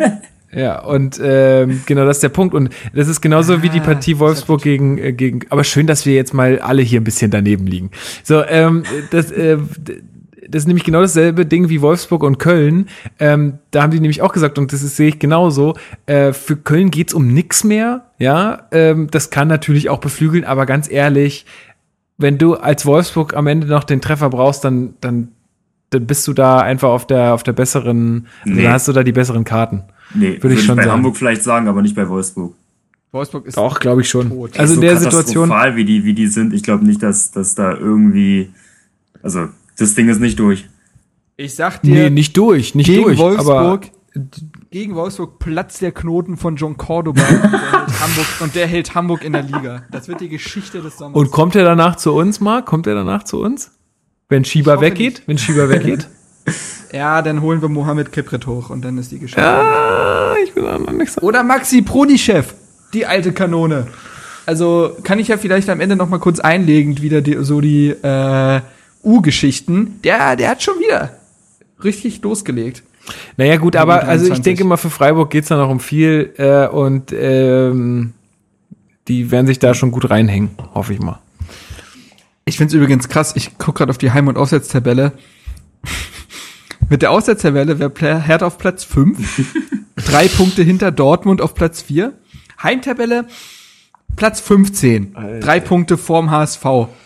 ja, 0.52 0.80
und 0.80 1.20
ähm, 1.22 1.80
genau 1.86 2.04
das 2.04 2.16
ist 2.16 2.22
der 2.24 2.28
Punkt. 2.28 2.54
Und 2.54 2.70
das 2.92 3.06
ist 3.06 3.20
genauso 3.20 3.54
ah, 3.54 3.62
wie 3.62 3.68
die 3.68 3.80
ah, 3.80 3.84
Partie 3.84 4.18
Wolfsburg 4.18 4.62
gegen, 4.62 4.98
äh, 4.98 5.12
gegen. 5.12 5.42
Aber 5.48 5.62
schön, 5.62 5.86
dass 5.86 6.06
wir 6.06 6.14
jetzt 6.14 6.34
mal 6.34 6.58
alle 6.58 6.82
hier 6.82 7.00
ein 7.00 7.04
bisschen 7.04 7.30
daneben 7.30 7.68
liegen. 7.68 7.92
So, 8.24 8.44
ähm, 8.44 8.82
das, 9.12 9.30
äh, 9.30 9.58
das 10.48 10.62
ist 10.62 10.66
nämlich 10.66 10.84
genau 10.84 11.00
dasselbe 11.00 11.46
Ding 11.46 11.68
wie 11.68 11.80
Wolfsburg 11.80 12.22
und 12.24 12.38
Köln. 12.38 12.88
Ähm, 13.18 13.58
da 13.70 13.82
haben 13.82 13.90
die 13.90 14.00
nämlich 14.00 14.22
auch 14.22 14.32
gesagt, 14.32 14.58
und 14.58 14.72
das 14.72 14.80
sehe 14.80 15.08
ich 15.08 15.18
genauso, 15.18 15.74
äh, 16.06 16.32
für 16.32 16.56
Köln 16.56 16.90
geht's 16.90 17.14
um 17.14 17.28
nix 17.28 17.64
mehr. 17.64 18.10
Ja, 18.18 18.66
ähm, 18.72 19.08
das 19.10 19.30
kann 19.30 19.48
natürlich 19.48 19.88
auch 19.88 19.98
beflügeln, 19.98 20.44
aber 20.44 20.66
ganz 20.66 20.90
ehrlich, 20.90 21.46
wenn 22.22 22.38
du 22.38 22.54
als 22.54 22.86
Wolfsburg 22.86 23.34
am 23.34 23.46
Ende 23.46 23.66
noch 23.66 23.84
den 23.84 24.00
Treffer 24.00 24.30
brauchst, 24.30 24.64
dann, 24.64 24.94
dann, 25.00 25.28
dann 25.90 26.06
bist 26.06 26.26
du 26.26 26.32
da 26.32 26.60
einfach 26.60 26.88
auf 26.88 27.06
der, 27.06 27.34
auf 27.34 27.42
der 27.42 27.52
besseren, 27.52 28.26
also 28.42 28.54
nee. 28.54 28.62
dann 28.62 28.72
hast 28.72 28.88
du 28.88 28.92
da 28.92 29.02
die 29.02 29.12
besseren 29.12 29.44
Karten. 29.44 29.82
Nee, 30.14 30.38
würde 30.40 30.54
ich 30.54 30.64
schon 30.64 30.76
bei 30.76 30.82
sagen. 30.82 30.94
Hamburg 30.94 31.16
vielleicht 31.16 31.42
sagen, 31.42 31.68
aber 31.68 31.82
nicht 31.82 31.94
bei 31.94 32.08
Wolfsburg. 32.08 32.54
Wolfsburg 33.12 33.46
ist 33.46 33.58
auch, 33.58 33.78
glaube 33.78 34.00
ich 34.00 34.08
schon. 34.08 34.30
Tot. 34.30 34.58
Also 34.58 34.74
in 34.74 34.76
so 34.76 34.80
der 34.80 34.96
Situation, 34.96 35.50
wie 35.50 35.84
die, 35.84 36.04
wie 36.04 36.14
die 36.14 36.28
sind, 36.28 36.54
ich 36.54 36.62
glaube 36.62 36.84
nicht, 36.84 37.02
dass, 37.02 37.30
dass 37.30 37.54
da 37.54 37.76
irgendwie, 37.76 38.50
also 39.22 39.48
das 39.78 39.94
Ding 39.94 40.08
ist 40.08 40.20
nicht 40.20 40.38
durch. 40.38 40.66
Ich 41.36 41.54
sag 41.54 41.82
dir, 41.82 42.04
nee, 42.04 42.10
nicht 42.10 42.36
durch, 42.36 42.74
nicht 42.74 42.86
gegen 42.86 43.02
durch. 43.02 43.18
Wolfsburg, 43.18 43.90
gegen 44.72 44.94
Wolfsburg 44.94 45.38
platzt 45.38 45.82
der 45.82 45.92
Knoten 45.92 46.36
von 46.36 46.56
John 46.56 46.76
Cordoba 46.76 47.22
und, 47.22 47.42
der 47.42 47.52
Hamburg, 48.00 48.26
und 48.40 48.54
der 48.54 48.66
hält 48.66 48.94
Hamburg 48.94 49.22
in 49.22 49.34
der 49.34 49.42
Liga. 49.42 49.84
Das 49.90 50.08
wird 50.08 50.20
die 50.20 50.30
Geschichte 50.30 50.80
des 50.80 50.96
Sommers. 50.96 51.14
Und 51.14 51.30
kommt 51.30 51.54
er 51.54 51.62
danach 51.62 51.96
zu 51.96 52.14
uns, 52.14 52.40
Marc? 52.40 52.66
Kommt 52.66 52.86
er 52.86 52.94
danach 52.94 53.22
zu 53.22 53.40
uns? 53.40 53.70
Wenn 54.28 54.44
Schieber 54.46 54.80
weggeht? 54.80 55.14
Nicht. 55.14 55.28
Wenn 55.28 55.38
Schieber 55.38 55.68
weggeht? 55.68 56.08
ja, 56.92 57.20
dann 57.20 57.42
holen 57.42 57.60
wir 57.60 57.68
Mohamed 57.68 58.12
Kipret 58.12 58.46
hoch 58.46 58.70
und 58.70 58.82
dann 58.82 58.96
ist 58.96 59.12
die 59.12 59.18
Geschichte. 59.18 59.42
Ja, 59.42 60.34
ich 60.42 60.54
bin 60.54 60.66
auch 60.66 60.78
noch 60.78 60.92
nicht 60.92 61.12
so. 61.12 61.20
Oder 61.20 61.42
Maxi 61.42 61.82
Prodichef, 61.82 62.54
die 62.94 63.04
alte 63.04 63.32
Kanone. 63.32 63.88
Also 64.46 64.96
kann 65.02 65.18
ich 65.18 65.28
ja 65.28 65.36
vielleicht 65.36 65.68
am 65.68 65.80
Ende 65.80 65.96
noch 65.96 66.08
mal 66.08 66.18
kurz 66.18 66.40
einlegen, 66.40 67.00
wieder 67.02 67.20
die, 67.20 67.36
so 67.44 67.60
die 67.60 67.90
äh, 67.90 68.60
U-Geschichten. 69.04 70.00
Der, 70.02 70.34
der 70.34 70.48
hat 70.48 70.62
schon 70.62 70.80
wieder 70.80 71.10
richtig 71.84 72.22
losgelegt. 72.22 72.82
Naja, 73.36 73.56
gut, 73.56 73.76
aber 73.76 74.04
also 74.04 74.32
ich 74.32 74.40
denke 74.40 74.64
mal, 74.64 74.76
für 74.76 74.90
Freiburg 74.90 75.30
geht's 75.30 75.48
da 75.48 75.56
noch 75.56 75.70
um 75.70 75.80
viel 75.80 76.32
äh, 76.36 76.66
und 76.68 77.12
ähm, 77.12 78.12
die 79.08 79.30
werden 79.30 79.46
sich 79.46 79.58
da 79.58 79.74
schon 79.74 79.90
gut 79.90 80.10
reinhängen, 80.10 80.50
hoffe 80.74 80.92
ich 80.92 81.00
mal. 81.00 81.18
Ich 82.44 82.56
find's 82.56 82.74
übrigens 82.74 83.08
krass, 83.08 83.34
ich 83.36 83.58
guck 83.58 83.76
gerade 83.76 83.90
auf 83.90 83.98
die 83.98 84.12
Heim- 84.12 84.28
und 84.28 84.36
Auswärtstabelle. 84.36 85.12
Mit 86.88 87.02
der 87.02 87.10
Auswärtstabelle 87.10 87.78
wäre 87.78 88.20
Hertha 88.22 88.46
auf 88.46 88.58
Platz 88.58 88.84
5, 88.84 89.52
drei 89.96 90.28
Punkte 90.28 90.62
hinter 90.62 90.90
Dortmund 90.90 91.40
auf 91.40 91.54
Platz 91.54 91.82
4. 91.82 92.12
Heimtabelle 92.62 93.26
Platz 94.16 94.40
15, 94.40 95.16
Alter. 95.16 95.40
drei 95.40 95.60
Punkte 95.60 95.96
vorm 95.96 96.30
HSV. 96.30 96.64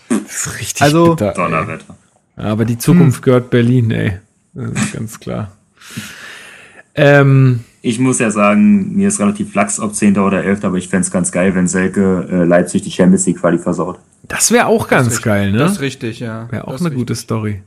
Das 0.09 0.47
ist 0.47 0.59
richtig 0.59 0.83
also, 0.83 1.11
bitter. 1.11 1.33
Donnerwetter. 1.33 1.97
Aber 2.37 2.65
die 2.65 2.79
Zukunft 2.79 3.19
hm. 3.19 3.23
gehört 3.23 3.51
Berlin, 3.51 3.91
ey. 3.91 4.19
Das 4.55 4.71
ist 4.71 4.93
ganz 4.93 5.21
klar. 5.21 5.56
Ähm, 6.97 7.61
ich 7.83 8.01
muss 8.01 8.19
ja 8.19 8.31
sagen, 8.31 8.97
mir 8.97 9.09
ist 9.09 9.21
relativ 9.21 9.55
lax, 9.55 9.79
ob 9.79 9.95
10. 9.95 10.19
oder 10.19 10.43
11. 10.43 10.65
Aber 10.65 10.77
ich 10.77 10.89
fände 10.89 11.09
ganz 11.11 11.31
geil, 11.31 11.55
wenn 11.55 11.69
Selke 11.69 12.27
äh, 12.31 12.45
Leipzig 12.45 12.83
die 12.83 12.91
Champions 12.91 13.27
League 13.27 13.39
Quali 13.39 13.59
versaut. 13.59 14.01
Das 14.27 14.51
wäre 14.51 14.67
auch 14.67 14.89
ganz 14.89 15.07
richtig, 15.07 15.25
geil, 15.25 15.53
ne? 15.53 15.59
Das 15.59 15.73
ist 15.73 15.81
richtig, 15.81 16.19
ja. 16.19 16.51
Wäre 16.51 16.67
auch 16.67 16.81
eine 16.81 16.91
gute 16.91 17.15
Story. 17.15 17.63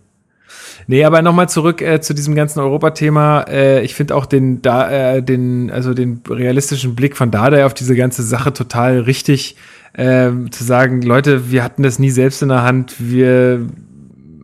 Nee, 0.88 1.06
aber 1.06 1.22
nochmal 1.22 1.48
zurück 1.48 1.82
äh, 1.82 2.02
zu 2.02 2.14
diesem 2.14 2.36
ganzen 2.36 2.60
Europathema. 2.60 3.46
Äh, 3.48 3.84
ich 3.84 3.96
finde 3.96 4.16
auch 4.16 4.26
den, 4.26 4.62
da, 4.62 4.90
äh, 4.90 5.24
den, 5.24 5.72
also 5.72 5.94
den 5.94 6.22
realistischen 6.28 6.96
Blick 6.96 7.16
von 7.16 7.32
Dada 7.32 7.66
auf 7.66 7.74
diese 7.74 7.96
ganze 7.96 8.24
Sache 8.24 8.52
total 8.52 9.02
richtig, 9.02 9.56
äh, 9.94 10.32
zu 10.50 10.64
sagen, 10.64 11.02
Leute, 11.02 11.52
wir 11.52 11.64
hatten 11.64 11.84
das 11.84 12.00
nie 12.00 12.10
selbst 12.10 12.42
in 12.42 12.50
der 12.50 12.64
Hand. 12.64 12.96
Wir, 12.98 13.68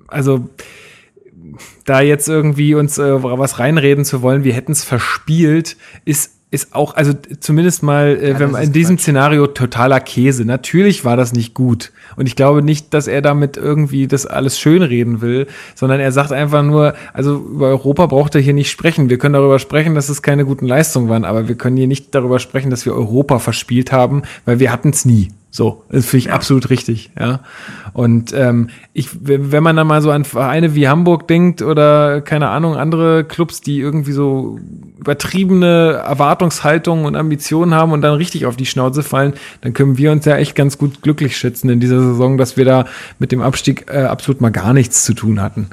also 0.08 0.48
da 1.86 2.02
jetzt 2.02 2.28
irgendwie 2.28 2.76
uns 2.76 2.98
äh, 2.98 3.24
was 3.24 3.60
reinreden 3.60 4.06
zu 4.06 4.22
wollen, 4.22 4.44
wir 4.44 4.54
hätten 4.54 4.72
es 4.72 4.84
verspielt, 4.84 5.78
ist 6.06 6.32
ist 6.56 6.74
auch, 6.74 6.96
also 6.96 7.12
zumindest 7.40 7.84
mal, 7.84 8.18
äh, 8.20 8.32
ja, 8.32 8.40
wenn 8.40 8.52
man 8.52 8.64
in 8.64 8.72
diesem 8.72 8.96
Quatsch. 8.96 9.04
Szenario 9.04 9.48
totaler 9.48 10.00
Käse. 10.00 10.46
Natürlich 10.46 11.04
war 11.04 11.18
das 11.18 11.34
nicht 11.34 11.54
gut. 11.54 11.92
Und 12.16 12.28
ich 12.28 12.36
glaube 12.36 12.62
nicht, 12.62 12.94
dass 12.94 13.08
er 13.08 13.22
damit 13.22 13.58
irgendwie 13.58 14.08
das 14.08 14.26
alles 14.26 14.58
schönreden 14.58 15.22
will, 15.22 15.48
sondern 15.76 16.00
er 16.00 16.12
sagt 16.12 16.32
einfach 16.32 16.64
nur, 16.64 16.94
also 17.14 17.36
über 17.36 17.68
Europa 17.68 18.06
braucht 18.06 18.36
er 18.36 18.42
hier 18.42 18.54
nicht 18.54 18.72
sprechen. 18.72 19.10
Wir 19.10 19.18
können 19.18 19.34
darüber 19.34 19.60
sprechen, 19.60 19.96
dass 19.96 20.08
es 20.08 20.22
keine 20.22 20.46
guten 20.46 20.66
Leistungen 20.66 21.10
waren, 21.10 21.26
aber 21.26 21.48
wir 21.48 21.56
können 21.56 21.78
hier 21.78 21.88
nicht 21.88 22.16
darüber 22.16 22.40
sprechen, 22.40 22.70
dass 22.70 22.86
wir 22.86 22.94
Europa 22.94 23.40
verspielt 23.40 23.92
haben, 23.92 24.24
weil 24.46 24.60
wir 24.60 24.72
hatten 24.72 24.90
es 24.90 25.04
nie. 25.04 25.30
So, 25.56 25.86
das 25.90 26.08
finde 26.08 26.26
ich 26.26 26.34
absolut 26.34 26.70
richtig, 26.70 27.12
ja. 27.18 27.40
Und 27.94 28.34
ähm, 28.34 28.68
ich, 28.92 29.08
wenn 29.22 29.64
man 29.64 29.78
dann 29.78 29.88
mal 29.88 30.02
so 30.02 30.12
an 30.12 30.26
Vereine 30.26 30.76
wie 30.76 30.90
Hamburg 30.90 31.30
denkt 31.30 31.62
oder 31.62 32.20
keine 32.20 32.50
Ahnung, 32.50 32.76
andere 32.76 33.24
Clubs, 33.24 33.62
die 33.62 33.80
irgendwie 33.80 34.12
so 34.12 34.60
übertriebene 35.00 36.04
Erwartungshaltungen 36.06 37.06
und 37.06 37.16
Ambitionen 37.16 37.74
haben 37.74 37.94
und 37.94 38.02
dann 38.02 38.16
richtig 38.16 38.46
auf 38.46 38.58
die 38.58 38.66
Schnauze 38.66 39.02
fallen, 39.02 39.32
dann 39.62 39.72
können 39.72 39.98
wir 39.98 40.12
uns 40.12 40.26
ja 40.26 40.36
echt 40.36 40.56
ganz 40.56 40.78
gut 40.78 41.02
glücklich 41.02 41.38
schätzen 41.38 41.70
in 41.70 41.80
dieser 41.80 42.02
Saison, 42.02 42.38
dass 42.38 42.58
wir 42.58 42.66
da 42.66 42.84
mit 43.20 43.32
dem 43.32 43.40
Abstieg 43.40 43.86
äh, 43.90 44.04
absolut 44.04 44.42
mal 44.42 44.50
gar 44.50 44.74
nichts 44.74 45.06
zu 45.06 45.14
tun 45.14 45.42
hatten. 45.42 45.68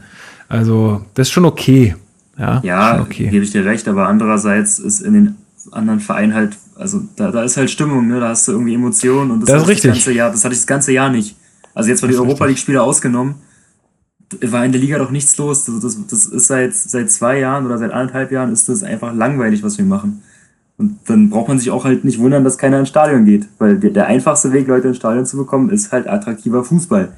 Also, 0.48 1.04
das 1.14 1.26
ist 1.26 1.32
schon 1.32 1.44
okay. 1.44 1.96
Ja, 2.38 2.60
ja 2.62 3.00
okay. 3.00 3.30
gebe 3.30 3.44
ich 3.44 3.50
dir 3.50 3.64
recht, 3.64 3.88
aber 3.88 4.06
andererseits 4.06 4.78
ist 4.78 5.00
in 5.00 5.14
den 5.14 5.36
anderen 5.72 5.98
Vereinen 5.98 6.34
halt 6.34 6.56
also 6.76 7.02
da, 7.16 7.30
da 7.30 7.42
ist 7.42 7.56
halt 7.56 7.70
Stimmung, 7.70 8.08
ne? 8.08 8.20
da 8.20 8.28
hast 8.28 8.48
du 8.48 8.52
irgendwie 8.52 8.74
Emotionen 8.74 9.30
und 9.30 9.40
das, 9.40 9.48
das 9.48 9.62
ist 9.62 9.68
richtig. 9.68 9.90
das 9.90 9.98
ganze 9.98 10.12
Jahr, 10.12 10.30
das 10.30 10.44
hatte 10.44 10.54
ich 10.54 10.60
das 10.60 10.66
ganze 10.66 10.92
Jahr 10.92 11.10
nicht. 11.10 11.36
Also 11.74 11.90
jetzt 11.90 12.02
war 12.02 12.08
die 12.08 12.16
Europa 12.16 12.44
League-Spiele 12.44 12.82
ausgenommen, 12.82 13.36
war 14.40 14.64
in 14.64 14.72
der 14.72 14.80
Liga 14.80 14.98
doch 14.98 15.10
nichts 15.10 15.36
los. 15.38 15.68
Also 15.68 15.80
das, 15.80 16.06
das 16.06 16.26
ist 16.26 16.46
seit, 16.46 16.74
seit 16.74 17.10
zwei 17.10 17.38
Jahren 17.38 17.66
oder 17.66 17.78
seit 17.78 17.92
anderthalb 17.92 18.32
Jahren 18.32 18.52
ist 18.52 18.68
das 18.68 18.82
einfach 18.82 19.14
langweilig, 19.14 19.62
was 19.62 19.78
wir 19.78 19.84
machen. 19.84 20.22
Und 20.78 20.98
dann 21.06 21.30
braucht 21.30 21.48
man 21.48 21.58
sich 21.58 21.70
auch 21.70 21.84
halt 21.84 22.04
nicht 22.04 22.18
wundern, 22.18 22.44
dass 22.44 22.58
keiner 22.58 22.80
ins 22.80 22.88
Stadion 22.88 23.24
geht. 23.24 23.46
Weil 23.58 23.78
der, 23.78 23.90
der 23.90 24.06
einfachste 24.06 24.52
Weg, 24.52 24.66
Leute 24.66 24.88
ins 24.88 24.96
Stadion 24.96 25.26
zu 25.26 25.36
bekommen, 25.36 25.70
ist 25.70 25.92
halt 25.92 26.08
attraktiver 26.08 26.64
Fußball. 26.64 27.12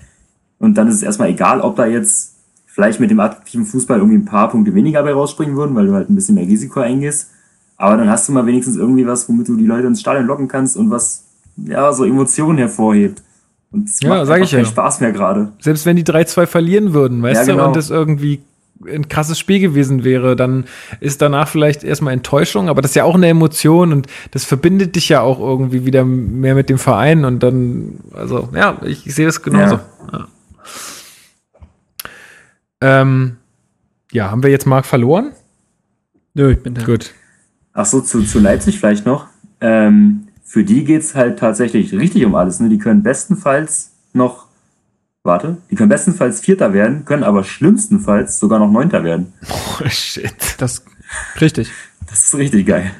Und 0.58 0.74
dann 0.76 0.88
ist 0.88 0.96
es 0.96 1.02
erstmal 1.02 1.30
egal, 1.30 1.60
ob 1.60 1.76
da 1.76 1.86
jetzt 1.86 2.34
vielleicht 2.66 3.00
mit 3.00 3.10
dem 3.10 3.20
attraktiven 3.20 3.64
Fußball 3.64 3.98
irgendwie 3.98 4.18
ein 4.18 4.24
paar 4.24 4.50
Punkte 4.50 4.74
weniger 4.74 5.02
bei 5.02 5.12
rausspringen 5.12 5.56
würden, 5.56 5.74
weil 5.74 5.86
du 5.86 5.94
halt 5.94 6.10
ein 6.10 6.14
bisschen 6.14 6.34
mehr 6.34 6.46
Risiko 6.46 6.80
eingehst. 6.80 7.30
Aber 7.76 7.96
dann 7.96 8.08
hast 8.08 8.28
du 8.28 8.32
mal 8.32 8.46
wenigstens 8.46 8.76
irgendwie 8.76 9.06
was, 9.06 9.28
womit 9.28 9.48
du 9.48 9.56
die 9.56 9.66
Leute 9.66 9.86
ins 9.86 10.00
Stadion 10.00 10.26
locken 10.26 10.48
kannst 10.48 10.76
und 10.76 10.90
was 10.90 11.24
ja 11.56 11.92
so 11.92 12.04
Emotionen 12.04 12.58
hervorhebt. 12.58 13.22
Und 13.72 13.88
es 13.88 14.00
ja, 14.00 14.08
macht 14.08 14.26
sag 14.26 14.42
ich 14.42 14.50
keinen 14.50 14.64
ja. 14.64 14.70
Spaß 14.70 15.00
mehr 15.00 15.12
gerade. 15.12 15.52
Selbst 15.60 15.84
wenn 15.84 15.96
die 15.96 16.04
3-2 16.04 16.46
verlieren 16.46 16.94
würden, 16.94 17.22
weißt 17.22 17.48
ja, 17.48 17.54
genau. 17.54 17.64
du, 17.64 17.68
und 17.68 17.76
das 17.76 17.90
irgendwie 17.90 18.40
ein 18.86 19.08
krasses 19.08 19.38
Spiel 19.38 19.60
gewesen 19.60 20.04
wäre, 20.04 20.36
dann 20.36 20.64
ist 21.00 21.22
danach 21.22 21.48
vielleicht 21.48 21.84
erstmal 21.84 22.12
Enttäuschung, 22.12 22.68
aber 22.68 22.82
das 22.82 22.92
ist 22.92 22.96
ja 22.96 23.04
auch 23.04 23.14
eine 23.14 23.28
Emotion 23.28 23.92
und 23.92 24.06
das 24.32 24.44
verbindet 24.44 24.96
dich 24.96 25.08
ja 25.08 25.20
auch 25.20 25.40
irgendwie 25.40 25.86
wieder 25.86 26.04
mehr 26.04 26.54
mit 26.54 26.68
dem 26.68 26.78
Verein 26.78 27.24
und 27.24 27.42
dann, 27.42 28.00
also 28.12 28.48
ja, 28.54 28.80
ich, 28.84 29.06
ich 29.06 29.14
sehe 29.14 29.26
das 29.26 29.42
genauso. 29.42 29.80
Ja. 30.12 30.28
Ja. 32.82 33.00
Ähm, 33.00 33.36
ja, 34.12 34.30
haben 34.30 34.42
wir 34.42 34.50
jetzt 34.50 34.66
Marc 34.66 34.86
verloren? 34.86 35.32
Nö, 36.34 36.52
ich 36.52 36.62
bin 36.62 36.74
da. 36.74 36.82
Gut. 36.84 37.14
Ach 37.74 37.84
so, 37.84 38.00
zu, 38.00 38.22
zu 38.22 38.38
Leipzig 38.38 38.78
vielleicht 38.78 39.04
noch. 39.04 39.26
Ähm, 39.60 40.28
für 40.44 40.62
die 40.62 40.84
geht's 40.84 41.14
halt 41.16 41.38
tatsächlich 41.38 41.92
richtig 41.92 42.24
um 42.24 42.36
alles. 42.36 42.60
Ne? 42.60 42.68
Die 42.68 42.78
können 42.78 43.02
bestenfalls 43.02 43.90
noch, 44.12 44.46
warte, 45.24 45.58
die 45.70 45.74
können 45.74 45.88
bestenfalls 45.88 46.40
Vierter 46.40 46.72
werden, 46.72 47.04
können 47.04 47.24
aber 47.24 47.42
schlimmstenfalls 47.42 48.38
sogar 48.38 48.60
noch 48.60 48.70
Neunter 48.70 49.02
werden. 49.02 49.32
Oh, 49.50 49.88
shit. 49.88 50.32
Das, 50.58 50.84
richtig. 51.40 51.70
Das 52.08 52.22
ist 52.22 52.34
richtig 52.36 52.66
geil. 52.66 52.92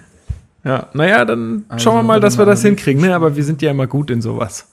Ja, 0.65 0.89
naja, 0.95 1.25
dann 1.25 1.65
Also, 1.69 1.85
schauen 1.85 1.99
wir 1.99 2.03
mal, 2.03 2.21
dass 2.21 2.39
wir 2.39 2.47
das 2.47 2.63
hinkriegen, 2.63 3.03
ne? 3.03 3.15
Aber 3.15 3.37
wir 3.37 3.45
sind 3.45 3.63
ja 3.63 3.71
immer 3.71 3.87
gut 3.87 4.11
in 4.11 4.21
sowas. 4.21 4.67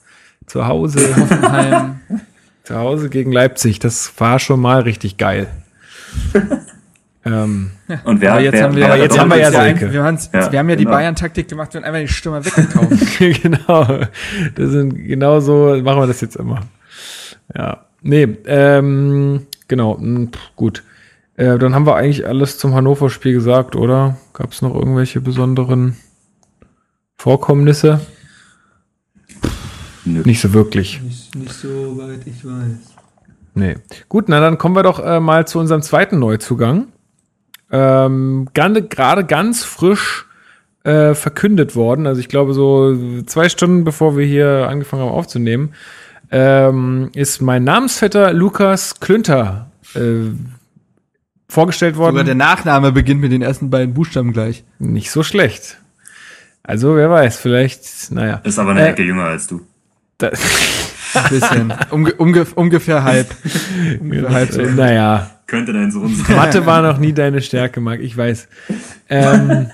Zu 0.46 0.66
Hause, 0.66 1.14
Hoffenheim. 1.16 2.00
zu 2.64 2.74
Hause 2.74 3.10
gegen 3.10 3.30
Leipzig, 3.30 3.78
das 3.78 4.12
war 4.18 4.38
schon 4.38 4.58
mal 4.58 4.80
richtig 4.80 5.18
geil. 5.18 5.48
ähm, 7.24 7.70
Und 8.04 8.20
wer, 8.20 8.32
Aber 8.32 8.40
jetzt 8.40 8.54
wer, 8.54 8.64
haben 8.64 8.76
wir, 8.76 8.86
aber 8.86 8.96
jetzt 8.96 9.14
wir 9.14 9.20
haben 9.20 9.30
wir 9.30 9.36
ja 9.38 9.50
Selke. 9.50 9.86
ein- 9.86 9.92
wir, 9.92 10.02
haben's- 10.02 10.30
Ja, 10.32 10.50
wir 10.52 10.58
haben 10.58 10.68
ja 10.70 10.76
die 10.76 10.84
genau. 10.84 10.96
Bayern-Taktik 10.96 11.48
gemacht 11.48 11.74
und 11.76 11.84
einfach 11.84 11.98
den 11.98 12.08
Stürmer 12.08 12.44
weggekauft. 12.44 13.18
genau. 13.42 14.00
Das 14.54 14.70
sind 14.70 14.94
genau 15.06 15.40
so 15.40 15.76
machen 15.82 16.00
wir 16.02 16.06
das 16.06 16.20
jetzt 16.20 16.36
immer. 16.36 16.60
Ja. 17.56 17.86
Nee, 18.02 18.24
ähm, 18.46 19.46
genau, 19.68 19.96
mh, 20.00 20.30
pff, 20.32 20.56
gut. 20.56 20.82
Äh, 21.36 21.58
dann 21.58 21.74
haben 21.74 21.86
wir 21.86 21.94
eigentlich 21.94 22.26
alles 22.26 22.58
zum 22.58 22.74
Hannover-Spiel 22.74 23.32
gesagt, 23.34 23.76
oder? 23.76 24.16
Gab 24.32 24.52
es 24.52 24.60
noch 24.60 24.74
irgendwelche 24.74 25.20
besonderen 25.20 25.96
Vorkommnisse? 27.16 28.00
Nö. 30.04 30.22
Nicht 30.24 30.40
so 30.40 30.52
wirklich. 30.52 31.00
nicht, 31.00 31.34
nicht 31.36 31.52
so 31.52 31.96
weit 31.98 32.26
ich 32.26 32.44
weiß. 32.44 32.96
Nee. 33.54 33.76
Gut, 34.08 34.28
na 34.28 34.40
dann 34.40 34.58
kommen 34.58 34.74
wir 34.74 34.82
doch 34.82 34.98
äh, 34.98 35.20
mal 35.20 35.46
zu 35.46 35.58
unserem 35.60 35.82
zweiten 35.82 36.18
Neuzugang. 36.18 36.88
Ähm, 37.72 38.48
gerade, 38.54 38.82
gerade 38.82 39.24
ganz 39.24 39.64
frisch 39.64 40.26
äh, 40.84 41.14
verkündet 41.14 41.74
worden. 41.74 42.06
Also 42.06 42.20
ich 42.20 42.28
glaube 42.28 42.52
so 42.54 43.22
zwei 43.24 43.48
Stunden 43.48 43.84
bevor 43.84 44.16
wir 44.16 44.26
hier 44.26 44.68
angefangen 44.68 45.02
haben 45.02 45.10
aufzunehmen, 45.10 45.74
ähm, 46.30 47.10
ist 47.14 47.40
mein 47.40 47.64
Namensvetter 47.64 48.32
Lukas 48.32 49.00
Klünter 49.00 49.70
äh, 49.94 50.30
vorgestellt 51.48 51.96
worden. 51.96 52.14
Sogar 52.14 52.24
der 52.24 52.34
Nachname 52.34 52.92
beginnt 52.92 53.20
mit 53.20 53.32
den 53.32 53.42
ersten 53.42 53.70
beiden 53.70 53.94
Buchstaben 53.94 54.32
gleich. 54.32 54.64
Nicht 54.78 55.10
so 55.10 55.22
schlecht. 55.22 55.78
Also 56.62 56.96
wer 56.96 57.10
weiß, 57.10 57.38
vielleicht, 57.38 58.10
naja. 58.12 58.40
Ist 58.44 58.58
aber 58.58 58.70
eine 58.70 58.86
Äh, 58.86 58.90
Ecke 58.90 59.02
jünger 59.02 59.24
als 59.24 59.46
du. 59.48 59.60
Da, 60.18 60.28
Ein 60.28 61.28
bisschen. 61.30 61.74
Umge 61.90 62.12
umge 62.14 62.46
ungefähr 62.54 63.04
halb. 63.04 63.28
Ungefähr 64.00 64.30
halb 64.30 64.52
so. 64.52 64.62
naja. 64.62 65.30
Könnte 65.52 65.72
dein 65.74 65.90
Sohn 65.90 66.14
sein. 66.14 66.34
Mathe 66.36 66.64
war 66.66 66.80
noch 66.82 66.96
nie 66.98 67.12
deine 67.22 67.42
Stärke, 67.42 67.80
Marc, 67.80 68.00
ich 68.00 68.16
weiß. 68.16 68.48
Ähm, 69.10 69.70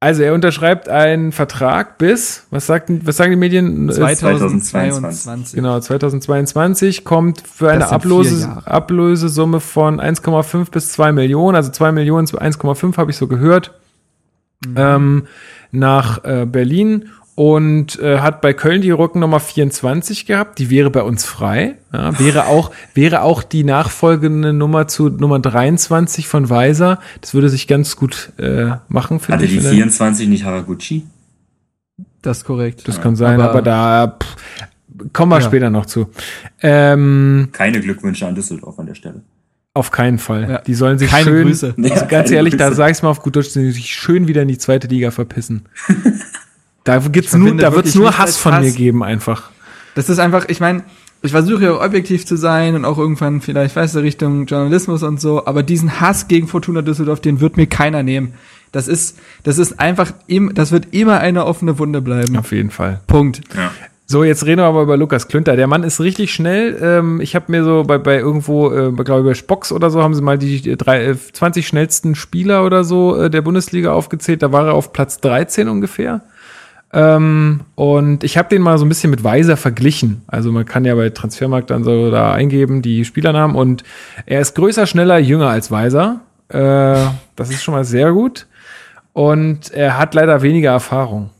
also 0.00 0.22
er 0.22 0.34
unterschreibt 0.34 0.88
einen 0.88 1.30
Vertrag 1.30 1.96
bis, 1.98 2.46
was, 2.50 2.66
sagt, 2.66 2.90
was 3.06 3.16
sagen 3.16 3.30
die 3.30 3.36
Medien? 3.36 3.88
Äh, 3.88 3.92
2022. 3.92 5.54
Genau, 5.54 5.78
2022 5.78 7.04
kommt 7.04 7.42
für 7.46 7.70
eine 7.70 7.80
Das 7.80 7.92
Ablöse. 7.92 8.62
Ablösesumme 8.64 9.60
von 9.60 10.00
1,5 10.00 10.70
bis 10.70 10.90
2 10.92 11.12
Millionen, 11.12 11.54
also 11.54 11.70
2 11.70 11.92
Millionen 11.92 12.26
zu 12.26 12.40
1,5 12.40 12.96
habe 12.96 13.10
ich 13.10 13.16
so 13.16 13.26
gehört, 13.26 13.74
Mhm. 14.66 14.74
ähm, 14.76 15.22
nach 15.70 16.22
äh, 16.24 16.44
Berlin 16.44 17.08
und 17.40 17.98
äh, 18.00 18.18
hat 18.18 18.42
bei 18.42 18.52
Köln 18.52 18.82
die 18.82 18.90
Rückennummer 18.90 19.40
24 19.40 20.26
gehabt, 20.26 20.58
die 20.58 20.68
wäre 20.68 20.90
bei 20.90 21.00
uns 21.02 21.24
frei, 21.24 21.76
ja, 21.90 22.18
wäre 22.18 22.44
auch 22.48 22.70
wäre 22.92 23.22
auch 23.22 23.42
die 23.42 23.64
nachfolgende 23.64 24.52
Nummer 24.52 24.88
zu 24.88 25.08
Nummer 25.08 25.38
23 25.38 26.28
von 26.28 26.50
Weiser, 26.50 26.98
das 27.22 27.32
würde 27.32 27.48
sich 27.48 27.66
ganz 27.66 27.96
gut 27.96 28.32
äh, 28.38 28.72
machen, 28.88 29.20
finde 29.20 29.36
Hatte 29.38 29.44
ich. 29.46 29.52
die 29.52 29.58
wenn 29.60 29.64
er- 29.64 29.70
24 29.72 30.28
nicht 30.28 30.44
Haraguchi? 30.44 31.06
Das 32.20 32.38
ist 32.38 32.44
korrekt. 32.44 32.86
das 32.86 33.00
kann 33.00 33.16
sein, 33.16 33.40
aber, 33.40 33.50
Aber- 33.52 33.62
da 33.62 34.18
pff, 34.22 35.12
kommen 35.14 35.32
wir 35.32 35.38
Ja. 35.38 35.46
später 35.46 35.70
noch 35.70 35.86
zu. 35.86 36.10
Ähm, 36.60 37.48
Keine 37.52 37.80
Glückwünsche 37.80 38.26
an 38.26 38.34
Düsseldorf 38.34 38.78
an 38.78 38.84
der 38.84 38.94
Stelle. 38.94 39.22
Auf 39.72 39.90
keinen 39.90 40.18
Fall. 40.18 40.50
Ja. 40.50 40.58
Die 40.58 40.74
sollen 40.74 40.98
sich 40.98 41.08
Keine 41.08 41.24
schön, 41.24 41.46
Grüße. 41.46 41.74
Also 41.78 41.82
ganz 42.06 42.10
keine 42.10 42.32
ehrlich, 42.36 42.56
da 42.58 42.66
Grüße. 42.66 42.76
sag 42.76 42.90
ich's 42.90 43.00
mal 43.02 43.08
auf 43.08 43.22
gut 43.22 43.34
Deutsch, 43.36 43.54
die 43.54 43.70
sich 43.70 43.94
schön 43.94 44.28
wieder 44.28 44.42
in 44.42 44.48
die 44.48 44.58
zweite 44.58 44.88
Liga 44.88 45.10
verpissen. 45.10 45.62
Da 46.84 46.98
gibt's 46.98 47.34
nur, 47.34 47.54
da 47.56 47.74
wird's 47.74 47.94
nur 47.94 48.16
Hass 48.18 48.36
von 48.36 48.54
Hass. 48.54 48.64
mir 48.64 48.72
geben 48.72 49.02
einfach. 49.02 49.50
Das 49.94 50.08
ist 50.08 50.18
einfach, 50.18 50.48
ich 50.48 50.60
meine, 50.60 50.84
ich 51.22 51.32
versuche 51.32 51.64
ja 51.64 51.80
objektiv 51.84 52.24
zu 52.24 52.36
sein 52.36 52.74
und 52.74 52.84
auch 52.84 52.96
irgendwann 52.96 53.40
vielleicht, 53.40 53.76
weißt 53.76 53.96
du, 53.96 53.98
Richtung 54.00 54.46
Journalismus 54.46 55.02
und 55.02 55.20
so, 55.20 55.44
aber 55.46 55.62
diesen 55.62 56.00
Hass 56.00 56.28
gegen 56.28 56.46
Fortuna 56.46 56.82
Düsseldorf, 56.82 57.20
den 57.20 57.40
wird 57.40 57.56
mir 57.56 57.66
keiner 57.66 58.02
nehmen. 58.02 58.34
Das 58.72 58.88
ist, 58.88 59.18
das 59.42 59.58
ist 59.58 59.80
einfach, 59.80 60.12
im, 60.26 60.54
das 60.54 60.72
wird 60.72 60.88
immer 60.92 61.18
eine 61.20 61.44
offene 61.44 61.78
Wunde 61.78 62.00
bleiben. 62.00 62.36
Auf 62.36 62.52
jeden 62.52 62.70
Fall. 62.70 63.00
Punkt. 63.06 63.40
Ja. 63.54 63.72
So, 64.06 64.24
jetzt 64.24 64.44
reden 64.44 64.60
wir 64.60 64.64
aber 64.64 64.82
über 64.82 64.96
Lukas 64.96 65.28
Klünter. 65.28 65.54
Der 65.54 65.68
Mann 65.68 65.84
ist 65.84 66.00
richtig 66.00 66.32
schnell. 66.32 66.76
Ähm, 66.82 67.20
ich 67.20 67.36
habe 67.36 67.44
mir 67.48 67.62
so 67.62 67.84
bei, 67.84 67.98
bei 67.98 68.18
irgendwo, 68.18 68.72
äh, 68.72 68.90
glaube 68.90 69.20
ich, 69.20 69.26
bei 69.26 69.34
Spox 69.34 69.70
oder 69.70 69.90
so, 69.90 70.02
haben 70.02 70.14
sie 70.14 70.22
mal 70.22 70.36
die 70.36 70.76
drei, 70.76 71.04
äh, 71.04 71.16
20 71.16 71.66
schnellsten 71.66 72.16
Spieler 72.16 72.64
oder 72.64 72.82
so 72.82 73.16
äh, 73.16 73.30
der 73.30 73.42
Bundesliga 73.42 73.92
aufgezählt. 73.92 74.42
Da 74.42 74.50
war 74.50 74.66
er 74.66 74.74
auf 74.74 74.92
Platz 74.92 75.20
13 75.20 75.68
ungefähr. 75.68 76.22
Ähm, 76.92 77.60
und 77.76 78.24
ich 78.24 78.36
habe 78.36 78.48
den 78.48 78.62
mal 78.62 78.78
so 78.78 78.84
ein 78.84 78.88
bisschen 78.88 79.10
mit 79.10 79.22
Weiser 79.22 79.56
verglichen. 79.56 80.22
Also 80.26 80.50
man 80.50 80.64
kann 80.64 80.84
ja 80.84 80.94
bei 80.94 81.10
Transfermarkt 81.10 81.70
dann 81.70 81.84
so 81.84 82.10
da 82.10 82.32
eingeben, 82.32 82.82
die 82.82 83.04
Spielernamen. 83.04 83.56
Und 83.56 83.84
er 84.26 84.40
ist 84.40 84.54
größer, 84.54 84.86
schneller, 84.86 85.18
jünger 85.18 85.48
als 85.48 85.70
Weiser. 85.70 86.20
Äh, 86.48 87.06
das 87.36 87.50
ist 87.50 87.62
schon 87.62 87.74
mal 87.74 87.84
sehr 87.84 88.12
gut. 88.12 88.46
Und 89.12 89.72
er 89.72 89.98
hat 89.98 90.14
leider 90.14 90.42
weniger 90.42 90.70
Erfahrung. 90.70 91.30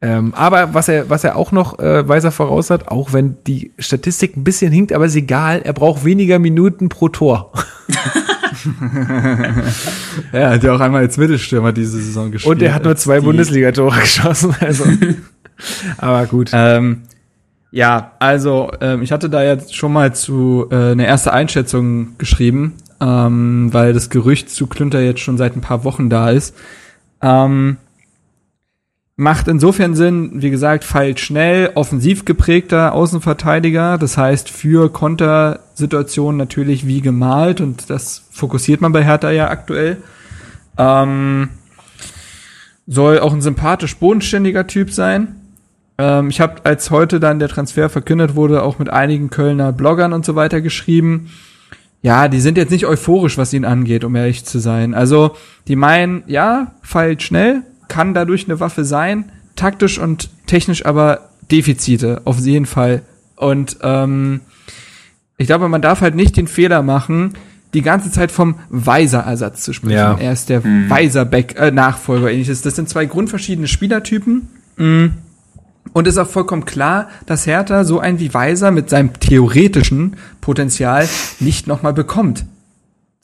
Ähm, 0.00 0.34
aber 0.34 0.74
was 0.74 0.88
er, 0.88 1.08
was 1.08 1.24
er 1.24 1.36
auch 1.36 1.50
noch 1.50 1.78
äh, 1.78 2.06
Weiser 2.06 2.30
voraus 2.30 2.70
hat, 2.70 2.88
auch 2.88 3.12
wenn 3.12 3.36
die 3.46 3.72
Statistik 3.78 4.36
ein 4.36 4.44
bisschen 4.44 4.70
hinkt, 4.70 4.92
aber 4.92 5.06
ist 5.06 5.16
egal, 5.16 5.62
er 5.64 5.72
braucht 5.72 6.04
weniger 6.04 6.38
Minuten 6.38 6.88
pro 6.88 7.08
Tor. 7.08 7.52
Ja, 8.64 10.38
er 10.38 10.50
hat 10.50 10.62
ja 10.62 10.74
auch 10.74 10.80
einmal 10.80 11.02
als 11.02 11.16
Mittelstürmer 11.16 11.72
diese 11.72 11.98
Saison 11.98 12.30
gespielt. 12.30 12.54
Und 12.56 12.62
er 12.62 12.74
hat 12.74 12.84
nur 12.84 12.96
zwei 12.96 13.20
Bundesligatore 13.20 14.00
geschossen. 14.00 14.54
Also. 14.60 14.84
aber 15.98 16.26
gut. 16.26 16.50
Ähm, 16.52 17.02
ja, 17.70 18.12
also 18.18 18.70
ähm, 18.80 19.02
ich 19.02 19.12
hatte 19.12 19.28
da 19.28 19.42
jetzt 19.42 19.74
schon 19.74 19.92
mal 19.92 20.14
zu 20.14 20.66
äh, 20.70 20.92
eine 20.92 21.06
erste 21.06 21.32
Einschätzung 21.32 22.16
geschrieben, 22.18 22.74
ähm, 23.00 23.68
weil 23.72 23.92
das 23.92 24.10
Gerücht 24.10 24.50
zu 24.50 24.66
Klünter 24.66 25.00
jetzt 25.00 25.20
schon 25.20 25.36
seit 25.36 25.56
ein 25.56 25.60
paar 25.60 25.84
Wochen 25.84 26.08
da 26.08 26.30
ist. 26.30 26.56
Ähm, 27.20 27.76
macht 29.16 29.46
insofern 29.46 29.94
Sinn, 29.94 30.42
wie 30.42 30.50
gesagt, 30.50 30.84
feilt 30.84 31.20
schnell, 31.20 31.70
offensiv 31.74 32.24
geprägter 32.24 32.94
Außenverteidiger, 32.94 33.96
das 33.98 34.18
heißt 34.18 34.50
für 34.50 34.92
Kontersituationen 34.92 36.36
natürlich 36.36 36.86
wie 36.86 37.00
gemalt 37.00 37.60
und 37.60 37.90
das 37.90 38.24
fokussiert 38.30 38.80
man 38.80 38.92
bei 38.92 39.04
Hertha 39.04 39.30
ja 39.30 39.50
aktuell. 39.50 39.98
Ähm, 40.76 41.50
soll 42.86 43.20
auch 43.20 43.32
ein 43.32 43.40
sympathisch 43.40 43.96
bodenständiger 43.96 44.66
Typ 44.66 44.90
sein. 44.90 45.36
Ähm, 45.96 46.28
ich 46.28 46.40
habe, 46.40 46.64
als 46.64 46.90
heute 46.90 47.20
dann 47.20 47.38
der 47.38 47.48
Transfer 47.48 47.88
verkündet 47.88 48.34
wurde, 48.34 48.62
auch 48.62 48.80
mit 48.80 48.90
einigen 48.90 49.30
Kölner 49.30 49.72
Bloggern 49.72 50.12
und 50.12 50.24
so 50.24 50.34
weiter 50.34 50.60
geschrieben. 50.60 51.30
Ja, 52.02 52.28
die 52.28 52.40
sind 52.40 52.58
jetzt 52.58 52.70
nicht 52.70 52.84
euphorisch, 52.84 53.38
was 53.38 53.54
ihn 53.54 53.64
angeht, 53.64 54.04
um 54.04 54.14
ehrlich 54.14 54.44
zu 54.44 54.58
sein. 54.58 54.92
Also, 54.92 55.36
die 55.68 55.76
meinen, 55.76 56.24
ja, 56.26 56.74
feilt 56.82 57.22
schnell, 57.22 57.62
kann 57.88 58.14
dadurch 58.14 58.44
eine 58.44 58.60
Waffe 58.60 58.84
sein, 58.84 59.30
taktisch 59.56 59.98
und 59.98 60.30
technisch 60.46 60.84
aber 60.84 61.30
Defizite, 61.50 62.22
auf 62.24 62.38
jeden 62.38 62.66
Fall. 62.66 63.02
Und 63.36 63.78
ähm, 63.82 64.40
ich 65.36 65.46
glaube, 65.46 65.68
man 65.68 65.82
darf 65.82 66.00
halt 66.00 66.14
nicht 66.14 66.36
den 66.36 66.46
Fehler 66.46 66.82
machen, 66.82 67.34
die 67.74 67.82
ganze 67.82 68.10
Zeit 68.10 68.30
vom 68.30 68.56
Weiser-Ersatz 68.70 69.62
zu 69.62 69.72
sprechen. 69.72 69.96
Ja. 69.96 70.16
Er 70.18 70.32
ist 70.32 70.48
der 70.48 70.62
Weiser-Back-Nachfolger 70.64 72.30
ähnliches. 72.30 72.62
Das 72.62 72.76
sind 72.76 72.88
zwei 72.88 73.04
grundverschiedene 73.04 73.66
Spielertypen. 73.66 74.48
Mm. 74.76 75.06
Und 75.92 76.06
ist 76.08 76.18
auch 76.18 76.28
vollkommen 76.28 76.64
klar, 76.64 77.08
dass 77.26 77.46
Hertha 77.46 77.84
so 77.84 78.00
einen 78.00 78.18
wie 78.18 78.32
Weiser 78.32 78.70
mit 78.70 78.90
seinem 78.90 79.12
theoretischen 79.12 80.16
Potenzial 80.40 81.08
nicht 81.40 81.66
nochmal 81.66 81.92
bekommt. 81.92 82.46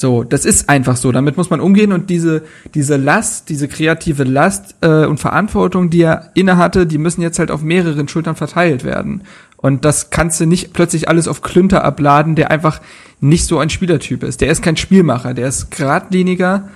So, 0.00 0.24
das 0.24 0.46
ist 0.46 0.70
einfach 0.70 0.96
so. 0.96 1.12
Damit 1.12 1.36
muss 1.36 1.50
man 1.50 1.60
umgehen 1.60 1.92
und 1.92 2.08
diese, 2.08 2.42
diese 2.72 2.96
Last, 2.96 3.50
diese 3.50 3.68
kreative 3.68 4.24
Last 4.24 4.76
äh, 4.80 5.04
und 5.04 5.20
Verantwortung, 5.20 5.90
die 5.90 6.00
er 6.00 6.30
innehatte, 6.32 6.86
die 6.86 6.96
müssen 6.96 7.20
jetzt 7.20 7.38
halt 7.38 7.50
auf 7.50 7.60
mehreren 7.60 8.08
Schultern 8.08 8.34
verteilt 8.34 8.82
werden. 8.82 9.24
Und 9.58 9.84
das 9.84 10.08
kannst 10.08 10.40
du 10.40 10.46
nicht 10.46 10.72
plötzlich 10.72 11.10
alles 11.10 11.28
auf 11.28 11.42
Klünter 11.42 11.84
abladen, 11.84 12.34
der 12.34 12.50
einfach 12.50 12.80
nicht 13.20 13.44
so 13.44 13.58
ein 13.58 13.68
Spielertyp 13.68 14.22
ist. 14.22 14.40
Der 14.40 14.50
ist 14.50 14.62
kein 14.62 14.78
Spielmacher, 14.78 15.34
der 15.34 15.48
ist 15.48 15.70
geradliniger. 15.70 16.70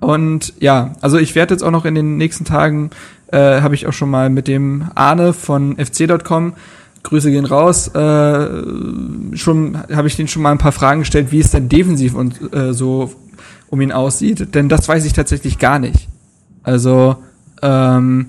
Und 0.00 0.54
ja, 0.58 0.94
also 1.02 1.18
ich 1.18 1.34
werde 1.34 1.52
jetzt 1.52 1.62
auch 1.62 1.70
noch 1.70 1.84
in 1.84 1.94
den 1.94 2.16
nächsten 2.16 2.46
Tagen, 2.46 2.88
äh, 3.32 3.60
habe 3.60 3.74
ich 3.74 3.86
auch 3.86 3.92
schon 3.92 4.08
mal 4.08 4.30
mit 4.30 4.48
dem 4.48 4.86
Arne 4.94 5.34
von 5.34 5.76
fc.com, 5.76 6.54
Grüße 7.02 7.30
gehen 7.30 7.44
raus, 7.44 7.88
äh, 7.88 8.48
schon 9.36 9.78
habe 9.92 10.06
ich 10.06 10.16
den 10.16 10.28
schon 10.28 10.42
mal 10.42 10.52
ein 10.52 10.58
paar 10.58 10.72
Fragen 10.72 11.00
gestellt, 11.00 11.32
wie 11.32 11.40
es 11.40 11.50
denn 11.50 11.68
defensiv 11.68 12.14
und 12.14 12.54
äh, 12.54 12.72
so 12.72 13.12
um 13.70 13.80
ihn 13.80 13.92
aussieht. 13.92 14.54
Denn 14.54 14.68
das 14.68 14.88
weiß 14.88 15.04
ich 15.04 15.12
tatsächlich 15.12 15.58
gar 15.58 15.78
nicht. 15.78 16.08
Also, 16.62 17.16
ähm, 17.60 18.26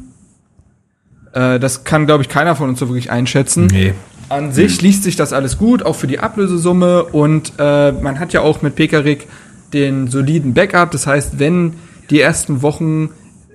äh, 1.34 1.60
das 1.60 1.84
kann, 1.84 2.06
glaube 2.06 2.24
ich, 2.24 2.30
keiner 2.30 2.56
von 2.56 2.70
uns 2.70 2.80
so 2.80 2.88
wirklich 2.88 3.12
einschätzen. 3.12 3.68
Nee. 3.68 3.94
An 4.30 4.52
sich 4.52 4.82
liest 4.82 5.04
sich 5.04 5.16
das 5.16 5.34
alles 5.34 5.58
gut, 5.58 5.84
auch 5.84 5.96
für 5.96 6.08
die 6.08 6.20
Ablösesumme 6.20 7.04
und 7.04 7.54
äh, 7.60 7.92
man 7.92 8.20
hat 8.20 8.34
ja 8.34 8.42
auch 8.42 8.62
mit 8.62 8.76
Pekarik 8.76 9.28
den 9.74 10.08
soliden 10.08 10.54
Backup. 10.54 10.92
Das 10.92 11.06
heißt, 11.06 11.40
wenn 11.40 11.74
die 12.10 12.22
ersten 12.22 12.62
Wochen 12.62 13.10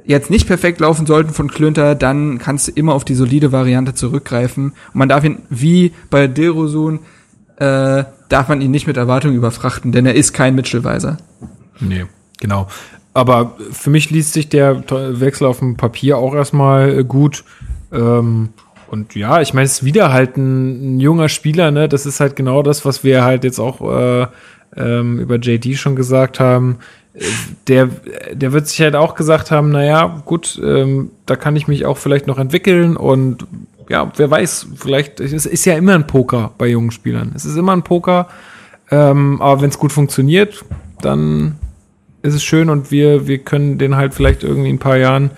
jetzt 0.08 0.30
nicht 0.30 0.46
perfekt 0.46 0.80
laufen 0.80 1.06
sollten 1.06 1.34
von 1.34 1.48
Klünter, 1.48 1.94
dann 1.94 2.38
kannst 2.38 2.66
du 2.66 2.72
immer 2.72 2.94
auf 2.94 3.04
die 3.04 3.14
solide 3.14 3.52
Variante 3.52 3.94
zurückgreifen. 3.94 4.72
Und 4.92 4.94
man 4.94 5.08
darf 5.08 5.22
ihn, 5.22 5.42
wie 5.50 5.92
bei 6.08 6.26
Dilrosun, 6.26 7.00
äh, 7.58 8.04
darf 8.28 8.48
man 8.48 8.62
ihn 8.62 8.70
nicht 8.70 8.86
mit 8.86 8.96
Erwartungen 8.96 9.36
überfrachten, 9.36 9.92
denn 9.92 10.06
er 10.06 10.14
ist 10.14 10.32
kein 10.32 10.54
Mitchellweiser. 10.54 11.18
Nee, 11.78 12.06
genau. 12.40 12.68
Aber 13.12 13.56
für 13.70 13.90
mich 13.90 14.08
liest 14.08 14.32
sich 14.32 14.48
der 14.48 14.82
Wechsel 14.88 15.46
auf 15.46 15.58
dem 15.58 15.76
Papier 15.76 16.16
auch 16.16 16.34
erstmal 16.34 17.04
gut. 17.04 17.44
Ähm, 17.92 18.48
und 18.90 19.14
ja, 19.14 19.42
ich 19.42 19.52
meine, 19.52 19.66
es 19.66 19.72
ist 19.72 19.84
wieder 19.84 20.10
halt 20.10 20.38
ein, 20.38 20.96
ein, 20.96 21.00
junger 21.00 21.28
Spieler, 21.28 21.70
ne? 21.70 21.86
Das 21.86 22.06
ist 22.06 22.20
halt 22.20 22.34
genau 22.34 22.62
das, 22.62 22.86
was 22.86 23.04
wir 23.04 23.24
halt 23.24 23.44
jetzt 23.44 23.58
auch 23.58 23.82
äh, 23.82 24.26
ähm, 24.74 25.18
über 25.18 25.36
JD 25.36 25.76
schon 25.76 25.96
gesagt 25.96 26.40
haben. 26.40 26.78
Der, 27.66 27.88
der 28.32 28.52
wird 28.52 28.68
sich 28.68 28.80
halt 28.80 28.94
auch 28.94 29.14
gesagt 29.14 29.50
haben, 29.50 29.70
naja, 29.70 30.22
gut, 30.24 30.60
ähm, 30.62 31.10
da 31.26 31.36
kann 31.36 31.56
ich 31.56 31.68
mich 31.68 31.84
auch 31.84 31.98
vielleicht 31.98 32.26
noch 32.26 32.38
entwickeln 32.38 32.96
und 32.96 33.46
ja, 33.88 34.12
wer 34.16 34.30
weiß, 34.30 34.68
vielleicht, 34.76 35.20
es 35.20 35.46
ist 35.46 35.64
ja 35.64 35.74
immer 35.74 35.94
ein 35.94 36.06
Poker 36.06 36.52
bei 36.58 36.66
jungen 36.66 36.90
Spielern. 36.90 37.32
Es 37.34 37.44
ist 37.44 37.56
immer 37.56 37.72
ein 37.72 37.82
Poker, 37.82 38.28
ähm, 38.90 39.40
aber 39.40 39.62
wenn 39.62 39.70
es 39.70 39.78
gut 39.78 39.92
funktioniert, 39.92 40.64
dann 41.00 41.56
ist 42.22 42.34
es 42.34 42.42
schön 42.42 42.68
und 42.70 42.90
wir, 42.90 43.26
wir 43.26 43.38
können 43.38 43.78
den 43.78 43.96
halt 43.96 44.14
vielleicht 44.14 44.42
irgendwie 44.42 44.70
in 44.70 44.76
ein 44.76 44.80
paar 44.80 44.98
Jahren 44.98 45.30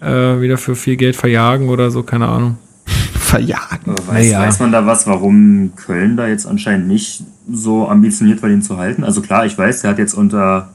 äh, 0.00 0.40
wieder 0.40 0.58
für 0.58 0.74
viel 0.74 0.96
Geld 0.96 1.16
verjagen 1.16 1.68
oder 1.68 1.90
so, 1.90 2.02
keine 2.02 2.28
Ahnung. 2.28 2.58
verjagen. 3.32 3.94
Weiß, 4.06 4.26
naja. 4.26 4.40
weiß 4.40 4.60
man 4.60 4.72
da 4.72 4.86
was, 4.86 5.06
warum 5.06 5.72
Köln 5.76 6.16
da 6.16 6.26
jetzt 6.26 6.46
anscheinend 6.46 6.88
nicht 6.88 7.24
so 7.50 7.88
ambitioniert 7.88 8.42
war, 8.42 8.48
den 8.48 8.62
zu 8.62 8.76
halten? 8.76 9.04
Also 9.04 9.22
klar, 9.22 9.46
ich 9.46 9.56
weiß, 9.56 9.82
der 9.82 9.90
hat 9.90 9.98
jetzt 9.98 10.14
unter, 10.14 10.74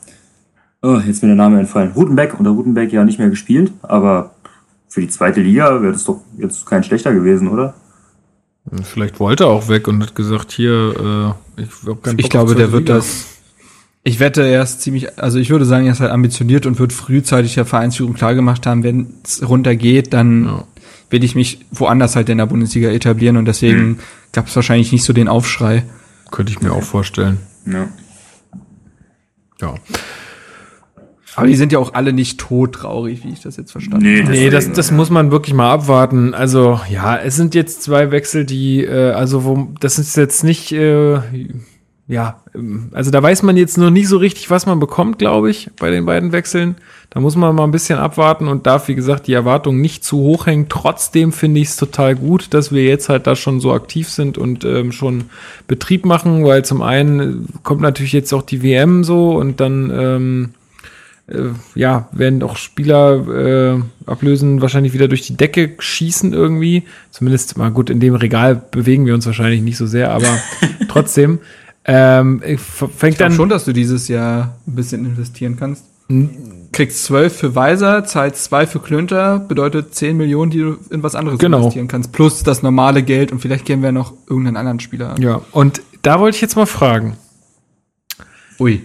oh, 0.82 0.99
jetzt 1.06 1.22
mir 1.22 1.30
der 1.30 1.36
Name 1.36 1.60
entfallen, 1.60 1.91
Rutenbeck, 1.91 2.38
unter 2.38 2.52
Rutenbeck 2.52 2.91
ja 2.91 3.04
nicht 3.04 3.20
mehr 3.20 3.30
gespielt, 3.30 3.72
aber 3.82 4.32
für 4.88 5.02
die 5.02 5.10
zweite 5.10 5.41
Liga 5.41 5.82
wäre 5.82 5.94
das 5.94 6.04
doch 6.04 6.22
jetzt 6.38 6.66
kein 6.66 6.84
schlechter 6.84 7.14
gewesen, 7.14 7.48
oder? 7.48 7.74
Vielleicht 8.84 9.20
wollte 9.20 9.45
er 9.45 9.49
auch 9.49 9.70
weg 9.70 9.88
und 9.88 10.02
hat 10.02 10.16
gesagt, 10.16 10.52
hier, 10.52 11.36
äh, 11.58 11.62
ich 11.62 11.70
habe 11.86 12.02
keinen 12.02 12.18
Bock 12.18 12.20
Ich 12.20 12.30
glaube, 12.30 12.56
der 12.56 12.72
wird 12.72 12.88
Liga. 12.88 12.95
das 12.95 13.38
ich 14.08 14.22
wette, 14.22 14.41
er 14.48 14.64
ist 14.64 14.80
ziemlich, 14.80 15.20
also 15.20 15.38
ich 15.38 15.49
würde 15.49 15.66
sagen, 15.66 15.86
er 15.86 15.91
ist 15.91 15.99
halt 15.99 16.12
ambitioniert 16.12 16.66
und 16.66 16.80
wird 16.80 16.94
frühzeitig 16.94 17.56
der 17.56 17.66
Vereinsführung 17.66 18.14
klargemacht 18.14 18.66
haben, 18.66 18.84
wenn 18.84 19.16
es 19.26 19.45
runtergeht, 19.48 20.14
dann 20.14 20.45
ja. 20.45 20.64
will 21.10 21.26
ich 21.26 21.36
mich 21.36 21.66
woanders 21.72 22.16
halt 22.16 22.30
in 22.30 22.38
der 22.38 22.45
Bundesliga 22.45 22.90
etablieren 22.90 23.36
und 23.36 23.44
deswegen 23.44 23.86
mhm. 23.86 23.99
gab 24.32 24.48
es 24.48 24.56
wahrscheinlich 24.56 24.94
nicht 24.94 25.04
so 25.04 25.12
den 25.12 25.28
Aufschrei. 25.28 25.84
Könnte 26.32 26.54
ich 26.54 26.62
mir 26.62 26.72
auch 26.72 26.84
vorstellen. 26.84 27.40
Ja. 27.66 27.90
Ja. 29.60 29.76
Aber 31.38 31.48
die 31.48 31.56
sind 31.56 31.72
ja 31.72 31.78
auch 31.78 31.94
alle 31.94 32.14
nicht 32.14 32.40
todtraurig, 32.40 33.24
wie 33.24 33.30
ich 33.30 33.42
das 33.42 33.58
jetzt 33.58 33.72
verstanden 33.72 34.06
nee, 34.06 34.22
habe. 34.24 34.32
Nee, 34.32 34.50
das, 34.50 34.72
das 34.72 34.90
muss 34.90 35.12
man 35.12 35.30
wirklich 35.30 35.54
mal 35.54 35.72
abwarten. 35.72 36.34
Also, 36.34 36.82
ja, 36.90 37.16
es 37.16 37.36
sind 37.36 37.54
jetzt 37.54 37.84
zwei 37.84 38.10
Wechsel, 38.10 38.44
die, 38.44 38.84
äh, 38.84 39.12
also, 39.12 39.46
wo, 39.46 39.68
das 39.80 40.00
ist 40.00 40.18
jetzt 40.18 40.44
nicht, 40.44 40.72
äh, 40.72 41.20
ja, 42.08 42.42
ähm, 42.56 42.90
also 42.94 43.12
da 43.12 43.22
weiß 43.22 43.44
man 43.44 43.56
jetzt 43.56 43.78
noch 43.78 43.92
nicht 43.92 44.08
so 44.08 44.18
richtig, 44.18 44.50
was 44.50 44.66
man 44.66 44.80
bekommt, 44.80 45.20
glaube 45.20 45.52
ich, 45.52 45.70
bei 45.80 45.92
den 45.92 46.08
beiden 46.08 46.32
Wechseln. 46.32 46.76
Da 47.12 47.20
muss 47.20 47.36
man 47.36 47.54
mal 47.54 47.66
ein 47.66 47.72
bisschen 47.72 48.00
abwarten 48.00 48.48
und 48.48 48.66
darf, 48.66 48.88
wie 48.88 48.96
gesagt, 48.96 49.28
die 49.28 49.34
Erwartungen 49.34 49.80
nicht 49.80 50.04
zu 50.04 50.18
hoch 50.18 50.48
hängen. 50.48 50.68
Trotzdem 50.70 51.32
finde 51.32 51.62
ich 51.62 51.68
es 51.68 51.76
total 51.76 52.16
gut, 52.16 52.54
dass 52.56 52.72
wir 52.72 52.84
jetzt 52.84 53.10
halt 53.10 53.28
da 53.28 53.36
schon 53.36 53.60
so 53.60 53.74
aktiv 53.74 54.10
sind 54.10 54.40
und 54.40 54.66
ähm, 54.66 54.92
schon 54.92 55.26
Betrieb 55.68 56.04
machen, 56.04 56.44
weil 56.46 56.66
zum 56.66 56.82
einen 56.82 57.48
kommt 57.62 57.82
natürlich 57.82 58.14
jetzt 58.14 58.34
auch 58.34 58.42
die 58.42 58.64
WM 58.64 59.04
so 59.04 59.38
und 59.38 59.60
dann 59.60 59.92
ähm, 59.94 60.50
äh, 60.50 60.57
ja, 61.76 62.08
werden 62.14 62.41
auch 62.41 62.56
Spieler 62.56 63.76
äh, 63.76 63.82
ablösen, 64.06 64.62
wahrscheinlich 64.62 64.94
wieder 64.94 65.08
durch 65.08 65.24
die 65.24 65.36
Decke 65.36 65.76
schießen 65.78 66.34
irgendwie. 66.34 66.84
Zumindest 67.12 67.58
mal 67.58 67.72
gut, 67.72 67.90
in 67.90 67.99
dem 67.99 68.16
Regal 68.16 68.56
bewegen 68.56 69.06
wir 69.06 69.14
uns 69.14 69.26
wahrscheinlich 69.26 69.62
nicht 69.62 69.78
so 69.78 69.88
sehr, 69.88 70.12
aber 70.12 70.40
trotzdem. 70.88 71.40
Ähm, 71.84 72.41
fängt 72.58 73.14
ich 73.14 73.18
dann 73.18 73.32
schon, 73.32 73.49
dass 73.49 73.66
du 73.66 73.74
dieses 73.74 74.08
Jahr 74.08 74.58
ein 74.68 74.76
bisschen 74.76 75.06
investieren 75.06 75.56
kannst. 75.58 75.86
Kriegst 76.72 77.04
zwölf 77.04 77.36
für 77.36 77.56
Weiser, 77.56 78.06
zahlst 78.06 78.45
zwei 78.45 78.66
für 78.66 78.80
Klünter, 78.80 79.40
bedeutet 79.40 79.94
zehn 79.94 80.16
Millionen, 80.16 80.52
die 80.52 80.60
du 80.60 80.78
in 80.90 81.04
was 81.04 81.16
anderes 81.16 81.40
genau. 81.40 81.58
investieren 81.58 81.90
kannst. 81.90 82.14
Plus 82.14 82.44
das 82.44 82.64
normale 82.64 83.04
Geld 83.04 83.34
und 83.34 83.40
vielleicht 83.40 83.66
gehen 83.66 83.82
wir 83.82 83.91
noch 83.91 84.14
irgendeinen 84.30 84.58
anderen 84.58 84.80
Spieler 84.80 85.12
an. 85.12 85.22
Ja, 85.22 85.41
und 85.52 85.82
da 86.04 86.20
wollte 86.20 86.36
ich 86.36 86.41
jetzt 86.41 86.56
mal 86.56 86.66
fragen. 86.66 87.18
Ui. 88.60 88.84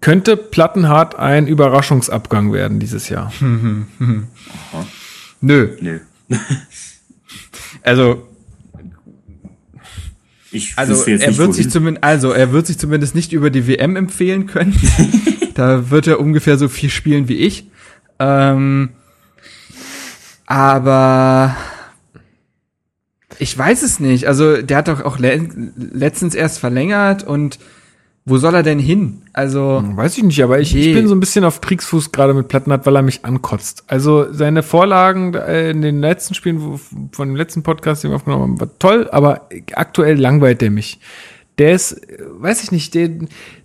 Könnte 0.00 0.36
Plattenhardt 0.36 1.16
ein 1.16 1.46
Überraschungsabgang 1.46 2.52
werden 2.52 2.78
dieses 2.78 3.08
Jahr? 3.08 3.32
Nö. 5.40 5.76
Nö. 5.80 6.00
also 7.82 8.28
ich 10.50 10.72
also 10.76 11.04
er 11.04 11.36
wird 11.36 11.54
sich 11.54 11.70
zumindest, 11.70 12.04
also 12.04 12.32
er 12.32 12.52
wird 12.52 12.66
sich 12.66 12.78
zumindest 12.78 13.14
nicht 13.14 13.32
über 13.32 13.50
die 13.50 13.66
WM 13.66 13.96
empfehlen 13.96 14.46
können. 14.46 14.74
da 15.54 15.90
wird 15.90 16.06
er 16.06 16.20
ungefähr 16.20 16.56
so 16.56 16.68
viel 16.68 16.88
spielen 16.88 17.28
wie 17.28 17.38
ich. 17.38 17.66
Ähm, 18.18 18.90
aber 20.46 21.54
ich 23.38 23.56
weiß 23.56 23.82
es 23.82 24.00
nicht. 24.00 24.26
Also 24.26 24.62
der 24.62 24.78
hat 24.78 24.88
doch 24.88 25.04
auch 25.04 25.18
le 25.18 25.48
letztens 25.76 26.34
erst 26.34 26.58
verlängert 26.58 27.24
und 27.24 27.58
wo 28.28 28.38
soll 28.38 28.54
er 28.54 28.62
denn 28.62 28.78
hin? 28.78 29.22
Also. 29.32 29.78
Hm, 29.78 29.96
weiß 29.96 30.18
ich 30.18 30.24
nicht, 30.24 30.42
aber 30.42 30.60
ich, 30.60 30.74
ich 30.74 30.94
bin 30.94 31.08
so 31.08 31.14
ein 31.14 31.20
bisschen 31.20 31.44
auf 31.44 31.60
Kriegsfuß 31.60 32.12
gerade 32.12 32.34
mit 32.34 32.48
Plattenhardt, 32.48 32.86
weil 32.86 32.96
er 32.96 33.02
mich 33.02 33.24
ankotzt. 33.24 33.84
Also 33.86 34.32
seine 34.32 34.62
Vorlagen 34.62 35.34
äh, 35.34 35.70
in 35.70 35.82
den 35.82 36.00
letzten 36.00 36.34
Spielen 36.34 36.60
wo, 36.60 36.80
von 37.12 37.28
dem 37.28 37.36
letzten 37.36 37.62
Podcast, 37.62 38.04
den 38.04 38.10
wir 38.10 38.16
aufgenommen 38.16 38.42
haben, 38.42 38.60
war 38.60 38.78
toll, 38.78 39.08
aber 39.10 39.48
aktuell 39.74 40.18
langweilt 40.18 40.60
der 40.60 40.70
mich. 40.70 41.00
Der 41.58 41.72
ist, 41.72 42.00
weiß 42.38 42.62
ich 42.62 42.70
nicht, 42.70 42.94
der, 42.94 43.10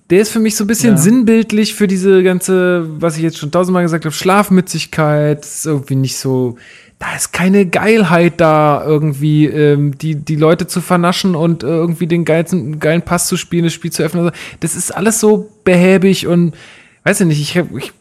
der 0.10 0.22
ist 0.22 0.32
für 0.32 0.40
mich 0.40 0.56
so 0.56 0.64
ein 0.64 0.68
bisschen 0.68 0.96
ja. 0.96 0.98
sinnbildlich 0.98 1.76
für 1.76 1.88
diese 1.88 2.24
ganze, 2.24 2.86
was 3.00 3.18
ich 3.18 3.24
jetzt 3.24 3.38
schon 3.38 3.52
tausendmal 3.52 3.84
gesagt 3.84 4.06
habe, 4.06 4.14
Schlafmützigkeit. 4.14 5.44
Ist 5.44 5.66
irgendwie 5.66 5.96
nicht 5.96 6.18
so, 6.18 6.58
da 7.04 7.18
ist 7.18 7.34
keine 7.34 7.66
Geilheit 7.66 8.40
da, 8.40 8.82
irgendwie 8.86 9.46
ähm, 9.46 9.98
die, 9.98 10.16
die 10.16 10.38
Leute 10.38 10.68
zu 10.68 10.80
vernaschen 10.80 11.36
und 11.36 11.62
äh, 11.62 11.68
irgendwie 11.68 12.08
den 12.08 12.24
geilen, 12.24 12.80
geilen 12.80 13.02
Pass 13.02 13.28
zu 13.28 13.36
spielen, 13.36 13.66
das 13.66 13.74
Spiel 13.74 13.92
zu 13.92 14.04
öffnen. 14.04 14.32
Das 14.62 14.76
ist 14.76 14.96
alles 14.96 15.20
so 15.20 15.50
behäbig 15.66 16.28
und 16.28 16.54
weiß 17.04 17.22
ich 17.22 17.28
nicht, 17.28 17.42
ich, 17.42 17.64
ich 17.78 17.92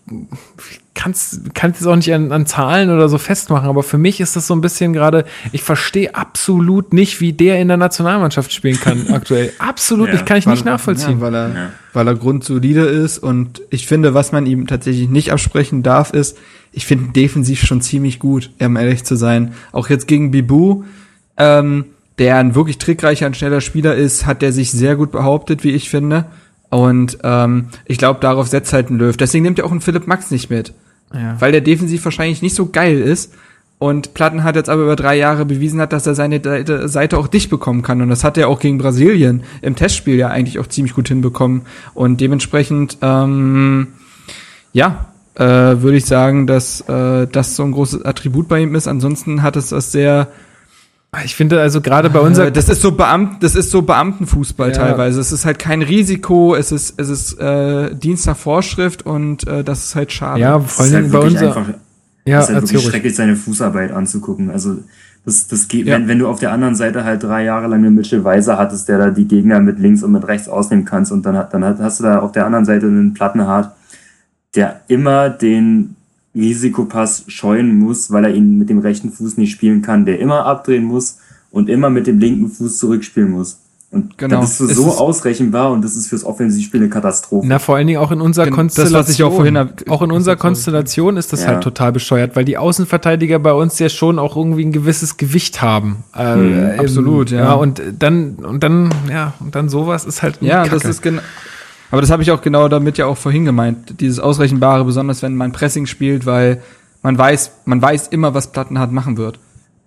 kann 0.94 1.12
es 1.12 1.40
jetzt 1.60 1.86
auch 1.86 1.96
nicht 1.96 2.12
an, 2.14 2.30
an 2.30 2.46
Zahlen 2.46 2.90
oder 2.90 3.08
so 3.08 3.18
festmachen, 3.18 3.68
aber 3.68 3.82
für 3.82 3.98
mich 3.98 4.20
ist 4.20 4.36
das 4.36 4.46
so 4.46 4.54
ein 4.54 4.60
bisschen 4.60 4.92
gerade, 4.92 5.24
ich 5.50 5.62
verstehe 5.62 6.14
absolut 6.14 6.92
nicht, 6.92 7.20
wie 7.20 7.32
der 7.32 7.60
in 7.60 7.68
der 7.68 7.76
Nationalmannschaft 7.76 8.52
spielen 8.52 8.78
kann 8.78 9.08
aktuell. 9.12 9.52
Absolut 9.58 10.08
ja, 10.08 10.14
nicht, 10.14 10.26
kann 10.26 10.36
ich 10.36 10.46
nicht 10.46 10.64
nachvollziehen. 10.64 11.18
Ja, 11.18 11.20
weil 11.20 11.34
er, 11.34 11.48
ja. 11.48 11.70
weil 11.92 12.06
er 12.06 12.14
grundsolide 12.14 12.82
ist 12.82 13.18
und 13.18 13.62
ich 13.70 13.86
finde, 13.86 14.14
was 14.14 14.30
man 14.30 14.46
ihm 14.46 14.66
tatsächlich 14.66 15.08
nicht 15.08 15.32
absprechen 15.32 15.82
darf, 15.82 16.12
ist, 16.12 16.38
ich 16.70 16.86
finde 16.86 17.12
defensiv 17.12 17.64
schon 17.64 17.80
ziemlich 17.80 18.18
gut, 18.18 18.50
um 18.60 18.76
ehrlich 18.76 19.04
zu 19.04 19.16
sein. 19.16 19.54
Auch 19.72 19.90
jetzt 19.90 20.06
gegen 20.06 20.30
Bibu, 20.30 20.84
ähm, 21.36 21.86
der 22.18 22.36
ein 22.36 22.54
wirklich 22.54 22.78
trickreicher 22.78 23.26
und 23.26 23.36
schneller 23.36 23.60
Spieler 23.60 23.94
ist, 23.94 24.26
hat 24.26 24.42
der 24.42 24.52
sich 24.52 24.70
sehr 24.70 24.96
gut 24.96 25.10
behauptet, 25.10 25.64
wie 25.64 25.70
ich 25.70 25.90
finde. 25.90 26.26
Und 26.72 27.18
ähm, 27.22 27.66
ich 27.84 27.98
glaube, 27.98 28.20
darauf 28.20 28.48
setzt 28.48 28.72
halt 28.72 28.88
ein 28.88 28.96
Löw. 28.96 29.14
Deswegen 29.14 29.42
nimmt 29.42 29.58
er 29.58 29.66
auch 29.66 29.70
einen 29.70 29.82
Philipp 29.82 30.06
Max 30.06 30.30
nicht 30.30 30.48
mit. 30.48 30.72
Ja. 31.12 31.38
Weil 31.38 31.52
der 31.52 31.60
defensiv 31.60 32.02
wahrscheinlich 32.06 32.40
nicht 32.40 32.54
so 32.54 32.70
geil 32.70 32.98
ist. 32.98 33.34
Und 33.78 34.14
Platten 34.14 34.42
hat 34.42 34.56
jetzt 34.56 34.70
aber 34.70 34.84
über 34.84 34.96
drei 34.96 35.18
Jahre 35.18 35.44
bewiesen 35.44 35.82
hat, 35.82 35.92
dass 35.92 36.06
er 36.06 36.14
seine 36.14 36.40
Seite 36.88 37.18
auch 37.18 37.28
dicht 37.28 37.50
bekommen 37.50 37.82
kann. 37.82 38.00
Und 38.00 38.08
das 38.08 38.24
hat 38.24 38.38
er 38.38 38.48
auch 38.48 38.58
gegen 38.58 38.78
Brasilien 38.78 39.42
im 39.60 39.76
Testspiel 39.76 40.16
ja 40.16 40.28
eigentlich 40.28 40.58
auch 40.60 40.66
ziemlich 40.66 40.94
gut 40.94 41.08
hinbekommen. 41.08 41.62
Und 41.92 42.22
dementsprechend, 42.22 42.96
ähm, 43.02 43.88
ja, 44.72 45.08
äh, 45.34 45.44
würde 45.44 45.98
ich 45.98 46.06
sagen, 46.06 46.46
dass 46.46 46.80
äh, 46.88 47.26
das 47.26 47.54
so 47.54 47.64
ein 47.64 47.72
großes 47.72 48.02
Attribut 48.02 48.48
bei 48.48 48.60
ihm 48.62 48.74
ist. 48.74 48.88
Ansonsten 48.88 49.42
hat 49.42 49.56
es 49.56 49.68
das 49.68 49.92
sehr 49.92 50.28
Ich 51.24 51.34
finde 51.36 51.60
also 51.60 51.82
gerade 51.82 52.08
bei 52.08 52.20
unser 52.20 52.50
das 52.50 52.70
ist 52.70 52.80
so 52.80 52.92
Beamt, 52.92 53.42
das 53.42 53.54
ist 53.54 53.70
so 53.70 53.82
Beamtenfußball 53.82 54.68
Ja. 54.68 54.74
teilweise. 54.74 55.20
Es 55.20 55.30
ist 55.30 55.44
halt 55.44 55.58
kein 55.58 55.82
Risiko, 55.82 56.54
es 56.54 56.72
ist 56.72 56.98
es 56.98 57.10
ist 57.10 57.38
äh, 57.38 57.94
Dienst 57.94 58.26
nach 58.26 58.36
Vorschrift 58.36 59.04
und 59.04 59.46
äh, 59.46 59.62
das 59.62 59.84
ist 59.84 59.94
halt 59.94 60.10
schade. 60.10 60.40
ja 60.40 60.58
vor 60.58 60.86
ist 60.86 60.92
allen 60.94 60.94
halt 60.94 61.04
Dingen 61.04 61.12
bei 61.12 61.18
unser 61.28 61.46
einfach, 61.56 61.74
ja 62.24 62.38
es 62.40 62.48
ist 62.48 62.54
halt 62.54 62.62
wirklich 62.72 62.82
schrecklich, 62.90 63.14
seine 63.14 63.36
Fußarbeit 63.36 63.92
anzugucken. 63.92 64.50
Also 64.50 64.78
das, 65.26 65.48
das 65.48 65.68
geht, 65.68 65.86
Ja. 65.86 65.96
wenn, 65.96 66.08
wenn 66.08 66.18
du 66.18 66.28
auf 66.28 66.38
der 66.40 66.50
anderen 66.50 66.74
Seite 66.76 67.04
halt 67.04 67.22
drei 67.22 67.44
Jahre 67.44 67.66
lang 67.68 67.84
einen 67.84 67.94
Mitchell 67.94 68.24
Weiser 68.24 68.56
hattest, 68.56 68.88
der 68.88 68.96
da 68.96 69.10
die 69.10 69.28
Gegner 69.28 69.60
mit 69.60 69.78
links 69.78 70.02
und 70.02 70.12
mit 70.12 70.26
rechts 70.26 70.48
ausnehmen 70.48 70.86
kannst 70.86 71.12
und 71.12 71.26
dann, 71.26 71.36
hat- 71.36 71.52
dann 71.52 71.62
hast 71.78 72.00
du 72.00 72.04
da 72.04 72.20
auf 72.20 72.32
der 72.32 72.46
anderen 72.46 72.64
Seite 72.64 72.86
einen 72.86 73.12
Plattenhart, 73.12 73.70
der 74.54 74.80
immer 74.88 75.28
den 75.28 75.94
Risikopass 76.34 77.24
scheuen 77.28 77.78
muss, 77.78 78.10
weil 78.10 78.24
er 78.24 78.34
ihn 78.34 78.58
mit 78.58 78.70
dem 78.70 78.78
rechten 78.78 79.10
Fuß 79.12 79.36
nicht 79.36 79.52
spielen 79.52 79.82
kann, 79.82 80.04
der 80.04 80.18
immer 80.18 80.46
abdrehen 80.46 80.84
muss 80.84 81.18
und 81.50 81.68
immer 81.68 81.90
mit 81.90 82.06
dem 82.06 82.18
linken 82.18 82.48
Fuß 82.50 82.78
zurückspielen 82.78 83.30
muss. 83.30 83.58
Und 83.90 84.16
Genau. 84.16 84.36
da 84.36 84.40
bist 84.40 84.58
du 84.58 84.64
Es 84.64 84.74
so 84.74 84.88
ist- 84.88 84.96
ausrechenbar 84.98 85.70
und 85.70 85.84
das 85.84 85.96
ist 85.96 86.06
fürs 86.06 86.24
Offensivspiel 86.24 86.80
eine 86.80 86.88
Katastrophe. 86.88 87.46
Na, 87.46 87.58
vor 87.58 87.76
allen 87.76 87.86
Dingen 87.86 87.98
auch 87.98 88.10
in 88.10 88.22
unserer 88.22 88.46
Gen- 88.46 88.52
das, 88.52 88.56
Konstellation. 88.56 88.98
was 89.00 89.10
ich 89.10 89.22
auch 89.22 89.34
vorhin 89.34 89.56
auch 89.58 90.00
in 90.00 90.10
unserer. 90.10 90.36
Konstellation 90.36 91.18
ist 91.18 91.30
das 91.34 91.42
Ja. 91.42 91.48
halt 91.48 91.62
total 91.62 91.92
bescheuert, 91.92 92.34
weil 92.34 92.46
die 92.46 92.56
Außenverteidiger 92.56 93.38
bei 93.38 93.52
uns 93.52 93.78
ja 93.78 93.90
schon 93.90 94.18
auch 94.18 94.34
irgendwie 94.34 94.64
ein 94.64 94.72
gewisses 94.72 95.18
Gewicht 95.18 95.60
haben. 95.60 96.04
Äh, 96.16 96.36
Mhm, 96.36 96.80
absolut, 96.80 97.30
ja. 97.32 97.40
ja. 97.40 97.52
Und 97.52 97.82
dann, 97.98 98.36
und 98.36 98.62
dann, 98.62 98.88
ja, 99.10 99.34
und 99.40 99.54
dann 99.54 99.68
sowas 99.68 100.06
ist 100.06 100.22
halt 100.22 100.38
Ja, 100.40 100.62
Kacke. 100.62 100.70
das 100.70 100.84
ist 100.86 101.02
genau. 101.02 101.20
Aber 101.92 102.00
das 102.00 102.10
habe 102.10 102.22
ich 102.24 102.32
auch 102.32 102.40
genau 102.42 102.66
damit 102.68 102.98
ja 102.98 103.06
auch 103.06 103.16
vorhin 103.18 103.44
gemeint. 103.44 104.00
Dieses 104.00 104.18
Ausrechenbare, 104.18 104.84
besonders 104.84 105.22
wenn 105.22 105.36
man 105.36 105.52
Pressing 105.52 105.86
spielt, 105.86 106.26
weil 106.26 106.60
man 107.02 107.16
weiß, 107.16 107.52
man 107.66 107.80
weiß 107.80 108.08
immer, 108.08 108.34
was 108.34 108.50
Plattenhardt 108.50 108.90
machen 108.90 109.16
wird. 109.16 109.38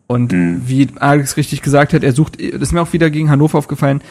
Und 0.08 0.32
Mhm. 0.32 0.62
wie 0.66 0.88
Alex 1.00 1.36
richtig 1.36 1.62
gesagt 1.62 1.94
hat, 1.94 2.04
er 2.04 2.14
sucht, 2.14 2.38
das 2.40 2.62
ist 2.62 2.72
mir 2.72 2.82
auch 2.82 2.94
wieder 2.94 3.10
gegen 3.10 3.30
Hannover 3.30 3.58
aufgefallen. 3.58 4.02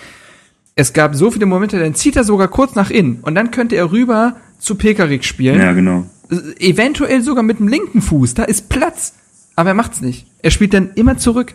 Es 0.75 0.93
gab 0.93 1.15
so 1.15 1.31
viele 1.31 1.47
Momente, 1.47 1.79
dann 1.79 1.95
zieht 1.95 2.17
er 2.17 2.25
sogar 2.25 2.49
kurz 2.49 2.75
nach 2.75 2.91
innen 2.91 3.21
und 3.23 3.35
dann 3.37 3.51
könnte 3.53 3.77
er 3.77 3.93
rüber 3.93 4.37
zu 4.59 4.75
Pekarik 4.75 5.25
spielen. 5.25 5.61
ja, 5.61 5.73
genau. 5.73 6.05
Äh, 6.31 6.71
Eventuell 6.71 7.23
sogar 7.23 7.45
mit 7.45 7.61
dem 7.61 7.69
linken 7.69 8.03
Fuß, 8.03 8.35
da 8.35 8.43
ist 8.43 8.69
Platz. 8.69 9.15
Aber 9.57 9.69
er 9.71 9.75
macht's 9.75 10.01
nicht. 10.01 10.27
Er 10.43 10.51
spielt 10.51 10.75
dann 10.75 10.91
immer 10.97 11.17
zurück. 11.17 11.55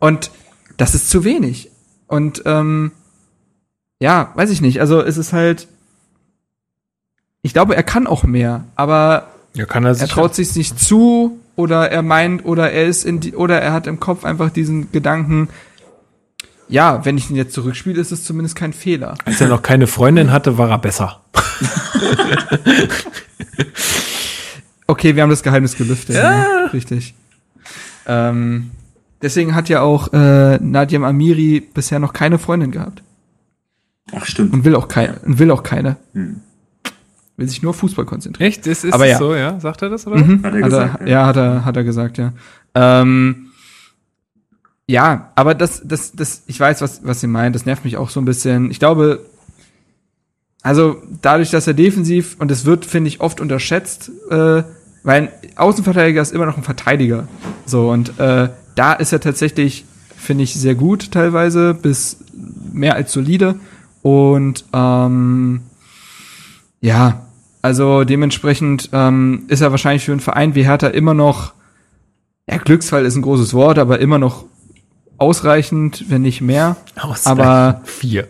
Und 0.00 0.32
das 0.78 0.96
ist 0.96 1.08
zu 1.10 1.22
wenig. 1.22 1.70
Und 2.08 2.42
ähm, 2.44 2.90
ja, 4.00 4.32
weiß 4.34 4.50
ich 4.50 4.60
nicht. 4.60 4.80
Also 4.80 5.00
es 5.00 5.16
ist 5.16 5.32
halt. 5.32 5.68
Ich 7.46 7.52
glaube, 7.52 7.76
er 7.76 7.84
kann 7.84 8.08
auch 8.08 8.24
mehr, 8.24 8.64
aber 8.74 9.28
ja, 9.54 9.66
kann 9.66 9.84
er 9.84 9.90
er 9.90 9.94
sich 9.94 10.10
traut 10.10 10.34
sich 10.34 10.56
nicht 10.56 10.80
zu 10.80 11.38
oder 11.54 11.92
er 11.92 12.02
meint 12.02 12.44
oder 12.44 12.72
er 12.72 12.86
ist 12.86 13.04
in 13.04 13.20
die 13.20 13.36
oder 13.36 13.62
er 13.62 13.72
hat 13.72 13.86
im 13.86 14.00
Kopf 14.00 14.24
einfach 14.24 14.50
diesen 14.50 14.90
Gedanken. 14.90 15.48
Ja, 16.68 17.04
wenn 17.04 17.16
ich 17.16 17.30
ihn 17.30 17.36
jetzt 17.36 17.54
zurückspiele, 17.54 18.00
ist 18.00 18.10
es 18.10 18.24
zumindest 18.24 18.56
kein 18.56 18.72
Fehler. 18.72 19.14
als 19.24 19.40
er 19.40 19.46
noch 19.46 19.62
keine 19.62 19.86
Freundin 19.86 20.32
hatte, 20.32 20.58
war 20.58 20.70
er 20.70 20.78
besser. 20.78 21.20
Okay, 24.88 25.16
wir 25.16 25.24
haben 25.24 25.30
das 25.30 25.42
Geheimnis 25.42 25.76
gelüftet. 25.76 26.14
Ja. 26.14 26.66
Richtig. 26.72 27.14
Ähm, 28.06 28.70
deswegen 29.20 29.56
hat 29.56 29.68
ja 29.68 29.80
auch 29.80 30.12
äh, 30.12 30.58
Nadim 30.58 31.02
Amiri 31.02 31.60
bisher 31.60 31.98
noch 31.98 32.12
keine 32.12 32.38
Freundin 32.38 32.70
gehabt. 32.70 33.02
Ach, 34.14 34.24
stimmt. 34.24 34.52
Und 34.52 34.64
will 34.64 34.76
auch 34.76 34.86
keine. 34.86 35.18
Und 35.24 35.40
will 35.40 35.50
auch 35.50 35.64
keine. 35.64 35.96
Hm. 36.12 36.40
Will 37.36 37.48
sich 37.48 37.62
nur 37.62 37.70
auf 37.70 37.76
Fußball 37.76 38.06
konzentrieren. 38.06 38.48
Echt? 38.48 38.66
Ist, 38.66 38.84
ist 38.84 38.94
Aber 38.94 39.04
das 39.04 39.12
ja. 39.12 39.18
so, 39.18 39.34
ja? 39.34 39.60
Sagt 39.60 39.82
er 39.82 39.90
das, 39.90 40.06
oder? 40.06 40.16
Mhm. 40.16 40.42
Hat 40.42 40.54
er 40.54 40.60
Hat 40.60 40.64
gesagt, 40.64 41.00
er, 41.00 41.06
ja. 41.06 41.12
ja, 41.12 41.26
hat 41.26 41.36
er, 41.36 41.64
hat 41.64 41.76
er 41.76 41.84
gesagt, 41.84 42.18
ja. 42.18 42.32
Ähm, 42.74 43.46
ja, 44.86 45.32
aber 45.34 45.54
das, 45.54 45.82
das, 45.84 46.12
das, 46.12 46.44
ich 46.46 46.58
weiß, 46.58 46.80
was, 46.80 47.04
was 47.04 47.20
sie 47.20 47.26
meint. 47.26 47.54
Das 47.54 47.66
nervt 47.66 47.84
mich 47.84 47.96
auch 47.96 48.08
so 48.08 48.20
ein 48.20 48.24
bisschen. 48.24 48.70
Ich 48.70 48.78
glaube, 48.78 49.26
also 50.62 51.02
dadurch, 51.22 51.50
dass 51.50 51.66
er 51.66 51.74
defensiv 51.74 52.36
und 52.38 52.50
es 52.50 52.64
wird, 52.64 52.86
finde 52.86 53.08
ich, 53.08 53.20
oft 53.20 53.40
unterschätzt, 53.40 54.10
äh, 54.30 54.62
weil 55.02 55.22
ein 55.22 55.28
Außenverteidiger 55.56 56.22
ist 56.22 56.32
immer 56.32 56.46
noch 56.46 56.56
ein 56.56 56.62
Verteidiger. 56.62 57.28
So 57.66 57.90
und 57.90 58.18
äh, 58.18 58.48
da 58.74 58.92
ist 58.94 59.12
er 59.12 59.20
tatsächlich, 59.20 59.84
finde 60.16 60.44
ich, 60.44 60.54
sehr 60.54 60.74
gut 60.74 61.12
teilweise 61.12 61.74
bis 61.74 62.18
mehr 62.72 62.94
als 62.94 63.12
solide 63.12 63.56
und 64.02 64.64
ähm, 64.72 65.62
ja, 66.80 67.25
also 67.66 68.04
dementsprechend 68.04 68.90
ähm, 68.92 69.44
ist 69.48 69.60
er 69.60 69.72
wahrscheinlich 69.72 70.04
für 70.04 70.12
einen 70.12 70.20
Verein 70.20 70.54
wie 70.54 70.64
Hertha 70.64 70.86
immer 70.86 71.14
noch, 71.14 71.52
ja, 72.48 72.58
Glücksfall 72.58 73.04
ist 73.04 73.16
ein 73.16 73.22
großes 73.22 73.54
Wort, 73.54 73.78
aber 73.80 73.98
immer 73.98 74.20
noch 74.20 74.44
ausreichend, 75.18 76.04
wenn 76.08 76.22
nicht 76.22 76.40
mehr. 76.40 76.76
Aber 77.26 77.80
vier. 77.82 78.28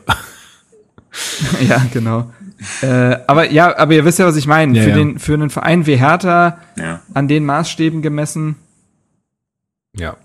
ja, 1.69 1.85
genau. 1.93 2.31
äh, 2.81 3.19
aber 3.27 3.51
ja, 3.51 3.77
aber 3.77 3.93
ihr 3.93 4.07
wisst 4.07 4.19
ja, 4.19 4.27
was 4.27 4.37
ich 4.37 4.47
meine. 4.47 4.75
Ja, 4.79 4.85
für 4.85 4.91
ja. 4.91 4.97
den 4.97 5.19
für 5.19 5.35
einen 5.35 5.51
Verein 5.51 5.85
wie 5.85 5.97
Hertha 5.97 6.57
Ja. 6.79 7.03
an 7.13 7.29
den 7.29 7.45
Maßstäben 7.45 8.01
gemessen. 8.01 8.57
Ja. 9.95 10.17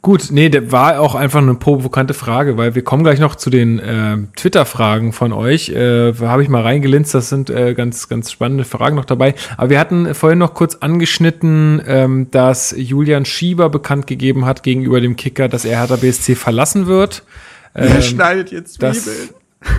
Gut, 0.00 0.28
nee, 0.30 0.48
der 0.48 0.70
war 0.70 1.00
auch 1.00 1.16
einfach 1.16 1.40
eine 1.40 1.54
provokante 1.54 2.14
Frage, 2.14 2.56
weil 2.56 2.76
wir 2.76 2.82
kommen 2.82 3.02
gleich 3.02 3.18
noch 3.18 3.34
zu 3.34 3.50
den 3.50 3.80
äh, 3.80 4.16
Twitter-Fragen 4.36 5.12
von 5.12 5.32
euch. 5.32 5.70
Äh, 5.70 6.14
habe 6.14 6.42
ich 6.42 6.48
mal 6.48 6.62
reingelinst, 6.62 7.14
das 7.14 7.28
sind 7.28 7.50
äh, 7.50 7.74
ganz, 7.74 8.08
ganz 8.08 8.30
spannende 8.30 8.64
Fragen 8.64 8.94
noch 8.94 9.04
dabei. 9.04 9.34
Aber 9.56 9.70
wir 9.70 9.80
hatten 9.80 10.14
vorhin 10.14 10.38
noch 10.38 10.54
kurz 10.54 10.76
angeschnitten, 10.76 11.82
ähm, 11.84 12.30
dass 12.30 12.72
Julian 12.76 13.24
Schieber 13.24 13.70
bekannt 13.70 14.06
gegeben 14.06 14.46
hat 14.46 14.62
gegenüber 14.62 15.00
dem 15.00 15.16
Kicker, 15.16 15.48
dass 15.48 15.64
er 15.64 15.80
Hertha 15.80 15.96
BSC 15.96 16.36
verlassen 16.36 16.86
wird. 16.86 17.24
Ähm, 17.74 18.00
schneidet 18.00 18.52
jetzt 18.52 18.80
das, 18.80 19.10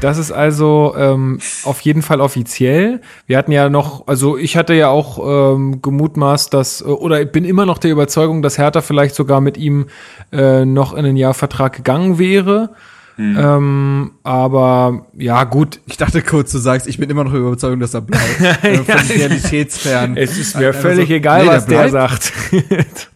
das 0.01 0.17
ist 0.17 0.31
also 0.31 0.93
ähm, 0.97 1.39
auf 1.63 1.79
jeden 1.81 2.01
Fall 2.01 2.19
offiziell. 2.21 3.01
Wir 3.27 3.37
hatten 3.37 3.51
ja 3.53 3.69
noch, 3.69 4.07
also 4.07 4.37
ich 4.37 4.57
hatte 4.57 4.73
ja 4.73 4.89
auch 4.89 5.53
ähm, 5.55 5.81
gemutmaßt, 5.81 6.53
dass, 6.53 6.81
äh, 6.81 6.85
oder 6.85 7.21
ich 7.21 7.31
bin 7.31 7.45
immer 7.45 7.65
noch 7.65 7.77
der 7.77 7.91
Überzeugung, 7.91 8.41
dass 8.41 8.57
Hertha 8.57 8.81
vielleicht 8.81 9.15
sogar 9.15 9.39
mit 9.41 9.57
ihm 9.57 9.87
äh, 10.33 10.65
noch 10.65 10.93
in 10.93 10.99
einen 11.05 11.17
Jahr 11.17 11.33
Vertrag 11.33 11.75
gegangen 11.75 12.19
wäre. 12.19 12.71
Ähm, 13.21 14.11
aber 14.23 15.05
ja, 15.17 15.43
gut, 15.43 15.81
Ich 15.87 15.97
dachte 15.97 16.21
kurz, 16.21 16.53
du 16.53 16.57
sagst, 16.57 16.87
ich 16.87 16.97
bin 16.99 17.09
immer 17.09 17.25
noch 17.25 17.33
überzeugt, 17.33 17.81
dass 17.81 17.93
er 17.93 17.99
bleibt. 17.99 18.39
Äh, 18.63 18.77
Von 18.77 18.95
realitätsfern. 19.17 20.15
es 20.15 20.37
ist 20.37 20.57
mir 20.57 20.67
Also, 20.67 20.79
völlig 20.79 21.09
egal, 21.09 21.39
nee, 21.41 21.47
der 21.49 21.57
was 21.57 21.65
der 21.65 21.87
bleibt. 21.89 21.91
sagt. 21.91 23.09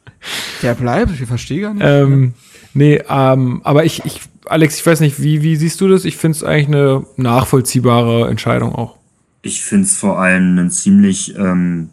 Der 0.62 0.74
bleibt, 0.74 1.12
ich 1.20 1.26
verstehe 1.26 1.62
gar 1.62 1.74
nicht. 1.74 1.84
ähm, 1.86 2.34
nee, 2.74 3.02
ähm, 3.08 3.62
aber 3.64 3.86
ich, 3.86 4.04
ich, 4.06 4.22
Alex, 4.46 4.78
ich 4.78 4.86
weiß 4.86 5.00
nicht, 5.00 5.22
wie, 5.22 5.42
wie 5.42 5.56
siehst 5.56 5.80
du 5.82 5.88
das? 5.88 6.06
Ich 6.06 6.18
finde 6.18 6.38
es 6.38 6.44
eigentlich 6.44 6.68
eine 6.68 7.06
nachvollziehbare 7.18 8.30
Entscheidung 8.30 8.74
auch. 8.76 8.98
Ich 9.42 9.62
finde 9.62 9.86
es 9.86 9.98
vor 9.98 10.20
allem 10.20 10.58
einen 10.58 10.72
ziemlich 10.72 11.36
ähm, 11.38 11.90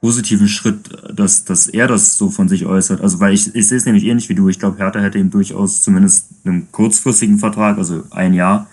positiven 0.00 0.48
Schritt, 0.48 0.90
dass, 1.12 1.44
dass 1.44 1.66
er 1.66 1.88
das 1.88 2.16
so 2.16 2.30
von 2.30 2.48
sich 2.48 2.66
äußert. 2.66 3.00
Also 3.00 3.20
weil 3.20 3.34
ich, 3.34 3.54
ich 3.54 3.68
sehe 3.68 3.78
es 3.78 3.84
nämlich 3.84 4.04
ähnlich 4.04 4.28
wie 4.28 4.34
du. 4.34 4.48
Ich 4.48 4.58
glaube, 4.58 4.78
Hertha 4.78 5.00
hätte 5.00 5.18
ihm 5.18 5.30
durchaus 5.30 5.82
zumindest 5.82 6.28
einen 6.44 6.70
kurzfristigen 6.70 7.38
Vertrag, 7.38 7.78
also 7.78 8.04
ein 8.10 8.32
Jahr, 8.32 8.68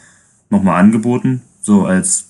nochmal 0.50 0.80
angeboten. 0.80 1.42
So 1.62 1.86
als 1.86 2.26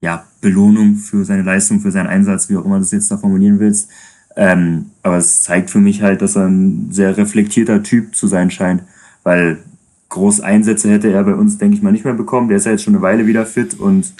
ja, 0.00 0.26
Belohnung 0.40 0.96
für 0.96 1.24
seine 1.24 1.42
Leistung, 1.42 1.80
für 1.80 1.90
seinen 1.90 2.08
Einsatz, 2.08 2.48
wie 2.48 2.56
auch 2.56 2.64
immer 2.64 2.76
du 2.76 2.82
das 2.82 2.90
jetzt 2.90 3.10
da 3.10 3.16
formulieren 3.16 3.60
willst. 3.60 3.88
Ähm, 4.36 4.86
aber 5.02 5.16
es 5.16 5.42
zeigt 5.42 5.70
für 5.70 5.78
mich 5.78 6.02
halt, 6.02 6.20
dass 6.22 6.36
er 6.36 6.46
ein 6.46 6.88
sehr 6.90 7.16
reflektierter 7.16 7.82
Typ 7.82 8.14
zu 8.14 8.26
sein 8.26 8.50
scheint, 8.50 8.82
weil 9.22 9.58
groß 10.10 10.40
Einsätze 10.42 10.90
hätte 10.90 11.10
er 11.10 11.24
bei 11.24 11.34
uns, 11.34 11.58
denke 11.58 11.76
ich 11.76 11.82
mal, 11.82 11.90
nicht 11.92 12.04
mehr 12.04 12.14
bekommen. 12.14 12.48
Der 12.48 12.58
ist 12.58 12.66
ja 12.66 12.72
jetzt 12.72 12.84
schon 12.84 12.94
eine 12.94 13.02
Weile 13.02 13.26
wieder 13.26 13.46
fit 13.46 13.74
und 13.80 14.12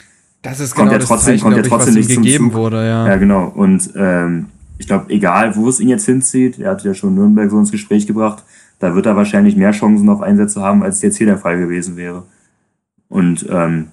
Das 0.43 0.59
ist 0.61 0.75
Kommt 0.75 0.89
genau 0.91 1.01
ja 1.01 1.07
trotzdem- 1.07 1.27
Zeichen, 1.35 1.43
kommt 1.43 1.57
ja 1.57 1.63
trotzdem 1.63 1.95
nicht 1.95 2.11
zum 2.13 2.23
gegeben 2.23 2.47
Zug. 2.47 2.55
wurde, 2.55 2.87
ja. 2.87 3.07
Ja, 3.09 3.17
genau. 3.17 3.47
Und 3.55 3.91
ähm, 3.97 4.47
ich 4.79 4.87
glaube, 4.87 5.07
egal 5.13 5.55
wo 5.57 5.69
es 5.69 5.81
ihn 5.81 5.89
jetzt 5.89 6.07
hinzieht, 6.07 6.59
er 6.59 6.71
hat 6.73 6.83
ja 6.85 6.95
schon 6.95 7.15
Nürnberg 7.15 7.51
so 7.51 7.59
ins 7.59 7.71
Gespräch 7.71 8.07
gebracht, 8.07 8.43
da 8.79 8.95
wird 8.95 9.07
er 9.07 9.17
wahrscheinlich 9.17 9.57
mehr 9.57 9.71
Chancen 9.73 10.09
auf 10.09 10.21
Einsätze 10.23 10.61
haben, 10.61 10.83
als 10.83 11.01
jetzt 11.03 11.17
hier 11.17 11.27
der 11.27 11.39
Fall 11.39 11.59
gewesen 11.59 11.97
wäre. 11.97 12.25
Und 13.09 13.47
ähm, 13.51 13.87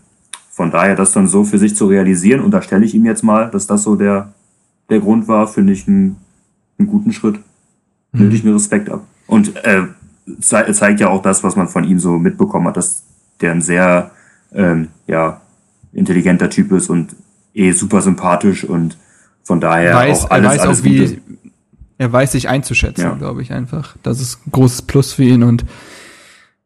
von 0.52 0.72
daher 0.72 0.96
das 0.96 1.12
dann 1.14 1.28
so 1.28 1.44
für 1.44 1.58
sich 1.58 1.76
zu 1.76 1.88
realisieren, 1.88 2.42
unterstelle 2.42 2.86
ich 2.86 2.94
ihm 2.94 3.06
jetzt 3.06 3.24
mal, 3.24 3.50
dass 3.50 3.66
das 3.68 3.84
so 3.84 3.96
der, 3.96 4.34
der 4.90 5.00
Grund 5.00 5.28
war, 5.28 5.48
finde 5.48 5.74
ich 5.74 5.88
einen, 5.88 6.18
einen 6.78 6.88
guten 6.88 7.12
Schritt. 7.14 7.40
Nöte 8.12 8.36
ich 8.36 8.44
mir 8.44 8.54
Respekt 8.54 8.90
ab. 8.90 9.06
Und 9.28 9.56
äh, 9.66 9.84
ze 10.40 10.72
zeigt 10.74 11.00
ja 11.00 11.10
auch 11.10 11.22
das, 11.22 11.44
was 11.44 11.56
man 11.56 11.68
von 11.68 11.84
ihm 11.84 12.00
so 12.00 12.20
mitbekommen 12.20 12.68
hat, 12.68 12.78
dass 12.78 13.04
der 13.42 13.52
ein 13.52 13.62
sehr 13.62 14.12
ähm, 14.54 14.90
ja, 15.08 15.42
intelligenter 15.94 16.50
Typ 16.50 16.72
ist 16.72 16.90
und 16.90 17.16
eh 17.56 17.72
super 17.72 18.02
sympathisch 18.02 18.64
und 18.64 18.98
von 19.44 19.60
daher 19.60 19.96
weiß, 19.96 20.26
auch 20.26 20.32
alles, 20.32 20.46
er 20.46 20.52
weiß 20.52 20.60
alles 20.62 20.80
auch, 20.80 20.84
wie, 20.84 20.98
Gute. 21.00 21.22
er 21.98 22.12
weiß 22.14 22.32
sich 22.34 22.48
einzuschätzen, 22.50 23.04
Ja. 23.04 23.14
glaube 23.16 23.42
ich 23.42 23.52
einfach. 23.52 23.96
Das 24.04 24.22
ist 24.22 24.46
ein 24.48 24.52
großes 24.52 24.84
Plus 24.84 25.14
für 25.14 25.24
ihn 25.24 25.44
und 25.44 25.66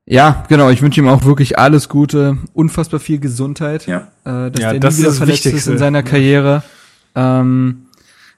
ja, 0.05 0.43
genau, 0.47 0.69
ich 0.69 0.81
wünsche 0.81 1.01
ihm 1.01 1.07
auch 1.07 1.25
wirklich 1.25 1.57
alles 1.59 1.89
Gute, 1.89 2.37
unfassbar 2.53 2.99
viel 2.99 3.19
Gesundheit, 3.19 3.87
Ja. 3.87 4.07
äh, 4.25 4.51
dass 4.51 4.61
Ja, 4.61 4.71
der 4.71 4.79
das 4.79 4.95
nie 4.95 4.99
wieder 4.99 5.09
ist 5.09 5.13
das 5.13 5.17
verletzt 5.17 5.39
ist 5.39 5.45
Wichtigste. 5.45 5.71
in 5.71 5.77
seiner 5.77 6.03
Karriere. 6.03 6.63
Ähm, 7.15 7.86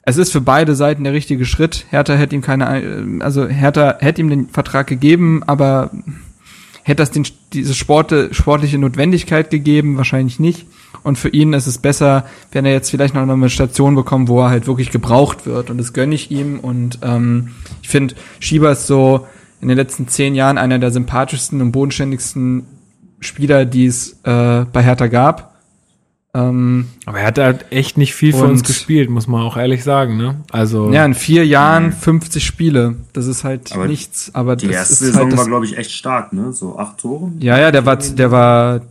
es 0.03 0.17
ist 0.17 0.31
für 0.31 0.41
beide 0.41 0.76
Seiten 0.76 1.03
der 1.03 1.13
richtige 1.13 1.45
Schritt. 1.45 1.85
Hertha 1.89 2.13
hätte 2.13 2.35
ihm 2.35 2.41
keine, 2.41 2.81
äh, 2.81 3.21
also 3.21 3.47
Hertha 3.47 3.97
hätte 3.99 4.21
ihm 4.21 4.30
den 4.30 4.47
Vertrag 4.47 4.88
gegeben, 4.88 5.43
aber 5.45 5.91
hätte 6.84 7.01
das 7.01 7.11
den, 7.11 7.26
diese 7.53 7.73
Sporte, 7.73 8.34
sportliche 8.34 8.77
Notwendigkeit 8.77 9.49
gegeben? 9.49 9.97
Wahrscheinlich 9.97 10.39
nicht. 10.39 10.65
Und 11.03 11.17
für 11.17 11.30
ihn 11.30 11.53
ist 11.53 11.67
es 11.67 11.77
besser, 11.77 12.26
wenn 12.51 12.65
er 12.65 12.73
jetzt 12.73 12.89
vielleicht 12.89 13.13
noch 13.13 13.21
eine 13.21 13.49
Station 13.49 13.95
bekommt, 13.95 14.27
wo 14.27 14.41
er 14.41 14.49
halt 14.49 14.67
wirklich 14.67 14.91
gebraucht 14.91 15.45
wird. 15.45 15.69
Und 15.69 15.77
das 15.77 15.93
gönne 15.93 16.15
ich 16.15 16.31
ihm. 16.31 16.59
Und 16.59 16.99
ähm, 17.03 17.49
ich 17.81 17.89
finde, 17.89 18.15
Schieber 18.39 18.71
ist 18.71 18.88
so 18.88 19.27
in 19.61 19.67
den 19.67 19.77
letzten 19.77 20.07
zehn 20.07 20.35
Jahren 20.35 20.57
einer 20.57 20.80
der 20.80 20.91
sympathischsten 20.91 21.61
und 21.61 21.71
bodenständigsten 21.71 22.65
Spieler, 23.19 23.65
die 23.65 23.85
es 23.85 24.13
äh, 24.23 24.65
bei 24.71 24.81
Hertha 24.81 25.07
gab. 25.07 25.48
Ähm, 26.31 26.89
Aber 27.06 27.19
er 27.22 27.27
hat 27.27 27.39
halt 27.39 27.65
echt 27.72 27.97
nicht 27.97 28.14
viel 28.14 28.34
für 28.34 28.45
uns 28.45 28.64
gespielt, 28.64 29.10
muss 29.10 29.27
man 29.27 29.41
auch 29.41 29.57
ehrlich 29.57 29.84
sagen, 29.84 30.15
ne? 30.15 30.35
Also. 30.51 30.91
Ja, 30.91 31.03
in 31.03 31.15
vier 31.15 31.45
Jahren 31.45 31.91
50 31.91 32.45
Spiele. 32.45 32.95
Das 33.14 33.26
ist 33.26 33.43
halt 33.43 33.72
aber 33.73 33.88
nichts. 33.88 34.30
Aber 34.34 34.56
die 34.56 34.68
das 34.68 34.76
erste 34.76 34.93
ist 34.93 34.99
Saison 34.99 35.30
halt 35.30 35.38
war, 35.38 35.45
glaube 35.47 35.65
ich, 35.65 35.77
echt 35.77 35.91
stark, 35.91 36.31
ne? 36.31 36.53
So 36.53 36.77
acht 36.77 36.99
Tore. 36.99 37.31
Ja, 37.39 37.57
ja, 37.57 37.72
der 37.72 37.85
war, 37.88 37.97
der 37.97 38.30
war, 38.30 38.81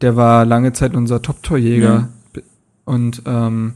der 0.00 0.16
war 0.16 0.46
lange 0.46 0.72
Zeit 0.72 0.94
unser 0.94 1.20
Top-Torjäger. 1.20 2.08
Ja. 2.34 2.42
Und 2.86 3.22
ähm, 3.26 3.74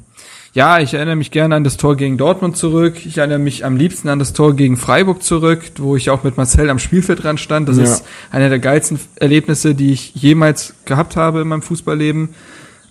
ja, 0.54 0.78
ich 0.78 0.94
erinnere 0.94 1.16
mich 1.16 1.30
gerne 1.30 1.54
an 1.54 1.64
das 1.64 1.76
Tor 1.76 1.96
gegen 1.96 2.16
Dortmund 2.16 2.56
zurück. 2.56 3.04
Ich 3.04 3.18
erinnere 3.18 3.38
mich 3.38 3.66
am 3.66 3.76
liebsten 3.76 4.08
an 4.08 4.18
das 4.18 4.32
Tor 4.32 4.54
gegen 4.54 4.78
Freiburg 4.78 5.22
zurück, 5.22 5.60
wo 5.76 5.96
ich 5.96 6.08
auch 6.08 6.24
mit 6.24 6.38
Marcel 6.38 6.70
am 6.70 6.78
Spielfeld 6.78 7.22
dran 7.22 7.36
stand. 7.36 7.68
Das 7.68 7.76
ja. 7.76 7.84
ist 7.84 8.04
einer 8.30 8.48
der 8.48 8.58
geilsten 8.58 8.98
Erlebnisse, 9.16 9.74
die 9.74 9.92
ich 9.92 10.14
jemals 10.14 10.74
gehabt 10.86 11.16
habe 11.16 11.42
in 11.42 11.48
meinem 11.48 11.62
Fußballleben. 11.62 12.30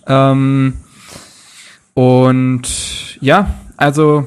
Ähm, 0.07 0.73
und 1.93 3.17
ja, 3.21 3.55
also 3.77 4.25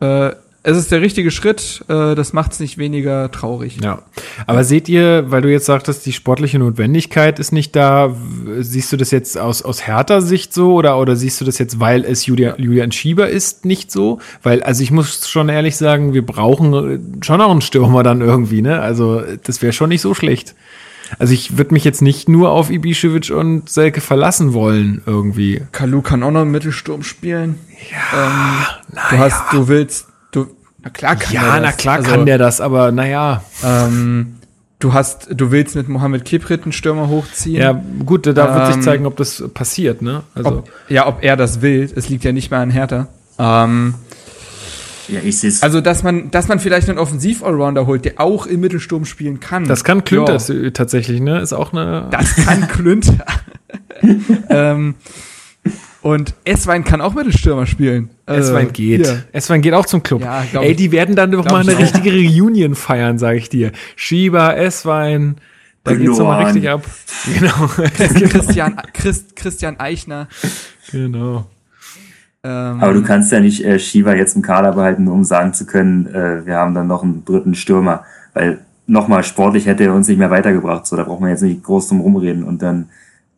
äh, 0.00 0.32
es 0.66 0.78
ist 0.78 0.90
der 0.90 1.02
richtige 1.02 1.30
Schritt, 1.30 1.84
äh, 1.88 2.14
das 2.14 2.32
macht 2.32 2.52
es 2.52 2.60
nicht 2.60 2.78
weniger 2.78 3.30
traurig. 3.30 3.78
Ja. 3.82 4.00
Aber 4.46 4.64
seht 4.64 4.88
ihr, 4.88 5.30
weil 5.30 5.42
du 5.42 5.50
jetzt 5.50 5.66
sagtest, 5.66 6.06
die 6.06 6.12
sportliche 6.14 6.58
Notwendigkeit 6.58 7.38
ist 7.38 7.52
nicht 7.52 7.76
da, 7.76 8.16
siehst 8.60 8.90
du 8.90 8.96
das 8.96 9.10
jetzt 9.10 9.36
aus, 9.36 9.60
aus 9.60 9.82
härter 9.82 10.22
Sicht 10.22 10.54
so 10.54 10.72
oder, 10.72 10.98
oder 10.98 11.16
siehst 11.16 11.38
du 11.38 11.44
das 11.44 11.58
jetzt, 11.58 11.80
weil 11.80 12.06
es 12.06 12.24
Julian, 12.24 12.54
Julian 12.56 12.92
Schieber 12.92 13.28
ist, 13.28 13.66
nicht 13.66 13.92
so? 13.92 14.20
Weil, 14.42 14.62
also 14.62 14.82
ich 14.82 14.90
muss 14.90 15.28
schon 15.28 15.50
ehrlich 15.50 15.76
sagen, 15.76 16.14
wir 16.14 16.24
brauchen 16.24 17.20
schon 17.22 17.42
auch 17.42 17.50
einen 17.50 17.60
Stürmer 17.60 18.02
dann 18.02 18.22
irgendwie, 18.22 18.62
ne? 18.62 18.80
Also 18.80 19.20
das 19.42 19.60
wäre 19.60 19.74
schon 19.74 19.90
nicht 19.90 20.00
so 20.00 20.14
schlecht. 20.14 20.54
Also 21.18 21.32
ich 21.32 21.58
würde 21.58 21.74
mich 21.74 21.84
jetzt 21.84 22.02
nicht 22.02 22.28
nur 22.28 22.50
auf 22.50 22.70
Ibišević 22.70 23.32
und 23.32 23.68
Selke 23.68 24.00
verlassen 24.00 24.52
wollen 24.52 25.02
irgendwie. 25.06 25.62
Kalu 25.72 26.02
kann 26.02 26.22
auch 26.22 26.30
noch 26.30 26.42
im 26.42 26.50
Mittelsturm 26.50 27.02
spielen. 27.02 27.58
Ja, 27.90 28.26
ähm, 28.26 29.10
du 29.10 29.18
hast, 29.18 29.52
du 29.52 29.68
willst, 29.68 30.06
na 30.84 30.90
klar 30.90 31.16
kann 31.16 31.32
ja, 31.32 31.40
der 31.40 31.48
das. 31.48 31.56
Ja, 31.56 31.60
na 31.60 31.72
klar 31.72 31.96
also, 31.96 32.10
kann 32.10 32.26
der 32.26 32.38
das, 32.38 32.60
aber 32.60 32.92
naja. 32.92 33.42
Ähm, 33.64 34.36
du 34.78 34.92
hast, 34.92 35.28
du 35.30 35.50
willst 35.50 35.76
mit 35.76 35.88
Mohamed 35.88 36.26
Kiprit 36.26 36.64
einen 36.64 36.72
Stürmer 36.72 37.08
hochziehen. 37.08 37.60
Ja, 37.60 37.82
gut, 38.04 38.26
da 38.26 38.30
ähm, 38.30 38.54
wird 38.54 38.66
sich 38.66 38.76
ähm, 38.76 38.82
zeigen, 38.82 39.06
ob 39.06 39.16
das 39.16 39.42
passiert, 39.54 40.02
ne? 40.02 40.24
Also. 40.34 40.50
Ob, 40.50 40.70
ja, 40.88 41.06
ob 41.06 41.22
er 41.22 41.36
das 41.36 41.62
will. 41.62 41.90
Es 41.94 42.10
liegt 42.10 42.22
ja 42.24 42.32
nicht 42.32 42.50
mehr 42.50 42.60
an 42.60 42.70
Hertha. 42.70 43.08
Ähm, 43.38 43.94
ja, 45.08 45.20
ich 45.24 45.38
sehe 45.38 45.52
Also, 45.60 45.80
dass 45.80 46.02
man, 46.02 46.30
dass 46.30 46.48
man 46.48 46.58
vielleicht 46.58 46.88
einen 46.88 46.98
Offensiv-Allrounder 46.98 47.86
holt, 47.86 48.04
der 48.04 48.20
auch 48.20 48.46
im 48.46 48.60
Mittelsturm 48.60 49.04
spielen 49.04 49.40
kann. 49.40 49.64
Das 49.64 49.84
kann 49.84 50.04
Klünter 50.04 50.38
ja. 50.38 50.70
tatsächlich, 50.70 51.20
ne? 51.20 51.40
Ist 51.40 51.52
auch 51.52 51.72
eine. 51.72 52.08
Das 52.10 52.36
kann 52.36 52.68
Klünter. 52.68 53.24
ähm, 54.48 54.94
und 56.02 56.34
Esswein 56.44 56.84
kann 56.84 57.00
auch 57.00 57.14
Mittelstürmer 57.14 57.66
spielen. 57.66 58.10
Esswein 58.26 58.68
äh, 58.68 58.72
geht. 58.72 59.06
Hier. 59.06 59.24
Esswein 59.32 59.62
geht 59.62 59.72
auch 59.72 59.86
zum 59.86 60.02
Club. 60.02 60.20
Ja, 60.20 60.44
Ey, 60.52 60.72
ich, 60.72 60.76
die 60.76 60.92
werden 60.92 61.16
dann 61.16 61.32
doch 61.32 61.46
mal 61.46 61.62
eine 61.62 61.78
richtige 61.78 62.12
Reunion 62.12 62.74
feiern, 62.74 63.18
sage 63.18 63.38
ich 63.38 63.48
dir. 63.48 63.72
Schieber, 63.96 64.54
Esswein, 64.54 65.36
da 65.82 65.94
geht's 65.94 66.18
doch 66.18 66.26
mal 66.26 66.44
richtig 66.44 66.68
ab. 66.68 66.84
Genau. 67.38 67.68
Christian, 68.28 68.76
Christ, 68.92 69.34
Christian 69.34 69.80
Eichner. 69.80 70.28
Genau. 70.92 71.46
Ähm, 72.44 72.80
Aber 72.80 72.92
du 72.92 73.02
kannst 73.02 73.32
ja 73.32 73.40
nicht 73.40 73.64
äh, 73.64 73.78
Schieber 73.78 74.14
jetzt 74.14 74.36
im 74.36 74.42
Kader 74.42 74.72
behalten, 74.72 75.08
um 75.08 75.24
sagen 75.24 75.54
zu 75.54 75.64
können, 75.64 76.06
äh, 76.06 76.44
wir 76.44 76.56
haben 76.56 76.74
dann 76.74 76.86
noch 76.86 77.02
einen 77.02 77.24
dritten 77.24 77.54
Stürmer. 77.54 78.04
Weil 78.34 78.58
nochmal 78.86 79.24
sportlich 79.24 79.66
hätte 79.66 79.84
er 79.84 79.94
uns 79.94 80.08
nicht 80.08 80.18
mehr 80.18 80.30
weitergebracht. 80.30 80.86
So, 80.86 80.96
da 80.96 81.04
braucht 81.04 81.20
man 81.20 81.30
jetzt 81.30 81.42
nicht 81.42 81.62
groß 81.62 81.88
drum 81.88 82.00
rumreden. 82.00 82.44
Und 82.44 82.60
dann 82.60 82.90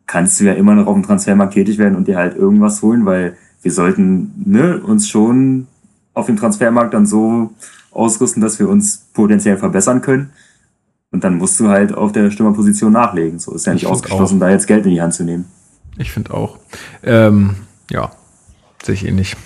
kannst 0.05 0.39
du 0.39 0.43
ja 0.43 0.53
immer 0.53 0.75
noch 0.75 0.87
auf 0.87 0.93
dem 0.93 1.03
Transfermarkt 1.03 1.53
tätig 1.53 1.77
werden 1.77 1.95
und 1.95 2.07
dir 2.07 2.17
halt 2.17 2.35
irgendwas 2.35 2.81
holen, 2.81 3.05
weil 3.05 3.37
wir 3.61 3.71
sollten 3.71 4.31
ne, 4.45 4.79
uns 4.79 5.07
schon 5.07 5.67
auf 6.13 6.25
dem 6.25 6.37
Transfermarkt 6.37 6.93
dann 6.93 7.05
so 7.05 7.51
ausrüsten, 7.91 8.41
dass 8.41 8.59
wir 8.59 8.67
uns 8.67 9.07
potenziell 9.13 9.57
verbessern 9.57 10.01
können. 10.01 10.31
Und 11.11 11.23
dann 11.23 11.37
musst 11.37 11.59
du 11.59 11.69
halt 11.69 11.93
auf 11.93 12.11
der 12.11 12.29
Stürmerposition 12.31 12.91
nachlegen. 12.91 13.39
So 13.39 13.53
ist 13.53 13.65
ja 13.65 13.73
nicht 13.73 13.83
ich 13.83 13.89
ausgeschlossen, 13.89 14.39
da 14.39 14.49
jetzt 14.49 14.67
Geld 14.67 14.85
in 14.85 14.91
die 14.91 15.01
Hand 15.01 15.13
zu 15.13 15.23
nehmen. 15.23 15.45
Ich 15.97 16.11
finde 16.11 16.33
auch. 16.33 16.57
Ähm, 17.03 17.55
ja, 17.89 18.11
sehe 18.87 18.95
ich 18.95 19.05
eh 19.05 19.11
nicht. 19.11 19.37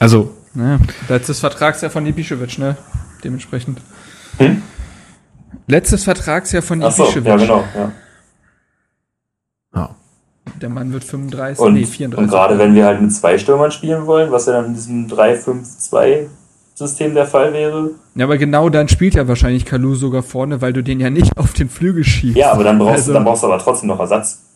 Also. 0.00 0.34
Naja, 0.54 0.78
letztes 1.08 1.40
Vertragsjahr 1.40 1.90
von 1.90 2.06
Ibišević, 2.06 2.58
ne? 2.58 2.76
Dementsprechend. 3.22 3.80
Hm? 4.38 4.62
Letztes 5.66 6.04
Vertragsjahr 6.04 6.62
von 6.62 6.80
Ibišević. 6.82 7.12
So, 7.12 7.20
ja, 7.20 7.36
genau, 7.36 7.64
ja. 7.76 7.92
Ja. 9.74 9.94
Der 10.60 10.70
Mann 10.70 10.92
wird 10.92 11.04
35, 11.04 11.64
und, 11.64 11.74
nee, 11.74 11.84
34. 11.84 12.18
Und 12.18 12.30
gerade 12.30 12.58
wenn 12.58 12.74
wir 12.74 12.86
halt 12.86 13.02
mit 13.02 13.12
zwei 13.12 13.38
Stürmern 13.38 13.70
spielen 13.70 14.06
wollen, 14.06 14.32
was 14.32 14.46
ja 14.46 14.54
dann 14.54 14.64
in 14.66 14.74
diesem 14.74 15.06
3-5-2-System 15.06 17.14
der 17.14 17.26
Fall 17.26 17.52
wäre. 17.52 17.90
Ja, 18.14 18.24
aber 18.24 18.38
genau 18.38 18.70
dann 18.70 18.88
spielt 18.88 19.14
ja 19.14 19.28
wahrscheinlich 19.28 19.66
Kalu 19.66 19.94
sogar 19.94 20.22
vorne, 20.22 20.62
weil 20.62 20.72
du 20.72 20.82
den 20.82 21.00
ja 21.00 21.10
nicht 21.10 21.36
auf 21.36 21.52
den 21.52 21.68
Flügel 21.68 22.02
schiebst. 22.02 22.38
Ja, 22.38 22.52
aber 22.52 22.64
dann 22.64 22.78
brauchst, 22.78 22.94
also, 22.94 23.12
dann 23.12 23.24
brauchst 23.24 23.42
du 23.42 23.48
aber 23.48 23.58
trotzdem 23.58 23.88
noch 23.88 24.00
Ersatz. 24.00 24.47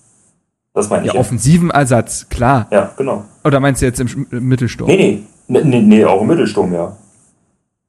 Das 0.75 0.89
meine 0.89 1.07
ich. 1.07 1.13
Ja, 1.13 1.21
offensiven 1.21 1.71
Ersatz, 1.71 2.27
klar. 2.31 2.67
Ja, 2.71 2.93
genau. 2.97 3.25
Oder 3.45 3.61
meinst 3.61 3.83
du 3.83 3.87
jetzt 3.87 4.01
im 4.01 4.27
Mittelsturm? 4.31 4.89
Nee, 4.89 5.23
nee, 5.49 5.61
nee, 5.65 5.81
nee, 5.83 6.05
auch 6.05 6.23
im 6.23 6.29
Mittelsturm, 6.29 6.73
ja. 6.73 6.97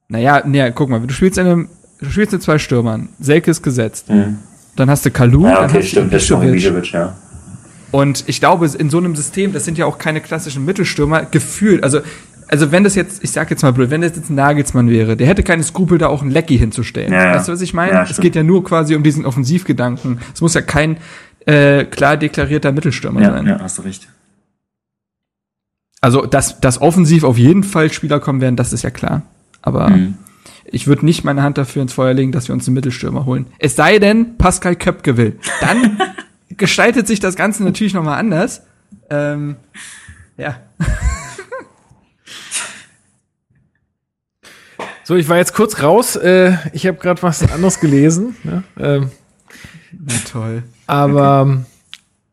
Naja, 0.08 0.42
nee, 0.44 0.70
guck 0.72 0.90
mal, 0.90 1.00
du 1.00 1.12
spielst, 1.14 1.38
eine, 1.38 1.66
du 2.00 2.10
spielst 2.10 2.32
mit 2.32 2.42
zwei 2.42 2.58
Stürmern. 2.58 3.08
Selke 3.18 3.50
ist 3.50 3.62
gesetzt. 3.62 4.10
Mhm. 4.10 4.38
Dann 4.76 4.90
hast 4.90 5.06
du 5.06 5.10
Kalu, 5.10 5.46
ja, 5.46 5.62
okay, 5.64 5.66
dann 5.94 6.10
hast 6.12 6.24
stimmt, 6.26 6.42
du 6.42 6.46
Ibišević. 6.48 6.92
ja. 6.92 7.14
Und 7.90 8.24
ich 8.26 8.40
glaube, 8.40 8.68
in 8.76 8.90
so 8.90 8.98
einem 8.98 9.14
System, 9.14 9.52
das 9.52 9.64
sind 9.64 9.78
ja 9.78 9.86
auch 9.86 9.98
keine 9.98 10.20
klassischen 10.20 10.64
Mittelstürmer, 10.64 11.26
gefühlt, 11.26 11.84
also, 11.84 12.00
also 12.48 12.72
wenn 12.72 12.82
das 12.82 12.96
jetzt, 12.96 13.22
ich 13.22 13.30
sag 13.30 13.50
jetzt 13.50 13.62
mal 13.62 13.72
blöd, 13.72 13.90
wenn 13.90 14.00
das 14.00 14.16
jetzt 14.16 14.30
ein 14.30 14.34
Nagelsmann 14.34 14.90
wäre, 14.90 15.16
der 15.16 15.28
hätte 15.28 15.44
keine 15.44 15.62
Skrupel, 15.62 15.96
da 15.98 16.08
auch 16.08 16.20
ein 16.20 16.30
Lecky 16.30 16.58
hinzustellen. 16.58 17.12
Ja, 17.12 17.34
weißt 17.34 17.48
du, 17.48 17.52
was 17.52 17.60
ich 17.60 17.72
meine? 17.72 17.92
Ja, 17.92 18.02
es 18.02 18.18
geht 18.18 18.34
ja 18.34 18.42
nur 18.42 18.64
quasi 18.64 18.96
um 18.96 19.04
diesen 19.04 19.24
Offensivgedanken. 19.24 20.18
Es 20.34 20.40
muss 20.40 20.54
ja 20.54 20.60
kein 20.60 20.98
äh, 21.46 21.84
klar 21.84 22.16
deklarierter 22.16 22.72
Mittelstürmer 22.72 23.20
ja, 23.20 23.30
sein. 23.32 23.46
Ja, 23.46 23.60
hast 23.60 23.78
du 23.78 23.82
recht. 23.82 24.08
Also, 26.00 26.26
dass, 26.26 26.60
dass 26.60 26.80
offensiv 26.80 27.24
auf 27.24 27.38
jeden 27.38 27.62
Fall 27.62 27.92
Spieler 27.92 28.20
kommen 28.20 28.40
werden, 28.40 28.56
das 28.56 28.72
ist 28.72 28.82
ja 28.82 28.90
klar. 28.90 29.22
Aber 29.62 29.90
mhm. 29.90 30.18
ich 30.66 30.86
würde 30.86 31.04
nicht 31.04 31.24
meine 31.24 31.42
Hand 31.42 31.56
dafür 31.56 31.82
ins 31.82 31.94
Feuer 31.94 32.12
legen, 32.12 32.32
dass 32.32 32.48
wir 32.48 32.54
uns 32.54 32.66
einen 32.66 32.74
Mittelstürmer 32.74 33.24
holen. 33.24 33.46
Es 33.58 33.76
sei 33.76 33.98
denn, 33.98 34.36
Pascal 34.36 34.76
Köpke 34.76 35.16
will. 35.16 35.38
Dann 35.60 35.98
gestaltet 36.50 37.06
sich 37.06 37.20
das 37.20 37.36
Ganze 37.36 37.64
natürlich 37.64 37.94
nochmal 37.94 38.18
anders. 38.18 38.62
Ähm, 39.10 39.56
ja. 40.36 40.56
So, 45.04 45.16
ich 45.16 45.28
war 45.28 45.36
jetzt 45.36 45.52
kurz 45.52 45.82
raus. 45.82 46.16
Äh, 46.16 46.56
ich 46.72 46.86
habe 46.86 46.96
gerade 46.98 47.22
was 47.22 47.42
anderes 47.42 47.78
gelesen. 47.78 48.36
Ne? 48.42 48.62
Ähm, 48.78 49.10
Na 50.04 50.14
toll. 50.30 50.62
Aber 50.86 51.64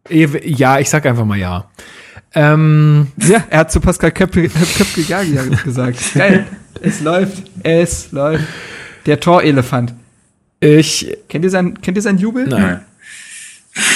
okay. 0.05 0.41
ja, 0.45 0.79
ich 0.79 0.89
sag 0.89 1.05
einfach 1.05 1.25
mal 1.25 1.37
ja. 1.37 1.69
Ähm, 2.33 3.07
ja, 3.17 3.43
er 3.49 3.59
hat 3.59 3.71
zu 3.71 3.81
Pascal 3.81 4.11
Köpke, 4.11 4.47
Köpke 4.49 5.01
ja 5.01 5.21
gesagt. 5.63 5.99
Geil. 6.13 6.47
Es 6.81 7.01
läuft. 7.01 7.43
Es 7.63 8.11
läuft. 8.11 8.45
Der 9.05 9.19
Torelefant. 9.19 9.93
Ich. 10.59 11.17
Kennt 11.27 11.43
ihr 11.43 11.51
sein, 11.51 11.81
kennt 11.81 11.97
ihr 11.97 12.01
seinen 12.01 12.19
Jubel? 12.19 12.47
Nein. 12.47 12.81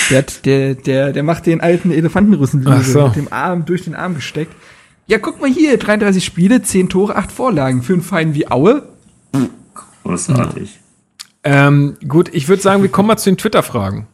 Der, 0.09 0.17
hat, 0.19 0.45
der, 0.45 0.75
der, 0.75 1.13
der 1.13 1.23
macht 1.23 1.45
den 1.45 1.61
alten 1.61 1.91
Elefantenrussen 1.91 2.63
so. 2.83 3.07
mit 3.07 3.15
dem 3.15 3.31
Arm 3.31 3.65
durch 3.65 3.83
den 3.83 3.95
Arm 3.95 4.15
gesteckt. 4.15 4.53
Ja, 5.07 5.19
guck 5.19 5.39
mal 5.39 5.49
hier, 5.49 5.77
33 5.77 6.23
Spiele, 6.23 6.61
10 6.61 6.89
Tore, 6.89 7.15
8 7.15 7.31
Vorlagen 7.31 7.83
für 7.83 7.93
einen 7.93 8.01
Verein 8.01 8.33
wie 8.33 8.49
Aue. 8.49 8.87
Großartig. 10.03 10.79
Ähm, 11.45 11.95
gut, 12.07 12.29
ich 12.33 12.47
würde 12.49 12.61
sagen, 12.61 12.81
wir 12.81 12.89
kommen 12.89 13.07
mal 13.07 13.17
zu 13.17 13.29
den 13.29 13.37
Twitter-Fragen. 13.37 14.07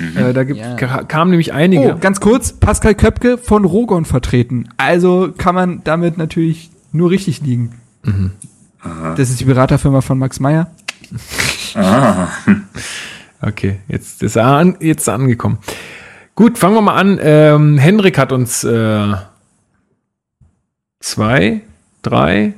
Mhm. 0.00 0.16
Äh, 0.16 0.32
da 0.32 0.44
gibt, 0.44 0.58
ja. 0.58 0.74
kamen 0.74 1.30
nämlich 1.30 1.52
einige. 1.52 1.94
Oh, 1.94 1.98
ganz 1.98 2.20
kurz, 2.20 2.52
Pascal 2.52 2.94
Köpke 2.94 3.38
von 3.38 3.64
Rogon 3.64 4.04
vertreten. 4.04 4.68
Also 4.76 5.32
kann 5.36 5.54
man 5.54 5.82
damit 5.84 6.18
natürlich 6.18 6.70
nur 6.90 7.10
richtig 7.10 7.40
liegen. 7.40 7.80
Mhm. 8.02 8.32
Das 9.16 9.30
ist 9.30 9.38
die 9.40 9.44
Beraterfirma 9.44 10.00
von 10.00 10.18
Max 10.18 10.40
Meyer. 10.40 10.70
Ah. 11.74 12.28
Okay, 13.44 13.80
jetzt 13.88 14.22
ist 14.22 14.36
er 14.36 14.46
an, 14.46 14.76
jetzt 14.78 15.08
angekommen. 15.08 15.58
Gut, 16.36 16.58
fangen 16.58 16.76
wir 16.76 16.80
mal 16.80 16.94
an. 16.94 17.18
Ähm, 17.20 17.76
Henrik 17.76 18.16
hat 18.16 18.30
uns 18.30 18.62
äh, 18.62 19.14
zwei, 21.00 21.62
drei, 22.02 22.54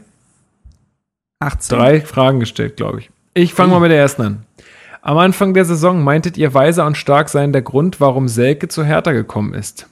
18. 1.39 1.79
drei 1.79 2.01
Fragen 2.03 2.39
gestellt, 2.39 2.77
glaube 2.77 3.01
ich. 3.01 3.11
Ich 3.35 3.53
fange 3.55 3.73
mal 3.73 3.81
mit 3.81 3.91
der 3.91 3.99
ersten 3.99 4.23
an. 4.23 4.43
Am 5.03 5.19
Anfang 5.19 5.53
der 5.55 5.65
Saison 5.65 6.03
meintet 6.03 6.39
ihr, 6.39 6.55
weiser 6.55 6.87
und 6.87 6.97
stark 6.97 7.29
seien 7.29 7.53
der 7.53 7.63
Grund, 7.63 8.01
warum 8.01 8.29
Selke 8.29 8.69
zu 8.69 8.85
Hertha 8.85 9.13
gekommen 9.13 9.53
ist. 9.55 9.89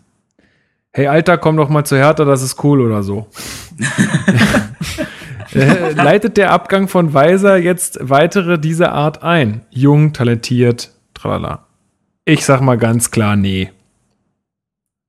Hey 0.93 1.07
Alter, 1.09 1.39
komm 1.39 1.57
doch 1.57 1.69
mal 1.69 1.85
zu 1.85 1.97
Hertha, 1.97 2.25
das 2.25 2.43
ist 2.43 2.63
cool 2.65 2.81
oder 2.81 3.03
so. 3.03 3.27
Äh, 5.55 5.93
Leitet 5.93 6.39
der 6.39 6.51
Abgang 6.51 6.89
von 6.89 7.13
Weiser 7.13 7.59
jetzt 7.59 7.99
weitere 8.01 8.59
dieser 8.59 8.93
Art 8.93 9.23
ein? 9.23 9.61
Jung, 9.69 10.15
talentiert, 10.15 10.93
tralala. 11.13 11.67
Ich 12.25 12.47
sag 12.47 12.63
mal 12.63 12.79
ganz 12.79 13.11
klar, 13.11 13.37
nee. 13.37 13.71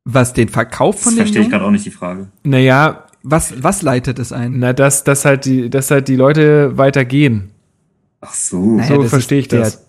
Was 0.04 0.34
den 0.34 0.50
Verkauf 0.50 0.96
Das 0.96 1.04
von 1.06 1.14
den 1.14 1.20
verstehe 1.20 1.44
ich 1.44 1.50
gerade 1.50 1.64
auch 1.64 1.72
nicht 1.72 1.86
die 1.86 1.92
Frage. 1.92 2.28
Naja, 2.44 3.06
Was, 3.24 3.64
was 3.64 3.84
leitet 3.84 4.20
es 4.20 4.34
ein? 4.34 4.60
na, 4.60 4.74
dass, 4.74 5.06
dass, 5.06 5.24
halt 5.24 5.46
die, 5.46 5.70
dass 5.70 5.90
halt 5.92 6.10
die 6.10 6.18
Leute 6.18 6.78
weitergehen. 6.78 7.52
Ach 8.26 8.34
so. 8.34 8.78
Naja, 8.78 8.96
So 8.96 9.02
das 9.02 9.10
verstehe 9.12 9.40
ich 9.40 9.46
ist 9.46 9.52
der- 9.52 9.60
das. 9.62 9.86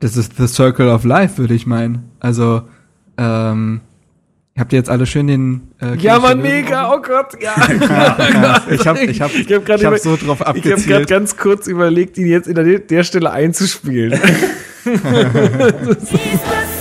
Das 0.00 0.16
ist 0.18 0.32
the 0.36 0.46
circle 0.46 0.88
of 0.90 1.04
life, 1.04 1.38
würde 1.38 1.54
ich 1.54 1.66
meinen. 1.66 2.10
Also, 2.20 2.62
ähm, 3.16 3.80
habt 4.58 4.72
ihr 4.74 4.78
jetzt 4.78 4.90
alle 4.90 5.06
schön 5.06 5.26
den 5.26 5.68
äh, 5.80 5.96
Ja, 5.96 6.18
Mann, 6.18 6.42
mega, 6.42 6.92
oh 6.92 7.00
Gott, 7.00 7.28
ja. 7.42 7.54
Ich 8.70 8.86
hab, 8.86 9.00
ich 9.00 9.20
hab, 9.22 9.34
Ich 9.34 9.50
hab 9.52 9.64
grad 9.64 9.80
ich 9.80 9.86
hab 9.86 9.98
so 9.98 10.16
drauf 10.16 10.40
Ich 10.40 10.46
habe 10.46 10.46
abgezielt. 10.58 10.86
gerade 10.86 11.06
ganz 11.06 11.36
kurz 11.38 11.66
überlegt, 11.66 12.18
ihn 12.18 12.26
jetzt 12.26 12.46
in 12.46 12.54
der, 12.56 12.78
der 12.80 13.04
Stelle 13.04 13.30
einzuspielen. 13.30 14.20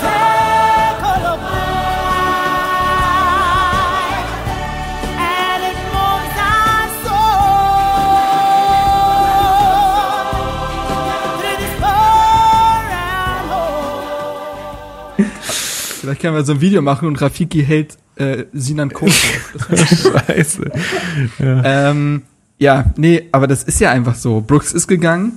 Vielleicht 16.05 16.21
können 16.21 16.35
wir 16.35 16.43
so 16.43 16.53
ein 16.53 16.61
Video 16.61 16.83
machen 16.83 17.07
und 17.07 17.19
Rafiki 17.19 17.65
hält 17.65 17.97
äh, 18.15 18.43
Sinan 18.53 18.91
Kohl 18.91 19.09
Scheiße. 20.29 20.71
ähm, 21.39 22.21
ja, 22.59 22.93
nee, 22.95 23.23
aber 23.31 23.47
das 23.47 23.63
ist 23.63 23.79
ja 23.79 23.89
einfach 23.89 24.13
so. 24.13 24.39
Brooks 24.41 24.71
ist 24.71 24.87
gegangen 24.87 25.33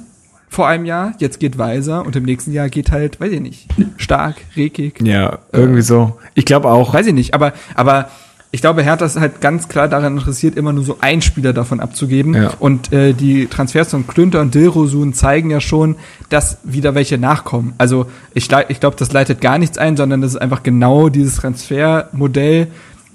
vor 0.50 0.68
einem 0.68 0.84
Jahr, 0.84 1.14
jetzt 1.20 1.40
geht 1.40 1.56
Weiser 1.56 2.04
und 2.04 2.16
im 2.16 2.24
nächsten 2.24 2.52
Jahr 2.52 2.68
geht 2.68 2.90
halt, 2.90 3.18
weiß 3.18 3.32
ich 3.32 3.40
nicht, 3.40 3.66
stark, 3.96 4.36
rekig. 4.56 5.00
Ja, 5.00 5.38
irgendwie 5.52 5.80
so. 5.80 6.18
Ich 6.34 6.44
glaube 6.44 6.68
auch. 6.68 6.92
Weiß 6.92 7.06
ich 7.06 7.14
nicht, 7.14 7.32
aber, 7.32 7.54
aber 7.74 8.10
ich 8.50 8.60
glaube, 8.62 8.82
Hertha 8.82 9.04
ist 9.04 9.20
halt 9.20 9.40
ganz 9.42 9.68
klar 9.68 9.88
daran 9.88 10.16
interessiert, 10.16 10.56
immer 10.56 10.72
nur 10.72 10.82
so 10.84 10.96
einen 11.00 11.20
Spieler 11.20 11.52
davon 11.52 11.80
abzugeben. 11.80 12.34
Ja. 12.34 12.52
Und 12.58 12.92
äh, 12.92 13.12
die 13.12 13.46
Transfers 13.46 13.90
von 13.90 14.06
Klünter 14.06 14.40
und 14.40 14.54
Dilrosun 14.54 15.12
zeigen 15.12 15.50
ja 15.50 15.60
schon, 15.60 15.96
dass 16.30 16.58
wieder 16.64 16.94
welche 16.94 17.18
nachkommen. 17.18 17.74
Also 17.76 18.06
ich, 18.32 18.48
ich 18.68 18.80
glaube, 18.80 18.96
das 18.98 19.12
leitet 19.12 19.40
gar 19.42 19.58
nichts 19.58 19.76
ein, 19.76 19.96
sondern 19.98 20.22
das 20.22 20.32
ist 20.32 20.40
einfach 20.40 20.62
genau 20.62 21.10
dieses 21.10 21.36
Transfermodell, 21.36 22.68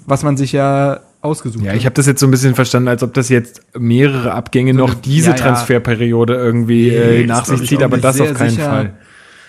was 0.06 0.22
man 0.22 0.36
sich 0.36 0.52
ja 0.52 1.00
ausgesucht 1.20 1.64
Ja, 1.64 1.70
hat. 1.72 1.78
ich 1.78 1.86
habe 1.86 1.94
das 1.94 2.06
jetzt 2.06 2.20
so 2.20 2.26
ein 2.26 2.30
bisschen 2.30 2.54
verstanden, 2.54 2.88
als 2.88 3.02
ob 3.02 3.14
das 3.14 3.28
jetzt 3.28 3.62
mehrere 3.78 4.32
Abgänge 4.32 4.74
noch 4.74 4.92
eine- 4.92 5.00
diese 5.00 5.30
ja, 5.30 5.36
ja. 5.36 5.42
Transferperiode 5.42 6.34
irgendwie 6.34 6.90
Nee, 6.90 7.22
äh, 7.22 7.26
nach 7.26 7.44
sich 7.46 7.62
ich 7.62 7.68
zieht, 7.70 7.82
aber 7.82 7.96
das 7.96 8.20
auf 8.20 8.34
keinen 8.34 8.50
sicher. 8.50 8.64
Fall. 8.70 8.92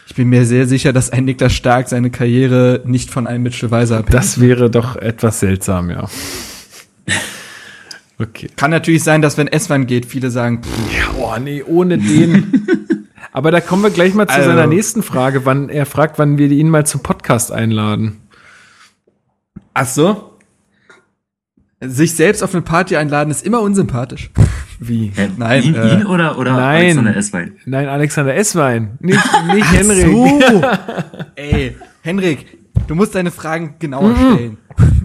Ich 0.07 0.13
bin 0.15 0.29
mir 0.29 0.45
sehr 0.45 0.67
sicher, 0.67 0.93
dass 0.93 1.09
ein 1.09 1.25
Niklas 1.25 1.53
Stark 1.53 1.89
seine 1.89 2.11
Karriere 2.11 2.81
nicht 2.85 3.09
von 3.09 3.25
einem 3.27 3.43
Mitchell 3.43 3.71
Weiser 3.71 3.97
abhängt. 3.99 4.13
Das 4.13 4.39
wäre 4.39 4.69
doch 4.69 4.95
etwas 4.95 5.39
seltsam, 5.39 5.89
ja. 5.89 6.07
Okay. 8.17 8.49
kann 8.55 8.71
natürlich 8.71 9.03
sein, 9.03 9.21
dass 9.21 9.37
wenn 9.37 9.47
Eswan 9.47 9.87
geht, 9.87 10.05
viele 10.05 10.31
sagen, 10.31 10.61
pff, 10.63 10.97
Ja, 10.97 11.13
oh 11.19 11.37
nee, 11.39 11.61
ohne 11.63 11.97
den. 11.97 13.07
Aber 13.33 13.51
da 13.51 13.59
kommen 13.59 13.83
wir 13.83 13.89
gleich 13.89 14.13
mal 14.13 14.27
zu 14.27 14.35
Also- 14.35 14.49
seiner 14.49 14.67
nächsten 14.67 15.03
Frage, 15.03 15.45
wann 15.45 15.67
er 15.67 15.85
fragt, 15.85 16.17
wann 16.17 16.37
wir 16.37 16.49
ihn 16.49 16.69
mal 16.69 16.85
zum 16.85 17.01
Podcast 17.03 17.51
einladen. 17.51 18.21
ach 19.73 19.87
so. 19.87 20.31
Sich 21.81 22.13
selbst 22.13 22.41
auf 22.41 22.53
eine 22.53 22.61
Party 22.61 22.95
einladen 22.95 23.29
ist 23.31 23.45
immer 23.45 23.59
unsympathisch. 23.61 24.29
Wie? 24.79 25.11
Hä, 25.15 25.29
Nein, 25.37 25.63
ihn, 25.63 25.75
äh, 25.75 25.93
ihn 26.01 26.05
oder, 26.05 26.37
oder 26.37 26.51
nein. 26.53 26.83
Alexander 26.85 27.15
Esswein? 27.15 27.53
Nein, 27.65 27.87
Alexander 27.87 28.35
Esswein. 28.35 28.97
Nicht, 28.99 29.19
nicht 29.53 29.71
Henrik. 29.71 30.05
So. 30.05 30.61
Ey, 31.35 31.75
Henrik, 32.01 32.45
du 32.87 32.95
musst 32.95 33.15
deine 33.15 33.31
Fragen 33.31 33.75
genauer 33.79 34.15
stellen. 34.15 34.57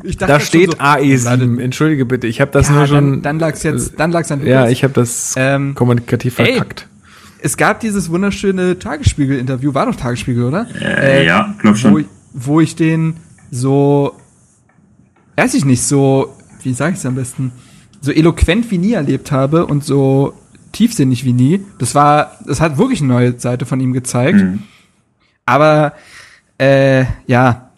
Ich 0.02 0.16
dachte 0.16 0.32
Da 0.32 0.40
steht 0.40 0.72
so, 0.72 0.78
AE7. 0.78 1.60
Entschuldige 1.60 2.04
bitte, 2.04 2.26
ich 2.26 2.40
habe 2.40 2.50
das 2.50 2.68
Ja, 2.68 2.74
nur 2.74 2.86
schon. 2.86 3.12
dann, 3.12 3.22
dann 3.22 3.38
lag's 3.38 3.62
jetzt, 3.62 3.98
dann 4.00 4.10
lag's 4.12 4.32
an 4.32 4.44
ja, 4.44 4.68
ich 4.68 4.82
habe 4.82 4.94
das 4.94 5.34
Ähm, 5.36 5.74
kommunikativ 5.74 6.38
ey. 6.38 6.46
verkackt. 6.54 6.86
Es 7.42 7.56
gab 7.56 7.80
dieses 7.80 8.10
wunderschöne 8.10 8.78
Tagesspiegel-Interview, 8.78 9.72
war 9.72 9.86
doch 9.86 9.94
Tagesspiegel, 9.96 10.44
oder? 10.44 10.66
Äh, 10.80 11.24
ja, 11.26 11.54
glaub 11.58 11.76
schon. 11.76 11.92
Wo, 11.92 11.98
ich- 11.98 12.06
wo 12.32 12.60
ich 12.60 12.76
den 12.76 13.14
so, 13.50 14.14
weiß 15.36 15.54
ich 15.54 15.64
nicht, 15.64 15.82
so, 15.82 16.34
wie 16.62 16.72
sage 16.74 16.92
ich 16.92 16.98
es 16.98 17.06
am 17.06 17.14
besten, 17.14 17.52
so 18.00 18.12
eloquent 18.12 18.70
wie 18.70 18.78
nie 18.78 18.92
erlebt 18.92 19.30
habe 19.32 19.66
und 19.66 19.84
so 19.84 20.34
tiefsinnig 20.72 21.24
wie 21.24 21.32
nie. 21.32 21.64
Das 21.78 21.94
war, 21.94 22.38
das 22.46 22.60
hat 22.60 22.78
wirklich 22.78 23.00
eine 23.00 23.08
neue 23.12 23.38
Seite 23.38 23.66
von 23.66 23.80
ihm 23.80 23.92
gezeigt. 23.92 24.38
Mhm. 24.38 24.62
Aber 25.46 25.94
äh, 26.58 27.04
ja, 27.26 27.70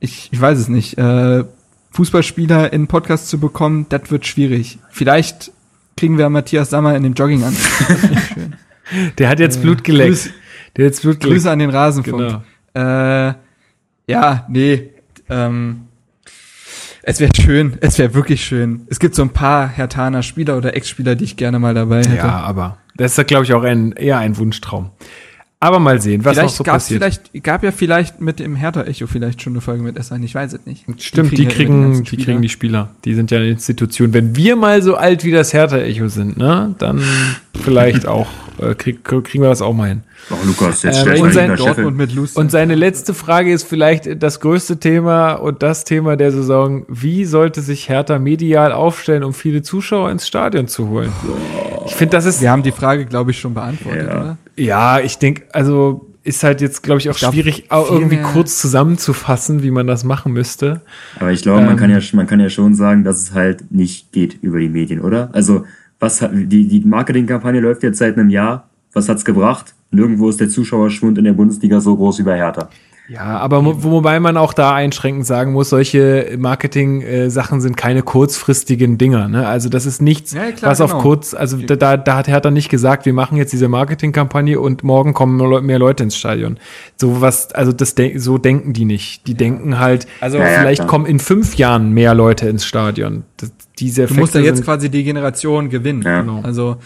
ich, 0.00 0.28
ich 0.32 0.40
weiß 0.40 0.58
es 0.58 0.68
nicht. 0.68 0.98
Äh, 0.98 1.44
Fußballspieler 1.92 2.72
in 2.72 2.86
Podcast 2.86 3.28
zu 3.28 3.38
bekommen, 3.40 3.86
das 3.88 4.10
wird 4.10 4.26
schwierig. 4.26 4.78
Vielleicht 4.90 5.52
kriegen 5.96 6.18
wir 6.18 6.28
Matthias 6.30 6.70
Sammer 6.70 6.94
in 6.96 7.02
dem 7.02 7.14
Jogging 7.14 7.42
an. 7.44 7.54
Der 9.18 9.28
hat 9.28 9.38
jetzt 9.40 9.62
Blut 9.62 9.84
geleckt. 9.84 10.14
Grüß- 10.14 10.30
Der 10.76 10.84
hat 10.86 10.90
jetzt 10.92 11.02
Blut 11.02 11.20
geleckt. 11.20 11.34
Grüße 11.36 11.50
an 11.50 11.58
den 11.60 11.70
Rasenfunk. 11.70 12.42
Genau. 12.74 13.28
Äh, 13.28 13.34
ja, 14.08 14.46
nee. 14.48 14.90
Ähm, 15.28 15.82
es 17.10 17.18
wäre 17.18 17.32
schön, 17.34 17.76
es 17.80 17.98
wäre 17.98 18.14
wirklich 18.14 18.44
schön. 18.44 18.86
Es 18.88 19.00
gibt 19.00 19.16
so 19.16 19.22
ein 19.22 19.30
paar 19.30 19.68
Hertaner 19.68 20.22
Spieler 20.22 20.56
oder 20.56 20.76
Ex-Spieler, 20.76 21.16
die 21.16 21.24
ich 21.24 21.36
gerne 21.36 21.58
mal 21.58 21.74
dabei 21.74 21.98
hätte. 21.98 22.16
Ja, 22.16 22.40
aber 22.40 22.78
das 22.96 23.18
ist, 23.18 23.26
glaube 23.26 23.44
ich, 23.44 23.52
auch 23.52 23.64
ein, 23.64 23.92
eher 23.92 24.18
ein 24.18 24.36
Wunschtraum. 24.36 24.90
Aber 25.62 25.78
mal 25.78 26.00
sehen, 26.00 26.24
was 26.24 26.36
noch 26.36 26.42
vielleicht 26.44 26.56
so 26.56 26.64
gab's 26.64 26.84
passiert. 26.84 27.02
vielleicht, 27.02 27.44
gab 27.44 27.62
ja 27.62 27.70
vielleicht 27.70 28.18
mit 28.22 28.40
dem 28.40 28.56
Hertha-Echo 28.56 29.06
vielleicht 29.06 29.42
schon 29.42 29.52
eine 29.52 29.60
Folge 29.60 29.82
mit 29.82 29.98
Essan, 29.98 30.22
ich 30.22 30.34
weiß 30.34 30.54
es 30.54 30.64
nicht. 30.64 30.86
Stimmt, 31.02 31.32
die 31.32 31.42
ja 31.42 31.50
immer 31.50 31.52
kriegen, 31.54 31.92
die 32.02 32.06
Spieler. 32.06 32.24
kriegen 32.24 32.42
die 32.42 32.48
Spieler. 32.48 32.88
Die 33.04 33.14
sind 33.14 33.30
ja 33.30 33.36
eine 33.38 33.50
Institution. 33.50 34.14
Wenn 34.14 34.34
wir 34.34 34.56
mal 34.56 34.80
so 34.80 34.94
alt 34.96 35.22
wie 35.22 35.32
das 35.32 35.52
Hertha-Echo 35.52 36.08
sind, 36.08 36.38
ne, 36.38 36.74
dann 36.78 37.02
vielleicht 37.62 38.06
auch, 38.08 38.26
äh, 38.58 38.74
krieg, 38.74 39.04
kriegen 39.04 39.42
wir 39.42 39.50
das 39.50 39.60
auch 39.60 39.74
mal 39.74 39.88
hin. 39.90 40.02
Oh, 40.30 40.34
Lukas, 40.46 40.82
jetzt 40.82 41.00
stellt 41.00 41.16
und 41.18 41.26
mal 41.26 41.32
sein 41.34 41.54
Dortmund 41.56 41.96
mit 41.96 42.14
Lucy. 42.14 42.38
Und 42.38 42.50
seine 42.50 42.74
letzte 42.74 43.12
Frage 43.12 43.52
ist 43.52 43.64
vielleicht 43.64 44.22
das 44.22 44.40
größte 44.40 44.78
Thema 44.78 45.32
und 45.34 45.62
das 45.62 45.84
Thema 45.84 46.16
der 46.16 46.32
Saison. 46.32 46.86
Wie 46.88 47.26
sollte 47.26 47.60
sich 47.60 47.88
Hertha 47.90 48.18
medial 48.18 48.72
aufstellen, 48.72 49.24
um 49.24 49.34
viele 49.34 49.60
Zuschauer 49.60 50.10
ins 50.10 50.26
Stadion 50.26 50.68
zu 50.68 50.88
holen? 50.88 51.12
Ich 51.86 51.94
finde, 51.94 52.12
das 52.16 52.24
ist, 52.24 52.40
wir 52.40 52.50
haben 52.50 52.62
die 52.62 52.72
Frage, 52.72 53.04
glaube 53.04 53.30
ich, 53.32 53.38
schon 53.38 53.52
beantwortet, 53.52 54.06
Ja. 54.08 54.20
oder? 54.20 54.38
Ja, 54.60 55.00
ich 55.00 55.18
denke, 55.18 55.44
also 55.52 56.06
ist 56.22 56.44
halt 56.44 56.60
jetzt, 56.60 56.82
glaube 56.82 57.00
ich, 57.00 57.08
auch 57.08 57.16
glaub, 57.16 57.32
schwierig, 57.32 57.64
irgendwie 57.70 58.18
kurz 58.18 58.60
zusammenzufassen, 58.60 59.62
wie 59.62 59.70
man 59.70 59.86
das 59.86 60.04
machen 60.04 60.32
müsste. 60.32 60.82
Aber 61.18 61.32
ich 61.32 61.42
glaube, 61.42 61.62
man 61.62 61.70
Ähm, 61.70 61.76
kann 61.76 61.90
ja, 61.90 61.98
man 62.12 62.26
kann 62.26 62.40
ja 62.40 62.50
schon 62.50 62.74
sagen, 62.74 63.04
dass 63.04 63.22
es 63.22 63.32
halt 63.32 63.70
nicht 63.72 64.12
geht 64.12 64.38
über 64.42 64.58
die 64.60 64.68
Medien, 64.68 65.00
oder? 65.00 65.30
Also, 65.32 65.64
was 65.98 66.20
hat, 66.20 66.32
die, 66.34 66.68
die 66.68 66.80
Marketingkampagne 66.80 67.60
läuft 67.60 67.82
jetzt 67.82 67.98
seit 67.98 68.18
einem 68.18 68.30
Jahr. 68.30 68.68
Was 68.92 69.08
hat's 69.08 69.24
gebracht? 69.24 69.74
Nirgendwo 69.92 70.28
ist 70.28 70.40
der 70.40 70.48
Zuschauerschwund 70.48 71.16
in 71.18 71.24
der 71.24 71.32
Bundesliga 71.32 71.80
so 71.80 71.96
groß 71.96 72.18
wie 72.18 72.22
bei 72.24 72.36
Hertha. 72.36 72.68
Ja, 73.12 73.38
aber 73.38 73.64
wobei 73.82 74.20
man 74.20 74.36
auch 74.36 74.52
da 74.52 74.72
einschränkend 74.72 75.26
sagen 75.26 75.52
muss, 75.52 75.68
solche 75.70 76.36
Marketing-Sachen 76.38 77.60
sind 77.60 77.76
keine 77.76 78.02
kurzfristigen 78.02 78.98
Dinger. 78.98 79.26
Ne? 79.26 79.48
Also 79.48 79.68
das 79.68 79.84
ist 79.84 80.00
nichts, 80.00 80.32
Ja, 80.32 80.52
klar, 80.52 80.70
was 80.70 80.78
genau. 80.78 80.94
auf 80.94 81.02
kurz, 81.02 81.34
also 81.34 81.56
da, 81.56 81.74
da, 81.74 81.96
da 81.96 82.16
hat 82.16 82.28
Hertha 82.28 82.52
nicht 82.52 82.68
gesagt, 82.68 83.06
wir 83.06 83.12
machen 83.12 83.36
jetzt 83.36 83.52
diese 83.52 83.66
Marketingkampagne 83.68 84.60
und 84.60 84.84
morgen 84.84 85.12
kommen 85.12 85.36
mehr 85.36 85.48
Leu- 85.48 85.60
mehr 85.60 85.80
Leute 85.80 86.04
ins 86.04 86.16
Stadion. 86.16 86.58
So 86.96 87.20
was, 87.20 87.52
also 87.52 87.72
das 87.72 87.96
de 87.96 88.16
so 88.18 88.38
denken 88.38 88.72
die 88.74 88.84
nicht. 88.84 89.26
Die 89.26 89.34
denken 89.34 89.80
halt, 89.80 90.06
also 90.20 90.38
Ja, 90.38 90.48
ja, 90.48 90.60
vielleicht 90.60 90.86
kommen 90.86 91.06
in 91.06 91.18
fünf 91.18 91.56
Jahren 91.56 91.90
mehr 91.92 92.14
Leute 92.14 92.48
ins 92.48 92.64
Stadion. 92.64 93.24
Das, 93.38 93.50
diese 93.80 94.06
Du 94.06 94.14
musst 94.14 94.36
ja 94.36 94.40
jetzt 94.40 94.58
sind- 94.58 94.64
quasi 94.66 94.88
die 94.88 95.02
Generation 95.02 95.68
gewinnen. 95.68 96.02
Ja. 96.02 96.20
Genau. 96.20 96.42
Also, 96.42 96.76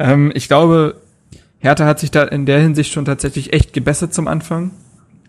ähm, 0.00 0.32
ich 0.34 0.48
glaube, 0.48 0.96
Hertha 1.58 1.84
hat 1.86 2.00
sich 2.00 2.10
da 2.10 2.24
in 2.24 2.44
der 2.44 2.58
Hinsicht 2.60 2.92
schon 2.92 3.04
tatsächlich 3.04 3.52
echt 3.52 3.72
gebessert 3.72 4.12
zum 4.12 4.26
Anfang. 4.26 4.72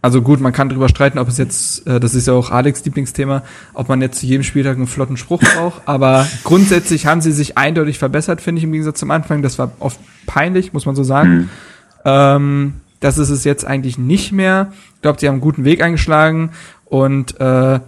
Also 0.04 0.22
gut, 0.24 0.40
man 0.40 0.52
kann 0.52 0.70
drüber 0.70 0.90
streiten, 0.90 1.20
ob 1.20 1.28
es 1.28 1.38
jetzt, 1.38 1.86
äh, 1.86 2.00
das 2.00 2.16
ist 2.16 2.28
ja 2.28 2.34
auch 2.34 2.50
Alex 2.50 2.84
Lieblingsthema, 2.86 3.44
ob 3.74 3.88
man 3.88 4.02
jetzt 4.02 4.20
zu 4.20 4.26
jedem 4.26 4.44
Spieltag 4.44 4.78
einen 4.78 4.88
flotten 4.88 5.16
Spruch 5.16 5.42
braucht. 5.42 5.84
Aber 5.86 6.28
grundsätzlich 6.44 7.06
haben 7.06 7.22
sie 7.22 7.32
sich 7.32 7.58
eindeutig 7.58 8.00
verbessert, 8.00 8.42
finde 8.42 8.60
ich, 8.60 8.64
im 8.64 8.72
Gegensatz 8.72 9.00
zum 9.00 9.12
Anfang. 9.12 9.42
Das 9.44 9.60
war 9.60 9.72
oft 9.80 10.00
peinlich, 10.26 10.74
muss 10.74 10.86
man 10.88 10.96
so 10.96 11.04
sagen. 11.04 11.30
Mhm. 11.32 11.50
Ähm, 12.06 12.74
das 13.00 13.18
ist 13.20 13.30
es 13.30 13.44
jetzt 13.44 13.66
eigentlich 13.66 13.98
nicht 14.00 14.32
mehr. 14.32 14.72
Ich 14.96 15.02
glaube, 15.02 15.20
sie 15.20 15.28
haben 15.28 15.36
einen 15.36 15.42
guten 15.42 15.66
Weg 15.66 15.84
eingeschlagen 15.84 16.52
und 16.86 17.40
äh, 17.40 17.80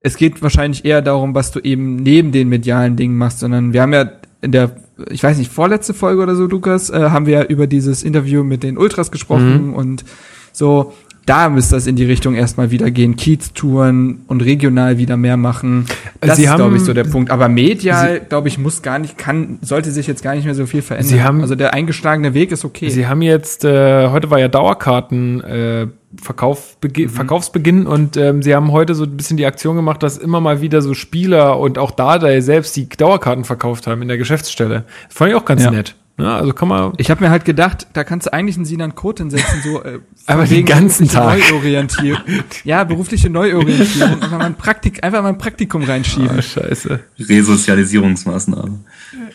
es 0.00 0.16
geht 0.16 0.42
wahrscheinlich 0.42 0.84
eher 0.84 1.02
darum, 1.02 1.34
was 1.36 1.52
du 1.52 1.60
eben 1.60 1.96
neben 1.96 2.32
den 2.32 2.48
medialen 2.48 2.96
Dingen 2.96 3.16
machst, 3.16 3.38
sondern 3.38 3.72
wir 3.72 3.82
haben 3.82 3.92
ja 3.92 4.10
in 4.40 4.50
der, 4.50 4.72
ich 5.08 5.22
weiß 5.22 5.38
nicht, 5.38 5.52
vorletzte 5.52 5.94
Folge 5.94 6.20
oder 6.20 6.34
so, 6.34 6.46
Lukas, 6.46 6.90
äh, 6.90 7.10
haben 7.10 7.26
wir 7.26 7.34
ja 7.34 7.44
über 7.44 7.68
dieses 7.68 8.02
Interview 8.02 8.42
mit 8.42 8.64
den 8.64 8.76
Ultras 8.76 9.12
gesprochen 9.12 9.68
Mhm. 9.68 9.74
und 9.74 10.04
so, 10.52 10.92
da 11.26 11.48
müsste 11.48 11.76
das 11.76 11.86
in 11.86 11.96
die 11.96 12.04
Richtung 12.04 12.34
erstmal 12.34 12.70
wieder 12.70 12.90
gehen, 12.90 13.14
Kiez-Touren 13.16 14.22
und 14.26 14.42
regional 14.42 14.98
wieder 14.98 15.16
mehr 15.16 15.36
machen. 15.36 15.86
Das 16.20 16.36
Sie 16.36 16.44
ist, 16.44 16.54
glaube 16.56 16.76
ich, 16.76 16.82
so 16.82 16.92
der 16.92 17.04
Punkt. 17.04 17.30
Aber 17.30 17.48
medial, 17.48 18.20
glaube 18.28 18.48
ich, 18.48 18.58
muss 18.58 18.82
gar 18.82 18.98
nicht, 18.98 19.18
kann, 19.18 19.58
sollte 19.62 19.90
sich 19.90 20.06
jetzt 20.06 20.22
gar 20.22 20.34
nicht 20.34 20.44
mehr 20.44 20.54
so 20.54 20.66
viel 20.66 20.82
verändern. 20.82 21.08
Sie 21.08 21.22
haben- 21.22 21.40
also 21.40 21.54
der 21.54 21.74
eingeschlagene 21.74 22.34
Weg 22.34 22.50
ist 22.52 22.64
okay. 22.64 22.88
Sie 22.90 23.06
haben 23.06 23.22
jetzt, 23.22 23.64
äh, 23.64 24.08
heute 24.08 24.30
war 24.30 24.38
ja 24.40 24.48
Dauerkarten 24.48 25.40
äh, 25.42 25.86
Verkauf, 26.20 26.76
Begi 26.80 27.08
Verkaufsbeginn 27.08 27.86
und 27.86 28.16
ähm, 28.18 28.42
sie 28.42 28.54
haben 28.54 28.70
heute 28.72 28.94
so 28.94 29.04
ein 29.04 29.16
bisschen 29.16 29.38
die 29.38 29.46
Aktion 29.46 29.76
gemacht, 29.76 30.02
dass 30.02 30.18
immer 30.18 30.40
mal 30.40 30.60
wieder 30.60 30.82
so 30.82 30.92
Spieler 30.92 31.58
und 31.58 31.78
auch 31.78 31.90
Dardai 31.90 32.40
selbst 32.42 32.76
die 32.76 32.86
Dauerkarten 32.88 33.44
verkauft 33.44 33.86
haben 33.86 34.02
in 34.02 34.08
der 34.08 34.18
Geschäftsstelle. 34.18 34.84
Das 35.08 35.16
fand 35.16 35.30
ich 35.30 35.36
auch 35.36 35.44
ganz 35.46 35.64
Ja. 35.64 35.70
nett. 35.70 35.94
Ja, 36.18 36.36
also 36.36 36.52
kann 36.52 36.68
man. 36.68 36.92
Ich 36.98 37.10
habe 37.10 37.24
mir 37.24 37.30
halt 37.30 37.44
gedacht, 37.44 37.86
da 37.94 38.04
kannst 38.04 38.26
du 38.26 38.32
eigentlich 38.32 38.56
einen 38.56 38.64
Sinan 38.64 38.94
Kot 38.94 39.18
hinsetzen, 39.18 39.62
so 39.62 39.82
äh, 39.82 40.00
Aber 40.26 40.44
den 40.44 40.64
ganzen 40.66 41.06
berufliche 41.06 41.42
Tag. 41.42 41.50
Neuorientierung. 41.50 42.22
Ja, 42.64 42.84
berufliche 42.84 43.30
Neuorientierung. 43.30 44.22
Einfach 44.22 44.38
mal 44.38 44.44
ein, 44.44 44.54
Praktik, 44.54 45.02
einfach 45.02 45.22
mal 45.22 45.30
ein 45.30 45.38
Praktikum 45.38 45.82
reinschieben. 45.82 46.38
Ah, 46.38 46.42
scheiße. 46.42 47.00
Resozialisierungsmaßnahme. 47.18 48.80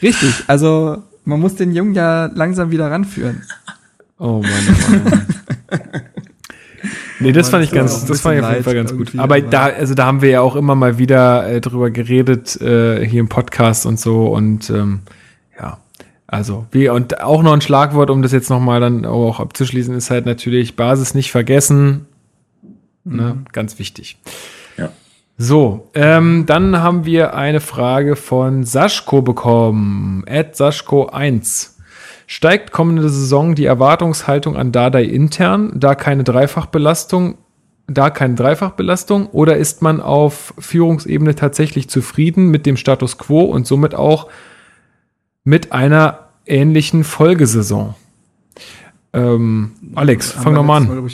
Richtig, 0.01 0.43
also 0.47 1.03
man 1.25 1.39
muss 1.39 1.55
den 1.55 1.73
Jungen 1.73 1.93
ja 1.93 2.27
langsam 2.27 2.71
wieder 2.71 2.89
ranführen. 2.89 3.41
Oh 4.19 4.41
Mann, 4.41 4.77
oh 4.87 4.91
Mann. 4.91 5.25
Nee, 7.19 7.31
das 7.31 7.49
fand 7.49 7.63
ich 7.63 7.71
ganz, 7.71 8.05
das 8.05 8.21
fand 8.21 8.37
ich 8.37 8.43
auf 8.43 8.51
jeden 8.51 8.63
Fall 8.63 8.75
ganz 8.75 8.95
gut. 8.95 9.13
Aber 9.17 9.41
da, 9.41 9.65
also 9.65 9.95
da 9.95 10.05
haben 10.05 10.21
wir 10.21 10.29
ja 10.29 10.41
auch 10.41 10.55
immer 10.55 10.75
mal 10.75 10.99
wieder 10.99 11.49
äh, 11.49 11.61
drüber 11.61 11.89
geredet, 11.89 12.59
äh, 12.61 13.03
hier 13.05 13.21
im 13.21 13.27
Podcast 13.27 13.85
und 13.85 13.99
so 13.99 14.27
und 14.27 14.69
ähm, 14.69 14.99
also 16.27 16.65
wie 16.71 16.89
und 16.89 17.21
auch 17.21 17.41
noch 17.41 17.53
ein 17.53 17.61
Schlagwort, 17.61 18.09
um 18.09 18.21
das 18.21 18.33
jetzt 18.33 18.49
nochmal 18.49 18.81
dann 18.81 19.05
auch 19.05 19.39
abzuschließen, 19.39 19.95
ist 19.95 20.11
halt 20.11 20.25
natürlich 20.25 20.75
Basis 20.75 21.13
nicht 21.13 21.31
vergessen. 21.31 22.05
Ne, 23.05 23.45
ganz 23.53 23.79
wichtig. 23.79 24.17
Ja. 24.77 24.89
So, 25.37 25.89
ähm, 25.93 26.45
dann 26.45 26.81
haben 26.81 27.05
wir 27.05 27.33
eine 27.33 27.61
Frage 27.61 28.17
von 28.17 28.63
Saschko 28.63 29.21
bekommen. 29.21 30.25
At 30.27 30.55
Saschko1. 30.55 31.75
Steigt 32.29 32.73
kommende 32.73 33.07
Saison 33.07 33.55
die 33.55 33.63
Erwartungshaltung 33.63 34.57
an 34.57 34.73
Dardai 34.73 35.05
intern, 35.05 35.71
da 35.75 35.95
keine 35.95 36.25
Dreifachbelastung, 36.25 37.37
da 37.87 38.09
keine 38.09 38.35
Dreifachbelastung, 38.35 39.27
oder 39.27 39.55
ist 39.55 39.81
man 39.81 40.01
auf 40.01 40.53
Führungsebene 40.59 41.35
tatsächlich 41.35 41.89
zufrieden 41.89 42.49
mit 42.49 42.65
dem 42.65 42.75
Status 42.75 43.17
quo 43.17 43.43
und 43.43 43.65
somit 43.65 43.95
auch 43.95 44.27
mit 45.47 45.71
einer 45.71 46.19
ähnlichen 46.45 47.05
Folgesaison? 47.05 47.95
Ähm, 49.13 49.71
Alex, 49.95 50.31
fang 50.33 50.53
doch 50.53 50.63
mal 50.63 50.81
an. 50.81 51.09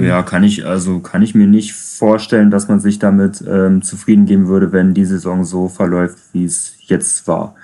Ja, 0.00 0.22
kann 0.22 0.44
ich, 0.44 0.64
also 0.64 1.00
kann 1.00 1.22
ich 1.22 1.34
mir 1.34 1.48
nicht 1.48 1.72
vorstellen, 1.74 2.52
dass 2.52 2.68
man 2.68 2.78
sich 2.78 3.00
damit 3.00 3.42
ähm, 3.48 3.82
zufrieden 3.82 4.26
geben 4.26 4.46
würde, 4.46 4.70
wenn 4.70 4.94
die 4.94 5.04
Saison 5.04 5.44
so 5.44 5.68
verläuft, 5.68 6.18
wie 6.32 6.44
es 6.44 6.74
jetzt 6.86 7.26
war. 7.26 7.56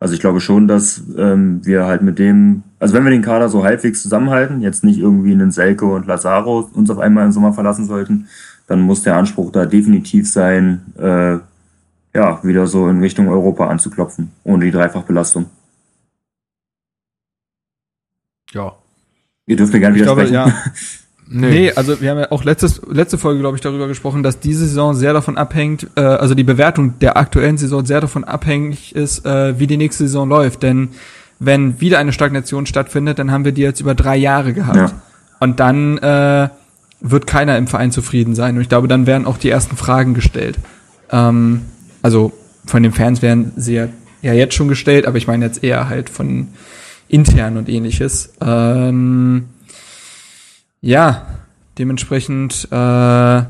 Also 0.00 0.14
ich 0.14 0.20
glaube 0.20 0.40
schon, 0.40 0.66
dass 0.66 1.02
ähm, 1.18 1.60
wir 1.62 1.84
halt 1.84 2.00
mit 2.00 2.18
dem, 2.18 2.62
also 2.78 2.94
wenn 2.94 3.04
wir 3.04 3.10
den 3.10 3.20
Kader 3.20 3.50
so 3.50 3.64
halbwegs 3.64 4.00
zusammenhalten, 4.00 4.62
jetzt 4.62 4.82
nicht 4.82 4.98
irgendwie 4.98 5.32
einen 5.32 5.50
Selke 5.50 5.84
und 5.84 6.06
Lazaro 6.06 6.70
uns 6.72 6.88
auf 6.88 6.98
einmal 6.98 7.26
im 7.26 7.32
Sommer 7.32 7.52
verlassen 7.52 7.84
sollten, 7.84 8.28
dann 8.66 8.80
muss 8.80 9.02
der 9.02 9.16
Anspruch 9.16 9.52
da 9.52 9.66
definitiv 9.66 10.26
sein, 10.26 10.80
äh, 10.98 11.36
ja, 12.14 12.42
wieder 12.44 12.66
so 12.66 12.88
in 12.88 13.00
Richtung 13.00 13.28
Europa 13.28 13.68
anzuklopfen, 13.68 14.32
ohne 14.44 14.64
die 14.64 14.70
Dreifachbelastung. 14.70 15.46
Ja. 18.52 18.72
Ihr 19.46 19.56
dürft 19.56 19.72
mir 19.72 19.80
gerne 19.80 19.96
Ich 19.96 20.02
glaube, 20.02 20.28
widersprechen. 20.28 20.54
ja. 20.64 20.72
Nee, 21.26 21.72
also 21.72 22.02
wir 22.02 22.10
haben 22.10 22.18
ja 22.18 22.30
auch 22.30 22.44
letztes, 22.44 22.82
letzte 22.86 23.16
Folge, 23.16 23.40
glaube 23.40 23.56
ich, 23.56 23.62
darüber 23.62 23.88
gesprochen, 23.88 24.22
dass 24.22 24.40
diese 24.40 24.66
Saison 24.66 24.94
sehr 24.94 25.14
davon 25.14 25.38
abhängt, 25.38 25.88
äh, 25.96 26.02
also 26.02 26.34
die 26.34 26.44
Bewertung 26.44 26.98
der 26.98 27.16
aktuellen 27.16 27.56
Saison 27.56 27.86
sehr 27.86 28.02
davon 28.02 28.24
abhängig 28.24 28.94
ist, 28.94 29.24
äh, 29.24 29.58
wie 29.58 29.66
die 29.66 29.78
nächste 29.78 30.04
Saison 30.04 30.28
läuft. 30.28 30.62
Denn 30.62 30.90
wenn 31.38 31.80
wieder 31.80 31.98
eine 31.98 32.12
Stagnation 32.12 32.66
stattfindet, 32.66 33.18
dann 33.18 33.30
haben 33.30 33.46
wir 33.46 33.52
die 33.52 33.62
jetzt 33.62 33.80
über 33.80 33.94
drei 33.94 34.16
Jahre 34.16 34.52
gehabt. 34.52 34.76
Ja. 34.76 34.92
Und 35.40 35.60
dann 35.60 35.96
äh, 35.96 36.50
wird 37.00 37.26
keiner 37.26 37.56
im 37.56 37.68
Verein 37.68 37.90
zufrieden 37.90 38.34
sein. 38.34 38.56
Und 38.56 38.60
ich 38.60 38.68
glaube, 38.68 38.86
dann 38.86 39.06
werden 39.06 39.26
auch 39.26 39.38
die 39.38 39.48
ersten 39.48 39.78
Fragen 39.78 40.12
gestellt. 40.12 40.58
Ähm, 41.10 41.62
also 42.04 42.32
von 42.66 42.82
den 42.82 42.92
Fans 42.92 43.22
werden 43.22 43.52
sie 43.56 43.76
ja, 43.76 43.88
ja 44.20 44.34
jetzt 44.34 44.54
schon 44.54 44.68
gestellt, 44.68 45.06
aber 45.06 45.16
ich 45.16 45.26
meine 45.26 45.46
jetzt 45.46 45.64
eher 45.64 45.88
halt 45.88 46.10
von 46.10 46.48
intern 47.08 47.56
und 47.56 47.66
ähnliches. 47.70 48.34
Ähm, 48.42 49.46
ja, 50.82 51.26
dementsprechend, 51.78 52.68
äh, 52.70 53.42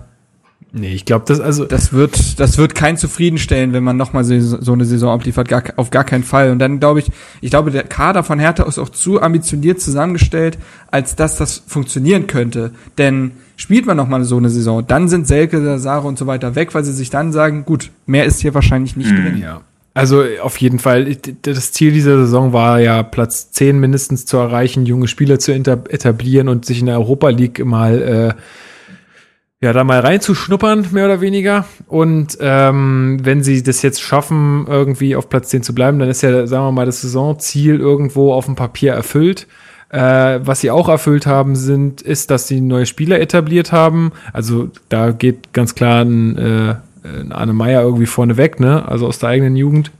Nee, 0.76 0.93
ich 0.93 1.05
glaube, 1.05 1.24
das, 1.28 1.39
also, 1.39 1.64
das 1.66 1.93
wird, 1.93 2.40
das 2.40 2.59
wird 2.59 2.74
kein 2.74 2.97
zufriedenstellen, 2.97 3.72
wenn 3.72 3.85
man 3.85 3.97
nochmal 3.97 4.24
so, 4.24 4.40
so 4.40 4.72
eine 4.72 4.85
Saison 4.85 5.12
abliefert, 5.12 5.47
gar, 5.47 5.62
auf 5.76 5.90
gar 5.90 6.02
keinen 6.02 6.24
Fall. 6.24 6.51
Und 6.51 6.59
dann 6.59 6.81
glaube 6.81 6.98
ich, 6.98 7.12
ich 7.40 7.51
glaube, 7.51 7.70
der 7.70 7.85
Kader 7.85 8.24
von 8.24 8.40
Hertha 8.40 8.64
ist 8.64 8.81
auch 8.81 8.89
zu 8.89 9.22
ambitioniert 9.22 9.81
zusammengestellt, 9.81 10.59
als 10.90 11.14
dass 11.14 11.36
das 11.36 11.62
funktionieren 11.64 12.26
könnte. 12.26 12.72
Denn 12.98 13.32
spielt 13.56 13.86
man 13.86 13.97
nochmal 13.97 14.24
so 14.24 14.36
eine 14.36 14.51
Saison, 14.51 14.86
dann 14.86 15.09
sind 15.09 15.26
Selke, 15.26 15.78
Sare 15.78 16.06
und 16.06 16.18
so 16.18 16.26
weiter 16.26 16.55
weg, 16.55 16.74
weil 16.74 16.85
sie 16.85 16.93
sich 16.93 17.10
dann 17.10 17.32
sagen, 17.32 17.64
gut, 17.64 17.90
mehr 18.06 18.24
ist 18.24 18.40
hier 18.40 18.55
wahrscheinlich 18.55 18.97
nicht 18.97 19.10
drin. 19.10 19.39
Ja. 19.40 19.60
Also 19.94 20.24
auf 20.43 20.56
jeden 20.56 20.81
Fall, 20.81 21.16
das 21.43 21.72
Ziel 21.72 21.93
dieser 21.93 22.18
Saison 22.18 22.52
war 22.52 22.81
ja, 22.81 23.05
Platz 23.05 23.52
10 23.52 23.78
mindestens 23.78 24.26
zu 24.26 24.36
erreichen, 24.39 24.86
junge 24.86 25.06
Spieler 25.06 25.39
zu 25.39 25.52
etablieren 25.52 26.48
und 26.48 26.66
sich 26.66 26.81
in 26.81 26.86
der 26.86 26.98
Europa 26.98 27.28
League 27.28 27.64
mal, 27.64 28.02
äh, 28.02 29.64
ja, 29.64 29.72
da 29.72 29.85
mal 29.85 30.01
reinzuschnuppern, 30.01 30.89
mehr 30.90 31.05
oder 31.05 31.20
weniger. 31.20 31.64
Und 31.86 32.36
ähm, 32.40 33.20
wenn 33.22 33.44
sie 33.44 33.62
das 33.62 33.82
jetzt 33.82 34.02
schaffen, 34.02 34.66
irgendwie 34.68 35.14
auf 35.14 35.28
Platz 35.28 35.51
10 35.51 35.62
zu 35.62 35.76
bleiben, 35.76 36.01
dann 36.01 36.10
ist 36.10 36.22
ja, 36.22 36.48
sagen 36.48 36.64
wir 36.66 36.72
mal, 36.72 36.86
das 36.86 37.02
Saisonziel 37.02 37.78
irgendwo 37.78 38.32
auf 38.32 38.47
dem 38.47 38.56
Papier 38.56 38.94
erfüllt. 38.94 39.47
Äh, 39.95 40.45
was 40.45 40.61
sie 40.61 40.73
auch 40.73 40.89
erfüllt 40.89 41.25
haben, 41.25 41.55
sind, 41.55 42.03
ist, 42.03 42.33
dass 42.33 42.49
sie 42.49 42.61
neue 42.61 42.85
Spieler 42.85 43.21
etabliert 43.21 43.71
haben. 43.71 44.11
Also 44.33 44.71
da 44.89 45.12
geht 45.12 45.53
ganz 45.53 45.77
klar 45.77 46.05
ein, 46.05 46.37
äh, 46.37 46.75
ein 47.05 47.31
Arne 47.31 47.53
Meyer 47.53 47.83
irgendwie 47.83 48.07
vorne 48.07 48.37
weg, 48.37 48.59
ne? 48.59 48.89
Also 48.89 49.07
aus 49.07 49.21
der 49.21 49.29
eigenen 49.29 49.55
Jugend. 49.55 49.93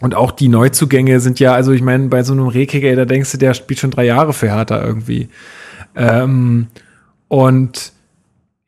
Und 0.00 0.16
auch 0.16 0.32
die 0.32 0.48
Neuzugänge 0.48 1.20
sind 1.20 1.38
ja, 1.38 1.54
also 1.54 1.70
ich 1.70 1.82
meine, 1.82 2.08
bei 2.08 2.24
so 2.24 2.32
einem 2.32 2.48
Rekiger, 2.48 2.96
da 2.96 3.04
denkst 3.04 3.30
du, 3.30 3.38
der 3.38 3.54
spielt 3.54 3.78
schon 3.78 3.92
drei 3.92 4.06
Jahre 4.06 4.32
für 4.32 4.48
Hertha 4.48 4.84
irgendwie. 4.84 5.28
Ähm, 5.94 6.66
und 7.28 7.92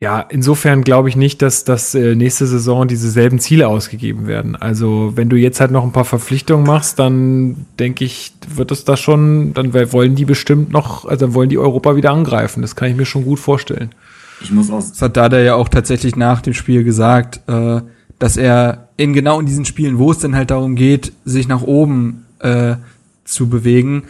ja, 0.01 0.19
insofern 0.19 0.83
glaube 0.83 1.07
ich 1.07 1.15
nicht, 1.15 1.41
dass 1.41 1.63
das 1.63 1.95
äh, 1.95 2.15
nächste 2.15 2.45
Saison 2.47 2.87
dieselben 2.87 3.39
Ziele 3.39 3.67
ausgegeben 3.69 4.27
werden. 4.27 4.55
Also 4.55 5.13
wenn 5.15 5.29
du 5.29 5.37
jetzt 5.37 5.61
halt 5.61 5.71
noch 5.71 5.83
ein 5.83 5.93
paar 5.93 6.05
Verpflichtungen 6.05 6.65
machst, 6.65 6.99
dann 6.99 7.65
denke 7.79 8.03
ich, 8.03 8.33
wird 8.53 8.71
es 8.71 8.83
da 8.83 8.97
schon, 8.97 9.53
dann 9.53 9.73
wollen 9.73 10.15
die 10.15 10.25
bestimmt 10.25 10.71
noch, 10.71 11.05
also 11.05 11.27
dann 11.27 11.33
wollen 11.33 11.49
die 11.49 11.57
Europa 11.57 11.95
wieder 11.95 12.11
angreifen. 12.11 12.61
Das 12.61 12.75
kann 12.75 12.89
ich 12.89 12.97
mir 12.97 13.05
schon 13.05 13.23
gut 13.23 13.39
vorstellen. 13.39 13.95
Ich 14.41 14.51
muss 14.51 14.69
auch 14.69 14.79
Das 14.79 15.01
hat 15.01 15.15
Dada 15.15 15.39
ja 15.39 15.55
auch 15.55 15.69
tatsächlich 15.69 16.17
nach 16.17 16.41
dem 16.41 16.53
Spiel 16.53 16.83
gesagt, 16.83 17.39
äh, 17.47 17.81
dass 18.19 18.35
er 18.35 18.89
in 18.97 19.13
genau 19.13 19.39
in 19.39 19.45
diesen 19.45 19.63
Spielen, 19.63 19.97
wo 19.97 20.11
es 20.11 20.19
dann 20.19 20.35
halt 20.35 20.51
darum 20.51 20.75
geht, 20.75 21.13
sich 21.23 21.47
nach 21.47 21.61
oben 21.61 22.25
äh, 22.39 22.75
zu 23.23 23.47
bewegen, 23.47 24.03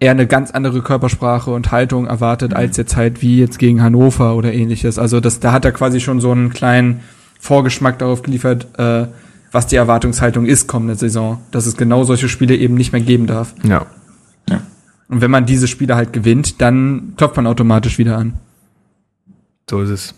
er 0.00 0.12
eine 0.12 0.26
ganz 0.26 0.50
andere 0.52 0.80
Körpersprache 0.82 1.50
und 1.50 1.72
Haltung 1.72 2.06
erwartet, 2.06 2.54
als 2.54 2.76
jetzt 2.76 2.96
halt 2.96 3.20
wie 3.20 3.38
jetzt 3.38 3.58
gegen 3.58 3.82
Hannover 3.82 4.36
oder 4.36 4.52
ähnliches. 4.52 4.98
Also 4.98 5.20
das, 5.20 5.40
da 5.40 5.52
hat 5.52 5.64
er 5.64 5.72
quasi 5.72 6.00
schon 6.00 6.20
so 6.20 6.30
einen 6.30 6.50
kleinen 6.50 7.00
Vorgeschmack 7.40 7.98
darauf 7.98 8.22
geliefert, 8.22 8.68
äh, 8.78 9.06
was 9.50 9.66
die 9.66 9.76
Erwartungshaltung 9.76 10.46
ist 10.46 10.66
kommende 10.68 10.94
Saison, 10.94 11.40
dass 11.50 11.66
es 11.66 11.76
genau 11.76 12.04
solche 12.04 12.28
Spiele 12.28 12.54
eben 12.56 12.74
nicht 12.74 12.92
mehr 12.92 13.00
geben 13.00 13.26
darf. 13.26 13.54
Ja. 13.64 13.86
Und 15.08 15.22
wenn 15.22 15.30
man 15.30 15.46
diese 15.46 15.68
Spiele 15.68 15.96
halt 15.96 16.12
gewinnt, 16.12 16.60
dann 16.60 17.14
klopft 17.16 17.36
man 17.36 17.46
automatisch 17.46 17.98
wieder 17.98 18.18
an. 18.18 18.34
So 19.68 19.80
ist 19.80 19.90
es. 19.90 20.14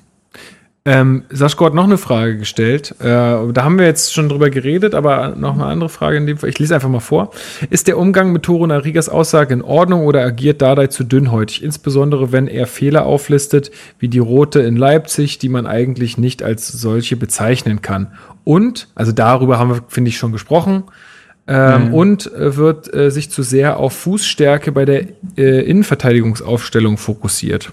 Ähm, 0.86 1.24
Saschko 1.28 1.66
hat 1.66 1.74
noch 1.74 1.84
eine 1.84 1.98
Frage 1.98 2.38
gestellt. 2.38 2.94
Äh, 3.00 3.04
da 3.04 3.52
haben 3.58 3.78
wir 3.78 3.84
jetzt 3.84 4.14
schon 4.14 4.30
drüber 4.30 4.48
geredet, 4.48 4.94
aber 4.94 5.34
noch 5.36 5.54
eine 5.54 5.66
andere 5.66 5.90
Frage 5.90 6.16
in 6.16 6.26
dem 6.26 6.38
Fall. 6.38 6.48
Ich 6.48 6.58
lese 6.58 6.74
einfach 6.74 6.88
mal 6.88 7.00
vor. 7.00 7.32
Ist 7.68 7.86
der 7.86 7.98
Umgang 7.98 8.32
mit 8.32 8.44
Toro 8.44 8.66
Narigas 8.66 9.10
Aussage 9.10 9.52
in 9.52 9.60
Ordnung 9.60 10.06
oder 10.06 10.24
agiert 10.24 10.62
Dardai 10.62 10.86
zu 10.86 11.04
dünnhäutig? 11.04 11.62
Insbesondere 11.62 12.32
wenn 12.32 12.46
er 12.46 12.66
Fehler 12.66 13.04
auflistet, 13.04 13.70
wie 13.98 14.08
die 14.08 14.20
rote 14.20 14.60
in 14.60 14.76
Leipzig, 14.76 15.38
die 15.38 15.50
man 15.50 15.66
eigentlich 15.66 16.16
nicht 16.16 16.42
als 16.42 16.68
solche 16.68 17.16
bezeichnen 17.16 17.82
kann. 17.82 18.12
Und, 18.44 18.88
also 18.94 19.12
darüber 19.12 19.58
haben 19.58 19.70
wir, 19.70 19.82
finde 19.88 20.08
ich, 20.08 20.16
schon 20.16 20.32
gesprochen. 20.32 20.84
Ähm, 21.46 21.92
Und 21.92 22.32
äh, 22.32 22.56
wird 22.56 22.92
äh, 22.94 23.10
sich 23.10 23.30
zu 23.30 23.42
sehr 23.42 23.78
auf 23.78 23.92
Fußstärke 23.92 24.72
bei 24.72 24.84
der 24.84 25.08
äh, 25.36 25.68
Innenverteidigungsaufstellung 25.68 26.96
fokussiert. 26.96 27.72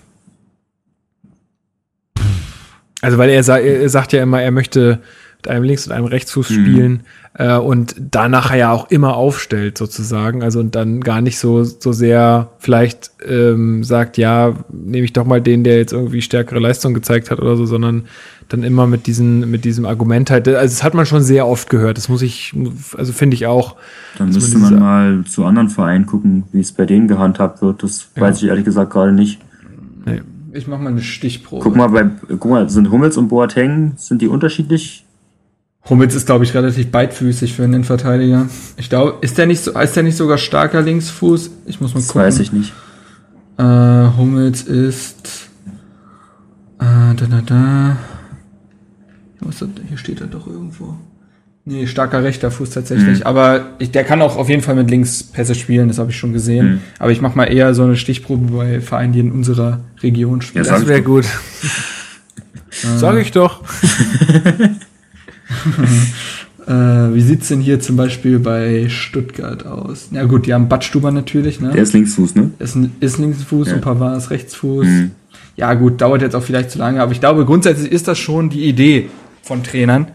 Also 3.02 3.18
weil 3.18 3.30
er, 3.30 3.44
sa 3.44 3.58
er 3.58 3.90
sagt 3.90 4.14
ja 4.14 4.24
immer, 4.24 4.42
er 4.42 4.52
möchte 4.52 5.00
mit 5.38 5.48
einem 5.50 5.64
Links- 5.64 5.86
und 5.86 5.94
einem 5.94 6.06
Rechtsfuß 6.06 6.48
spielen 6.48 7.02
äh, 7.36 7.58
und 7.58 7.96
danach 8.00 8.54
ja 8.56 8.72
auch 8.72 8.90
immer 8.90 9.16
aufstellt 9.16 9.78
sozusagen. 9.78 10.42
Also 10.42 10.60
und 10.60 10.76
dann 10.76 11.02
gar 11.02 11.22
nicht 11.22 11.38
so, 11.38 11.64
so 11.64 11.92
sehr 11.92 12.50
vielleicht 12.58 13.12
ähm, 13.28 13.84
sagt, 13.84 14.18
ja, 14.18 14.56
nehme 14.70 15.06
ich 15.06 15.14
doch 15.14 15.26
mal 15.26 15.42
den, 15.42 15.64
der 15.64 15.78
jetzt 15.78 15.94
irgendwie 15.94 16.22
stärkere 16.22 16.60
Leistung 16.60 16.94
gezeigt 16.96 17.30
hat 17.30 17.40
oder 17.40 17.56
so, 17.56 17.66
sondern 17.68 18.06
dann 18.50 18.64
immer 18.64 18.88
mit, 18.88 19.08
diesen, 19.08 19.50
mit 19.52 19.66
diesem 19.66 19.86
Argument 19.86 20.32
halt. 20.32 20.48
Also 20.48 20.74
das 20.74 20.84
hat 20.84 20.94
man 20.94 21.06
schon 21.06 21.22
sehr 21.22 21.46
oft 21.48 21.70
gehört. 21.70 21.98
Das 21.98 22.10
muss 22.10 22.22
ich, 22.22 22.56
also 22.98 23.14
finde 23.14 23.36
ich 23.36 23.46
auch. 23.46 23.76
Dann 24.18 24.30
müsste 24.30 24.58
man 24.58 24.74
man 24.74 24.80
mal 24.80 25.24
zu 25.26 25.46
anderen 25.46 25.70
Vereinen 25.70 26.06
gucken, 26.06 26.44
wie 26.52 26.62
es 26.62 26.72
bei 26.72 26.86
denen 26.86 27.08
gehandhabt 27.08 27.62
wird. 27.62 27.84
Das 27.84 28.10
weiß 28.16 28.42
ich 28.42 28.50
ehrlich 28.50 28.66
gesagt 28.66 28.92
gerade 28.92 29.12
nicht. 29.12 29.40
Ich 30.58 30.66
mach 30.68 30.80
mal 30.80 30.90
eine 30.90 31.02
Stichprobe. 31.04 31.62
Guck 31.64 31.76
mal, 31.76 31.88
bei, 31.90 32.06
guck 32.28 32.46
mal, 32.50 32.68
sind 32.68 32.90
Hummels 32.90 33.16
und 33.16 33.28
Boateng, 33.28 33.94
sind 33.96 34.24
die 34.24 34.28
unterschiedlich? 34.28 35.06
Hummels 35.88 36.16
ist, 36.16 36.26
glaube 36.26 36.46
ich, 36.46 36.54
relativ 36.56 36.90
beidfüßig 36.92 37.54
für 37.54 37.64
einen 37.64 37.74
Innenverteidiger. 37.76 38.50
Ich 38.76 38.90
glaube, 38.90 39.20
ist 39.22 39.38
der 39.38 39.46
nicht 39.46 39.62
so, 39.64 39.72
ist 39.80 39.96
der 39.96 40.02
nicht 40.02 40.18
sogar 40.18 40.40
starker 40.40 40.82
Linksfuß? 40.82 41.52
Ich 41.68 41.80
muss 41.80 41.94
mal 41.94 42.00
Das 42.00 42.08
gucken. 42.08 42.22
weiß 42.24 42.40
ich 42.40 42.52
nicht. 42.52 42.74
Äh, 43.58 43.64
Hummels 44.18 44.64
ist. 44.64 45.50
Äh, 46.80 47.14
da, 47.16 47.26
da, 47.30 47.42
da. 47.46 47.98
Wo 49.40 49.50
ist 49.50 49.62
das? 49.62 49.70
Hier 49.88 49.98
steht 49.98 50.22
er 50.22 50.28
doch 50.28 50.48
irgendwo. 50.48 50.96
Nee, 51.70 51.86
starker 51.86 52.24
rechter 52.24 52.50
Fuß 52.50 52.70
tatsächlich. 52.70 53.28
Aber 53.28 53.72
ich, 53.80 53.92
der 53.92 54.06
kann 54.06 54.22
auch 54.22 54.38
auf 54.38 54.48
jeden 54.48 54.62
Fall 54.62 54.76
mit 54.76 54.90
links 54.90 55.22
Pässe 55.22 55.54
spielen, 55.54 55.90
das 55.90 56.00
habe 56.00 56.12
ich 56.12 56.18
schon 56.18 56.32
gesehen. 56.32 56.66
Mhm. 56.76 56.82
Aber 56.98 57.12
ich 57.12 57.20
mache 57.20 57.36
mal 57.36 57.44
eher 57.44 57.74
so 57.74 57.84
eine 57.84 57.98
Stichprobe 57.98 58.56
bei 58.56 58.80
Vereinen, 58.80 59.12
die 59.12 59.20
in 59.20 59.32
unserer 59.34 59.82
Region 60.02 60.42
spielen. 60.42 60.64
Ja, 60.64 60.72
Das 60.72 60.88
wäre 60.88 61.02
gut. 61.02 61.26
Sag 62.70 63.18
ich 63.18 63.32
doch. 63.32 63.64
Äh, 66.68 67.14
wie 67.14 67.22
sieht's 67.22 67.48
denn 67.48 67.62
hier 67.62 67.80
zum 67.80 67.96
Beispiel 67.96 68.40
bei 68.40 68.90
Stuttgart 68.90 69.66
aus? 69.66 70.10
Ja 70.12 70.26
gut, 70.26 70.46
die 70.48 70.54
haben 70.54 70.68
Badstuber 70.68 71.12
natürlich, 71.12 71.62
ne? 71.62 71.72
Der 71.72 71.82
ist 71.84 71.94
Linksfuß, 71.94 72.36
ne? 72.36 72.52
ist, 72.60 72.78
ist 73.00 73.18
Linksfuß 73.20 73.70
Ja. 73.70 73.76
und 73.76 73.82
Pavard 73.82 74.18
ist 74.18 74.32
Rechtsfuß. 74.32 74.86
Mhm. 74.86 75.12
Ja 75.56 75.74
gut, 75.76 76.02
dauert 76.02 76.22
jetzt 76.22 76.36
auch 76.36 76.44
vielleicht 76.44 76.72
zu 76.72 76.78
lange, 76.80 77.02
aber 77.02 77.14
ich 77.14 77.22
glaube 77.22 77.46
grundsätzlich 77.46 77.90
ist 77.90 78.10
das 78.10 78.18
schon 78.20 78.50
die 78.50 78.66
Idee 78.66 79.08
von 79.44 79.64
Trainern, 79.64 80.08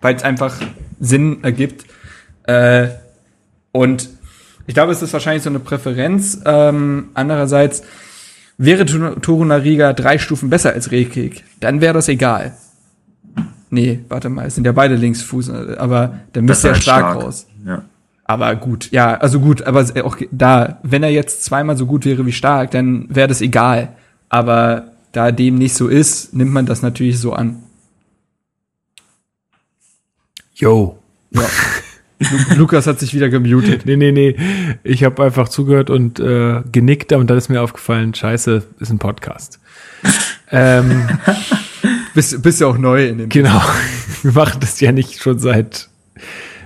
weil 0.00 0.14
es 0.14 0.22
einfach 0.22 0.54
Sinn 1.00 1.42
ergibt. 1.42 1.84
Äh, 2.44 2.88
und 3.72 4.08
ich 4.66 4.74
glaube, 4.74 4.92
es 4.92 5.02
ist 5.02 5.12
wahrscheinlich 5.12 5.42
so 5.42 5.50
eine 5.50 5.58
Präferenz. 5.58 6.40
Ähm, 6.44 7.10
andererseits 7.14 7.82
wäre 8.58 8.86
Torunariga 8.86 9.92
drei 9.92 10.18
Stufen 10.18 10.50
besser 10.50 10.72
als 10.72 10.90
Rekik, 10.90 11.44
dann 11.60 11.80
wäre 11.80 11.94
das 11.94 12.08
egal. 12.08 12.54
Nee, 13.68 14.00
warte 14.08 14.28
mal, 14.28 14.46
es 14.46 14.54
sind 14.54 14.64
ja 14.64 14.72
beide 14.72 14.94
Linksfuß, 14.94 15.50
aber 15.50 16.20
dann 16.32 16.44
müsste 16.44 16.68
er 16.68 16.74
halt 16.74 16.82
stark, 16.82 17.16
raus. 17.16 17.46
Ja. 17.66 17.82
Aber 18.24 18.54
gut, 18.56 18.90
ja, 18.92 19.14
also 19.14 19.40
gut, 19.40 19.62
aber 19.62 19.84
auch 20.04 20.16
da, 20.30 20.78
wenn 20.82 21.02
er 21.02 21.10
jetzt 21.10 21.44
zweimal 21.44 21.76
so 21.76 21.86
gut 21.86 22.04
wäre 22.04 22.26
wie 22.26 22.32
stark, 22.32 22.70
dann 22.70 23.06
wäre 23.08 23.28
das 23.28 23.40
egal. 23.40 23.90
Aber 24.28 24.92
da 25.12 25.30
dem 25.30 25.56
nicht 25.56 25.74
so 25.74 25.88
ist, 25.88 26.34
nimmt 26.34 26.52
man 26.52 26.66
das 26.66 26.82
natürlich 26.82 27.18
so 27.18 27.32
an. 27.32 27.62
Yo. 30.56 30.98
Ja. 31.32 31.42
Lu 32.18 32.38
Lukas 32.56 32.86
hat 32.86 32.98
sich 32.98 33.12
wieder 33.12 33.28
gemutet. 33.28 33.84
Nee, 33.84 33.96
nee, 33.96 34.10
nee. 34.10 34.36
Ich 34.84 35.04
habe 35.04 35.22
einfach 35.22 35.50
zugehört 35.50 35.90
und 35.90 36.18
äh, 36.18 36.62
genickt 36.72 37.12
und 37.12 37.28
dann 37.28 37.36
ist 37.36 37.50
mir 37.50 37.60
aufgefallen, 37.60 38.14
scheiße, 38.14 38.62
ist 38.80 38.90
ein 38.90 38.98
Podcast. 38.98 39.60
ähm, 40.50 41.08
Bist, 42.14 42.40
bist 42.42 42.62
ja 42.62 42.68
auch 42.68 42.78
neu 42.78 43.06
in 43.06 43.18
dem. 43.18 43.28
genau. 43.28 43.60
Wir 44.22 44.32
machen 44.32 44.60
das 44.60 44.80
ja 44.80 44.92
nicht 44.92 45.20
schon 45.22 45.38
seit, 45.38 45.90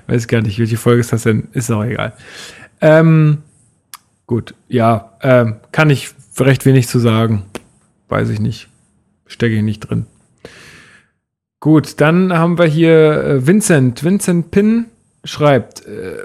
weiß 0.06 0.28
gar 0.28 0.40
nicht, 0.40 0.60
welche 0.60 0.76
Folge 0.76 1.00
ist 1.00 1.12
das 1.12 1.24
denn? 1.24 1.48
Ist 1.52 1.72
auch 1.72 1.82
egal. 1.82 2.12
Ähm, 2.80 3.38
gut, 4.28 4.54
ja, 4.68 5.18
ähm, 5.20 5.56
kann 5.72 5.90
ich 5.90 6.10
recht 6.38 6.64
wenig 6.64 6.86
zu 6.86 7.00
sagen. 7.00 7.42
Weiß 8.08 8.28
ich 8.28 8.38
nicht. 8.38 8.68
Stecke 9.26 9.56
ich 9.56 9.62
nicht 9.62 9.80
drin. 9.80 10.06
Gut, 11.60 12.00
dann 12.00 12.32
haben 12.32 12.58
wir 12.58 12.64
hier 12.64 13.22
äh, 13.22 13.46
Vincent. 13.46 14.02
Vincent 14.02 14.50
Pin 14.50 14.86
schreibt, 15.24 15.86
äh, 15.86 16.16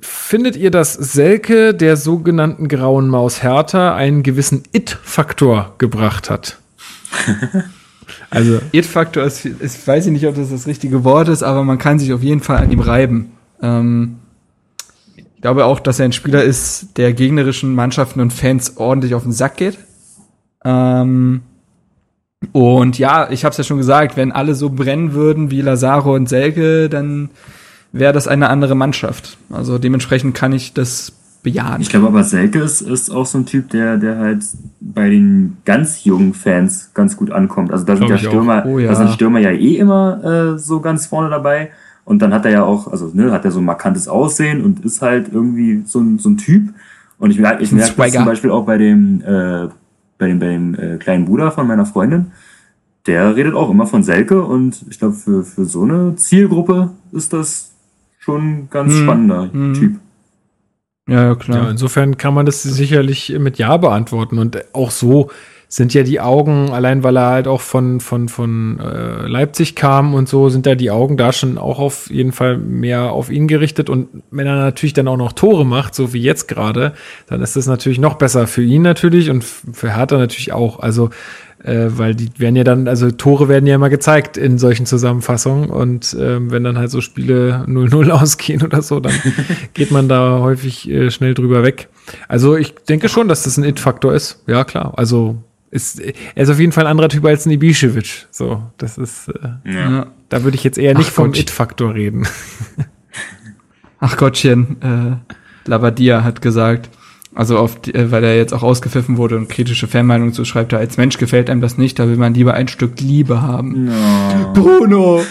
findet 0.00 0.56
ihr, 0.56 0.72
dass 0.72 0.94
Selke 0.94 1.74
der 1.74 1.96
sogenannten 1.96 2.66
grauen 2.66 3.06
Maus 3.08 3.40
Hertha 3.44 3.94
einen 3.94 4.24
gewissen 4.24 4.64
It-Faktor 4.72 5.74
gebracht 5.78 6.28
hat? 6.28 6.58
also, 8.30 8.58
It-Faktor 8.72 9.22
ist, 9.22 9.44
ist, 9.44 9.86
weiß 9.86 10.06
ich 10.06 10.12
nicht, 10.12 10.26
ob 10.26 10.34
das 10.34 10.50
das 10.50 10.66
richtige 10.66 11.04
Wort 11.04 11.28
ist, 11.28 11.44
aber 11.44 11.62
man 11.62 11.78
kann 11.78 12.00
sich 12.00 12.12
auf 12.12 12.24
jeden 12.24 12.40
Fall 12.40 12.56
an 12.56 12.72
ihm 12.72 12.80
reiben. 12.80 13.30
Ähm, 13.62 14.16
ich 15.14 15.24
glaube 15.40 15.66
auch, 15.66 15.78
dass 15.78 16.00
er 16.00 16.06
ein 16.06 16.12
Spieler 16.12 16.42
ist, 16.42 16.96
der 16.96 17.12
gegnerischen 17.12 17.76
Mannschaften 17.76 18.20
und 18.20 18.32
Fans 18.32 18.76
ordentlich 18.76 19.14
auf 19.14 19.22
den 19.22 19.32
Sack 19.32 19.56
geht. 19.56 19.78
Ähm, 20.64 21.42
und 22.52 22.98
ja, 22.98 23.30
ich 23.30 23.44
habe 23.44 23.52
es 23.52 23.58
ja 23.58 23.64
schon 23.64 23.78
gesagt, 23.78 24.16
wenn 24.16 24.32
alle 24.32 24.54
so 24.54 24.70
brennen 24.70 25.12
würden 25.12 25.50
wie 25.50 25.60
Lazaro 25.60 26.14
und 26.14 26.28
Selke, 26.28 26.88
dann 26.88 27.30
wäre 27.92 28.12
das 28.12 28.28
eine 28.28 28.48
andere 28.48 28.74
Mannschaft. 28.74 29.36
Also 29.50 29.78
dementsprechend 29.78 30.34
kann 30.34 30.52
ich 30.52 30.72
das 30.72 31.12
bejahen. 31.42 31.80
Ich 31.80 31.90
glaube 31.90 32.06
aber 32.06 32.24
Selke 32.24 32.60
ist, 32.60 32.80
ist 32.82 33.10
auch 33.10 33.26
so 33.26 33.38
ein 33.38 33.46
Typ, 33.46 33.70
der, 33.70 33.96
der 33.96 34.18
halt 34.18 34.42
bei 34.80 35.08
den 35.08 35.58
ganz 35.64 36.04
jungen 36.04 36.34
Fans 36.34 36.90
ganz 36.94 37.16
gut 37.16 37.30
ankommt. 37.30 37.72
Also 37.72 37.84
da 37.84 37.96
sind 37.96 38.08
ja. 38.08 38.18
Stürmer, 38.18 38.64
Oh 38.66 38.78
ja. 38.78 38.88
da 38.88 38.94
sind 38.96 39.10
Stürmer 39.10 39.40
ja 39.40 39.50
eh 39.50 39.76
immer 39.76 40.54
äh, 40.54 40.58
so 40.58 40.80
ganz 40.80 41.06
vorne 41.06 41.30
dabei. 41.30 41.70
Und 42.04 42.20
dann 42.22 42.34
hat 42.34 42.44
er 42.44 42.50
ja 42.50 42.62
auch, 42.64 42.88
also 42.88 43.10
ne, 43.12 43.30
hat 43.30 43.44
er 43.44 43.50
so 43.50 43.60
ein 43.60 43.64
markantes 43.64 44.08
Aussehen 44.08 44.64
und 44.64 44.84
ist 44.84 45.02
halt 45.02 45.28
irgendwie 45.32 45.82
so 45.84 46.00
ein, 46.00 46.18
so 46.18 46.30
ein 46.30 46.36
Typ. 46.38 46.70
Und 47.18 47.30
ich 47.30 47.38
merke, 47.38 47.62
ich 47.62 47.70
merke 47.70 47.94
das 47.96 48.12
zum 48.12 48.24
Beispiel 48.24 48.50
auch 48.50 48.64
bei 48.64 48.78
dem, 48.78 49.22
äh, 49.22 49.68
bei 50.20 50.28
dem, 50.28 50.38
bei 50.38 50.46
dem 50.46 50.74
äh, 50.74 50.96
kleinen 50.98 51.24
Bruder 51.24 51.50
von 51.50 51.66
meiner 51.66 51.86
Freundin. 51.86 52.30
Der 53.06 53.34
redet 53.34 53.54
auch 53.54 53.70
immer 53.70 53.86
von 53.86 54.04
Selke 54.04 54.42
und 54.42 54.84
ich 54.88 54.98
glaube, 54.98 55.14
für, 55.14 55.42
für 55.42 55.64
so 55.64 55.82
eine 55.82 56.14
Zielgruppe 56.16 56.90
ist 57.10 57.32
das 57.32 57.72
schon 58.18 58.42
ein 58.42 58.68
ganz 58.70 58.92
Hm. 58.92 59.02
spannender 59.02 59.52
Hm. 59.52 59.74
Typ. 59.74 59.96
Ja, 61.08 61.24
ja, 61.24 61.34
klar. 61.34 61.64
Ja, 61.64 61.70
insofern 61.70 62.18
kann 62.18 62.34
man 62.34 62.46
das 62.46 62.62
sicherlich 62.62 63.34
mit 63.38 63.58
Ja 63.58 63.76
beantworten. 63.78 64.38
Und 64.38 64.74
auch 64.74 64.92
so 64.92 65.30
sind 65.72 65.94
ja 65.94 66.02
die 66.02 66.18
Augen, 66.18 66.70
allein 66.70 67.04
weil 67.04 67.16
er 67.16 67.30
halt 67.30 67.46
auch 67.46 67.60
von, 67.60 68.00
von, 68.00 68.28
von 68.28 68.80
äh, 68.80 69.28
Leipzig 69.28 69.76
kam 69.76 70.14
und 70.14 70.28
so, 70.28 70.48
sind 70.48 70.66
da 70.66 70.74
die 70.74 70.90
Augen 70.90 71.16
da 71.16 71.32
schon 71.32 71.58
auch 71.58 71.78
auf 71.78 72.10
jeden 72.10 72.32
Fall 72.32 72.58
mehr 72.58 73.12
auf 73.12 73.30
ihn 73.30 73.46
gerichtet. 73.46 73.88
Und 73.88 74.08
wenn 74.32 74.48
er 74.48 74.56
natürlich 74.56 74.94
dann 74.94 75.06
auch 75.06 75.16
noch 75.16 75.32
Tore 75.32 75.64
macht, 75.64 75.94
so 75.94 76.12
wie 76.12 76.20
jetzt 76.20 76.48
gerade, 76.48 76.92
dann 77.28 77.40
ist 77.40 77.54
das 77.54 77.68
natürlich 77.68 78.00
noch 78.00 78.14
besser 78.14 78.48
für 78.48 78.64
ihn 78.64 78.82
natürlich 78.82 79.30
und 79.30 79.44
für 79.44 79.94
Hertha 79.94 80.18
natürlich 80.18 80.52
auch. 80.52 80.80
Also, 80.80 81.10
äh, 81.62 81.86
weil 81.90 82.16
die 82.16 82.30
werden 82.38 82.56
ja 82.56 82.64
dann, 82.64 82.88
also 82.88 83.08
Tore 83.12 83.48
werden 83.48 83.68
ja 83.68 83.76
immer 83.76 83.90
gezeigt 83.90 84.36
in 84.36 84.58
solchen 84.58 84.86
Zusammenfassungen. 84.86 85.70
Und 85.70 86.16
ähm, 86.18 86.50
wenn 86.50 86.64
dann 86.64 86.78
halt 86.78 86.90
so 86.90 87.00
Spiele 87.00 87.64
0-0 87.68 88.10
ausgehen 88.20 88.64
oder 88.64 88.82
so, 88.82 88.98
dann 88.98 89.14
geht 89.74 89.92
man 89.92 90.08
da 90.08 90.40
häufig 90.40 90.90
äh, 90.90 91.12
schnell 91.12 91.34
drüber 91.34 91.62
weg. 91.62 91.90
Also 92.26 92.56
ich 92.56 92.74
denke 92.74 93.08
schon, 93.08 93.28
dass 93.28 93.44
das 93.44 93.56
ein 93.56 93.62
It-Faktor 93.62 94.14
ist. 94.14 94.42
Ja, 94.48 94.64
klar. 94.64 94.94
Also 94.96 95.36
ist, 95.70 96.00
er 96.00 96.42
ist 96.42 96.50
auf 96.50 96.58
jeden 96.58 96.72
Fall 96.72 96.84
ein 96.84 96.90
anderer 96.90 97.08
Typ 97.08 97.24
als 97.24 97.46
ein 97.46 97.52
Ibišević. 97.52 98.26
So, 98.30 98.62
das 98.78 98.98
ist, 98.98 99.28
äh, 99.28 99.72
ja. 99.72 100.06
da 100.28 100.42
würde 100.42 100.56
ich 100.56 100.64
jetzt 100.64 100.78
eher 100.78 100.94
nicht 100.94 101.10
Ach 101.10 101.14
vom. 101.14 101.34
It-Faktor 101.34 101.94
reden. 101.94 102.26
Ach 104.00 104.16
Gottchen, 104.16 104.76
äh, 104.82 105.68
Labadia 105.68 106.24
hat 106.24 106.42
gesagt, 106.42 106.88
also 107.34 107.58
auf 107.58 107.80
die, 107.80 107.94
äh, 107.94 108.10
weil 108.10 108.24
er 108.24 108.36
jetzt 108.36 108.52
auch 108.52 108.62
ausgepfiffen 108.62 109.16
wurde 109.16 109.36
und 109.36 109.48
kritische 109.48 109.86
Fanmeinungen 109.86 110.32
zu 110.32 110.44
schreibt, 110.44 110.72
er, 110.72 110.80
als 110.80 110.96
Mensch 110.96 111.18
gefällt 111.18 111.50
einem 111.50 111.60
das 111.60 111.78
nicht, 111.78 111.98
da 111.98 112.08
will 112.08 112.16
man 112.16 112.34
lieber 112.34 112.54
ein 112.54 112.68
Stück 112.68 113.00
Liebe 113.00 113.42
haben. 113.42 113.88
Ja, 113.88 114.50
Bruno! 114.54 115.22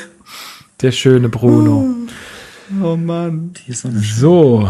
Der 0.81 0.91
schöne 0.93 1.27
Bruno. 1.27 1.93
Oh 2.81 2.95
Mann. 2.95 3.51
die 3.53 3.71
ist 3.71 3.81
so 3.81 3.89
eine 3.89 3.99
So, 3.99 4.69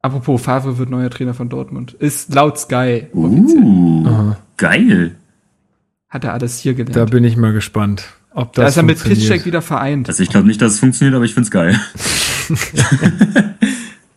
Apropos, 0.00 0.40
Favre 0.40 0.78
wird 0.78 0.90
neuer 0.90 1.10
Trainer 1.10 1.34
von 1.34 1.48
Dortmund. 1.48 1.92
Ist 1.94 2.32
laut 2.34 2.58
Sky. 2.58 3.08
offiziell. 3.12 3.64
Uh, 3.64 4.34
geil. 4.56 5.16
Hat 6.08 6.24
er 6.24 6.32
alles 6.32 6.58
hier 6.60 6.74
gelernt. 6.74 6.96
da 6.96 7.04
bin 7.04 7.24
ich 7.24 7.36
mal 7.36 7.52
gespannt, 7.52 8.04
ob 8.32 8.52
das 8.52 8.62
da 8.62 8.68
ist 8.68 8.76
er 8.76 8.82
mit. 8.84 9.02
Piszczek 9.02 9.44
wieder 9.44 9.60
vereint. 9.60 10.08
Also 10.08 10.22
ich 10.22 10.30
glaube 10.30 10.46
nicht, 10.46 10.62
dass 10.62 10.74
es 10.74 10.80
funktioniert, 10.80 11.16
aber 11.16 11.24
ich 11.24 11.34
find's 11.34 11.50
geil. 11.50 11.78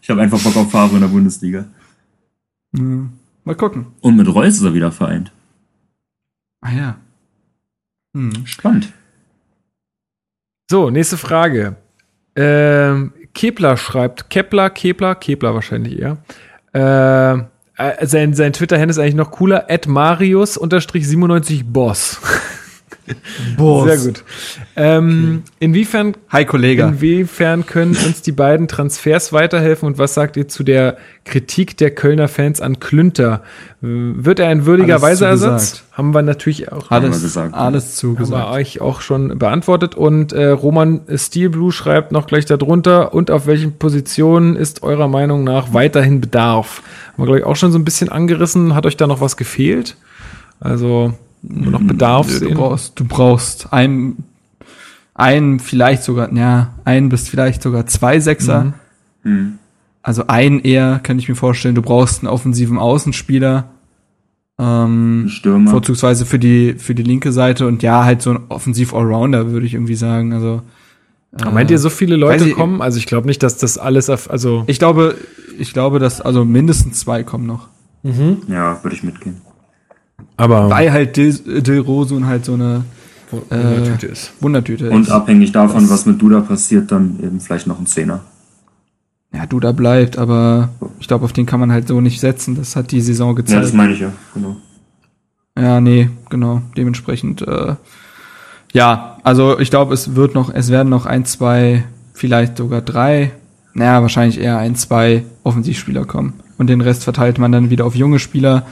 ich 0.01 0.09
habe 0.09 0.21
einfach 0.21 0.39
Bock 0.39 0.55
auf 0.55 0.71
Favre 0.71 0.95
in 0.95 1.01
der 1.01 1.07
Bundesliga. 1.07 1.65
Hm. 2.75 3.11
Mal 3.43 3.55
gucken. 3.55 3.87
Und 4.01 4.15
mit 4.15 4.33
Reus 4.33 4.55
ist 4.55 4.63
er 4.63 4.73
wieder 4.73 4.91
vereint. 4.91 5.31
Ah 6.61 6.71
ja. 6.71 6.97
Hm. 8.15 8.45
Spannend. 8.45 8.93
So, 10.69 10.89
nächste 10.89 11.17
Frage. 11.17 11.75
Ähm, 12.35 13.11
Kepler 13.33 13.77
schreibt, 13.77 14.29
Kepler, 14.29 14.69
Kepler, 14.69 15.15
Kepler 15.15 15.53
wahrscheinlich 15.53 15.99
eher. 15.99 16.17
Ähm, 16.73 17.45
äh, 17.77 18.05
sein, 18.05 18.33
sein 18.33 18.53
Twitter-Handle 18.53 18.91
ist 18.91 18.99
eigentlich 18.99 19.15
noch 19.15 19.31
cooler. 19.31 19.69
At 19.69 19.87
Marius 19.87 20.57
unterstrich 20.57 21.07
97 21.07 21.65
Boss. 21.65 22.19
Boah. 23.57 23.87
Sehr 23.87 23.97
gut. 24.11 24.23
Ähm, 24.75 25.43
inwiefern, 25.59 26.13
Hi, 26.29 26.45
Kollege. 26.45 26.83
inwiefern 26.83 27.65
können 27.65 27.95
uns 27.95 28.21
die 28.21 28.31
beiden 28.31 28.67
Transfers 28.67 29.33
weiterhelfen 29.33 29.87
und 29.87 29.97
was 29.97 30.13
sagt 30.13 30.37
ihr 30.37 30.47
zu 30.47 30.63
der 30.63 30.97
Kritik 31.25 31.77
der 31.77 31.91
Kölner 31.91 32.27
Fans 32.27 32.61
an 32.61 32.79
Klünter? 32.79 33.43
Wird 33.81 34.39
er 34.39 34.49
ein 34.49 34.65
würdiger 34.65 34.95
Alles 34.95 35.03
Weiseersatz? 35.03 35.69
zugesagt. 35.69 35.97
Haben 35.97 36.13
wir 36.13 36.21
natürlich 36.21 36.71
auch 36.71 36.89
Alles, 36.91 37.17
wir 37.17 37.21
gesagt, 37.21 37.53
alles 37.53 37.83
haben 37.83 37.89
wir 37.89 37.95
zugesagt. 38.17 38.51
euch 38.53 38.81
auch 38.81 39.01
schon 39.01 39.37
beantwortet. 39.37 39.95
Und 39.95 40.33
äh, 40.33 40.47
Roman 40.49 41.01
Steelblue 41.13 41.71
schreibt 41.71 42.11
noch 42.11 42.27
gleich 42.27 42.45
darunter, 42.45 43.13
und 43.13 43.29
auf 43.31 43.45
welchen 43.47 43.77
Positionen 43.77 44.55
ist 44.55 44.83
eurer 44.83 45.07
Meinung 45.07 45.43
nach 45.43 45.73
weiterhin 45.73 46.21
Bedarf? 46.21 46.81
Haben 47.13 47.17
wir, 47.23 47.25
glaube 47.25 47.39
ich, 47.39 47.45
auch 47.45 47.55
schon 47.55 47.71
so 47.71 47.77
ein 47.79 47.85
bisschen 47.85 48.09
angerissen. 48.09 48.73
Hat 48.75 48.85
euch 48.85 48.97
da 48.97 49.05
noch 49.07 49.19
was 49.21 49.35
gefehlt? 49.37 49.97
Also 50.59 51.13
noch 51.41 51.81
Bedarf 51.81 52.27
Du 52.27 52.33
sehen? 52.33 52.53
brauchst, 52.55 52.99
du 52.99 53.05
brauchst 53.05 53.73
einen, 53.73 54.23
einen 55.15 55.59
vielleicht 55.59 56.03
sogar, 56.03 56.31
ja, 56.33 56.73
einen 56.85 57.09
bis 57.09 57.27
vielleicht 57.29 57.61
sogar 57.63 57.85
zwei 57.87 58.19
Sechser. 58.19 58.73
Hm. 59.23 59.53
Also 60.03 60.25
einen 60.27 60.59
eher, 60.59 60.99
kann 61.03 61.19
ich 61.19 61.29
mir 61.29 61.35
vorstellen. 61.35 61.75
Du 61.75 61.81
brauchst 61.81 62.21
einen 62.23 62.27
offensiven 62.27 62.77
Außenspieler. 62.77 63.65
Ähm, 64.59 65.25
Stürmer. 65.29 65.71
vorzugsweise 65.71 66.25
für 66.25 66.37
die, 66.37 66.73
für 66.77 66.93
die 66.93 67.01
linke 67.03 67.31
Seite 67.31 67.65
und 67.67 67.81
ja, 67.81 68.03
halt 68.03 68.21
so 68.21 68.31
ein 68.31 68.39
Offensiv-Allrounder, 68.49 69.51
würde 69.51 69.65
ich 69.65 69.73
irgendwie 69.73 69.95
sagen. 69.95 70.33
Also, 70.33 70.61
Aber 71.41 71.51
Meint 71.51 71.71
ihr, 71.71 71.79
so 71.79 71.89
viele 71.89 72.15
Leute 72.15 72.49
ich- 72.49 72.55
kommen? 72.55 72.79
Also 72.81 72.99
ich 72.99 73.07
glaube 73.07 73.25
nicht, 73.27 73.41
dass 73.41 73.57
das 73.57 73.77
alles 73.79 74.09
auf, 74.09 74.29
also 74.29 74.63
ich 74.67 74.77
glaube, 74.77 75.15
ich 75.57 75.73
glaube, 75.73 75.97
dass, 75.97 76.21
also 76.21 76.45
mindestens 76.45 76.99
zwei 76.99 77.23
kommen 77.23 77.47
noch. 77.47 77.69
Ja, 78.47 78.83
würde 78.83 78.95
ich 78.95 79.01
mitgehen. 79.03 79.37
Aber 80.37 80.69
Weil 80.69 80.91
halt 80.91 81.17
Dil, 81.17 81.33
Dil 81.61 81.79
Rosun 81.79 82.25
halt 82.27 82.45
so 82.45 82.53
eine 82.53 82.83
äh, 83.49 83.83
Tüte 83.83 84.07
ist. 84.07 84.33
Wundertüte 84.41 84.89
Und 84.89 85.03
ist. 85.03 85.09
abhängig 85.11 85.51
davon, 85.51 85.81
Das- 85.81 85.89
was 85.91 86.05
mit 86.05 86.21
Duda 86.21 86.41
passiert, 86.41 86.91
dann 86.91 87.17
eben 87.23 87.39
vielleicht 87.39 87.67
noch 87.67 87.79
ein 87.79 87.85
Zehner. 87.85 88.21
Ja, 89.33 89.45
Duda 89.45 89.71
bleibt, 89.71 90.17
aber 90.17 90.69
ich 90.99 91.07
glaube, 91.07 91.23
auf 91.23 91.31
den 91.31 91.45
kann 91.45 91.59
man 91.61 91.71
halt 91.71 91.87
so 91.87 92.01
nicht 92.01 92.19
setzen. 92.19 92.55
Das 92.55 92.75
hat 92.75 92.91
die 92.91 92.99
Saison 92.99 93.29
Ja, 93.29 93.35
gezeigt. 93.35 93.63
das 93.63 93.73
meine 93.73 93.93
ich 93.93 93.99
ja, 94.01 94.11
genau. 94.33 94.57
Ja, 95.57 95.79
nee, 95.79 96.09
genau. 96.29 96.61
Dementsprechend, 96.75 97.41
äh, 97.41 97.75
ja, 98.73 99.17
also 99.23 99.59
ich 99.59 99.69
glaube, 99.69 99.93
es 99.93 100.15
wird 100.15 100.35
noch, 100.35 100.53
es 100.53 100.69
werden 100.69 100.89
noch 100.89 101.05
ein, 101.05 101.23
zwei, 101.25 101.83
vielleicht 102.13 102.57
sogar 102.57 102.81
drei, 102.81 103.31
naja, 103.73 104.01
wahrscheinlich 104.01 104.39
eher 104.39 104.57
ein, 104.57 104.75
zwei 104.75 105.23
Offensivspieler 105.43 106.03
kommen. 106.05 106.33
Und 106.57 106.67
den 106.67 106.81
Rest 106.81 107.03
verteilt 107.05 107.37
man 107.39 107.51
dann 107.53 107.69
wieder 107.69 107.85
auf 107.85 107.95
junge 107.95 108.19
Spieler. 108.19 108.65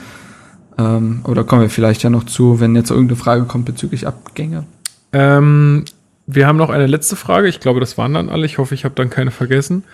Ähm, 0.80 1.20
da 1.24 1.42
kommen 1.42 1.62
wir 1.62 1.70
vielleicht 1.70 2.02
ja 2.02 2.10
noch 2.10 2.24
zu, 2.24 2.60
wenn 2.60 2.74
jetzt 2.74 2.90
irgendeine 2.90 3.16
Frage 3.16 3.44
kommt 3.44 3.66
bezüglich 3.66 4.06
Abgänge. 4.06 4.64
Ähm, 5.12 5.84
wir 6.26 6.46
haben 6.46 6.56
noch 6.56 6.70
eine 6.70 6.86
letzte 6.86 7.16
Frage. 7.16 7.48
Ich 7.48 7.60
glaube, 7.60 7.80
das 7.80 7.98
waren 7.98 8.14
dann 8.14 8.28
alle. 8.28 8.46
Ich 8.46 8.58
hoffe, 8.58 8.74
ich 8.74 8.84
habe 8.84 8.94
dann 8.94 9.10
keine 9.10 9.30
vergessen. 9.30 9.84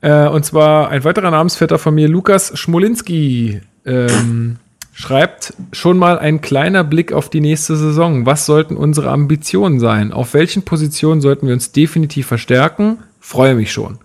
Äh, 0.00 0.26
und 0.26 0.44
zwar 0.44 0.88
ein 0.88 1.04
weiterer 1.04 1.30
Namensvetter 1.30 1.78
von 1.78 1.94
mir, 1.94 2.08
Lukas 2.08 2.58
Schmolinski, 2.58 3.60
ähm, 3.84 4.56
schreibt 4.92 5.54
schon 5.72 5.96
mal 5.96 6.18
ein 6.18 6.40
kleiner 6.40 6.82
Blick 6.84 7.12
auf 7.12 7.30
die 7.30 7.40
nächste 7.40 7.76
Saison. 7.76 8.26
Was 8.26 8.46
sollten 8.46 8.76
unsere 8.76 9.10
Ambitionen 9.10 9.80
sein? 9.80 10.12
Auf 10.12 10.34
welchen 10.34 10.62
Positionen 10.62 11.20
sollten 11.20 11.46
wir 11.46 11.54
uns 11.54 11.72
definitiv 11.72 12.26
verstärken? 12.26 12.98
Freue 13.20 13.54
mich 13.54 13.72
schon. 13.72 13.98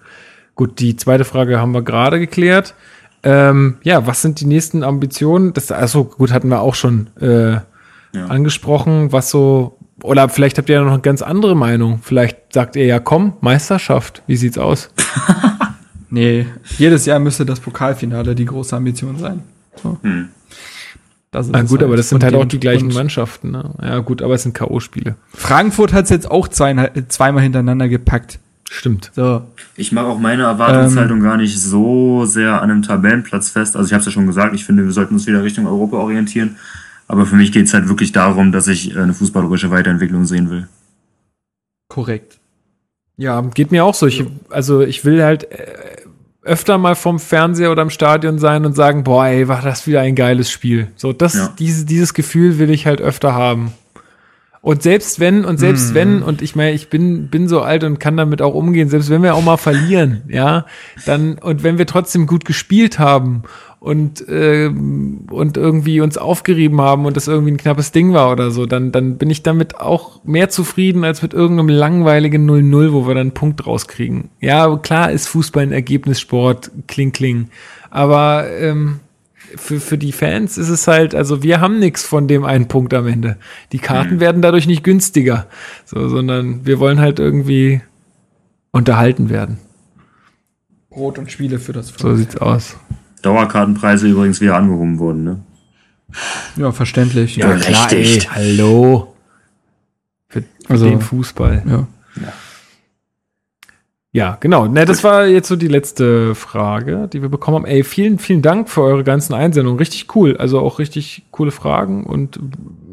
Gut, 0.55 0.79
die 0.79 0.95
zweite 0.95 1.25
Frage 1.25 1.59
haben 1.59 1.73
wir 1.73 1.83
gerade 1.83 2.19
geklärt. 2.19 2.73
Ähm, 3.23 3.77
ja, 3.83 4.05
was 4.07 4.21
sind 4.21 4.39
die 4.39 4.45
nächsten 4.45 4.83
Ambitionen? 4.83 5.53
Das, 5.53 5.71
also 5.71 6.05
gut, 6.05 6.31
hatten 6.31 6.49
wir 6.49 6.61
auch 6.61 6.75
schon 6.75 7.07
äh, 7.19 7.51
Ja. 7.53 7.61
angesprochen, 8.29 9.11
was 9.11 9.29
so, 9.29 9.77
oder 10.03 10.29
vielleicht 10.29 10.57
habt 10.57 10.69
ihr 10.69 10.75
ja 10.75 10.83
noch 10.83 10.91
eine 10.93 11.01
ganz 11.01 11.21
andere 11.21 11.55
Meinung. 11.55 11.99
Vielleicht 12.03 12.53
sagt 12.53 12.75
ihr 12.75 12.85
ja, 12.85 12.99
komm, 12.99 13.33
Meisterschaft. 13.41 14.23
Wie 14.27 14.37
sieht's 14.37 14.57
aus? 14.57 14.89
Nee, 16.09 16.45
jedes 16.77 17.05
Jahr 17.05 17.19
müsste 17.19 17.45
das 17.45 17.59
Pokalfinale 17.59 18.33
die 18.33 18.45
große 18.45 18.73
Ambition 18.73 19.17
sein. 19.17 19.41
So. 19.83 19.97
Hm. 20.03 20.29
Das 21.31 21.47
ist 21.47 21.53
Ah, 21.53 21.63
gut, 21.63 21.83
aber 21.83 21.97
das 21.97 22.07
sind 22.07 22.19
Und 22.19 22.23
halt 22.23 22.35
auch 22.35 22.45
die 22.45 22.61
gleichen 22.61 22.93
Mannschaften. 22.93 23.51
Ne? 23.51 23.71
Ja, 23.81 23.99
gut, 23.99 24.21
aber 24.21 24.33
es 24.35 24.43
sind 24.43 24.53
K.O.-Spiele. 24.53 25.15
Frankfurt 25.33 25.91
hat 25.91 26.05
es 26.05 26.09
jetzt 26.09 26.31
auch 26.31 26.47
zweimal 26.47 26.91
hintereinander 27.43 27.89
gepackt. 27.89 28.39
Stimmt. 28.69 29.11
So. 29.15 29.43
Ich 29.75 29.91
mache 29.91 30.07
auch 30.07 30.19
meine 30.19 30.43
Erwartungshaltung 30.43 31.21
gar 31.21 31.37
nicht 31.37 31.59
so 31.59 32.25
sehr 32.25 32.61
an 32.61 32.69
einem 32.69 32.81
Tabellenplatz 32.81 33.49
fest. 33.49 33.75
Also 33.75 33.87
ich 33.87 33.93
habe 33.93 34.01
es 34.01 34.05
ja 34.05 34.11
schon 34.11 34.27
gesagt, 34.27 34.53
ich 34.53 34.65
finde, 34.65 34.83
wir 34.85 34.91
sollten 34.91 35.13
uns 35.13 35.25
wieder 35.25 35.43
Richtung 35.43 35.67
Europa 35.67 35.97
orientieren. 35.97 36.57
Aber 37.07 37.25
für 37.25 37.35
mich 37.35 37.51
geht 37.53 37.67
es 37.67 37.73
halt 37.73 37.87
wirklich 37.87 38.11
darum, 38.11 38.51
dass 38.51 38.67
ich 38.67 38.95
äh, 38.95 38.99
eine 38.99 39.13
fußballerische 39.13 39.71
Weiterentwicklung 39.71 40.25
sehen 40.25 40.49
will. 40.49 40.67
Korrekt. 41.87 42.39
Ja, 43.15 43.41
geht 43.41 43.71
mir 43.71 43.85
auch 43.85 43.95
so. 43.95 44.05
Ich, 44.05 44.25
also 44.49 44.81
ich 44.81 45.05
will 45.05 45.23
halt 45.23 45.49
äh, 45.51 45.65
öfter 46.43 46.77
mal 46.77 46.95
vom 46.95 47.19
Fernseher 47.19 47.71
oder 47.71 47.81
im 47.81 47.89
Stadion 47.89 48.39
sein 48.39 48.65
und 48.65 48.73
sagen, 48.75 49.03
boah, 49.03 49.25
ey, 49.27 49.47
war 49.47 49.61
das 49.61 49.87
wieder 49.87 50.01
ein 50.01 50.15
geiles 50.15 50.51
Spiel. 50.51 50.89
So, 50.95 51.13
das, 51.13 51.33
Ja. 51.35 51.53
diese, 51.57 51.85
dieses 51.85 52.13
Gefühl 52.13 52.59
will 52.59 52.69
ich 52.69 52.85
halt 52.85 53.01
öfter 53.01 53.33
haben. 53.33 53.71
Und 54.67 54.83
selbst 54.83 55.21
wenn, 55.21 55.45
und 55.45 55.59
selbst 55.59 55.93
wenn, 55.93 56.21
und 56.21 56.41
ich 56.41 56.53
meine, 56.53 56.73
ich 56.73 56.89
bin, 56.89 57.29
bin 57.29 57.47
so 57.47 57.61
alt 57.61 57.85
und 57.85 58.01
kann 58.01 58.17
damit 58.17 58.41
auch 58.41 58.53
umgehen, 58.53 58.89
selbst 58.89 59.09
wenn 59.09 59.23
wir 59.23 59.33
auch 59.33 59.41
mal 59.41 59.55
verlieren, 59.55 60.23
ja, 60.27 60.65
dann, 61.05 61.37
und 61.37 61.63
wenn 61.63 61.77
wir 61.77 61.85
trotzdem 61.85 62.27
gut 62.27 62.43
gespielt 62.43 62.99
haben 62.99 63.43
und, 63.79 64.25
ähm, 64.27 65.25
und 65.31 65.55
irgendwie 65.55 66.01
uns 66.01 66.17
aufgerieben 66.17 66.81
haben 66.81 67.05
und 67.05 67.15
das 67.15 67.29
irgendwie 67.29 67.53
ein 67.53 67.57
knappes 67.57 67.93
Ding 67.93 68.11
war 68.11 68.29
oder 68.29 68.51
so, 68.51 68.65
dann, 68.65 68.91
dann 68.91 69.17
bin 69.17 69.29
ich 69.29 69.41
damit 69.41 69.79
auch 69.79 70.21
mehr 70.25 70.49
zufrieden 70.49 71.05
als 71.05 71.21
mit 71.21 71.33
irgendeinem 71.33 71.69
langweiligen 71.69 72.45
0-0, 72.45 72.91
wo 72.91 73.07
wir 73.07 73.15
dann 73.15 73.27
einen 73.27 73.31
Punkt 73.31 73.65
rauskriegen. 73.65 74.31
Ja, 74.41 74.75
klar 74.75 75.13
ist 75.13 75.29
Fußball 75.29 75.63
ein 75.63 75.71
Ergebnissport, 75.71 76.71
kling, 76.87 77.13
kling. 77.13 77.47
Aber 77.89 78.49
ähm, 78.59 78.99
für, 79.55 79.79
für 79.79 79.97
die 79.97 80.11
Fans 80.11 80.57
ist 80.57 80.69
es 80.69 80.87
halt, 80.87 81.15
also 81.15 81.41
wir 81.43 81.61
haben 81.61 81.79
nichts 81.79 82.03
von 82.03 82.27
dem 82.27 82.43
einen 82.43 82.67
Punkt 82.67 82.93
am 82.93 83.07
Ende. 83.07 83.37
Die 83.71 83.79
Karten 83.79 84.19
werden 84.19 84.41
dadurch 84.41 84.67
nicht 84.67 84.83
günstiger, 84.83 85.47
so, 85.85 86.09
sondern 86.09 86.65
wir 86.65 86.79
wollen 86.79 86.99
halt 86.99 87.19
irgendwie 87.19 87.81
unterhalten 88.71 89.29
werden. 89.29 89.59
Brot 90.89 91.17
und 91.17 91.31
Spiele 91.31 91.59
für 91.59 91.73
das 91.73 91.93
So 91.95 92.15
sieht's 92.15 92.37
aus. 92.37 92.75
Dauerkartenpreise 93.21 94.07
übrigens 94.07 94.41
wieder 94.41 94.55
angehoben 94.55 94.99
wurden, 94.99 95.23
ne? 95.23 95.39
Ja, 96.55 96.71
verständlich. 96.71 97.35
Ja, 97.35 97.55
klar, 97.55 97.91
ey, 97.91 98.19
hallo. 98.29 99.13
Für, 100.29 100.41
für 100.41 100.47
Also- 100.69 100.89
den 100.89 101.01
Fußball. 101.01 101.63
Ja. 101.67 101.87
Ja, 102.21 102.33
genau. 104.39 104.65
Ne, 104.67 104.85
das 104.85 105.03
war 105.03 105.27
jetzt 105.27 105.47
so 105.47 105.55
die 105.55 105.67
letzte 105.67 106.33
Frage, 106.33 107.07
die 107.11 107.21
wir 107.21 107.29
bekommen 107.29 107.57
haben. 107.57 107.65
Ey, 107.65 107.83
vielen, 107.83 108.17
vielen 108.17 108.41
Dank 108.41 108.69
für 108.69 108.81
eure 108.81 109.03
ganzen 109.03 109.33
Einsendungen. 109.33 109.77
Richtig 109.77 110.15
cool. 110.15 110.37
Also 110.37 110.59
auch 110.59 110.79
richtig 110.79 111.23
coole 111.31 111.51
Fragen 111.51 112.03
und 112.03 112.39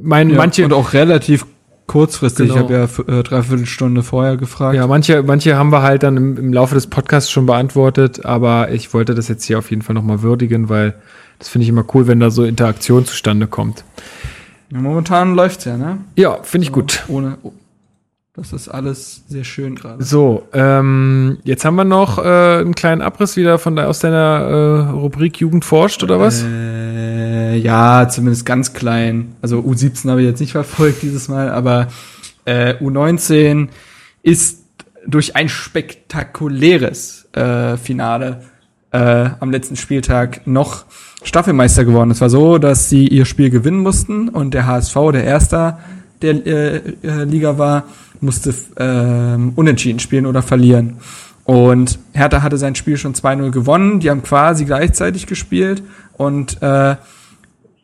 mein, 0.03 0.31
Ja, 0.31 0.37
manche, 0.37 0.65
Und 0.65 0.73
auch 0.73 0.93
relativ 0.93 1.47
kurzfristig. 1.87 2.49
Genau. 2.49 2.69
Ich 2.69 2.79
habe 2.79 2.89
ja 3.09 3.19
äh, 3.19 3.23
dreiviertel 3.23 3.67
Stunde 3.67 4.03
vorher 4.03 4.37
gefragt. 4.37 4.77
Ja, 4.77 4.87
manche, 4.87 5.23
manche 5.23 5.57
haben 5.57 5.71
wir 5.71 5.83
halt 5.83 6.03
dann 6.03 6.17
im, 6.17 6.37
im 6.37 6.53
Laufe 6.53 6.75
des 6.75 6.87
Podcasts 6.89 7.31
schon 7.31 7.47
beantwortet, 7.47 8.25
aber 8.25 8.71
ich 8.71 8.93
wollte 8.95 9.15
das 9.15 9.29
jetzt 9.29 9.45
hier 9.45 9.59
auf 9.59 9.71
jeden 9.71 9.83
Fall 9.83 9.95
nochmal 9.95 10.23
würdigen, 10.23 10.69
weil 10.69 10.95
das 11.39 11.49
finde 11.49 11.65
ich 11.65 11.69
immer 11.69 11.85
cool, 11.95 12.07
wenn 12.07 12.21
da 12.21 12.31
so 12.31 12.45
Interaktion 12.45 13.05
zustande 13.05 13.47
kommt. 13.47 13.85
Ja, 14.71 14.81
Momentan 14.81 15.35
läuft's 15.35 15.65
ja, 15.65 15.77
ne? 15.77 15.99
Ja, 16.17 16.39
finde 16.43 16.67
ich 16.67 16.73
gut. 16.73 17.05
Ohne. 17.09 17.39
Das 18.37 18.53
ist 18.53 18.69
alles 18.69 19.23
sehr 19.29 19.45
schön 19.45 19.77
gerade. 19.77 20.03
So, 20.03 20.49
ähm, 20.53 21.39
jetzt 21.45 21.65
haben 21.65 21.77
wir 21.77 21.85
noch 21.85 22.19
äh, 22.19 22.59
einen 22.59 22.75
kleinen 22.75 23.01
Abriss 23.01 23.37
wieder 23.37 23.61
von 23.61 23.77
der, 23.77 23.89
aus 23.89 24.01
deiner 24.01 24.17
äh, 24.17 24.91
Rubrik 24.91 25.39
Jugend 25.39 25.65
forscht, 25.65 26.03
oder 26.03 26.19
was? 26.19 26.43
Äh, 26.43 27.57
ja, 27.57 28.09
zumindest 28.09 28.45
ganz 28.45 28.73
klein. 28.73 29.37
Also 29.41 29.61
U17 29.61 30.11
habe 30.11 30.23
ich 30.23 30.27
jetzt 30.27 30.41
nicht 30.41 30.51
verfolgt 30.51 31.03
dieses 31.03 31.29
Mal, 31.29 31.49
aber 31.49 31.87
äh, 32.45 32.75
U19 32.83 33.69
ist 34.25 34.65
durch 35.07 35.37
ein 35.37 35.49
spektakuläres 35.49 37.29
äh, 37.35 37.77
Finale 37.77 38.43
äh, 38.91 39.31
am 39.39 39.53
letzten 39.53 39.77
Spieltag 39.77 40.45
noch 40.45 40.87
Staffelmeister 41.23 41.85
geworden. 41.85 42.11
Es 42.11 42.21
war 42.21 42.31
so, 42.31 42.59
dass 42.59 42.89
sie 42.89 43.07
ihr 43.07 43.27
Spiel 43.27 43.51
gewinnen 43.51 43.79
mussten 43.79 44.29
und 44.29 44.55
der 44.55 44.67
HSV, 44.67 44.97
der 45.13 45.23
Erster 45.23 45.79
der 46.23 46.47
äh, 46.47 46.77
äh, 47.03 47.25
Liga 47.25 47.59
war, 47.59 47.85
musste 48.25 48.55
ähm, 48.79 49.53
unentschieden 49.55 50.01
spielen 50.01 50.27
oder 50.27 50.43
verlieren. 50.43 50.97
Und 51.45 51.99
Hertha 52.13 52.43
hatte 52.43 52.57
sein 52.57 52.75
Spiel 52.75 52.97
schon 52.97 53.15
2-0 53.15 53.51
gewonnen. 53.51 54.01
Die 54.01 54.11
haben 54.11 54.23
quasi 54.23 54.65
gleichzeitig 54.65 55.27
gespielt. 55.27 55.83
Und 56.17 56.61
äh, 56.63 56.97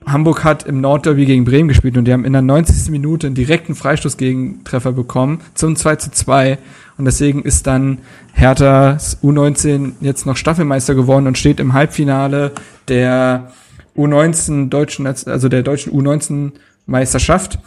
Hamburg 0.06 0.44
hat 0.44 0.64
im 0.64 0.80
Nordderby 0.80 1.26
gegen 1.26 1.44
Bremen 1.44 1.68
gespielt 1.68 1.96
und 1.98 2.06
die 2.06 2.12
haben 2.12 2.24
in 2.24 2.32
der 2.32 2.42
90. 2.42 2.90
Minute 2.90 3.26
einen 3.26 3.34
direkten 3.34 3.74
Freistoßgegentreffer 3.74 4.92
bekommen 4.92 5.40
zum 5.54 5.76
2 5.76 5.96
zu 5.96 6.10
2. 6.10 6.58
Und 6.96 7.04
deswegen 7.04 7.42
ist 7.42 7.66
dann 7.66 7.98
Herthas 8.32 9.18
U19 9.22 9.92
jetzt 10.00 10.24
noch 10.24 10.36
Staffelmeister 10.36 10.94
geworden 10.94 11.26
und 11.26 11.36
steht 11.36 11.60
im 11.60 11.74
Halbfinale 11.74 12.52
der 12.88 13.52
U19 13.96 14.70
deutschen, 14.70 15.06
also 15.06 15.48
der 15.48 15.62
deutschen 15.62 15.92
U19 15.92 16.52
Meisterschaft. 16.86 17.58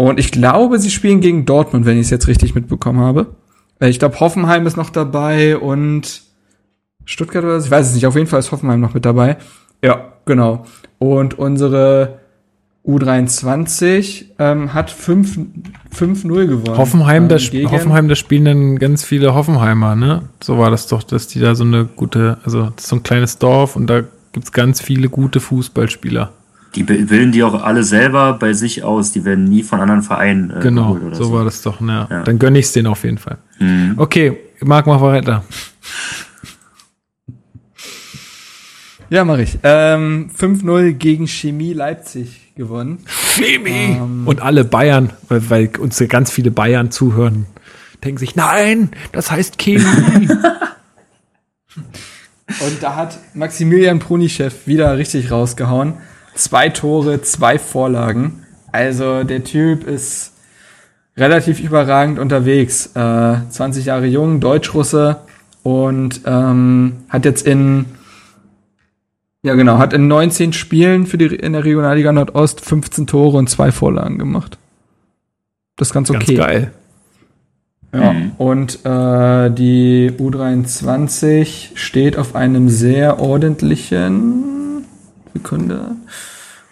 Und 0.00 0.20
ich 0.20 0.30
glaube, 0.30 0.78
sie 0.78 0.90
spielen 0.90 1.20
gegen 1.20 1.44
Dortmund, 1.44 1.84
wenn 1.84 1.96
ich 1.96 2.04
es 2.06 2.10
jetzt 2.10 2.28
richtig 2.28 2.54
mitbekommen 2.54 3.00
habe. 3.00 3.34
Äh, 3.80 3.88
Ich 3.88 3.98
glaube, 3.98 4.20
Hoffenheim 4.20 4.64
ist 4.64 4.76
noch 4.76 4.90
dabei 4.90 5.58
und 5.58 6.22
Stuttgart 7.04 7.42
oder 7.42 7.58
so. 7.58 7.66
Ich 7.66 7.70
weiß 7.72 7.88
es 7.88 7.94
nicht. 7.94 8.06
Auf 8.06 8.14
jeden 8.14 8.28
Fall 8.28 8.38
ist 8.38 8.52
Hoffenheim 8.52 8.80
noch 8.80 8.94
mit 8.94 9.04
dabei. 9.04 9.38
Ja, 9.82 10.12
genau. 10.24 10.64
Und 10.98 11.36
unsere 11.36 12.20
U23 12.86 14.26
ähm, 14.38 14.72
hat 14.72 14.92
5 14.92 15.38
5-0 15.92 16.46
gewonnen. 16.46 16.78
Hoffenheim, 16.78 17.24
ähm, 17.24 17.28
da, 17.28 17.36
Hoffenheim, 17.72 18.08
da 18.08 18.14
spielen 18.14 18.44
dann 18.44 18.78
ganz 18.78 19.02
viele 19.02 19.34
Hoffenheimer, 19.34 19.96
ne? 19.96 20.28
So 20.40 20.58
war 20.58 20.70
das 20.70 20.86
doch, 20.86 21.02
dass 21.02 21.26
die 21.26 21.40
da 21.40 21.56
so 21.56 21.64
eine 21.64 21.86
gute, 21.86 22.38
also 22.44 22.70
so 22.78 22.94
ein 22.94 23.02
kleines 23.02 23.38
Dorf 23.38 23.74
und 23.74 23.88
da 23.88 24.02
gibt's 24.32 24.52
ganz 24.52 24.80
viele 24.80 25.08
gute 25.08 25.40
Fußballspieler. 25.40 26.30
Die 26.74 26.82
bi- 26.82 27.04
bilden 27.04 27.32
die 27.32 27.42
auch 27.42 27.62
alle 27.62 27.82
selber 27.82 28.34
bei 28.34 28.52
sich 28.52 28.84
aus. 28.84 29.12
Die 29.12 29.24
werden 29.24 29.44
nie 29.44 29.62
von 29.62 29.80
anderen 29.80 30.02
Vereinen 30.02 30.50
äh, 30.50 30.60
Genau, 30.60 30.94
geholt 30.94 31.02
oder 31.04 31.16
so, 31.16 31.24
so. 31.24 31.32
war 31.32 31.44
das 31.44 31.62
doch, 31.62 31.80
ne? 31.80 32.06
Ja. 32.10 32.22
Dann 32.24 32.38
gönn 32.38 32.54
ich's 32.54 32.72
denen 32.72 32.86
auf 32.88 33.04
jeden 33.04 33.18
Fall. 33.18 33.38
Mhm. 33.58 33.94
Okay, 33.96 34.36
Marc, 34.62 34.86
mach 34.86 35.00
weiter. 35.00 35.44
Ja, 39.10 39.24
mache 39.24 39.42
ich. 39.42 39.58
Ähm, 39.62 40.30
5-0 40.38 40.92
gegen 40.92 41.26
Chemie 41.26 41.72
Leipzig 41.72 42.52
gewonnen. 42.56 42.98
Chemie! 43.34 43.96
und 44.26 44.42
alle 44.42 44.64
Bayern, 44.64 45.10
weil, 45.28 45.48
weil 45.48 45.70
uns 45.78 46.02
ganz 46.08 46.30
viele 46.30 46.50
Bayern 46.50 46.90
zuhören, 46.90 47.46
denken 48.04 48.18
sich, 48.18 48.36
nein, 48.36 48.90
das 49.12 49.30
heißt 49.30 49.58
Chemie. 49.58 50.28
Und 52.60 52.82
da 52.82 52.96
hat 52.96 53.18
Maximilian 53.34 53.98
Prunichev 53.98 54.66
wieder 54.66 54.96
richtig 54.96 55.30
rausgehauen. 55.30 55.94
Zwei 56.38 56.68
Tore, 56.68 57.20
zwei 57.22 57.58
Vorlagen. 57.58 58.44
Also 58.70 59.24
der 59.24 59.42
Typ 59.42 59.84
ist 59.86 60.32
relativ 61.16 61.58
überragend 61.58 62.20
unterwegs. 62.20 62.92
Äh, 62.94 63.36
20 63.50 63.84
Jahre 63.86 64.06
jung, 64.06 64.38
Deutsch-Russe 64.38 65.16
und 65.64 66.20
ähm, 66.26 66.98
hat 67.08 67.24
jetzt 67.24 67.44
in 67.44 67.86
ja 69.42 69.54
genau, 69.54 69.78
hat 69.78 69.92
in 69.92 70.06
19 70.06 70.52
Spielen 70.52 71.06
für 71.06 71.18
die 71.18 71.26
in 71.26 71.54
der 71.54 71.64
Regionalliga 71.64 72.12
Nordost 72.12 72.60
15 72.60 73.08
Tore 73.08 73.36
und 73.36 73.50
zwei 73.50 73.72
Vorlagen 73.72 74.18
gemacht. 74.18 74.58
Das 75.76 75.88
ist 75.88 75.94
ganz 75.94 76.12
Ganz 76.12 76.22
okay. 76.22 76.34
geil. 76.36 76.72
Ja, 77.92 78.12
Mhm. 78.12 78.32
und 78.38 78.84
äh, 78.84 79.50
die 79.50 80.12
U23 80.18 81.70
steht 81.74 82.16
auf 82.16 82.36
einem 82.36 82.68
sehr 82.68 83.18
ordentlichen 83.18 84.57
Sekunde 85.34 85.96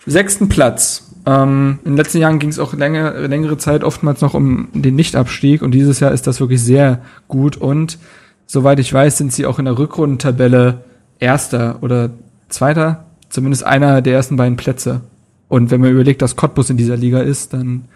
sechsten 0.07 0.49
Platz. 0.49 1.11
Ähm, 1.27 1.81
in 1.85 1.93
den 1.93 1.97
letzten 1.97 2.19
Jahren 2.19 2.39
ging 2.39 2.51
es 2.51 2.59
auch 2.59 2.73
länger, 2.73 3.13
längere 3.27 3.59
Zeit 3.59 3.83
oftmals 3.83 4.21
noch 4.21 4.35
um 4.35 4.69
den 4.73 4.95
Nichtabstieg 4.95 5.63
und 5.63 5.73
dieses 5.73 6.01
Jahr 6.01 6.13
ist 6.13 6.27
das 6.27 6.41
wirklich 6.41 6.63
sehr 6.63 7.01
gut 7.29 7.57
und 7.57 7.99
soweit 8.47 8.79
ich 8.79 8.93
weiß, 8.93 9.19
sind 9.19 9.33
sie 9.33 9.47
auch 9.47 9.59
in 9.59 9.65
der 9.65 9.79
Rückrundentabelle 9.79 10.85
Erster 11.19 11.79
oder 11.81 12.11
Zweiter, 12.49 13.07
zumindest 13.29 13.67
einer 13.67 14.03
der 14.03 14.15
ersten 14.15 14.37
beiden 14.37 14.57
Plätze. 14.57 15.01
Und 15.49 15.71
wenn 15.71 15.81
man 15.81 15.91
überlegt, 15.91 16.23
dass 16.23 16.37
Cottbus 16.37 16.71
in 16.71 16.77
dieser 16.77 16.97
Liga 16.97 17.21
ist, 17.21 17.53
dann 17.53 17.87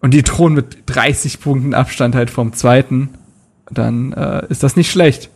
und 0.00 0.14
die 0.14 0.22
drohen 0.22 0.54
mit 0.54 0.78
30 0.86 1.40
Punkten 1.40 1.74
Abstand 1.74 2.14
halt 2.14 2.30
vom 2.30 2.52
zweiten, 2.54 3.10
dann 3.70 4.12
äh, 4.12 4.46
ist 4.48 4.62
das 4.62 4.76
nicht 4.76 4.90
schlecht. 4.90 5.30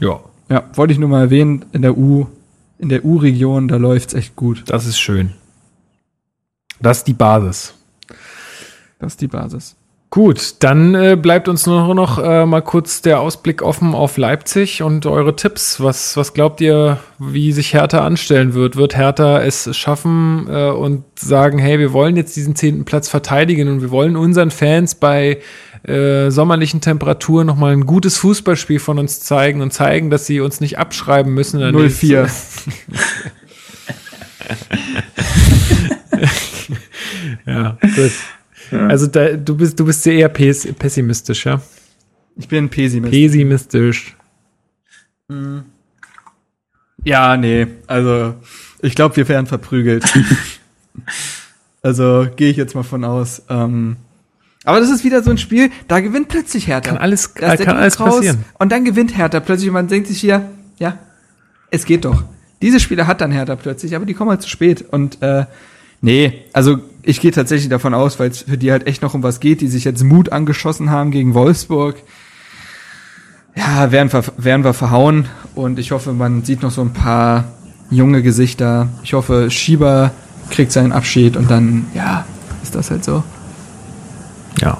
Ja, 0.00 0.20
Ja, 0.48 0.64
wollte 0.74 0.92
ich 0.92 0.98
nur 0.98 1.08
mal 1.08 1.20
erwähnen, 1.20 1.64
in 1.72 1.82
der 1.82 1.96
U, 1.96 2.26
in 2.80 2.88
der 2.88 3.04
U-Region, 3.04 3.68
da 3.68 3.76
läuft's 3.76 4.14
echt 4.14 4.36
gut. 4.36 4.64
das 4.66 4.86
ist 4.86 4.98
schön. 4.98 5.32
Das 6.80 6.98
ist 6.98 7.06
die 7.06 7.12
Basis. 7.12 7.74
Das 8.98 9.12
ist 9.12 9.20
die 9.20 9.28
Basis. 9.28 9.76
Gut, 10.10 10.56
dann 10.64 10.96
äh, 10.96 11.16
bleibt 11.16 11.46
uns 11.46 11.66
nur 11.66 11.94
noch 11.94 12.18
äh, 12.18 12.44
mal 12.44 12.62
kurz 12.62 13.00
der 13.00 13.20
Ausblick 13.20 13.62
offen 13.62 13.94
auf 13.94 14.16
Leipzig 14.16 14.82
und 14.82 15.06
eure 15.06 15.36
Tipps. 15.36 15.80
Was, 15.80 16.16
was 16.16 16.34
glaubt 16.34 16.60
ihr, 16.60 16.98
wie 17.20 17.52
sich 17.52 17.74
Hertha 17.74 18.04
anstellen 18.04 18.52
wird? 18.54 18.74
Wird 18.74 18.96
Hertha 18.96 19.40
es 19.40 19.76
schaffen 19.76 20.48
äh, 20.50 20.70
und 20.70 21.04
sagen, 21.14 21.60
hey, 21.60 21.78
wir 21.78 21.92
wollen 21.92 22.16
jetzt 22.16 22.34
diesen 22.34 22.56
zehnten 22.56 22.84
Platz 22.84 23.08
verteidigen 23.08 23.68
und 23.68 23.82
wir 23.82 23.92
wollen 23.92 24.16
unseren 24.16 24.50
Fans 24.50 24.96
bei 24.96 25.38
äh, 25.82 26.30
sommerlichen 26.30 26.80
Temperaturen 26.80 27.46
noch 27.46 27.56
mal 27.56 27.72
ein 27.72 27.86
gutes 27.86 28.16
Fußballspiel 28.18 28.78
von 28.80 28.98
uns 28.98 29.20
zeigen 29.20 29.60
und 29.62 29.72
zeigen, 29.72 30.10
dass 30.10 30.26
sie 30.26 30.40
uns 30.40 30.60
nicht 30.60 30.78
abschreiben 30.78 31.32
müssen. 31.34 31.60
in 31.60 31.72
der 31.72 31.90
04. 31.90 32.22
nächsten- 32.22 32.72
ja, 37.46 37.78
gut. 37.80 38.12
Also 38.88 39.06
da, 39.06 39.36
du 39.36 39.56
bist 39.56 39.78
du 39.80 39.84
bist 39.84 40.02
sehr 40.02 40.14
eher 40.14 40.28
pes 40.28 40.66
pessimistisch, 40.74 41.46
ja? 41.46 41.60
Ich 42.36 42.48
bin 42.48 42.68
Pessimist. 42.68 43.12
Pessimistisch. 43.12 44.16
ja, 47.04 47.36
nee, 47.36 47.66
also 47.86 48.34
ich 48.82 48.94
glaube, 48.94 49.16
wir 49.16 49.28
werden 49.28 49.46
verprügelt. 49.46 50.04
also 51.82 52.26
gehe 52.36 52.50
ich 52.50 52.56
jetzt 52.56 52.74
mal 52.74 52.82
von 52.82 53.04
aus. 53.04 53.42
Ähm, 53.48 53.96
aber 54.64 54.80
das 54.80 54.90
ist 54.90 55.04
wieder 55.04 55.22
so 55.22 55.30
ein 55.30 55.38
Spiel, 55.38 55.70
da 55.88 56.00
gewinnt 56.00 56.28
plötzlich 56.28 56.66
Hertha. 56.66 56.90
Kann 56.90 56.98
alles- 56.98 57.32
Da 57.34 57.56
der 57.56 57.66
kann 57.66 57.76
alles 57.76 57.94
passieren. 58.16 58.44
Und 58.58 58.72
dann 58.72 58.84
gewinnt 58.84 59.16
Hertha 59.16 59.40
plötzlich 59.40 59.68
und 59.68 59.74
man 59.74 59.88
denkt 59.88 60.08
sich 60.08 60.20
hier, 60.20 60.50
ja, 60.78 60.98
es 61.70 61.84
geht 61.84 62.04
doch. 62.04 62.24
Diese 62.62 62.78
Spiele 62.80 63.06
hat 63.06 63.20
dann 63.20 63.32
Hertha 63.32 63.56
plötzlich, 63.56 63.96
aber 63.96 64.04
die 64.04 64.14
kommen 64.14 64.30
halt 64.30 64.42
zu 64.42 64.48
spät. 64.48 64.84
Und 64.90 65.22
äh, 65.22 65.46
nee, 66.02 66.44
also 66.52 66.78
ich 67.02 67.20
gehe 67.20 67.30
tatsächlich 67.30 67.70
davon 67.70 67.94
aus, 67.94 68.18
weil 68.18 68.30
es 68.30 68.42
für 68.42 68.58
die 68.58 68.70
halt 68.70 68.86
echt 68.86 69.00
noch 69.00 69.14
um 69.14 69.22
was 69.22 69.40
geht, 69.40 69.62
die 69.62 69.68
sich 69.68 69.84
jetzt 69.84 70.04
Mut 70.04 70.30
angeschossen 70.32 70.90
haben 70.90 71.10
gegen 71.10 71.32
Wolfsburg. 71.32 71.96
Ja, 73.56 73.90
werden 73.90 74.12
wir, 74.12 74.22
werden 74.36 74.64
wir 74.64 74.74
verhauen 74.74 75.26
und 75.54 75.78
ich 75.78 75.90
hoffe, 75.90 76.12
man 76.12 76.44
sieht 76.44 76.62
noch 76.62 76.70
so 76.70 76.82
ein 76.82 76.92
paar 76.92 77.44
junge 77.90 78.22
Gesichter. 78.22 78.88
Ich 79.02 79.12
hoffe, 79.14 79.50
Schieber 79.50 80.12
kriegt 80.50 80.70
seinen 80.72 80.92
Abschied 80.92 81.36
und 81.36 81.50
dann, 81.50 81.86
ja, 81.94 82.24
ist 82.62 82.74
das 82.74 82.90
halt 82.90 83.04
so. 83.04 83.24
Ja. 84.60 84.78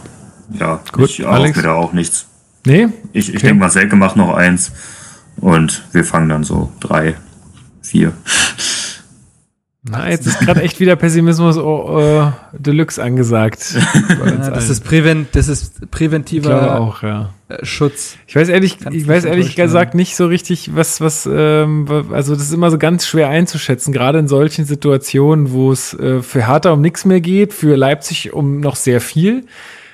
Ja, 0.53 0.81
Gut, 0.93 1.11
ich 1.11 1.27
Alex? 1.27 1.57
mir 1.57 1.63
da 1.63 1.75
auch 1.75 1.93
nichts. 1.93 2.27
Nee? 2.67 2.89
Ich, 3.13 3.29
ich 3.29 3.37
Okay. 3.37 3.47
denke 3.49 3.61
mal, 3.61 3.71
Selke 3.71 3.97
macht 3.97 4.17
noch 4.17 4.35
eins 4.35 4.73
und 5.37 5.85
wir 5.93 6.05
fangen 6.05 6.29
dann 6.29 6.45
so 6.45 6.73
drei, 6.81 7.15
vier. 7.83 8.13
Na, 9.83 10.11
jetzt 10.11 10.27
ist 10.27 10.41
gerade 10.41 10.61
echt 10.61 10.79
wieder 10.79 10.95
Pessimismus 10.95 11.57
oh, 11.57 11.99
äh, 11.99 12.33
Deluxe 12.53 13.03
angesagt. 13.03 13.77
Ja, 14.21 14.51
das 14.51 14.69
ist 14.69 14.85
Präven, 14.85 15.27
das 15.33 15.49
ist 15.49 15.91
präventiver 15.91 16.79
auch, 16.79 17.03
ja. 17.03 17.31
äh, 17.49 17.65
Schutz. 17.65 18.17
Ich 18.27 18.37
weiß 18.37 18.49
ehrlich, 18.49 18.79
Kannst 18.79 18.99
ich 18.99 19.09
weiß 19.09 19.25
ehrlich 19.25 19.57
gesagt 19.57 19.95
nicht 19.95 20.15
so 20.15 20.27
richtig, 20.27 20.75
was, 20.75 21.01
was, 21.01 21.29
ähm, 21.31 21.87
also 22.13 22.35
das 22.35 22.45
ist 22.45 22.53
immer 22.53 22.71
so 22.71 22.79
ganz 22.79 23.07
schwer 23.07 23.29
einzuschätzen, 23.29 23.93
gerade 23.93 24.19
in 24.19 24.29
solchen 24.29 24.67
Situationen, 24.67 25.53
wo 25.53 25.73
es 25.73 25.95
äh, 25.95 26.23
für 26.23 26.47
Hertha 26.47 26.73
um 26.73 26.83
nichts 26.83 27.05
mehr 27.05 27.21
geht, 27.21 27.55
für 27.55 27.77
Leipzig 27.77 28.33
um 28.33 28.61
noch 28.61 28.77
sehr 28.77 29.01
viel. 29.01 29.47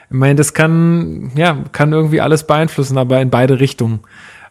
Ich 0.09 0.17
meine, 0.17 0.35
das 0.35 0.55
kann, 0.55 1.33
ja, 1.37 1.65
kann 1.73 1.93
irgendwie 1.93 2.21
alles 2.21 2.47
beeinflussen, 2.47 2.99
aber 2.99 3.21
in 3.21 3.31
beide 3.31 3.61
Richtungen. 3.61 4.01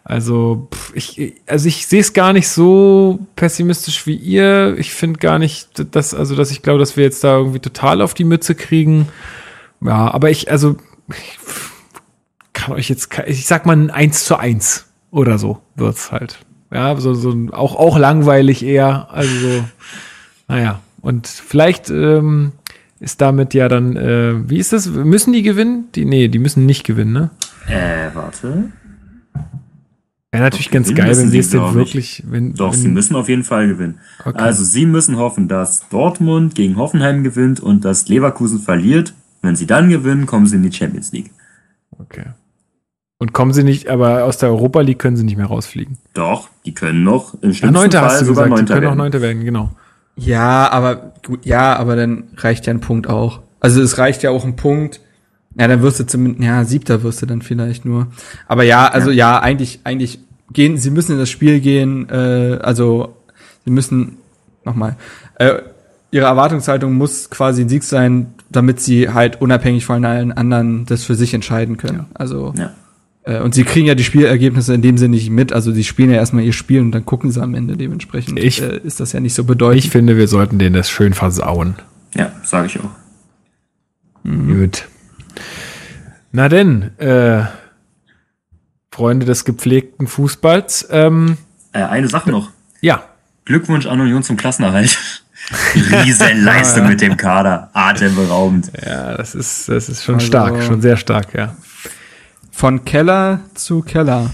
Also, 0.07 0.67
ich, 0.93 1.33
also 1.47 1.67
ich 1.67 1.87
sehe 1.87 1.99
es 1.99 2.13
gar 2.13 2.31
nicht 2.31 2.47
so 2.47 3.19
pessimistisch 3.35 4.05
wie 4.05 4.15
ihr. 4.15 4.75
Ich 4.77 4.93
finde 4.93 5.19
gar 5.19 5.39
nicht, 5.39 5.95
dass, 5.95 6.13
also, 6.13 6.35
dass 6.35 6.51
ich 6.51 6.61
glaube, 6.61 6.77
dass 6.77 6.95
wir 6.95 7.03
jetzt 7.03 7.23
da 7.23 7.37
irgendwie 7.37 7.59
total 7.59 8.03
auf 8.03 8.13
die 8.13 8.23
Mütze 8.23 8.53
kriegen. 8.53 9.07
Ja, 9.81 10.11
aber 10.11 10.29
ich, 10.29 10.51
also, 10.51 10.77
ich 11.09 11.39
kann 12.53 12.75
euch 12.75 12.87
jetzt, 12.87 13.09
ich 13.25 13.47
sag 13.47 13.65
mal 13.65 13.75
ein 13.75 13.89
1 13.89 14.25
zu 14.25 14.37
1 14.37 14.85
oder 15.09 15.39
so 15.39 15.59
wird's 15.75 16.11
halt. 16.11 16.37
Ja, 16.71 16.95
so, 16.97 17.15
so 17.15 17.35
auch, 17.51 17.75
auch 17.75 17.97
langweilig 17.97 18.63
eher. 18.63 19.07
Also, 19.11 19.33
so, 19.33 19.63
naja. 20.47 20.81
Und 21.01 21.25
vielleicht 21.25 21.89
ähm, 21.89 22.51
ist 22.99 23.21
damit 23.21 23.55
ja 23.55 23.67
dann, 23.69 23.97
äh, 23.97 24.49
wie 24.49 24.59
ist 24.59 24.71
das? 24.71 24.85
Müssen 24.85 25.33
die 25.33 25.41
gewinnen? 25.41 25.85
Die, 25.95 26.05
nee, 26.05 26.27
die 26.27 26.39
müssen 26.39 26.67
nicht 26.67 26.83
gewinnen, 26.83 27.13
ne? 27.13 27.29
Äh, 27.67 28.13
warte. 28.13 28.71
Wäre 30.35 30.43
natürlich 30.43 30.67
Doch, 30.67 30.73
ganz 30.73 30.93
geil, 30.93 31.15
wenn 31.15 31.29
sie 31.29 31.39
es 31.39 31.49
denn 31.49 31.73
wirklich, 31.73 32.23
wenn, 32.27 32.53
Doch, 32.53 32.73
wenn, 32.73 32.79
sie 32.79 32.87
müssen 32.89 33.15
auf 33.15 33.29
jeden 33.29 33.45
Fall 33.45 33.67
gewinnen. 33.67 33.99
Okay. 34.25 34.37
Also 34.37 34.65
sie 34.65 34.85
müssen 34.85 35.15
hoffen, 35.15 35.47
dass 35.47 35.87
Dortmund 35.87 36.55
gegen 36.55 36.75
Hoffenheim 36.75 37.23
gewinnt 37.23 37.61
und 37.61 37.85
dass 37.85 38.09
Leverkusen 38.09 38.59
verliert. 38.59 39.13
Wenn 39.41 39.55
sie 39.55 39.65
dann 39.65 39.87
gewinnen, 39.89 40.25
kommen 40.25 40.45
sie 40.45 40.57
in 40.57 40.63
die 40.63 40.73
Champions 40.73 41.13
League. 41.13 41.31
Okay. 41.97 42.25
Und 43.17 43.31
kommen 43.31 43.53
sie 43.53 43.63
nicht, 43.63 43.87
aber 43.87 44.25
aus 44.25 44.37
der 44.37 44.49
Europa 44.49 44.81
League 44.81 44.99
können 44.99 45.15
sie 45.15 45.23
nicht 45.23 45.37
mehr 45.37 45.45
rausfliegen. 45.45 45.97
Doch, 46.13 46.49
die 46.65 46.73
können 46.73 47.03
noch 47.03 47.33
im 47.35 47.51
Ah, 47.51 47.53
schlimmsten 47.53 47.71
Neunter 47.71 47.99
Fall 47.99 48.09
hast 48.09 48.21
du 48.21 48.25
sogar 48.25 48.49
gesagt, 48.49 48.59
die 48.59 48.61
Neunter 48.61 48.73
können 48.73 48.85
auch 48.87 48.89
werden. 48.89 48.97
Neunter 48.97 49.21
werden, 49.21 49.45
genau. 49.45 49.71
Ja, 50.17 50.69
aber 50.69 51.13
gut, 51.25 51.45
ja, 51.45 51.77
aber 51.77 51.95
dann 51.95 52.25
reicht 52.35 52.67
ja 52.67 52.73
ein 52.73 52.81
Punkt 52.81 53.07
auch. 53.07 53.41
Also 53.61 53.81
es 53.81 53.97
reicht 53.97 54.21
ja 54.23 54.31
auch 54.31 54.43
ein 54.43 54.57
Punkt. 54.57 54.99
Ja, 55.57 55.69
dann 55.69 55.81
wirst 55.81 56.01
du 56.01 56.05
zumindest, 56.05 56.43
ja, 56.43 56.65
siebter 56.65 57.03
wirst 57.03 57.21
du 57.21 57.25
dann 57.25 57.41
vielleicht 57.41 57.85
nur. 57.85 58.07
Aber 58.47 58.63
ja, 58.63 58.87
also 58.87 59.11
ja, 59.11 59.39
eigentlich, 59.39 59.79
eigentlich 59.85 60.19
gehen, 60.53 60.77
sie 60.77 60.91
müssen 60.91 61.13
in 61.13 61.17
das 61.19 61.29
Spiel 61.29 61.59
gehen, 61.59 62.07
äh, 62.09 62.59
also 62.61 63.15
sie 63.65 63.71
müssen, 63.71 64.17
nochmal, 64.63 64.95
äh, 65.39 65.55
ihre 66.11 66.25
Erwartungshaltung 66.25 66.93
muss 66.93 67.29
quasi 67.29 67.61
ein 67.63 67.69
Sieg 67.69 67.83
sein, 67.83 68.27
damit 68.49 68.79
sie 68.79 69.09
halt 69.09 69.41
unabhängig 69.41 69.85
von 69.85 70.05
allen 70.05 70.31
anderen 70.31 70.85
das 70.85 71.03
für 71.03 71.15
sich 71.15 71.33
entscheiden 71.33 71.77
können. 71.77 72.05
Also 72.13 72.53
Ja. 72.57 72.71
äh, 73.23 73.41
und 73.41 73.53
sie 73.53 73.63
kriegen 73.63 73.87
ja 73.87 73.95
die 73.95 74.03
Spielergebnisse 74.03 74.73
in 74.73 74.81
dem 74.81 74.97
Sinne 74.97 75.15
nicht 75.15 75.29
mit. 75.29 75.51
Also 75.51 75.71
sie 75.73 75.83
spielen 75.83 76.11
ja 76.11 76.17
erstmal 76.17 76.43
ihr 76.45 76.53
Spiel 76.53 76.79
und 76.81 76.91
dann 76.93 77.05
gucken 77.05 77.31
sie 77.31 77.41
am 77.41 77.53
Ende 77.55 77.75
dementsprechend. 77.75 78.39
Ich- 78.39 78.61
äh, 78.61 78.77
ist 78.83 78.99
das 78.99 79.11
ja 79.13 79.19
nicht 79.19 79.33
so 79.33 79.43
bedeutend. 79.43 79.83
Ich 79.83 79.89
finde, 79.91 80.15
wir 80.15 80.27
sollten 80.27 80.57
denen 80.59 80.75
das 80.75 80.89
schön 80.89 81.13
versauen. 81.13 81.75
Ja, 82.15 82.31
sage 82.43 82.67
ich 82.67 82.79
auch. 82.79 82.91
Gut. 84.23 84.85
Na 86.31 86.47
denn, 86.49 86.91
äh, 86.97 87.43
Freunde 88.95 89.25
des 89.25 89.43
gepflegten 89.43 90.07
Fußballs, 90.07 90.87
ähm, 90.89 91.37
Äh, 91.73 91.83
eine 91.83 92.07
Sache 92.07 92.29
noch. 92.31 92.49
ja, 92.79 93.03
Glückwunsch 93.43 93.85
an 93.87 93.99
Union 93.99 94.23
zum 94.23 94.37
Klassenerhalt. 94.37 94.97
Riesenleistung 95.75 96.87
mit 96.87 97.01
dem 97.01 97.17
Kader. 97.17 97.69
Atemberaubend. 97.73 98.71
ja, 98.83 99.15
das 99.17 99.35
ist, 99.35 99.67
das 99.69 99.89
ist 99.89 100.03
schon 100.03 100.15
Also- 100.15 100.27
stark, 100.27 100.63
schon 100.63 100.81
sehr 100.81 100.95
stark, 100.97 101.33
ja. 101.33 101.55
Von 102.51 102.85
Keller 102.85 103.41
zu 103.53 103.81
Keller. 103.81 104.31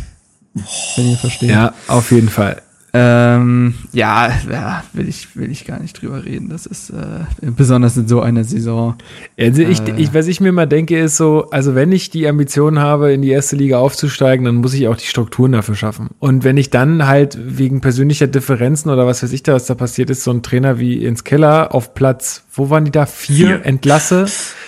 Wenn 0.96 1.10
ihr 1.10 1.18
versteht. 1.18 1.50
Ja, 1.50 1.74
auf 1.88 2.12
jeden 2.12 2.30
Fall. 2.30 2.62
Ähm, 2.94 3.76
ja, 3.94 4.30
ja, 4.52 4.84
will 4.92 5.08
ich, 5.08 5.36
will 5.38 5.50
ich 5.50 5.66
gar 5.66 5.80
nicht 5.80 6.02
drüber 6.02 6.26
reden. 6.26 6.50
Das 6.50 6.66
ist 6.66 6.90
äh, 6.90 7.50
besonders 7.56 7.96
in 7.96 8.06
so 8.08 8.20
einer 8.20 8.44
Saison. 8.44 8.96
Also 9.40 9.62
ich, 9.62 9.80
Äh. 9.88 9.94
ich, 9.96 10.14
was 10.14 10.28
ich 10.28 10.42
mir 10.42 10.52
mal 10.52 10.66
denke, 10.66 11.00
ist 11.00 11.16
so, 11.16 11.50
also 11.52 11.74
wenn 11.74 11.94
ich 11.94 12.10
die 12.10 12.28
Ambition 12.28 12.80
habe, 12.80 13.14
in 13.14 13.22
die 13.22 13.30
erste 13.30 13.56
Liga 13.56 13.78
aufzusteigen, 13.78 14.44
dann 14.46 14.56
muss 14.56 14.74
ich 14.74 14.90
auch 14.90 14.98
die 14.98 15.06
Strukturen 15.06 15.54
dafür 15.54 15.76
schaffen. 15.76 16.10
Und 16.20 16.44
wenn 16.44 16.58
ich 16.58 16.70
dann 16.70 17.08
halt 17.08 17.38
wegen 17.42 17.80
persönlicher 17.80 18.28
Differenzen 18.28 18.92
oder 18.92 19.08
was 19.08 19.24
weiß 19.24 19.32
ich 19.32 19.44
da, 19.44 19.54
was 19.54 19.68
da 19.68 19.76
passiert 19.76 20.10
ist, 20.10 20.26
so 20.26 20.32
ein 20.32 20.44
Trainer 20.44 20.78
wie 20.78 21.06
ins 21.06 21.24
Keller 21.24 21.74
auf 21.74 21.94
Platz, 21.94 22.44
wo 22.54 22.70
waren 22.70 22.84
die 22.84 22.92
da? 22.92 23.06
Vier, 23.06 23.48
Vier. 23.48 23.66
entlasse, 23.66 24.26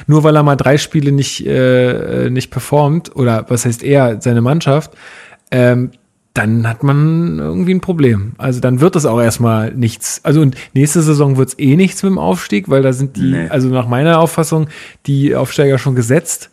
nur 0.07 0.23
weil 0.23 0.37
er 0.37 0.43
mal 0.43 0.55
drei 0.55 0.77
Spiele 0.77 1.11
nicht, 1.11 1.45
äh, 1.45 2.29
nicht 2.29 2.51
performt, 2.51 3.13
oder 3.17 3.45
was 3.49 3.65
heißt 3.65 3.83
er, 3.83 4.21
seine 4.21 4.41
Mannschaft, 4.41 4.91
ähm, 5.51 5.91
dann 6.33 6.67
hat 6.67 6.81
man 6.81 7.37
irgendwie 7.37 7.73
ein 7.75 7.81
Problem. 7.81 8.33
Also 8.39 8.59
dann 8.59 8.79
wird 8.81 8.95
es 8.95 9.05
auch 9.05 9.21
erstmal 9.21 9.71
nichts. 9.73 10.21
Also 10.23 10.41
und 10.41 10.55
nächste 10.73 11.01
Saison 11.03 11.37
wird 11.37 11.49
es 11.49 11.59
eh 11.59 11.75
nichts 11.75 12.01
mit 12.01 12.11
dem 12.11 12.17
Aufstieg, 12.17 12.69
weil 12.69 12.81
da 12.81 12.91
sind 12.91 13.17
die, 13.17 13.31
Nee. 13.31 13.47
also 13.49 13.67
nach 13.69 13.87
meiner 13.87 14.19
Auffassung, 14.19 14.67
die 15.05 15.35
Aufsteiger 15.35 15.77
schon 15.77 15.93
gesetzt. 15.95 16.49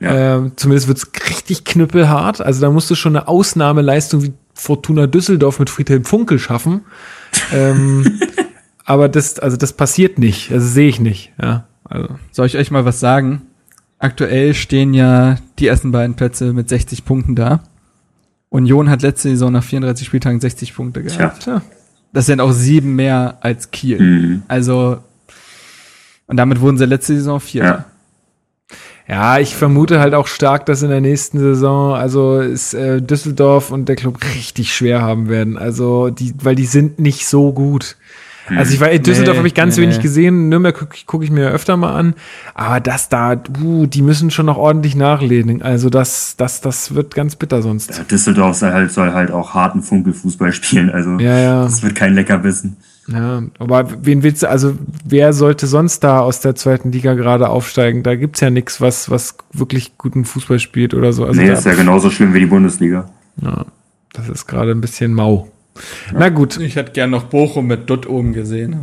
Ja. 0.00 0.36
Ähm, 0.36 0.52
zumindest 0.56 0.88
wird 0.88 0.98
es 0.98 1.10
richtig 1.30 1.64
knüppelhart. 1.64 2.40
Also 2.40 2.60
da 2.60 2.70
musst 2.70 2.90
du 2.90 2.94
schon 2.94 3.16
eine 3.16 3.28
Ausnahmeleistung 3.28 4.22
wie 4.22 4.32
Fortuna 4.54 5.06
Düsseldorf 5.06 5.58
mit 5.58 5.68
Friedhelm 5.70 6.04
Funkel 6.04 6.38
schaffen. 6.38 6.82
ähm, 7.52 8.20
aber 8.86 9.08
das, 9.10 9.38
also 9.38 9.56
das 9.58 9.72
passiert 9.74 10.18
nicht. 10.18 10.50
Also 10.52 10.66
sehe 10.66 10.88
ich 10.88 11.00
nicht. 11.00 11.32
Ja, 11.42 11.66
also. 11.84 12.08
Soll 12.32 12.46
ich 12.46 12.56
euch 12.56 12.70
mal 12.70 12.84
was 12.86 12.98
sagen? 13.00 13.42
Aktuell 13.98 14.54
stehen 14.54 14.94
ja 14.94 15.36
die 15.58 15.66
ersten 15.66 15.90
beiden 15.92 16.16
Plätze 16.16 16.52
mit 16.54 16.68
60 16.68 17.04
Punkten 17.04 17.34
da. 17.34 17.60
Union 18.50 18.88
hat 18.88 19.02
letzte 19.02 19.28
Saison 19.28 19.52
nach 19.52 19.64
34 19.64 20.06
Spieltagen 20.06 20.40
60 20.40 20.74
Punkte 20.74 21.02
gehabt. 21.02 21.42
Tja. 21.42 21.62
Das 22.12 22.26
sind 22.26 22.40
auch 22.40 22.52
sieben 22.52 22.96
mehr 22.96 23.38
als 23.40 23.70
Kiel. 23.70 24.00
Mhm. 24.00 24.42
Also, 24.48 24.98
und 26.26 26.36
damit 26.36 26.60
wurden 26.60 26.78
sie 26.78 26.86
letzte 26.86 27.14
Saison 27.14 27.40
Vierter. 27.40 27.68
Ja. 27.68 27.84
Ja, 29.08 29.38
ich 29.38 29.56
vermute 29.56 30.00
halt 30.00 30.12
auch 30.12 30.26
stark, 30.26 30.66
dass 30.66 30.82
in 30.82 30.90
der 30.90 31.00
nächsten 31.00 31.38
Saison 31.38 31.94
also 31.94 32.40
ist 32.40 32.74
äh, 32.74 33.00
Düsseldorf 33.00 33.70
und 33.70 33.88
der 33.88 33.96
Club 33.96 34.18
richtig 34.34 34.74
schwer 34.74 35.00
haben 35.00 35.30
werden. 35.30 35.56
Also 35.56 36.10
die, 36.10 36.34
weil 36.42 36.54
die 36.54 36.66
sind 36.66 36.98
nicht 36.98 37.26
so 37.26 37.54
gut. 37.54 37.96
Also 38.56 38.74
ich 38.74 38.80
weiß, 38.80 39.00
Düsseldorf 39.02 39.34
Nee, 39.34 39.38
habe 39.38 39.48
ich 39.48 39.54
ganz 39.54 39.76
nee, 39.76 39.82
wenig 39.82 40.00
gesehen, 40.00 40.48
Nürnberg 40.48 40.76
gucke 40.76 40.96
guck 41.06 41.22
ich 41.22 41.30
mir 41.30 41.50
öfter 41.50 41.76
mal 41.76 41.94
an, 41.94 42.14
aber 42.54 42.80
das 42.80 43.08
da, 43.08 43.36
uh, 43.62 43.86
die 43.86 44.02
müssen 44.02 44.30
schon 44.30 44.46
noch 44.46 44.56
ordentlich 44.56 44.96
nachlegen. 44.96 45.62
Also 45.62 45.90
das, 45.90 46.36
das, 46.36 46.60
das 46.60 46.94
wird 46.94 47.14
ganz 47.14 47.36
bitter 47.36 47.62
sonst. 47.62 47.96
Ja, 47.96 48.04
Düsseldorf 48.04 48.56
soll 48.56 48.72
halt, 48.72 48.90
soll 48.92 49.12
halt 49.12 49.30
auch 49.30 49.54
harten 49.54 49.82
Funkelfußball 49.82 50.52
spielen. 50.52 50.90
Also 50.90 51.18
Ja, 51.18 51.38
ja. 51.38 51.62
das 51.64 51.82
wird 51.82 51.94
kein 51.94 52.14
Leckerbissen. 52.14 52.76
Ja, 53.10 53.42
aber 53.58 53.88
wen 54.04 54.22
willst 54.22 54.42
du, 54.42 54.50
also 54.50 54.76
wer 55.04 55.32
sollte 55.32 55.66
sonst 55.66 56.04
da 56.04 56.20
aus 56.20 56.40
der 56.40 56.54
zweiten 56.54 56.92
Liga 56.92 57.14
gerade 57.14 57.48
aufsteigen? 57.48 58.02
Da 58.02 58.14
gibt's 58.16 58.40
ja 58.40 58.50
nichts, 58.50 58.82
was, 58.82 59.10
was 59.10 59.36
wirklich 59.52 59.96
guten 59.96 60.26
Fußball 60.26 60.58
spielt 60.58 60.92
oder 60.92 61.14
so. 61.14 61.24
Also 61.24 61.40
nee, 61.40 61.50
ist 61.50 61.64
ja 61.64 61.74
genauso 61.74 62.10
schlimm 62.10 62.34
wie 62.34 62.40
die 62.40 62.46
Bundesliga. 62.46 63.08
Ja, 63.40 63.64
das 64.12 64.28
ist 64.28 64.46
gerade 64.46 64.72
ein 64.72 64.82
bisschen 64.82 65.14
mau. 65.14 65.48
Na 66.12 66.28
gut, 66.28 66.58
Ich 66.58 66.76
hätte 66.76 66.92
gern 66.92 67.10
noch 67.10 67.24
Bochum 67.24 67.66
mit 67.66 67.88
Dutt 67.88 68.06
oben 68.06 68.32
gesehen. 68.32 68.76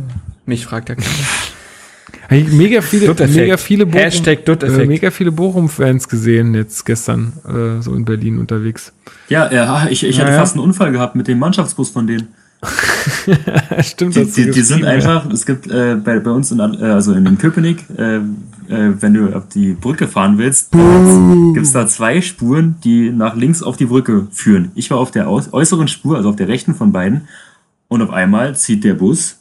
Mich 0.46 0.64
fragt 0.66 0.88
ja 0.88 0.94
keiner. 0.94 1.08
Mega 2.28 2.80
viele, 2.82 3.14
mega 3.28 3.56
viele 3.56 3.86
Bochum, 3.86 4.00
Hashtag 4.00 4.44
Dutt-Effekt. 4.44 4.82
äh, 4.82 4.86
mega 4.86 5.10
viele 5.10 5.30
Bochum-Fans 5.30 6.08
gesehen 6.08 6.54
jetzt 6.54 6.84
gestern 6.84 7.32
äh, 7.46 7.82
so 7.82 7.94
in 7.94 8.04
Berlin 8.04 8.38
unterwegs. 8.38 8.92
Ja, 9.28 9.50
ja 9.52 9.86
ich, 9.88 10.04
ich 10.04 10.18
hatte 10.18 10.30
Ja, 10.30 10.34
ja. 10.34 10.40
fast 10.40 10.54
einen 10.56 10.64
Unfall 10.64 10.90
gehabt 10.90 11.14
mit 11.14 11.28
dem 11.28 11.38
Mannschaftsbus 11.38 11.90
von 11.90 12.06
denen. 12.06 12.28
Stimmt, 13.82 14.16
Die, 14.16 14.24
die, 14.24 14.50
die 14.50 14.60
sind 14.62 14.80
ja. 14.80 14.88
einfach, 14.88 15.30
es 15.30 15.46
gibt 15.46 15.70
äh, 15.70 15.96
bei, 15.96 16.18
bei 16.18 16.30
uns 16.30 16.50
in, 16.50 16.58
äh, 16.58 16.62
also 16.84 17.12
in 17.12 17.38
Köpenick, 17.38 17.84
äh, 17.96 18.16
äh, 18.16 18.22
wenn 18.68 19.14
du 19.14 19.34
auf 19.36 19.48
die 19.48 19.72
Brücke 19.74 20.08
fahren 20.08 20.38
willst, 20.38 20.72
gibt's 21.54 21.72
da 21.72 21.86
zwei 21.86 22.20
Spuren, 22.20 22.76
die 22.82 23.10
nach 23.10 23.36
links 23.36 23.62
auf 23.62 23.76
die 23.76 23.86
Brücke 23.86 24.26
führen. 24.30 24.72
Ich 24.74 24.90
war 24.90 24.98
auf 24.98 25.10
der 25.10 25.28
aus, 25.28 25.52
äußeren 25.52 25.88
Spur, 25.88 26.16
also 26.16 26.30
auf 26.30 26.36
der 26.36 26.48
rechten 26.48 26.74
von 26.74 26.92
beiden, 26.92 27.28
und 27.88 28.02
auf 28.02 28.10
einmal 28.10 28.56
zieht 28.56 28.82
der 28.84 28.94
Bus 28.94 29.38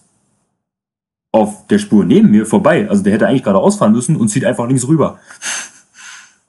auf 1.32 1.68
der 1.68 1.80
Spur 1.80 2.06
neben 2.06 2.32
mir 2.32 2.46
vorbei. 2.46 2.88
Also 2.90 3.04
der 3.04 3.14
hätte 3.14 3.28
eigentlich 3.28 3.44
gerade 3.44 3.60
ausfahren 3.60 3.92
müssen 3.94 4.16
und 4.16 4.30
zieht 4.30 4.46
einfach 4.46 4.68
links 4.68 4.88
rüber. 4.88 5.20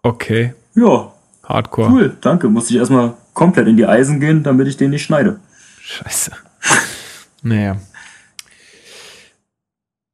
Okay, 0.02 0.54
Ja, 0.74 1.12
Hardcore. 1.42 1.90
cool, 1.90 2.16
danke. 2.20 2.48
Musste 2.48 2.74
ich 2.74 2.78
erstmal 2.78 3.14
komplett 3.34 3.66
in 3.66 3.76
die 3.76 3.86
Eisen 3.86 4.20
gehen, 4.20 4.42
damit 4.42 4.68
ich 4.68 4.76
den 4.76 4.90
nicht 4.90 5.02
schneide. 5.02 5.40
Scheiße. 5.80 6.32
Naja. 7.42 7.76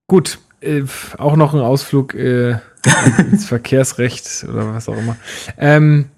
Gut, 0.07 0.39
äh, 0.61 0.83
auch 1.17 1.37
noch 1.37 1.55
ein 1.55 1.61
Ausflug 1.61 2.15
äh, 2.15 2.57
ins 3.31 3.47
Verkehrsrecht 3.47 4.45
oder 4.47 4.75
was 4.75 4.89
auch 4.89 4.99
immer. 4.99 5.17
Ähm, 5.57 6.11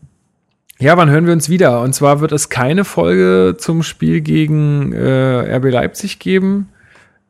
ja, 0.81 0.97
wann 0.97 1.11
hören 1.11 1.27
wir 1.27 1.33
uns 1.33 1.49
wieder? 1.49 1.83
Und 1.83 1.95
zwar 1.95 2.21
wird 2.21 2.33
es 2.33 2.49
keine 2.49 2.85
Folge 2.85 3.55
zum 3.59 3.83
Spiel 3.83 4.21
gegen 4.23 4.93
äh, 4.93 5.57
RB 5.57 5.71
Leipzig 5.71 6.19
geben. 6.19 6.69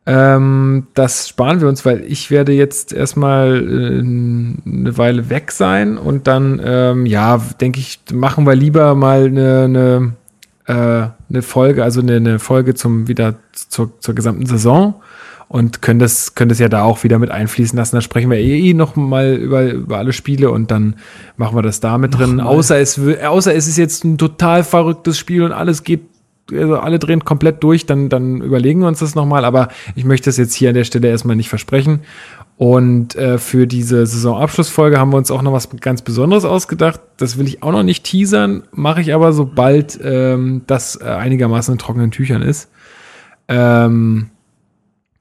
Ähm, 0.07 0.89
das 0.95 1.29
sparen 1.29 1.61
wir 1.61 1.69
uns, 1.69 1.85
weil 1.87 2.05
ich 2.05 2.31
werde 2.31 2.53
jetzt 2.53 2.93
erstmal 2.93 3.57
äh, 3.57 3.99
eine 4.01 4.99
Weile 4.99 5.31
weg 5.31 5.51
sein 5.51 5.97
und 5.97 6.27
dann, 6.27 6.61
ähm, 6.63 7.07
ja, 7.07 7.41
denke 7.61 7.81
ich, 7.81 8.01
machen 8.13 8.47
wir 8.47 8.55
lieber 8.55 8.95
mal 8.95 9.27
eine, 9.27 9.63
eine, 9.63 10.13
äh, 10.67 10.73
eine 10.73 11.43
Folge, 11.43 11.85
also 11.85 12.01
eine, 12.01 12.17
eine 12.17 12.39
Folge 12.39 12.75
zum 12.75 13.09
wieder 13.09 13.37
zur, 13.53 13.99
zur 14.01 14.15
gesamten 14.15 14.47
Saison 14.47 15.03
und 15.49 15.83
können 15.83 16.01
das, 16.01 16.35
können 16.35 16.49
das 16.49 16.59
ja 16.59 16.69
da 16.69 16.83
auch 16.83 17.05
wieder 17.05 17.19
mit 17.19 17.31
einfließen 17.31 17.77
lassen. 17.77 17.97
Da 17.97 18.01
sprechen 18.01 18.31
wir 18.31 18.39
eh 18.39 18.75
noch 18.75 18.97
mal 18.97 19.35
über, 19.35 19.71
über 19.71 19.99
alle 19.99 20.13
Spiele 20.13 20.51
und 20.51 20.71
dann 20.71 20.97
machen 21.37 21.57
wir 21.57 21.63
das 21.63 21.81
da 21.81 21.99
mit 21.99 22.19
drin. 22.19 22.41
Außer 22.41 22.79
es, 22.79 22.99
außer 22.99 23.55
es 23.55 23.69
ist 23.69 23.77
jetzt 23.77 24.05
ein 24.05 24.19
total 24.19 24.65
verrücktes 24.65 25.19
Spiel 25.19 25.43
und 25.43 25.53
alles 25.53 25.85
geht 25.85 26.03
also 26.53 26.77
alle 26.77 26.99
drehen 26.99 27.25
komplett 27.25 27.63
durch, 27.63 27.87
dann, 27.87 28.11
dann 28.11 28.43
überlegen 28.43 28.81
wir 28.81 28.89
uns 28.89 28.99
das 28.99 29.15
nochmal, 29.15 29.47
aber 29.47 29.69
ich 29.95 30.05
möchte 30.05 30.29
das 30.29 30.37
jetzt 30.37 30.55
hier 30.55 30.69
an 30.69 30.75
der 30.75 30.85
Stelle 30.85 31.09
erstmal 31.09 31.37
nicht 31.37 31.49
versprechen. 31.49 32.01
Und 32.57 33.17
äh, 33.17 33.39
für 33.39 33.67
diese 33.67 34.07
Saisonabschlussfolge 34.07 34.99
haben 34.99 35.13
wir 35.13 35.17
uns 35.17 35.31
auch 35.31 35.43
noch 35.43 35.53
was 35.53 35.69
ganz 35.81 36.03
Besonderes 36.03 36.45
ausgedacht. 36.45 37.01
Das 37.17 37.37
will 37.37 37.49
ich 37.49 37.63
auch 37.63 37.73
noch 37.73 37.83
nicht 37.83 38.05
teasern, 38.05 38.63
mache 38.71 39.01
ich 39.01 39.13
aber, 39.13 39.33
sobald 39.33 39.99
ähm, 40.03 40.63
das 40.67 41.01
äh, 41.01 41.05
einigermaßen 41.05 41.73
in 41.73 41.79
trockenen 41.79 42.13
Tüchern 42.13 42.43
ist. 42.43 42.71
Ähm, 43.49 44.31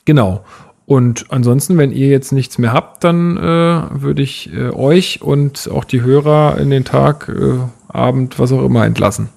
genau. 0.06 0.46
Und 0.86 1.26
ansonsten, 1.30 1.78
wenn 1.78 1.92
ihr 1.92 2.10
jetzt 2.10 2.34
nichts 2.34 2.58
mehr 2.58 2.74
habt, 2.74 3.04
dann 3.04 3.38
äh, 3.38 3.42
würde 3.42 4.22
ich 4.22 4.54
äh, 4.54 4.70
euch 4.70 5.22
und 5.22 5.70
auch 5.72 5.86
die 5.86 6.02
Hörer 6.02 6.58
in 6.60 6.70
den 6.70 6.84
Tag, 6.84 7.30
äh, 7.30 7.60
Abend, 7.88 8.38
was 8.38 8.52
auch 8.52 8.64
immer 8.64 8.86
entlassen. 8.86 9.30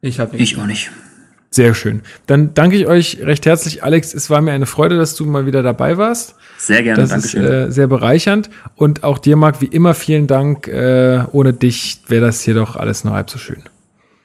Ich 0.00 0.20
habe 0.20 0.36
Ich 0.36 0.58
auch 0.58 0.66
nicht. 0.66 0.90
Sehr 1.54 1.72
schön. 1.72 2.02
Dann 2.26 2.52
danke 2.52 2.74
ich 2.74 2.88
euch 2.88 3.20
recht 3.22 3.46
herzlich, 3.46 3.84
Alex. 3.84 4.12
Es 4.12 4.28
war 4.28 4.40
mir 4.40 4.50
eine 4.50 4.66
Freude, 4.66 4.96
dass 4.96 5.14
du 5.14 5.24
mal 5.24 5.46
wieder 5.46 5.62
dabei 5.62 5.96
warst. 5.98 6.34
Sehr 6.58 6.82
gerne, 6.82 7.00
Das 7.00 7.12
ist 7.12 7.32
Dankeschön. 7.32 7.68
äh, 7.68 7.70
sehr 7.70 7.86
bereichernd. 7.86 8.50
Und 8.74 9.04
auch 9.04 9.18
dir, 9.18 9.36
Marc, 9.36 9.60
wie 9.60 9.66
immer 9.66 9.94
vielen 9.94 10.26
Dank. 10.26 10.66
Äh, 10.66 11.22
ohne 11.30 11.52
dich 11.52 12.00
wäre 12.08 12.26
das 12.26 12.40
hier 12.40 12.54
doch 12.54 12.74
alles 12.74 13.04
nur 13.04 13.14
halb 13.14 13.30
so 13.30 13.38
schön. 13.38 13.62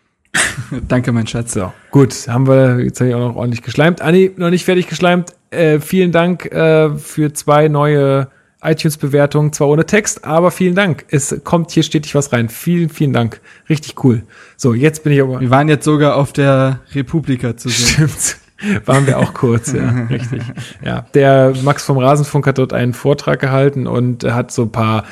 Danke, 0.88 1.12
mein 1.12 1.28
Schatz. 1.28 1.54
So, 1.54 1.72
gut, 1.92 2.16
haben 2.28 2.48
wir, 2.48 2.80
jetzt 2.80 3.00
habe 3.00 3.10
ich 3.12 3.16
auch 3.16 3.20
noch 3.20 3.36
ordentlich 3.36 3.62
geschleimt. 3.62 4.02
Anni, 4.02 4.32
noch 4.36 4.50
nicht 4.50 4.66
fertig 4.66 4.88
geschleimt. 4.88 5.34
Äh, 5.52 5.80
vielen 5.82 6.12
Dank 6.12 6.46
äh, 6.52 6.98
für 6.98 7.32
zwei 7.34 7.68
neue 7.68 8.28
iTunes-Bewertungen, 8.62 9.54
zwar 9.54 9.70
ohne 9.70 9.86
Text, 9.86 10.26
aber 10.26 10.52
vielen 10.52 10.76
Dank. 10.76 11.06
Es 11.10 11.42
kommt 11.44 11.72
hier 11.72 11.84
stetig 11.84 12.14
was 12.16 12.34
rein. 12.34 12.50
Vielen, 12.50 12.90
vielen 12.90 13.14
Dank. 13.14 13.40
Richtig 13.70 14.04
cool. 14.04 14.24
So, 14.58 14.74
jetzt 14.74 15.04
bin 15.04 15.14
ich 15.14 15.22
aber. 15.22 15.40
Wir 15.40 15.50
waren 15.50 15.70
jetzt 15.70 15.86
sogar 15.86 16.16
auf 16.16 16.34
der 16.34 16.82
Republika 16.94 17.56
zu 17.56 17.70
sehen. 17.70 18.10
Stimmt. 18.10 18.38
Waren 18.86 19.08
wir 19.08 19.20
auch 19.20 19.34
kurz, 19.34 19.72
ja, 19.72 19.90
richtig. 20.10 20.42
Ja, 20.84 21.06
der 21.14 21.54
Max 21.64 21.86
vom 21.86 21.98
Rasenfunk 21.98 22.46
hat 22.46 22.58
dort 22.58 22.74
einen 22.74 22.94
Vortrag 22.94 23.40
gehalten 23.40 23.88
und 23.88 24.26
hat 24.26 24.52
so 24.52 24.64
ein 24.64 24.72
paar 24.74 25.06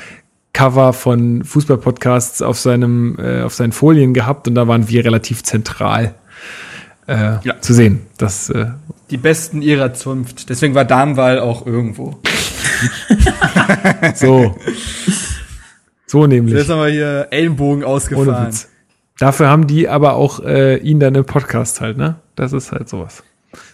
Cover 0.52 0.92
von 0.92 1.44
Fußballpodcasts 1.44 2.42
auf 2.42 2.58
seinem, 2.58 3.16
äh, 3.18 3.40
auf 3.40 3.54
seinen 3.54 3.72
Folien 3.72 4.12
gehabt 4.12 4.48
und 4.48 4.54
da 4.54 4.68
waren 4.68 4.88
wir 4.88 5.02
relativ 5.02 5.42
zentral 5.44 6.14
äh, 7.08 7.38
Ja. 7.42 7.60
zu 7.60 7.74
sehen. 7.74 8.02
Das 8.18 8.50
äh, 8.50 8.66
Die 9.10 9.16
Besten 9.16 9.62
ihrer 9.62 9.94
Zunft. 9.94 10.48
Deswegen 10.50 10.74
war 10.74 10.84
Darmwahl 10.84 11.40
auch 11.40 11.66
irgendwo. 11.66 12.18
so. 14.14 14.56
so 16.06 16.26
nämlich. 16.26 16.54
Jetzt 16.54 16.70
haben 16.70 16.80
wir 16.80 16.88
hier 16.88 17.28
Ellenbogen 17.30 17.82
Ohne 17.84 17.92
ausgefahren. 17.94 18.46
Witz. 18.48 18.68
Dafür 19.18 19.48
haben 19.48 19.66
die 19.66 19.88
aber 19.88 20.14
auch 20.14 20.40
äh, 20.44 20.76
ihn 20.76 21.00
dann 21.00 21.14
im 21.16 21.24
Podcast 21.24 21.80
halt, 21.80 21.96
ne? 21.96 22.16
Das 22.36 22.52
ist 22.52 22.70
halt 22.70 22.88
sowas. 22.88 23.24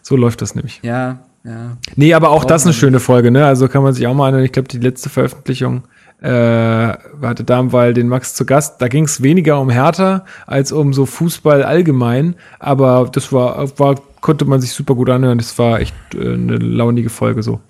So 0.00 0.16
läuft 0.16 0.40
das 0.40 0.54
nämlich. 0.54 0.80
Ja, 0.82 1.18
ja. 1.44 1.76
Nee, 1.96 2.14
aber 2.14 2.30
auch 2.30 2.44
das 2.44 2.64
eine 2.64 2.72
schöne 2.72 2.98
Folge, 2.98 3.30
ne? 3.30 3.44
Also 3.44 3.68
kann 3.68 3.82
man 3.82 3.92
sich 3.92 4.06
auch 4.06 4.14
mal 4.14 4.28
anhören. 4.28 4.44
Ich 4.46 4.52
glaube, 4.52 4.68
die 4.68 4.78
letzte 4.78 5.10
Veröffentlichung 5.10 5.82
äh, 6.24 6.96
hatte 7.22 7.44
Darmwall 7.44 7.92
den 7.92 8.08
Max 8.08 8.34
zu 8.34 8.46
Gast. 8.46 8.80
Da 8.80 8.88
ging 8.88 9.04
es 9.04 9.22
weniger 9.22 9.60
um 9.60 9.68
Hertha 9.68 10.24
als 10.46 10.72
um 10.72 10.94
so 10.94 11.04
Fußball 11.04 11.62
allgemein. 11.62 12.34
Aber 12.58 13.10
das 13.12 13.32
war, 13.32 13.78
war 13.78 13.96
konnte 14.22 14.46
man 14.46 14.60
sich 14.60 14.72
super 14.72 14.94
gut 14.94 15.10
anhören. 15.10 15.36
Das 15.36 15.58
war 15.58 15.80
echt 15.80 15.94
äh, 16.14 16.32
eine 16.32 16.56
launige 16.56 17.10
Folge 17.10 17.42
so. 17.42 17.60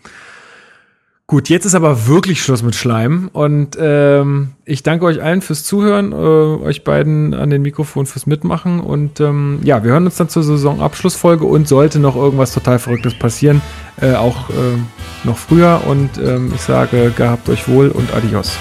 Gut, 1.35 1.49
jetzt 1.49 1.65
ist 1.65 1.75
aber 1.75 2.07
wirklich 2.07 2.41
Schluss 2.41 2.63
mit 2.63 2.77
Schleim. 2.77 3.29
Und 3.33 3.77
ähm, 3.77 4.53
ich 4.65 4.85
danke 4.85 5.05
euch 5.05 5.21
allen 5.21 5.43
fürs 5.43 5.65
Zuhören, 5.65 6.13
äh, 6.13 6.15
euch 6.15 6.85
beiden 6.85 7.35
an 7.35 7.51
den 7.51 7.63
Mikrofon 7.63 8.07
fürs 8.07 8.29
Mitmachen. 8.29 8.79
Und 8.79 9.19
ähm, 9.19 9.59
ja, 9.65 9.83
wir 9.83 9.91
hören 9.91 10.05
uns 10.05 10.15
dann 10.15 10.29
zur 10.29 10.45
Saisonabschlussfolge 10.45 11.45
und 11.45 11.67
sollte 11.67 11.99
noch 11.99 12.15
irgendwas 12.15 12.55
total 12.55 12.79
Verrücktes 12.79 13.19
passieren, 13.19 13.63
äh, 14.01 14.15
auch 14.15 14.49
äh, 14.51 15.25
noch 15.25 15.37
früher. 15.37 15.81
Und 15.89 16.19
ähm, 16.19 16.53
ich 16.55 16.61
sage, 16.61 17.13
gehabt 17.17 17.49
euch 17.49 17.67
wohl 17.67 17.89
und 17.89 18.15
adios. 18.15 18.57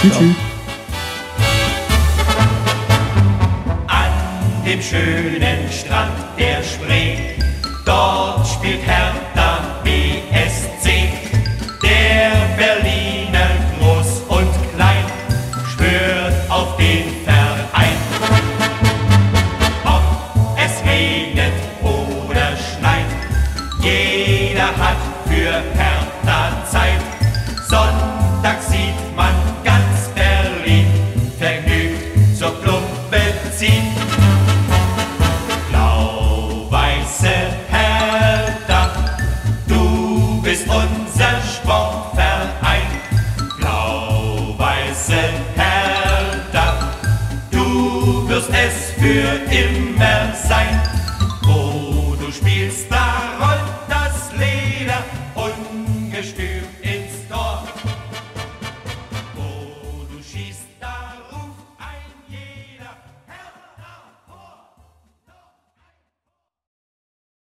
Tschüss. 0.00 0.16
an 3.86 4.64
dem 4.66 4.82
schönen 4.82 5.70
Strand 5.70 6.10
der 6.36 6.60
Spree. 6.64 7.18
Dort 7.86 8.44
spielt 8.48 8.84
Hertha 8.84 9.31
für 49.02 49.52
immer 49.52 50.32
sein. 50.32 50.81